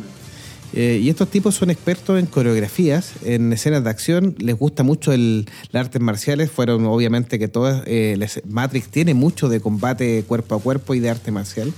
Eh, 0.77 0.99
y 1.01 1.09
estos 1.09 1.31
tipos 1.31 1.55
son 1.55 1.71
expertos 1.71 2.19
en 2.19 2.27
coreografías, 2.27 3.13
en 3.25 3.53
escenas 3.53 3.85
de 3.85 3.91
acción, 3.91 4.35
les 4.39 4.59
gusta 4.59 4.83
mucho 4.83 5.13
el, 5.13 5.47
las 5.71 5.87
artes 5.87 6.03
marciales, 6.03 6.51
fueron 6.51 6.85
obviamente 6.87 7.39
que 7.39 7.47
todas, 7.47 7.85
eh, 7.87 8.19
Matrix 8.49 8.89
tiene 8.89 9.15
mucho 9.15 9.49
de 9.49 9.61
combate 9.61 10.25
cuerpo 10.27 10.57
a 10.57 10.61
cuerpo 10.61 10.95
y 10.95 11.01
de 11.01 11.11
arte 11.11 11.31
marcial. 11.31 11.73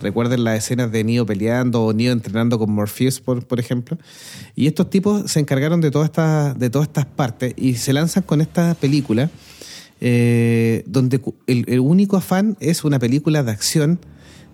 Recuerden 0.00 0.42
las 0.42 0.58
escenas 0.58 0.90
de 0.90 1.04
Neo 1.04 1.24
peleando 1.24 1.84
o 1.84 1.92
Neo 1.92 2.10
entrenando 2.12 2.58
con 2.58 2.72
Morpheus, 2.72 3.20
por, 3.20 3.46
por 3.46 3.60
ejemplo. 3.60 3.96
Y 4.56 4.66
estos 4.66 4.90
tipos 4.90 5.30
se 5.30 5.38
encargaron 5.38 5.80
de 5.80 5.92
todas 5.92 6.06
estas, 6.06 6.58
de 6.58 6.70
todas 6.70 6.88
estas 6.88 7.06
partes 7.06 7.54
y 7.56 7.74
se 7.74 7.92
lanzan 7.92 8.24
con 8.24 8.40
esta 8.40 8.74
película 8.74 9.30
eh, 10.00 10.82
donde 10.86 11.20
el, 11.46 11.64
el 11.68 11.78
único 11.78 12.16
afán 12.16 12.56
es 12.58 12.82
una 12.82 12.98
película 12.98 13.44
de 13.44 13.52
acción 13.52 14.00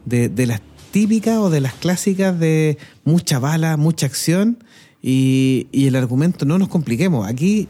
de, 0.05 0.29
de 0.29 0.47
las 0.47 0.61
típicas 0.91 1.39
o 1.39 1.51
de 1.51 1.61
las 1.61 1.75
clásicas 1.75 2.39
de 2.39 2.79
mucha 3.05 3.39
bala, 3.39 3.77
mucha 3.77 4.07
acción 4.07 4.63
y, 5.03 5.67
y 5.73 5.87
el 5.87 5.97
argumento 5.97 6.45
no 6.45 6.59
nos 6.59 6.69
compliquemos. 6.69 7.29
Aquí 7.29 7.69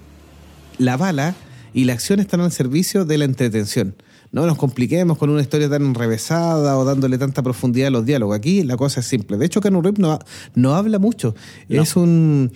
la 0.78 0.97
bala 0.97 1.34
y 1.74 1.84
la 1.84 1.92
acción 1.92 2.20
están 2.20 2.40
al 2.40 2.52
servicio 2.52 3.05
de 3.05 3.18
la 3.18 3.24
entretención. 3.24 3.94
No 4.32 4.47
nos 4.47 4.56
compliquemos 4.56 5.18
con 5.18 5.28
una 5.28 5.42
historia 5.42 5.68
tan 5.68 5.82
enrevesada 5.82 6.78
o 6.78 6.84
dándole 6.84 7.18
tanta 7.18 7.42
profundidad 7.42 7.88
a 7.88 7.90
los 7.90 8.06
diálogos. 8.06 8.36
Aquí 8.36 8.62
la 8.62 8.76
cosa 8.76 9.01
es 9.01 9.06
simple. 9.06 9.36
De 9.38 9.47
hecho, 9.47 9.60
Keanu 9.60 9.82
Reeves 9.82 9.98
no, 9.98 10.20
no 10.55 10.74
habla 10.76 11.01
mucho. 11.01 11.34
No. 11.68 11.82
Es 11.82 11.97
un 11.97 12.52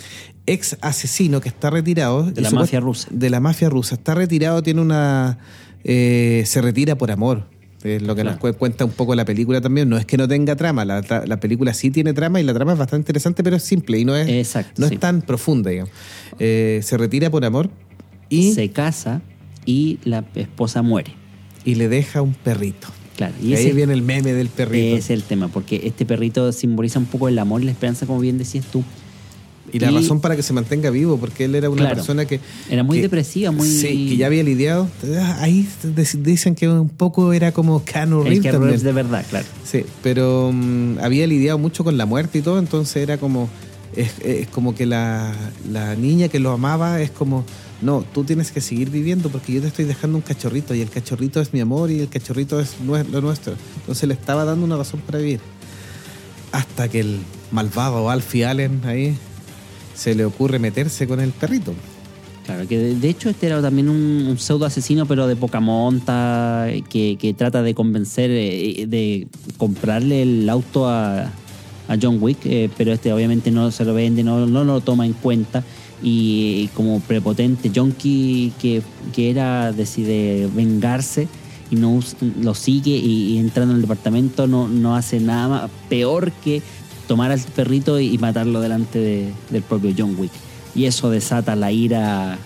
ex 0.47 0.77
asesino 0.83 1.41
que 1.41 1.49
está 1.49 1.71
retirado. 1.71 2.31
De 2.31 2.43
la 2.43 2.51
mafia 2.53 2.79
rusa. 2.79 3.09
De 3.11 3.29
la 3.29 3.41
mafia 3.41 3.69
rusa. 3.71 3.97
Está 3.97 4.15
retirado, 4.15 4.63
tiene 4.63 4.83
una... 4.83 5.39
eh, 5.83 6.45
se 6.47 6.63
retira 6.63 6.97
por 6.97 7.11
amor. 7.11 7.49
Es 7.85 8.03
lo 8.03 8.15
que 8.17 8.23
Claro. 8.23 8.37
nos 8.37 8.41
cu- 8.41 8.59
cuenta 8.59 8.85
un 8.85 8.91
poco 8.93 9.15
la 9.15 9.25
película 9.25 9.61
también. 9.61 9.89
No 9.89 9.97
es 9.99 10.07
que 10.07 10.17
no 10.17 10.27
tenga 10.27 10.57
trama. 10.57 10.85
La, 10.85 11.03
la 11.27 11.39
película 11.39 11.73
sí 11.75 11.91
tiene 11.91 12.13
trama 12.15 12.41
y 12.41 12.45
la 12.45 12.55
trama 12.55 12.73
es 12.73 12.79
bastante 12.79 13.03
interesante, 13.03 13.45
pero 13.45 13.57
es 13.57 13.63
simple 13.63 13.99
y 13.99 14.05
no 14.05 14.17
es, 14.17 14.27
Exacto, 14.29 14.81
no 14.83 14.89
sí. 14.89 14.95
es 14.95 15.01
tan 15.01 15.21
profunda, 15.23 15.71
digamos. 15.71 15.93
Eh, 16.39 16.81
se 16.83 16.97
retira 16.97 17.31
por 17.31 17.45
amor 17.45 17.71
y, 18.31 18.53
Se 18.55 18.71
casa 18.71 19.21
y 19.67 19.99
la 20.05 20.25
esposa 20.35 20.83
muere. 20.83 21.13
y 21.65 21.75
le 21.77 21.89
deja 21.89 22.23
un 22.23 22.35
perrito. 22.35 22.89
Claro. 23.17 23.35
Y 23.41 23.49
Y 23.51 23.55
ahí 23.55 23.67
ese 23.67 23.75
viene 23.75 23.93
el 23.93 24.03
meme 24.03 24.33
del 24.33 24.49
perrito. 24.49 24.97
es 24.97 25.09
el 25.11 25.23
tema, 25.23 25.49
porque 25.49 25.83
este 25.85 26.05
perrito 26.05 26.51
simboliza 26.53 26.99
un 26.99 27.05
poco 27.07 27.29
el 27.29 27.39
amor 27.39 27.63
y 27.63 27.67
la 27.67 27.71
esperanza, 27.71 28.07
como 28.07 28.19
bien 28.21 28.39
decías 28.39 28.65
tú. 28.67 28.83
Y 29.73 29.79
la 29.81 29.91
Y- 29.91 29.95
razón 29.97 30.21
para 30.21 30.37
que 30.37 30.43
se 30.43 30.53
mantenga 30.53 30.91
vivo, 30.91 31.17
porque 31.19 31.47
él 31.47 31.55
era 31.55 31.69
una 31.71 31.83
Claro. 31.83 31.97
persona 31.97 32.25
que... 32.27 32.39
Era 32.71 32.83
muy 32.85 32.99
que- 32.99 33.03
depresiva, 33.03 33.51
muy... 33.51 33.67
Sí, 33.69 34.09
que 34.11 34.17
ya 34.17 34.27
había 34.27 34.43
lidiado. 34.43 34.89
Ahí 35.39 35.67
dicen 36.19 36.55
que 36.55 36.69
un 36.69 36.89
poco 36.89 37.33
era 37.33 37.51
como 37.53 37.83
El 37.85 38.25
Reeves. 38.25 38.53
Reeves 38.55 38.83
de 38.83 38.93
verdad, 38.93 39.25
claro. 39.29 39.47
Sí, 39.65 39.85
pero 40.03 40.51
mm, 40.53 40.99
había 41.03 41.27
lidiado 41.27 41.59
mucho 41.59 41.83
con 41.83 41.97
la 41.97 42.07
muerte 42.07 42.39
y 42.39 42.43
todo, 42.43 42.59
entonces 42.59 42.97
era 42.97 43.19
como... 43.19 43.49
Es, 43.97 44.11
es 44.25 44.49
como 44.49 44.75
que 44.75 44.87
la, 44.87 45.33
la 45.71 45.95
niña 45.97 46.29
que 46.29 46.39
lo 46.41 46.51
amaba 46.53 47.01
es 47.01 47.11
como... 47.11 47.45
No, 47.83 48.03
tú 48.15 48.25
tienes 48.25 48.51
que 48.53 48.61
seguir 48.61 48.91
viviendo 48.91 49.29
porque 49.29 49.53
yo 49.53 49.61
te 49.61 49.67
estoy 49.69 49.85
dejando 49.85 50.17
un 50.17 50.23
cachorrito 50.23 50.75
y 50.75 50.81
el 50.81 50.89
cachorrito 50.91 51.41
es 51.41 51.53
mi 51.53 51.61
amor 51.61 51.91
y 51.91 52.01
el 52.01 52.09
cachorrito 52.09 52.59
es 52.61 52.77
lo 52.87 53.21
nuestro. 53.21 53.55
Entonces 53.81 54.09
le 54.09 54.15
estaba 54.15 54.45
dando 54.45 54.65
una 54.65 54.77
razón 54.77 55.01
para 55.01 55.19
vivir. 55.19 55.41
Hasta 56.53 56.89
que 56.89 57.01
el 57.01 57.19
malvado 57.51 58.09
Alfie 58.11 58.47
Allen 58.47 58.81
ahí 58.85 59.17
se 59.95 60.15
le 60.15 60.25
ocurre 60.25 60.59
meterse 60.59 61.07
con 61.07 61.21
el 61.21 61.31
perrito. 61.31 61.75
Claro, 62.45 62.69
que 62.69 62.79
de, 62.79 63.09
hecho 63.09 63.31
este 63.31 63.47
era 63.47 63.63
también 63.63 63.89
un, 63.89 64.37
pseudo 64.39 64.67
asesino, 64.67 65.07
pero 65.07 65.27
de 65.27 65.35
poca 65.35 65.61
monta, 65.61 66.67
que, 66.91 67.17
que 67.17 67.33
trata 67.33 67.63
de 67.63 67.75
convencer, 67.75 68.31
eh, 68.31 68.85
de 68.87 69.27
comprarle 69.57 70.23
el 70.23 70.49
auto 70.51 70.87
a, 70.87 71.33
a 71.89 71.97
John 72.01 72.19
Wick, 72.21 72.39
eh, 72.45 72.69
pero 72.77 72.93
este 72.93 73.13
obviamente 73.15 73.51
no 73.51 73.71
se 73.71 73.87
lo 73.87 73.95
vende, 73.95 74.23
no, 74.23 74.47
no 74.47 74.65
lo 74.65 74.81
toma 74.81 75.07
en 75.07 75.15
cuenta. 75.15 75.65
Y 76.03 76.69
como 76.75 77.01
prepotente 77.01 77.71
junkie 77.75 78.53
que, 78.61 78.83
que 79.15 79.31
era, 79.31 79.73
decide 79.73 80.49
vengarse 80.55 81.29
y 81.71 81.77
no 81.77 81.99
lo 82.43 82.55
sigue 82.55 82.91
y, 82.91 83.33
y 83.33 83.39
entrando 83.39 83.73
en 83.73 83.77
el 83.77 83.83
departamento 83.83 84.47
no, 84.47 84.69
no 84.69 84.97
hace 84.97 85.19
nada 85.19 85.49
más 85.49 85.71
peor 85.89 86.31
que 86.45 86.61
tomar 87.07 87.31
al 87.31 87.41
perrito 87.41 87.99
y, 88.01 88.17
matarlo 88.19 88.61
delante 88.61 88.99
de- 88.99 89.33
del 89.51 89.63
propio 89.63 89.93
John 89.97 90.17
Wick. 90.19 90.33
Y 90.75 90.87
eso 90.87 91.11
desata 91.11 91.55
la 91.57 91.71
ira 91.73 92.39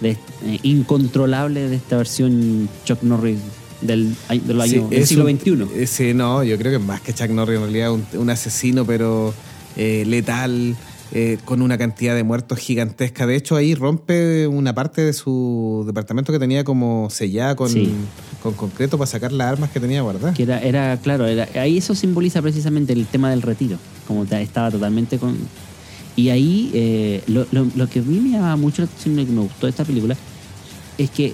de- 0.00 0.16
eh, 0.44 0.58
incontrolable 0.62 1.68
de 1.68 1.76
esta 1.76 1.96
versión 1.96 2.68
Chuck 2.84 3.02
Norris 3.02 3.38
del, 3.80 4.14
del, 4.44 4.60
año, 4.60 4.88
Sí, 4.88 4.94
del 4.94 5.06
siglo 5.06 5.24
un- 5.26 5.38
XXI. 5.38 5.66
eh, 5.82 5.86
Sí, 5.86 6.14
no, 6.14 6.42
yo 6.44 6.56
creo 6.58 6.72
que 6.78 6.84
más 6.84 7.00
que 7.00 7.12
Chuck 7.12 7.30
Norris 7.30 7.56
en 7.58 7.62
realidad 7.64 7.92
un, 7.92 8.04
un 8.14 8.30
asesino, 8.30 8.84
pero 8.84 9.34
eh, 9.76 10.04
letal, 10.06 10.76
eh, 11.12 11.38
con 11.44 11.62
una 11.62 11.78
cantidad 11.78 12.14
de 12.14 12.22
muertos 12.24 12.58
gigantesca. 12.58 13.26
De 13.26 13.36
hecho, 13.36 13.54
ahí 13.56 13.74
rompe 13.74 14.46
una 14.46 14.74
parte 14.74 15.02
de 15.02 15.12
su 15.12 15.84
departamento 15.86 16.32
que 16.32 16.38
tenía 16.38 16.64
como 16.64 17.08
sellada 17.10 17.54
con, 17.54 17.68
Sí. 17.70 17.92
Con 18.42 18.54
concreto 18.54 18.96
para 18.98 19.06
sacar 19.10 19.32
las 19.32 19.48
armas 19.52 19.70
que 19.70 19.80
tenía 19.80 20.00
guardadas. 20.02 20.36
Que 20.36 20.44
era, 20.44 20.60
era 20.60 20.96
claro, 20.98 21.26
era, 21.26 21.48
ahí 21.60 21.78
eso 21.78 21.94
simboliza 21.94 22.40
precisamente 22.42 22.92
el 22.92 23.06
tema 23.06 23.30
del 23.30 23.42
retiro, 23.42 23.78
como 24.06 24.24
ta- 24.26 24.40
estaba 24.40 24.70
totalmente 24.70 25.18
con... 25.18 25.36
Y 26.16 26.30
ahí 26.30 26.70
eh, 26.74 27.22
lo, 27.26 27.46
lo- 27.52 27.66
lo 27.76 27.88
que 27.88 28.00
a 28.00 28.02
mí 28.02 28.18
me 28.20 28.30
llama 28.30 28.56
mucho 28.56 28.82
la 28.82 28.86
atención 28.86 29.18
y 29.18 29.24
que 29.26 29.32
me 29.32 29.40
gustó 29.42 29.66
de 29.66 29.70
esta 29.70 29.84
película 29.84 30.16
es 30.98 31.10
que 31.10 31.32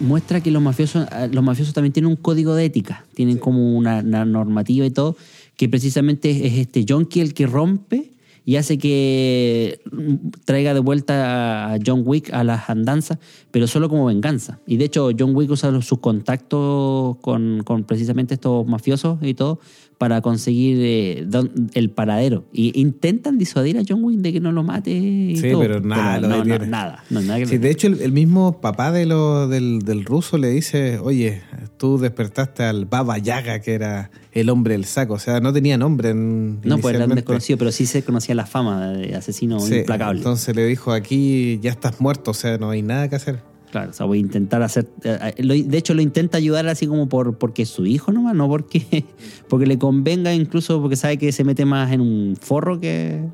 muestra 0.00 0.40
que 0.40 0.50
los 0.50 0.60
mafiosos, 0.62 1.06
ah, 1.10 1.28
los 1.30 1.42
mafiosos 1.44 1.72
también 1.74 1.92
tienen 1.92 2.10
un 2.10 2.16
código 2.16 2.54
de 2.54 2.64
ética, 2.66 3.04
tienen 3.14 3.38
como 3.38 3.76
una, 3.76 4.00
una 4.00 4.24
normativa 4.24 4.84
y 4.84 4.90
todo, 4.90 5.16
que 5.56 5.68
precisamente 5.68 6.30
es, 6.30 6.52
es 6.52 6.58
este 6.58 6.84
junkie 6.88 7.20
el 7.20 7.34
que 7.34 7.46
rompe 7.46 8.10
y 8.44 8.56
hace 8.56 8.78
que 8.78 9.80
mm, 9.90 10.30
traiga 10.44 10.74
de 10.74 10.80
vuelta 10.80 11.72
a 11.72 11.78
John 11.84 12.02
Wick 12.04 12.32
a 12.32 12.44
las 12.44 12.68
andanzas, 12.68 13.18
pero 13.50 13.66
solo 13.66 13.88
como 13.88 14.06
venganza. 14.06 14.58
Y 14.66 14.76
de 14.76 14.86
hecho 14.86 15.10
John 15.16 15.34
Wick 15.34 15.50
usa 15.50 15.80
sus 15.82 15.98
contactos 15.98 17.16
con, 17.18 17.62
con 17.64 17.84
precisamente 17.84 18.34
estos 18.34 18.66
mafiosos 18.66 19.18
y 19.22 19.34
todo 19.34 19.60
para 20.02 20.20
conseguir 20.20 20.78
eh, 20.80 21.24
don- 21.28 21.52
el 21.74 21.88
paradero. 21.90 22.42
Y 22.52 22.72
intentan 22.80 23.38
disuadir 23.38 23.78
a 23.78 23.82
John 23.88 24.02
Wick 24.02 24.18
de 24.18 24.32
que 24.32 24.40
no 24.40 24.50
lo 24.50 24.64
mate. 24.64 24.90
Y 24.90 25.36
Sí, 25.36 25.50
todo, 25.52 25.60
pero 25.60 25.80
nada 25.80 26.18
lo 26.18 26.26
no, 26.28 26.38
no, 26.38 26.44
detiene. 26.44 26.66
nada, 26.66 27.04
no, 27.08 27.20
nada 27.20 27.38
que 27.38 27.46
Sí, 27.46 27.54
lo- 27.54 27.60
de 27.62 27.70
hecho, 27.70 27.86
el, 27.86 28.00
el 28.00 28.10
mismo 28.10 28.60
papá 28.60 28.90
de 28.90 29.06
lo, 29.06 29.46
del, 29.46 29.78
del 29.82 30.04
ruso 30.04 30.38
le 30.38 30.48
dice, 30.48 30.98
oye, 30.98 31.42
tú 31.76 31.98
despertaste 31.98 32.64
al 32.64 32.84
Baba 32.86 33.16
Yaga, 33.18 33.60
que 33.60 33.74
era 33.74 34.10
el 34.32 34.50
hombre 34.50 34.72
del 34.74 34.86
saco. 34.86 35.14
O 35.14 35.18
sea, 35.20 35.38
no 35.38 35.52
tenía 35.52 35.78
nombre 35.78 36.10
en, 36.10 36.60
No, 36.64 36.78
pues 36.78 36.96
era 36.96 37.06
desconocido, 37.06 37.58
pero 37.58 37.70
sí 37.70 37.86
se 37.86 38.02
conocía 38.02 38.34
la 38.34 38.46
fama 38.46 38.88
de 38.88 39.14
asesino 39.14 39.60
Sí, 39.60 39.76
implacable. 39.76 40.18
Entonces 40.18 40.56
le 40.56 40.66
dijo, 40.66 40.90
aquí 40.90 41.60
ya 41.62 41.70
estás 41.70 42.00
muerto, 42.00 42.32
o 42.32 42.34
sea, 42.34 42.58
no 42.58 42.70
hay 42.70 42.82
nada 42.82 43.08
que 43.08 43.14
hacer. 43.14 43.51
Claro, 43.72 43.90
o 43.90 43.92
sea, 43.94 44.06
voy 44.06 44.18
a 44.18 44.20
intentar 44.20 44.62
hacer. 44.62 44.88
eh, 45.02 45.34
lo- 45.42 45.54
De 45.54 45.78
hecho, 45.78 45.94
lo 45.94 46.02
intenta 46.02 46.38
ayudar 46.38 46.68
así 46.68 46.86
como 46.86 47.08
por 47.08 47.38
porque 47.38 47.62
es 47.62 47.70
su 47.70 47.84
hijo 47.86 48.12
nomás, 48.12 48.34
no 48.36 48.46
porque, 48.48 49.04
porque 49.48 49.66
le 49.66 49.78
convenga, 49.78 50.32
incluso 50.34 50.80
porque 50.80 50.94
sabe 50.94 51.16
que 51.16 51.32
se 51.32 51.42
mete 51.42 51.64
más 51.64 51.90
en 51.90 52.00
un 52.02 52.36
forro 52.40 52.78
que 52.78 53.24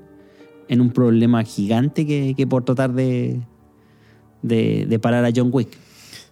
en 0.69 0.81
un 0.81 0.91
problema 0.93 1.43
gigante 1.45 2.07
que, 2.07 2.35
que 2.37 2.47
por 2.47 2.65
tratar 2.65 2.93
de, 2.95 3.41
de, 4.43 4.87
de 4.89 4.99
parar 4.99 5.25
a 5.25 5.31
John 5.35 5.51
Wick. 5.53 5.77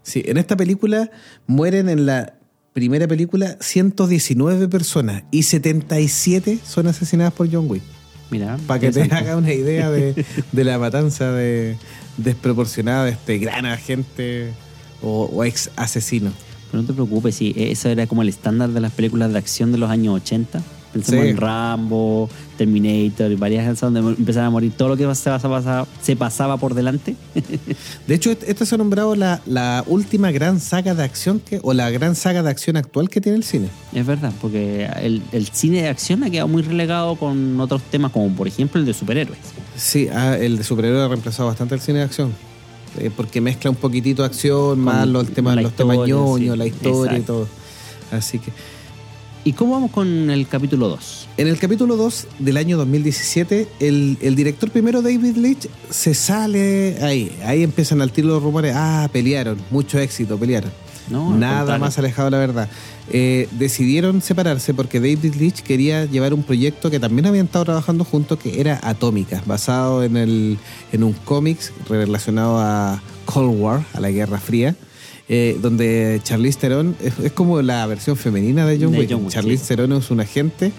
Sí, 0.03 0.23
en 0.25 0.37
esta 0.37 0.57
película 0.57 1.11
mueren 1.49 1.89
en 1.89 2.07
la 2.07 2.35
primera 2.73 3.09
película 3.09 3.57
119 3.61 4.69
personas 4.69 5.25
y 5.33 5.43
77 5.43 6.59
son 6.63 6.87
asesinadas 6.87 7.33
por 7.33 7.51
John 7.51 7.69
Wick. 7.69 7.83
Mira, 8.31 8.59
Para 8.67 8.81
que 8.81 8.91
te 8.91 9.03
haga 9.03 9.37
una 9.37 9.53
idea 9.53 9.91
de, 9.91 10.25
de 10.53 10.65
la 10.65 10.79
matanza 10.79 11.31
de, 11.33 11.77
desproporcionada 12.17 13.05
de 13.05 13.13
este 13.13 13.39
gran 13.39 13.67
agente 13.67 14.51
o, 15.03 15.25
o 15.33 15.45
ex 15.45 15.71
asesino. 15.77 16.33
Pero 16.71 16.83
no 16.83 16.89
te 16.89 16.95
preocupes, 16.95 17.37
sí, 17.37 17.55
eso 17.57 17.89
era 17.89 18.07
como 18.07 18.23
el 18.23 18.29
estándar 18.29 18.71
de 18.71 18.81
las 18.81 18.93
películas 18.93 19.33
de 19.33 19.39
acción 19.39 19.73
de 19.73 19.79
los 19.79 19.91
años 19.91 20.15
80. 20.17 20.61
Pensemos 21.01 21.25
Sí. 21.25 21.31
en 21.31 21.37
Rambo, 21.37 22.29
Terminator 22.57 23.31
y 23.31 23.35
varias 23.37 23.65
esas 23.65 23.93
donde 23.93 24.01
empezaban 24.01 24.49
a 24.49 24.51
morir 24.51 24.73
todo 24.77 24.89
lo 24.89 24.97
que 24.97 25.03
se 25.15 25.31
pasaba, 25.31 25.87
se 26.01 26.17
pasaba 26.17 26.57
por 26.57 26.75
delante. 26.75 27.15
De 28.07 28.15
hecho, 28.15 28.31
est- 28.31 28.43
esta 28.47 28.65
se 28.65 28.75
ha 28.75 28.79
nombrado 28.79 29.15
la, 29.15 29.41
la 29.47 29.85
última 29.87 30.31
gran 30.31 30.59
saga 30.61 30.95
de 30.95 31.03
acción 31.05 31.41
que, 31.41 31.61
o 31.63 31.73
la 31.75 31.91
gran 31.91 32.15
saga 32.15 32.43
de 32.43 32.51
acción 32.51 32.77
actual 32.77 33.09
que 33.09 33.21
tiene 33.21 33.37
el 33.39 33.45
cine. 33.45 33.69
Es 33.93 34.07
verdad, 34.07 34.33
porque 34.41 34.87
el, 35.03 35.23
el 35.33 35.47
cine 35.49 35.83
de 35.83 35.89
acción 35.89 36.25
ha 36.25 36.31
quedado 36.31 36.49
muy 36.49 36.63
relegado 36.63 37.17
con 37.17 37.61
otros 37.61 37.83
temas, 37.83 38.13
como 38.13 38.29
por 38.35 38.49
ejemplo 38.49 38.81
el 38.81 38.87
de 38.87 38.95
superhéroes. 38.95 39.39
Sí, 39.77 40.09
ah, 40.13 40.37
el 40.39 40.57
de 40.57 40.65
superhéroe 40.65 41.03
ha 41.05 41.09
reemplazado 41.09 41.49
bastante 41.49 41.75
el 41.75 41.81
cine 41.81 41.99
de 41.99 42.05
acción. 42.05 42.33
Eh, 42.99 43.11
porque 43.15 43.43
mezcla 43.43 43.69
un 43.69 43.77
poquitito 43.77 44.23
de 44.23 44.27
acción, 44.29 44.81
más 44.81 45.07
los 45.07 45.29
temas, 45.29 45.57
los 45.57 45.75
temas 45.77 45.99
ñoños, 45.99 46.53
sí. 46.55 46.57
la 46.59 46.67
historia 46.67 47.13
y 47.13 47.17
Exacto. 47.21 47.33
todo. 47.35 47.49
Así 48.19 48.39
que. 48.39 48.51
¿Y 49.47 49.53
cómo 49.53 49.75
vamos 49.75 49.93
con 49.93 50.29
el 50.29 50.49
capítulo 50.49 50.89
2? 50.89 51.29
En 51.37 51.47
el 51.47 51.57
capítulo 51.57 51.97
2 51.97 52.27
del 52.41 52.57
año 52.57 52.77
2017, 52.79 53.69
el, 53.79 54.19
el 54.21 54.35
director 54.35 54.73
primero, 54.73 55.03
David 55.03 55.37
Leitch, 55.37 55.69
se 55.89 56.15
sale 56.15 56.99
ahí. 57.01 57.31
Ahí 57.45 57.63
empiezan 57.63 58.01
al 58.01 58.11
tiro 58.11 58.27
los 58.27 58.43
rumores. 58.43 58.75
Ah, 58.75 59.09
pelearon, 59.13 59.57
mucho 59.71 60.01
éxito, 60.01 60.37
pelearon. 60.37 60.73
No, 61.09 61.37
Nada 61.37 61.79
más 61.79 61.97
alejado 61.97 62.27
de 62.27 62.31
la 62.33 62.39
verdad. 62.39 62.69
Eh, 63.09 63.49
decidieron 63.53 64.21
separarse 64.21 64.75
porque 64.75 64.99
David 64.99 65.37
Leitch 65.37 65.63
quería 65.63 66.07
llevar 66.07 66.35
un 66.35 66.43
proyecto 66.43 66.91
que 66.91 66.99
también 66.99 67.27
habían 67.27 67.47
estado 67.47 67.67
trabajando 67.67 68.03
juntos, 68.03 68.41
que 68.41 68.61
era 68.61 68.81
Atómica, 68.83 69.45
basado 69.47 70.03
en, 70.03 70.17
el, 70.17 70.59
en 70.91 71.05
un 71.05 71.13
cómics 71.13 71.73
relacionado 71.89 72.59
a 72.59 73.01
Cold 73.27 73.61
War, 73.61 73.85
a 73.95 74.01
la 74.01 74.11
Guerra 74.11 74.41
Fría. 74.41 74.75
Eh, 75.29 75.59
donde 75.61 76.21
Charlize 76.23 76.59
Theron 76.59 76.97
es, 77.03 77.19
es 77.19 77.33
como 77.33 77.61
la 77.61 77.85
versión 77.87 78.17
femenina 78.17 78.65
de 78.65 78.79
John 78.81 78.93
De 78.93 79.01
Wick. 79.01 79.11
John 79.11 79.23
Wick, 79.25 79.33
Charlize. 79.33 79.67
Theron 79.67 79.93
es 79.95 80.11
un 80.11 80.21
agente 80.21 80.71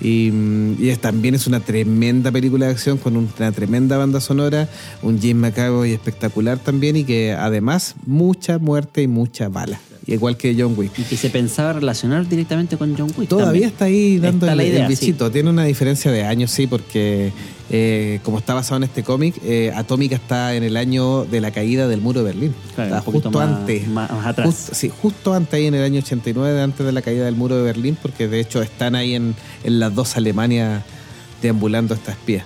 y, 0.00 0.30
mm, 0.32 0.76
y 0.82 0.90
es, 0.90 1.00
también 1.00 1.34
es 1.34 1.46
una 1.46 1.60
tremenda 1.60 2.30
película 2.30 2.66
de 2.66 2.72
acción 2.72 2.98
con 2.98 3.16
una 3.16 3.50
tremenda 3.52 3.96
banda 3.96 4.20
sonora, 4.20 4.68
un 5.02 5.20
Jim 5.20 5.38
McAvoy 5.38 5.92
espectacular 5.92 6.58
también 6.58 6.96
y 6.96 7.04
que 7.04 7.32
además 7.32 7.96
mucha 8.06 8.58
muerte 8.58 9.02
y 9.02 9.08
mucha 9.08 9.48
bala. 9.48 9.80
igual 10.06 10.36
que 10.36 10.54
John 10.56 10.74
Wick. 10.76 10.96
Y 10.98 11.02
que 11.02 11.16
se 11.16 11.30
pensaba 11.30 11.72
relacionar 11.72 12.28
directamente 12.28 12.76
con 12.76 12.96
John 12.96 13.12
Wick. 13.16 13.28
Todavía 13.28 13.70
también. 13.70 13.70
está 13.70 13.84
ahí 13.86 14.18
dando 14.18 14.46
Está 14.46 14.62
el 14.62 14.68
idea, 14.68 14.86
bichito. 14.88 15.32
Tiene 15.32 15.50
una 15.50 15.64
diferencia 15.64 16.12
de 16.12 16.22
años, 16.22 16.52
sí, 16.52 16.68
porque 16.68 17.32
eh, 17.70 18.20
como 18.22 18.38
está 18.38 18.54
basado 18.54 18.76
en 18.76 18.84
este 18.84 19.02
cómic, 19.02 19.34
eh, 19.42 19.72
Atómica 19.74 20.14
está 20.16 20.54
en 20.54 20.62
el 20.62 20.76
año 20.76 21.24
de 21.24 21.40
la 21.40 21.50
caída 21.50 21.88
del 21.88 22.00
muro 22.00 22.20
de 22.20 22.26
Berlín. 22.26 22.54
Claro, 22.74 22.96
está 22.96 23.10
justo 23.10 23.30
más- 23.30 23.48
antes. 23.60 23.88
más- 23.88 24.10
más 24.10 24.26
atrás. 24.26 24.46
Justo- 24.46 24.74
sí, 24.74 24.90
justo 25.02 25.34
antes 25.34 25.54
ahí 25.54 25.66
en 25.66 25.74
el 25.74 25.82
año 25.82 25.98
89, 25.98 26.60
antes 26.62 26.86
de 26.86 26.92
la 26.92 27.02
caída 27.02 27.24
del 27.24 27.34
muro 27.36 27.56
de 27.56 27.62
Berlín, 27.64 27.96
porque 28.00 28.28
de 28.28 28.40
hecho 28.40 28.62
están 28.62 28.94
ahí 28.94 29.14
en, 29.14 29.34
en 29.64 29.80
las 29.80 29.94
dos 29.94 30.16
Alemanias 30.16 30.82
deambulando 31.42 31.94
esta 31.94 32.12
espía. 32.12 32.44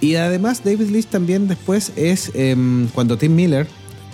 Y 0.00 0.14
además 0.14 0.62
David 0.64 0.90
Leitch 0.90 1.06
también 1.08 1.48
después 1.48 1.92
es 1.96 2.30
em, 2.34 2.88
cuando 2.88 3.18
Tim 3.18 3.34
Miller, 3.34 3.66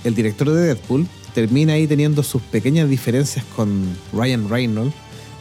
el 0.04 0.14
director 0.14 0.50
de 0.50 0.62
Deadpool, 0.62 1.06
termina 1.34 1.72
ahí 1.74 1.86
teniendo 1.86 2.22
sus 2.22 2.40
pequeñas 2.42 2.88
diferencias 2.88 3.44
con 3.56 3.84
Ryan 4.12 4.48
Reynolds 4.48 4.94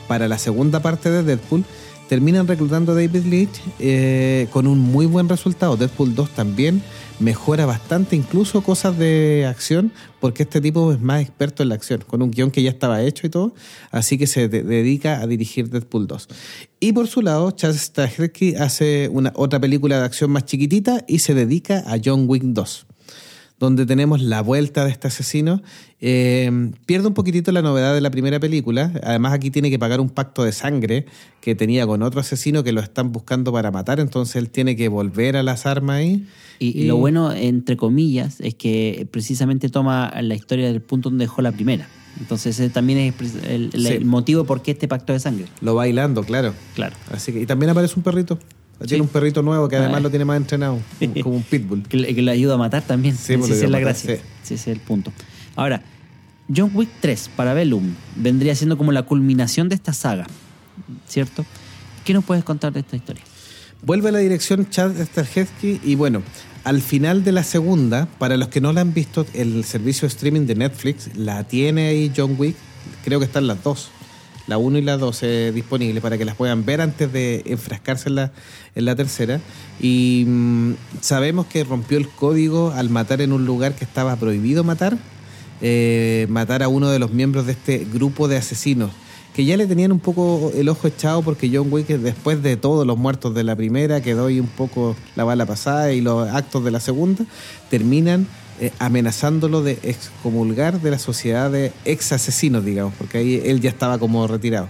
para 0.08 0.28
la 0.28 0.38
segunda 0.38 0.82
parte 0.82 1.10
de 1.12 1.24
Deadpool, 1.24 1.64
terminan 2.10 2.48
reclutando 2.48 2.92
a 2.92 2.96
David 2.96 3.26
Leitch 3.26 3.62
eh, 3.80 4.48
con 4.52 4.68
un 4.68 4.80
muy 4.80 5.06
buen 5.06 5.28
resultado. 5.30 5.78
Deadpool 5.78 6.16
2 6.16 6.30
también 6.32 6.82
mejora 7.20 7.66
bastante, 7.66 8.16
incluso 8.16 8.62
cosas 8.62 8.98
de 8.98 9.46
acción, 9.48 9.92
porque 10.20 10.44
este 10.44 10.60
tipo 10.60 10.92
es 10.92 11.00
más 11.00 11.22
experto 11.22 11.64
en 11.64 11.70
la 11.70 11.76
acción, 11.76 12.04
con 12.06 12.22
un 12.22 12.32
guion 12.32 12.52
que 12.52 12.62
ya 12.64 12.70
estaba 12.72 13.02
hecho 13.02 13.26
y 13.28 13.30
todo, 13.30 13.54
así 13.92 14.18
que 14.18 14.28
se 14.28 14.50
de- 14.50 14.64
dedica 14.64 15.22
a 15.22 15.28
dirigir 15.28 15.70
Deadpool 15.70 16.08
2. 16.08 16.28
Y 16.80 16.92
por 16.92 17.08
su 17.08 17.22
lado, 17.22 17.52
Chad 17.52 17.76
Stahelski 17.76 18.56
hace 18.56 19.10
una, 19.12 19.32
otra 19.36 19.60
película 19.60 20.00
de 20.00 20.06
acción 20.06 20.32
más 20.32 20.46
chiquitita 20.46 21.06
y 21.08 21.20
se 21.20 21.34
dedica 21.34 21.84
a 21.88 21.98
John 22.04 22.26
Wick 22.28 22.44
2 22.44 22.88
donde 23.60 23.86
tenemos 23.86 24.22
la 24.22 24.42
vuelta 24.42 24.84
de 24.86 24.92
este 24.92 25.08
asesino. 25.08 25.62
Eh, 26.02 26.72
pierde 26.86 27.08
un 27.08 27.14
poquitito 27.14 27.52
la 27.52 27.62
novedad 27.62 27.94
de 27.94 28.02
la 28.02 28.12
primera 28.12 28.40
película. 28.40 28.92
Además, 29.04 29.32
aquí 29.34 29.52
tiene 29.52 29.70
que 29.70 29.80
pagar 29.80 30.02
un 30.02 30.10
pacto 30.10 30.44
de 30.44 30.52
sangre 30.52 31.06
que 31.40 31.56
tenía 31.56 31.88
con 31.88 32.02
otro 32.04 32.20
asesino 32.20 32.64
que 32.64 32.74
lo 32.74 32.82
están 32.82 33.12
buscando 33.12 33.54
para 33.54 33.72
matar. 33.72 34.00
Entonces, 34.00 34.36
él 34.36 34.50
tiene 34.50 34.76
que 34.76 34.90
volver 34.90 35.38
a 35.38 35.44
las 35.44 35.66
armas 35.66 35.98
ahí. 35.98 36.28
Y, 36.60 36.78
y 36.82 36.84
lo 36.86 36.98
bueno, 36.98 37.32
entre 37.32 37.78
comillas, 37.78 38.40
es 38.42 38.56
que 38.56 39.08
precisamente 39.12 39.70
toma 39.70 40.12
la 40.22 40.36
historia 40.36 40.68
del 40.68 40.82
punto 40.82 41.10
donde 41.10 41.24
dejó 41.26 41.42
la 41.42 41.52
primera. 41.54 41.88
Entonces, 42.20 42.60
ese 42.60 42.70
también 42.70 43.00
es 43.00 43.14
pre- 43.14 43.28
el, 43.56 43.70
el- 43.74 43.88
Sí. 43.88 43.94
el 43.94 44.06
motivo 44.06 44.44
por 44.44 44.62
qué 44.62 44.72
este 44.72 44.88
pacto 44.88 45.14
de 45.14 45.20
sangre. 45.20 45.46
Lo 45.62 45.74
bailando, 45.74 46.24
claro. 46.24 46.54
Claro. 46.76 46.96
Así 47.12 47.32
que, 47.32 47.42
y 47.42 47.46
también 47.46 47.70
aparece 47.72 47.94
un 47.98 48.04
perrito. 48.04 48.38
Tiene 48.88 48.96
Sí. 48.98 49.02
un 49.02 49.08
perrito 49.08 49.42
nuevo 49.42 49.68
que 49.70 49.76
además 49.78 49.98
Ah. 49.98 50.02
lo 50.02 50.10
tiene 50.10 50.26
más 50.26 50.38
entrenado, 50.38 50.80
como- 51.24 51.36
un 51.38 51.44
pitbull. 51.44 51.84
Que 51.84 51.98
le, 51.98 52.14
que 52.16 52.22
le 52.22 52.32
ayuda 52.32 52.56
a 52.56 52.58
matar 52.58 52.84
también. 52.84 53.16
Sí, 53.16 53.34
Sí, 53.34 53.38
pues, 53.38 53.52
esa 53.52 53.66
es 53.66 53.72
la 53.72 53.80
gracia. 53.80 54.16
sí. 54.18 54.22
Sí, 54.44 54.54
ese 54.56 54.72
es 54.72 54.76
el 54.78 54.80
punto. 54.82 55.12
Ahora, 55.56 55.82
John 56.56 56.72
Wick 56.74 56.90
3, 57.00 57.30
para 57.36 57.54
Bellum, 57.54 57.94
vendría 58.16 58.54
siendo 58.56 58.78
como 58.78 58.92
la 58.92 59.04
culminación 59.04 59.70
de 59.70 59.76
esta 59.76 59.94
saga, 59.94 60.28
¿cierto? 61.08 61.46
¿Qué 62.04 62.14
nos 62.14 62.24
puedes 62.26 62.44
contar 62.44 62.74
de 62.74 62.82
esta 62.82 62.96
historia? 62.96 63.24
Vuelve 63.82 64.10
a 64.10 64.12
la 64.12 64.20
dirección 64.20 64.70
Chad 64.70 64.92
Stahelski 65.02 65.80
y 65.84 65.96
bueno, 65.96 66.22
al 66.64 66.82
final 66.82 67.24
de 67.24 67.32
la 67.32 67.44
segunda, 67.44 68.08
para 68.18 68.38
los 68.38 68.48
que 68.50 68.62
no 68.62 68.72
la 68.74 68.82
han 68.82 68.94
visto, 68.94 69.26
el 69.34 69.64
servicio 69.66 70.02
de 70.08 70.14
streaming 70.14 70.46
de 70.46 70.56
Netflix 70.56 71.16
la 71.16 71.44
tiene 71.46 71.88
ahí 71.88 72.12
John 72.16 72.36
Wick, 72.38 72.56
creo 73.04 73.20
que 73.20 73.26
están 73.26 73.48
las 73.48 73.64
dos, 73.64 73.90
la 74.48 74.58
1 74.58 74.78
y 74.78 74.82
la 74.82 74.98
2 74.98 75.24
eh, 75.24 75.52
disponibles 75.54 76.02
para 76.02 76.18
que 76.18 76.26
las 76.26 76.36
puedan 76.36 76.66
ver 76.66 76.82
antes 76.82 77.12
de 77.12 77.44
enfrascarse 77.46 78.10
en 78.10 78.16
la, 78.16 78.32
en 78.76 78.86
la 78.86 78.96
tercera. 78.96 79.40
Y 79.80 80.26
mm, 80.28 80.74
sabemos 81.02 81.46
que 81.46 81.64
rompió 81.64 81.98
el 81.98 82.08
código 82.10 82.72
al 82.72 82.90
matar 82.90 83.22
en 83.22 83.34
un 83.34 83.46
lugar 83.46 83.74
que 83.74 83.86
estaba 83.86 84.16
prohibido 84.16 84.64
matar, 84.64 84.98
eh, 85.62 86.28
matar 86.30 86.64
a 86.64 86.68
uno 86.68 86.90
de 86.90 87.00
los 87.00 87.12
miembros 87.12 87.46
de 87.46 87.54
este 87.54 87.88
grupo 87.92 88.28
de 88.28 88.38
asesinos 88.38 88.92
que 89.34 89.46
ya 89.46 89.58
le 89.58 89.66
tenían 89.66 89.92
un 89.92 90.00
poco 90.00 90.52
el 90.54 90.70
ojo 90.70 90.88
echado 90.88 91.24
porque 91.24 91.50
John 91.52 91.68
Wick 91.72 91.88
después 91.88 92.44
de 92.44 92.56
todos 92.56 92.86
los 92.86 92.98
muertos 92.98 93.34
de 93.34 93.44
la 93.44 93.56
primera 93.56 94.02
quedó 94.02 94.28
ahí 94.28 94.40
un 94.40 94.48
poco 94.48 94.96
la 95.16 95.24
bala 95.24 95.46
pasada 95.46 95.92
y 95.92 96.02
los 96.02 96.30
actos 96.30 96.64
de 96.64 96.72
la 96.72 96.80
segunda 96.80 97.26
terminan 97.70 98.28
eh, 98.66 98.72
amenazándolo 98.80 99.62
de 99.62 99.78
excomulgar 99.84 100.80
de 100.82 100.92
la 100.92 101.00
sociedad 101.00 101.52
de 101.52 101.72
ex 101.86 102.12
asesinos 102.12 102.64
digamos 102.64 102.94
porque 102.98 103.18
ahí 103.18 103.42
él 103.46 103.60
ya 103.62 103.70
estaba 103.70 103.98
como 103.98 104.26
retirado 104.28 104.68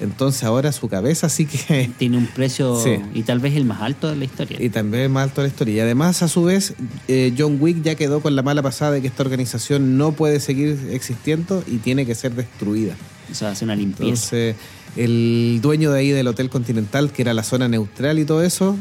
entonces 0.00 0.42
ahora 0.42 0.72
su 0.72 0.88
cabeza 0.88 1.28
sí 1.28 1.46
que 1.46 1.88
Tiene 1.98 2.16
un 2.16 2.26
precio 2.26 2.80
Sí. 2.82 2.96
y 3.14 3.22
tal 3.22 3.38
vez 3.38 3.54
el 3.54 3.64
más 3.64 3.80
alto 3.82 4.08
de 4.10 4.16
la 4.16 4.24
historia. 4.24 4.56
y 4.60 4.68
también 4.68 5.04
es 5.04 5.10
más 5.10 5.24
alto 5.24 5.42
la 5.42 5.46
historia. 5.48 5.76
Y 5.76 5.80
además, 5.80 6.22
a 6.24 6.28
su 6.28 6.42
vez, 6.42 6.74
eh, 7.06 7.32
John 7.38 7.58
Wick 7.60 7.82
ya 7.82 7.94
quedó 7.94 8.20
con 8.20 8.34
la 8.34 8.42
mala 8.42 8.62
pasada 8.62 8.90
de 8.92 9.00
que 9.00 9.06
esta 9.06 9.22
organización 9.22 9.96
no 9.98 10.10
puede 10.10 10.40
seguir 10.40 10.76
existiendo 10.90 11.62
y 11.68 11.76
tiene 11.76 12.04
que 12.04 12.16
ser 12.16 12.34
destruida. 12.34 12.96
O 13.30 13.34
sea, 13.34 13.50
hace 13.50 13.64
una 13.64 13.76
limpieza. 13.76 14.02
Entonces, 14.36 14.56
el 14.96 15.60
dueño 15.62 15.92
de 15.92 16.00
ahí 16.00 16.10
del 16.10 16.26
Hotel 16.26 16.50
Continental, 16.50 17.12
que 17.12 17.22
era 17.22 17.32
la 17.32 17.44
zona 17.44 17.68
neutral 17.68 18.18
y 18.18 18.24
todo 18.24 18.42
eso, 18.42 18.76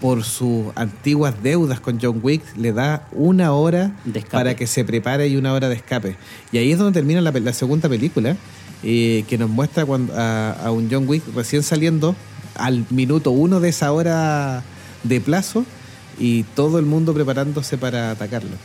por 0.00 0.24
sus 0.24 0.66
antiguas 0.76 1.42
deudas 1.42 1.80
con 1.80 1.98
John 2.00 2.20
Wick, 2.22 2.42
le 2.56 2.72
da 2.72 3.06
una 3.12 3.52
hora 3.52 3.92
para 4.30 4.56
que 4.56 4.66
se 4.66 4.84
prepare 4.84 5.28
y 5.28 5.36
una 5.36 5.52
hora 5.52 5.68
de 5.68 5.74
escape. 5.74 6.16
Y 6.52 6.58
ahí 6.58 6.72
es 6.72 6.78
donde 6.78 6.98
termina 6.98 7.20
la, 7.20 7.30
la 7.30 7.52
segunda 7.52 7.88
película, 7.88 8.36
eh, 8.82 9.24
que 9.28 9.36
nos 9.36 9.50
muestra 9.50 9.84
cuando, 9.84 10.14
a, 10.16 10.52
a 10.52 10.70
un 10.70 10.88
John 10.90 11.06
Wick 11.06 11.22
recién 11.34 11.62
saliendo 11.62 12.16
al 12.54 12.86
minuto 12.90 13.30
uno 13.30 13.60
de 13.60 13.68
esa 13.68 13.92
hora 13.92 14.62
de 15.04 15.20
plazo 15.20 15.64
y 16.18 16.42
todo 16.42 16.78
el 16.78 16.86
mundo 16.86 17.14
preparándose 17.14 17.78
para 17.78 18.10
atacarlo. 18.10 18.56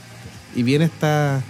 Y 0.56 0.64
viene 0.64 0.86
esta, 0.86 1.44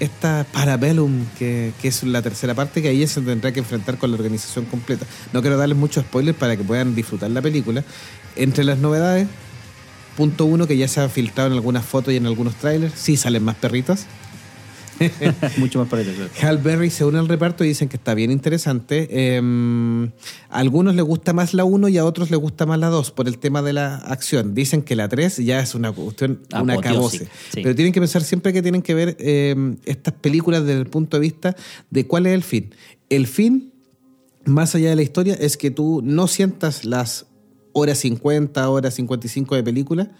esta 0.00 0.46
Parabellum, 0.52 1.26
que, 1.38 1.72
que 1.80 1.88
es 1.88 2.02
la 2.02 2.22
tercera 2.22 2.54
parte, 2.54 2.82
que 2.82 2.88
ahí 2.88 3.06
se 3.06 3.20
tendrá 3.20 3.52
que 3.52 3.60
enfrentar 3.60 3.98
con 3.98 4.10
la 4.10 4.16
organización 4.16 4.64
completa. 4.64 5.06
No 5.32 5.42
quiero 5.42 5.56
darles 5.56 5.78
muchos 5.78 6.04
spoilers 6.04 6.36
para 6.36 6.56
que 6.56 6.64
puedan 6.64 6.94
disfrutar 6.94 7.30
la 7.30 7.42
película. 7.42 7.84
Entre 8.34 8.64
las 8.64 8.78
novedades, 8.78 9.28
punto 10.16 10.46
uno 10.46 10.66
que 10.66 10.76
ya 10.76 10.88
se 10.88 11.00
ha 11.00 11.08
filtrado 11.08 11.50
en 11.50 11.54
algunas 11.54 11.84
fotos 11.84 12.12
y 12.12 12.16
en 12.16 12.26
algunos 12.26 12.54
trailers, 12.56 12.94
sí 12.96 13.16
salen 13.16 13.44
más 13.44 13.56
perritos. 13.56 14.06
Mucho 15.56 15.78
más 15.78 15.88
claro. 15.88 16.10
Hal 16.42 16.58
Berry 16.58 16.90
se 16.90 17.04
une 17.04 17.18
al 17.18 17.28
reparto 17.28 17.64
y 17.64 17.68
dicen 17.68 17.88
que 17.88 17.96
está 17.96 18.14
bien 18.14 18.30
interesante. 18.30 19.08
Eh, 19.10 20.10
a 20.50 20.58
algunos 20.58 20.94
les 20.94 21.04
gusta 21.04 21.32
más 21.32 21.54
la 21.54 21.64
1 21.64 21.88
y 21.88 21.98
a 21.98 22.04
otros 22.04 22.30
les 22.30 22.38
gusta 22.38 22.66
más 22.66 22.78
la 22.78 22.88
2 22.88 23.10
por 23.12 23.28
el 23.28 23.38
tema 23.38 23.62
de 23.62 23.72
la 23.72 23.96
acción. 23.96 24.54
Dicen 24.54 24.82
que 24.82 24.96
la 24.96 25.08
3 25.08 25.38
ya 25.38 25.60
es 25.60 25.74
una 25.74 25.92
cuestión, 25.92 26.40
una 26.52 26.74
Apoteósica, 26.74 26.94
cabose. 26.94 27.18
sí. 27.52 27.60
Pero 27.62 27.74
tienen 27.74 27.92
que 27.92 28.00
pensar 28.00 28.22
siempre 28.22 28.52
que 28.52 28.62
tienen 28.62 28.82
que 28.82 28.94
ver 28.94 29.16
eh, 29.18 29.76
estas 29.84 30.14
películas 30.14 30.64
desde 30.64 30.80
el 30.80 30.86
punto 30.86 31.16
de 31.16 31.20
vista 31.22 31.56
de 31.90 32.06
cuál 32.06 32.26
es 32.26 32.34
el 32.34 32.42
fin. 32.42 32.74
El 33.08 33.26
fin, 33.26 33.72
más 34.44 34.74
allá 34.74 34.90
de 34.90 34.96
la 34.96 35.02
historia, 35.02 35.34
es 35.34 35.56
que 35.56 35.70
tú 35.70 36.00
no 36.04 36.26
sientas 36.26 36.84
las 36.84 37.26
horas 37.72 37.98
50, 37.98 38.68
horas 38.68 38.94
55 38.94 39.54
de 39.56 39.62
película 39.62 40.10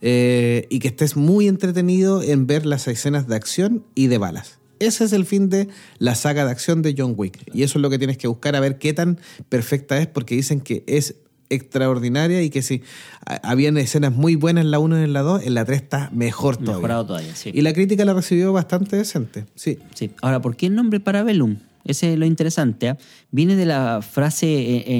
eh, 0.00 0.66
y 0.70 0.78
que 0.78 0.88
estés 0.88 1.16
muy 1.16 1.48
entretenido 1.48 2.22
en 2.22 2.46
ver 2.46 2.66
las 2.66 2.88
escenas 2.88 3.26
de 3.26 3.36
acción 3.36 3.84
y 3.94 4.08
de 4.08 4.18
balas. 4.18 4.58
Ese 4.78 5.04
es 5.04 5.12
el 5.12 5.24
fin 5.24 5.48
de 5.48 5.68
la 5.98 6.14
saga 6.14 6.44
de 6.44 6.50
acción 6.50 6.82
de 6.82 6.94
John 6.96 7.14
Wick. 7.16 7.50
Y 7.54 7.62
eso 7.62 7.78
es 7.78 7.82
lo 7.82 7.90
que 7.90 7.98
tienes 7.98 8.18
que 8.18 8.28
buscar 8.28 8.56
a 8.56 8.60
ver 8.60 8.78
qué 8.78 8.92
tan 8.92 9.18
perfecta 9.48 9.98
es, 9.98 10.06
porque 10.06 10.34
dicen 10.34 10.60
que 10.60 10.84
es 10.86 11.16
extraordinaria 11.48 12.42
y 12.42 12.50
que 12.50 12.60
si 12.62 12.82
habían 13.24 13.76
escenas 13.78 14.12
muy 14.12 14.34
buenas 14.34 14.64
en 14.64 14.70
la 14.70 14.78
1 14.78 15.00
y 15.00 15.04
en 15.04 15.12
la 15.12 15.22
2, 15.22 15.44
en 15.44 15.54
la 15.54 15.64
3 15.64 15.82
está 15.82 16.10
mejor 16.12 16.56
todavía. 16.56 16.76
Mejorado 16.76 17.06
todavía, 17.06 17.34
sí. 17.34 17.50
Y 17.54 17.62
la 17.62 17.72
crítica 17.72 18.04
la 18.04 18.14
recibió 18.14 18.52
bastante 18.52 18.96
decente, 18.96 19.46
sí. 19.54 19.78
Sí. 19.94 20.10
Ahora, 20.22 20.42
¿por 20.42 20.56
qué 20.56 20.66
el 20.66 20.74
nombre 20.74 21.00
Parabellum? 21.00 21.56
Ese 21.86 22.12
es 22.12 22.18
lo 22.18 22.26
interesante. 22.26 22.88
¿ah? 22.90 22.98
Viene 23.30 23.56
de 23.56 23.64
la 23.66 24.00
frase 24.02 24.76
en, 24.86 24.92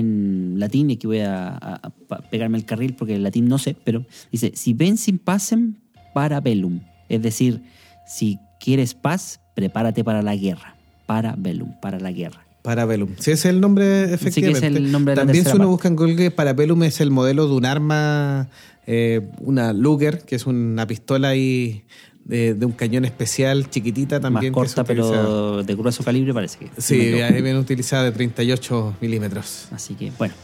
en 0.54 0.60
latín, 0.60 0.90
y 0.90 0.96
que 0.96 1.06
voy 1.06 1.20
a, 1.20 1.48
a- 1.48 1.80
a 1.82 1.90
pa- 1.90 2.20
pegarme 2.30 2.58
el 2.58 2.64
carril 2.64 2.94
porque 2.94 3.14
el 3.16 3.22
latín 3.22 3.48
no 3.48 3.58
sé, 3.58 3.76
pero 3.84 4.04
dice, 4.32 4.52
si 4.54 4.72
ven 4.72 4.96
sin 4.96 5.18
pacem, 5.18 5.74
parabellum. 6.14 6.80
Es 7.08 7.22
decir, 7.22 7.62
si 8.06 8.38
quieres 8.60 8.94
paz, 8.94 9.40
prepárate 9.54 10.02
para 10.04 10.22
la 10.22 10.34
guerra. 10.36 10.76
Parabellum, 11.06 11.72
para 11.80 12.00
la 12.00 12.10
guerra. 12.12 12.44
Parabellum. 12.62 13.10
Sí, 13.18 13.30
ese 13.30 13.48
es 13.48 13.54
el 13.54 13.60
nombre, 13.60 13.84
que 13.84 14.04
es 14.04 14.12
efectivamente. 14.14 14.66
el 14.78 14.90
nombre 14.90 15.12
de 15.14 15.16
También 15.20 15.44
si 15.44 15.50
uno 15.50 15.58
parte. 15.58 15.70
busca 15.70 15.88
en 15.88 15.96
Google, 15.96 16.30
Parabellum 16.32 16.82
es 16.82 17.00
el 17.00 17.10
modelo 17.12 17.46
de 17.46 17.54
un 17.54 17.64
arma, 17.64 18.48
eh, 18.88 19.28
una 19.38 19.72
Luger, 19.72 20.22
que 20.22 20.34
es 20.34 20.46
una 20.46 20.84
pistola 20.88 21.28
ahí 21.28 21.84
de, 22.26 22.54
de 22.54 22.66
un 22.66 22.72
cañón 22.72 23.04
especial, 23.04 23.70
chiquitita 23.70 24.20
también. 24.20 24.52
Más 24.52 24.62
que 24.62 24.68
se 24.68 24.74
corta, 24.74 24.84
pero 24.84 25.62
de 25.62 25.74
grueso 25.74 26.02
calibre 26.02 26.34
parece 26.34 26.58
que. 26.58 26.70
Sí, 26.78 27.20
ahí 27.20 27.40
viene 27.40 27.58
utilizada 27.58 28.04
de 28.04 28.12
38 28.12 28.96
milímetros. 29.00 29.68
Así 29.70 29.94
que, 29.94 30.12
bueno. 30.18 30.34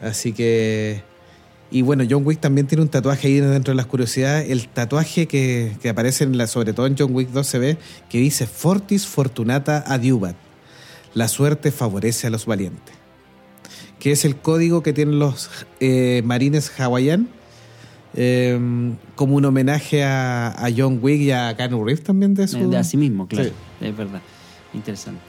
Así 0.00 0.32
que... 0.32 1.02
Y 1.70 1.82
bueno, 1.82 2.04
John 2.08 2.22
Wick 2.24 2.40
también 2.40 2.66
tiene 2.66 2.82
un 2.82 2.88
tatuaje 2.88 3.28
ahí 3.28 3.40
dentro 3.40 3.72
de 3.72 3.76
las 3.76 3.86
curiosidades. 3.86 4.50
El 4.50 4.68
tatuaje 4.68 5.28
que, 5.28 5.76
que 5.82 5.90
aparece, 5.90 6.24
en 6.24 6.38
la, 6.38 6.46
sobre 6.46 6.72
todo 6.72 6.86
en 6.86 6.96
John 6.98 7.14
Wick 7.14 7.28
2 7.28 7.46
se 7.46 7.58
ve, 7.58 7.78
que 8.08 8.18
dice 8.18 8.46
Fortis 8.46 9.06
Fortunata 9.06 9.84
Adiubat. 9.86 10.34
La 11.14 11.28
suerte 11.28 11.70
favorece 11.70 12.26
a 12.26 12.30
los 12.30 12.46
valientes. 12.46 12.94
Que 13.98 14.12
es 14.12 14.24
el 14.24 14.36
código 14.36 14.82
que 14.82 14.94
tienen 14.94 15.18
los 15.18 15.50
eh, 15.80 16.22
marines 16.24 16.70
hawaianos. 16.78 17.28
Eh, 18.14 18.58
como 19.14 19.36
un 19.36 19.44
homenaje 19.44 20.04
a, 20.04 20.48
a 20.48 20.68
John 20.76 20.98
Wick 21.02 21.20
y 21.20 21.30
a 21.30 21.56
Keanu 21.56 21.84
Reeves 21.84 22.04
también 22.04 22.34
de 22.34 22.48
su... 22.48 22.70
De 22.70 22.76
así 22.76 22.96
mismo, 22.96 23.26
claro. 23.26 23.48
Sí. 23.48 23.86
Es 23.86 23.96
verdad. 23.96 24.20
Interesante. 24.74 25.20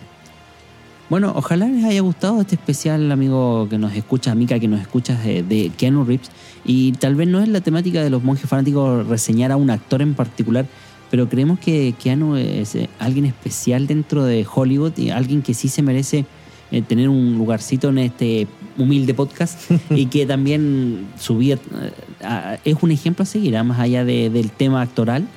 Bueno, 1.10 1.34
ojalá 1.36 1.68
les 1.68 1.84
haya 1.86 2.02
gustado 2.02 2.40
este 2.40 2.54
especial, 2.56 3.12
amigo 3.12 3.68
que 3.68 3.80
nos 3.80 3.96
escucha, 3.96 4.32
amiga 4.32 4.60
que 4.60 4.68
nos 4.68 4.80
escuchas 4.80 5.24
de, 5.24 5.42
de 5.42 5.72
Keanu 5.76 6.04
Reeves. 6.04 6.30
Y 6.64 6.92
tal 6.94 7.16
vez 7.16 7.28
no 7.28 7.40
es 7.40 7.48
la 7.48 7.62
temática 7.62 8.04
de 8.04 8.12
los 8.12 8.24
monjes 8.24 8.48
fanáticos 8.48 9.08
reseñar 9.08 9.52
a 9.52 9.58
un 9.58 9.72
actor 9.72 10.04
en 10.04 10.14
particular, 10.14 10.68
pero 11.10 11.28
creemos 11.28 11.60
que 11.60 11.96
Keanu 12.02 12.36
es 12.36 12.76
eh, 12.76 12.90
alguien 13.00 13.26
especial 13.26 13.88
dentro 13.88 14.24
de 14.24 14.46
Hollywood 14.54 14.98
y 14.98 15.10
alguien 15.10 15.42
que 15.42 15.56
sí 15.56 15.68
se 15.68 15.82
merece 15.82 16.26
eh, 16.72 16.84
tener 16.84 17.10
un 17.10 17.38
lugarcito 17.40 17.90
en 17.90 17.98
este 17.98 18.48
humilde 18.78 19.14
podcast 19.14 19.60
y 19.90 20.06
que 20.08 20.26
también 20.26 21.08
su 21.20 21.38
vida 21.38 21.56
eh, 21.56 22.58
es 22.66 22.76
un 22.82 22.92
ejemplo 22.92 23.24
a 23.24 23.26
seguir, 23.26 23.56
ah, 23.58 23.64
más 23.64 23.80
allá 23.80 24.06
de- 24.06 24.30
del 24.30 24.52
tema 24.52 24.82
actoral. 24.82 25.28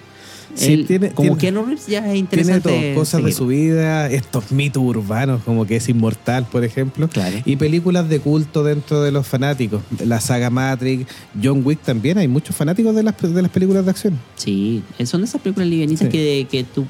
Sí, 0.54 0.74
Él, 0.74 0.86
tiene- 0.86 1.12
como 1.12 1.28
tiene- 1.38 1.40
Keanu 1.40 1.62
Reeves 1.64 1.86
ya 1.86 2.00
es 2.00 2.04
Tiene 2.04 2.18
interesante. 2.18 2.68
todo, 2.68 2.94
cosas 2.94 3.24
de 3.24 3.32
su 3.32 3.46
vida, 3.46 4.10
estos 4.10 4.52
mitos 4.52 4.82
urbanos, 4.82 5.40
como 5.44 5.64
que 5.64 5.76
es 5.76 5.88
inmortal, 5.88 6.44
por 6.44 6.62
ejemplo. 6.62 7.08
Claro. 7.08 7.38
Y 7.46 7.56
películas 7.56 8.06
de 8.10 8.20
culto 8.20 8.62
dentro 8.62 9.00
de 9.00 9.12
los 9.12 9.26
fanáticos. 9.26 9.80
La 10.04 10.20
saga 10.20 10.50
Matrix, 10.50 11.06
John 11.42 11.62
Wick 11.64 11.80
también. 11.80 12.18
Hay 12.18 12.28
muchos 12.28 12.54
fanáticos 12.54 12.94
de 12.94 13.02
las, 13.02 13.16
de 13.18 13.40
las 13.40 13.50
películas 13.50 13.86
de 13.86 13.90
acción. 13.92 14.18
Sí, 14.36 14.82
eh, 14.98 15.06
son 15.06 15.24
esas 15.24 15.40
películas 15.40 15.70
livianitas 15.70 16.02
Sí. 16.04 16.08
que, 16.10 16.46
que 16.50 16.64
tú 16.64 16.84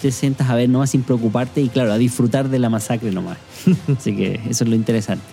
te 0.00 0.12
sientas 0.12 0.48
a 0.48 0.54
ver 0.54 0.68
nomás 0.68 0.90
sin 0.90 1.02
preocuparte 1.02 1.60
y 1.60 1.68
claro, 1.68 1.92
a 1.92 1.98
disfrutar 1.98 2.48
de 2.48 2.60
la 2.60 2.70
masacre 2.70 3.10
nomás. 3.10 3.38
Así 3.98 4.14
que 4.14 4.40
eso 4.48 4.62
es 4.62 4.70
lo 4.70 4.76
interesante. 4.76 5.24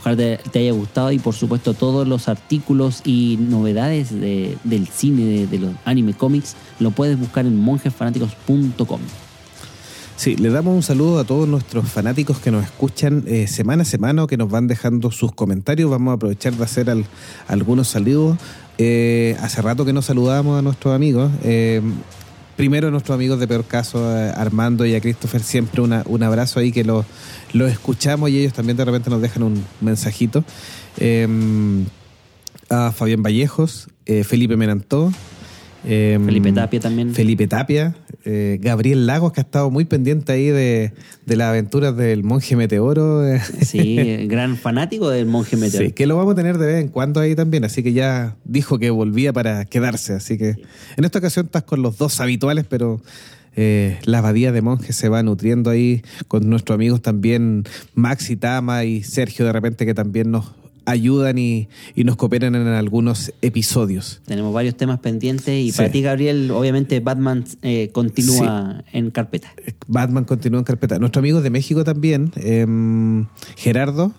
Ojalá 0.00 0.16
te, 0.16 0.58
haya 0.58 0.72
gustado 0.72 1.12
y 1.12 1.18
por 1.18 1.34
supuesto 1.34 1.74
todos 1.74 2.08
los 2.08 2.28
artículos 2.28 3.02
y 3.04 3.36
novedades 3.40 4.10
de- 4.10 4.56
del 4.64 4.86
cine, 4.88 5.46
de, 5.46 5.58
los 5.58 5.72
anime 5.84 6.14
cómics, 6.14 6.56
lo 6.78 6.90
puedes 6.90 7.18
buscar 7.18 7.44
en 7.46 7.56
monjesfanáticos.com. 7.56 9.00
Sí, 10.16 10.36
le 10.36 10.50
damos 10.50 10.74
un 10.74 10.82
saludo 10.82 11.18
a 11.18 11.24
todos 11.24 11.48
nuestros 11.48 11.88
fanáticos 11.88 12.38
que 12.38 12.50
nos 12.50 12.64
escuchan 12.64 13.24
eh, 13.26 13.46
semana 13.46 13.82
a 13.82 13.86
semana 13.86 14.26
que 14.26 14.36
nos 14.36 14.50
van 14.50 14.66
dejando 14.66 15.10
sus 15.10 15.32
comentarios. 15.32 15.90
Vamos 15.90 16.12
a 16.12 16.14
aprovechar 16.16 16.52
de 16.54 16.64
hacer 16.64 16.90
al- 16.90 17.06
algunos 17.48 17.88
saludos. 17.88 18.36
Eh, 18.76 19.36
hace 19.40 19.62
rato 19.62 19.84
que 19.86 19.92
no 19.94 20.02
saludamos 20.02 20.58
a 20.58 20.62
nuestros 20.62 20.94
amigos. 20.94 21.30
Eh, 21.42 21.80
primero 22.60 22.88
a 22.88 22.90
nuestros 22.90 23.14
amigos 23.14 23.40
de 23.40 23.48
Peor 23.48 23.64
Caso, 23.64 24.06
Armando 24.06 24.84
y 24.84 24.94
a 24.94 25.00
Christopher, 25.00 25.42
siempre 25.42 25.80
un 25.80 26.22
abrazo 26.22 26.60
ahí 26.60 26.72
que 26.72 26.84
los 26.84 27.06
los 27.54 27.72
escuchamos 27.72 28.28
y 28.28 28.38
ellos 28.38 28.52
también 28.52 28.76
de 28.76 28.84
repente 28.84 29.08
nos 29.08 29.22
dejan 29.22 29.44
un 29.44 29.64
mensajito. 29.80 30.44
Eh, 30.98 31.26
a 32.68 32.92
Fabián 32.92 33.22
Vallejos, 33.22 33.88
eh, 34.04 34.24
Felipe 34.24 34.58
Menantó. 34.58 35.10
Eh, 35.84 36.18
Felipe 36.24 36.52
Tapia 36.52 36.80
también. 36.80 37.14
Felipe 37.14 37.46
Tapia, 37.46 37.94
eh, 38.24 38.58
Gabriel 38.60 39.06
Lagos, 39.06 39.32
que 39.32 39.40
ha 39.40 39.44
estado 39.44 39.70
muy 39.70 39.84
pendiente 39.84 40.32
ahí 40.32 40.46
de, 40.46 40.92
de 41.26 41.36
las 41.36 41.48
aventuras 41.48 41.96
del 41.96 42.22
monje 42.24 42.56
meteoro. 42.56 43.22
Sí, 43.62 43.96
gran 44.26 44.56
fanático 44.56 45.08
del 45.08 45.26
monje 45.26 45.56
meteoro. 45.56 45.86
Sí, 45.86 45.92
que 45.92 46.06
lo 46.06 46.16
vamos 46.16 46.32
a 46.32 46.36
tener 46.36 46.58
de 46.58 46.66
vez 46.66 46.80
en 46.82 46.88
cuando 46.88 47.20
ahí 47.20 47.34
también, 47.34 47.64
así 47.64 47.82
que 47.82 47.92
ya 47.92 48.36
dijo 48.44 48.78
que 48.78 48.90
volvía 48.90 49.32
para 49.32 49.64
quedarse, 49.64 50.14
así 50.14 50.36
que 50.36 50.56
en 50.96 51.04
esta 51.04 51.18
ocasión 51.18 51.46
estás 51.46 51.62
con 51.62 51.82
los 51.82 51.98
dos 51.98 52.20
habituales, 52.20 52.64
pero 52.68 53.00
eh, 53.56 53.98
la 54.04 54.18
abadía 54.18 54.52
de 54.52 54.62
monjes 54.62 54.94
se 54.94 55.08
va 55.08 55.22
nutriendo 55.22 55.70
ahí 55.70 56.02
con 56.28 56.48
nuestros 56.48 56.76
amigos 56.76 57.02
también 57.02 57.64
Maxi 57.94 58.36
Tama 58.36 58.84
y 58.84 59.02
Sergio 59.02 59.44
de 59.44 59.52
repente 59.52 59.84
que 59.84 59.92
también 59.92 60.30
nos 60.30 60.52
ayudan 60.86 61.38
y, 61.38 61.68
y 61.94 62.04
nos 62.04 62.16
cooperan 62.16 62.54
en 62.54 62.66
algunos 62.68 63.32
episodios. 63.42 64.20
Tenemos 64.26 64.52
varios 64.54 64.76
temas 64.76 65.00
pendientes 65.00 65.48
y 65.48 65.70
Sí. 65.72 65.76
para 65.76 65.90
ti, 65.90 66.02
Gabriel, 66.02 66.50
obviamente 66.50 67.00
Batman 67.00 67.44
eh, 67.62 67.90
continúa 67.92 68.82
en 68.92 69.10
carpeta. 69.10 69.52
Batman 69.86 70.24
continúa 70.24 70.58
en 70.60 70.64
carpeta. 70.64 70.98
Nuestro 70.98 71.20
amigo 71.20 71.40
de 71.42 71.50
México 71.50 71.84
también, 71.84 72.32
em, 72.36 73.26
Gerardo, 73.56 74.12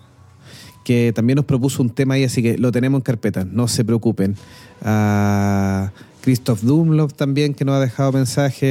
que 0.84 1.12
también 1.14 1.36
nos 1.36 1.44
propuso 1.44 1.82
un 1.82 1.90
tema 1.90 2.14
ahí, 2.14 2.24
así 2.24 2.42
que 2.42 2.58
lo 2.58 2.72
tenemos 2.72 2.98
en 2.98 3.02
carpeta, 3.02 3.44
no 3.44 3.68
se 3.68 3.84
preocupen. 3.84 4.34
A 4.82 5.92
Christoph 6.22 6.60
Dumlov 6.62 7.12
también, 7.14 7.54
que 7.54 7.64
nos 7.64 7.74
ha 7.76 7.80
dejado 7.80 8.12
mensaje. 8.12 8.66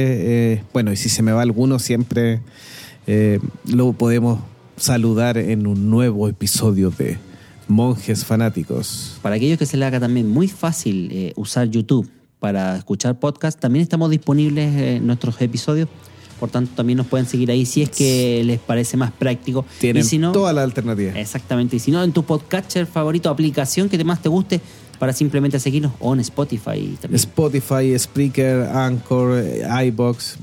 eh, 0.54 0.62
bueno, 0.72 0.92
y 0.92 0.96
si 0.96 1.08
se 1.08 1.22
me 1.22 1.32
va 1.32 1.42
alguno, 1.42 1.78
siempre 1.78 2.40
eh, 3.06 3.38
lo 3.66 3.92
podemos 3.94 4.40
saludar 4.76 5.36
en 5.38 5.66
un 5.66 5.90
nuevo 5.90 6.28
episodio 6.28 6.90
de 6.90 7.18
Monjes 7.72 8.24
Fanáticos. 8.24 9.18
Para 9.22 9.36
aquellos 9.36 9.58
que 9.58 9.66
se 9.66 9.76
les 9.76 9.86
haga 9.86 9.98
también 9.98 10.28
muy 10.28 10.46
fácil 10.46 11.08
eh, 11.10 11.32
usar 11.36 11.68
YouTube 11.68 12.08
para 12.38 12.76
escuchar 12.76 13.18
podcast, 13.18 13.58
también 13.58 13.82
estamos 13.82 14.10
disponibles 14.10 14.74
eh, 14.74 14.96
en 14.96 15.06
nuestros 15.06 15.40
episodios. 15.40 15.88
Por 16.38 16.50
tanto, 16.50 16.72
también 16.74 16.96
nos 16.98 17.06
pueden 17.06 17.26
seguir 17.26 17.50
ahí 17.50 17.64
si 17.64 17.82
es 17.82 17.90
que 17.90 18.42
les 18.44 18.58
parece 18.58 18.96
más 18.96 19.12
práctico. 19.12 19.64
Tienen 19.78 20.02
y 20.02 20.06
si 20.06 20.18
no, 20.18 20.32
toda 20.32 20.52
la 20.52 20.62
alternativa. 20.62 21.12
exactamente. 21.18 21.76
Y 21.76 21.78
si 21.78 21.90
no, 21.90 22.02
en 22.02 22.12
tu 22.12 22.24
podcatcher 22.24 22.86
favorito, 22.86 23.30
aplicación 23.30 23.88
que 23.88 24.02
más 24.04 24.20
te 24.20 24.28
guste, 24.28 24.60
para 24.98 25.12
simplemente 25.12 25.58
seguirnos 25.58 25.92
o 25.98 26.12
en 26.14 26.20
Spotify 26.20 26.96
también. 27.00 27.14
Spotify, 27.14 27.98
Spreaker, 27.98 28.68
Anchor, 28.72 29.38
eh, 29.38 29.86
iBox. 29.86 30.36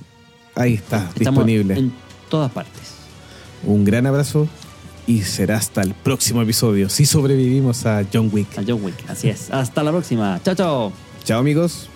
Ahí 0.56 0.74
está, 0.74 1.10
Estamos 1.16 1.46
disponible. 1.46 1.76
en 1.76 1.94
todas 2.30 2.52
partes. 2.52 2.96
Un 3.66 3.86
gran 3.86 4.06
abrazo 4.06 4.48
y 5.10 5.24
será 5.24 5.58
hasta 5.58 5.82
el 5.82 5.96
próximo 5.96 6.44
episodio. 6.44 6.88
Si 6.88 7.04
sobrevivimos 7.04 7.84
a 7.88 8.06
John 8.14 8.30
Wick. 8.32 8.60
A 8.60 8.64
John 8.66 8.84
Wick. 8.84 9.10
Así 9.10 9.28
es. 9.28 9.50
Hasta 9.50 9.82
la 9.82 9.90
próxima. 9.90 10.40
Chao, 10.44 10.54
chao. 10.54 10.94
Chao 11.24 11.40
amigos. 11.40 11.90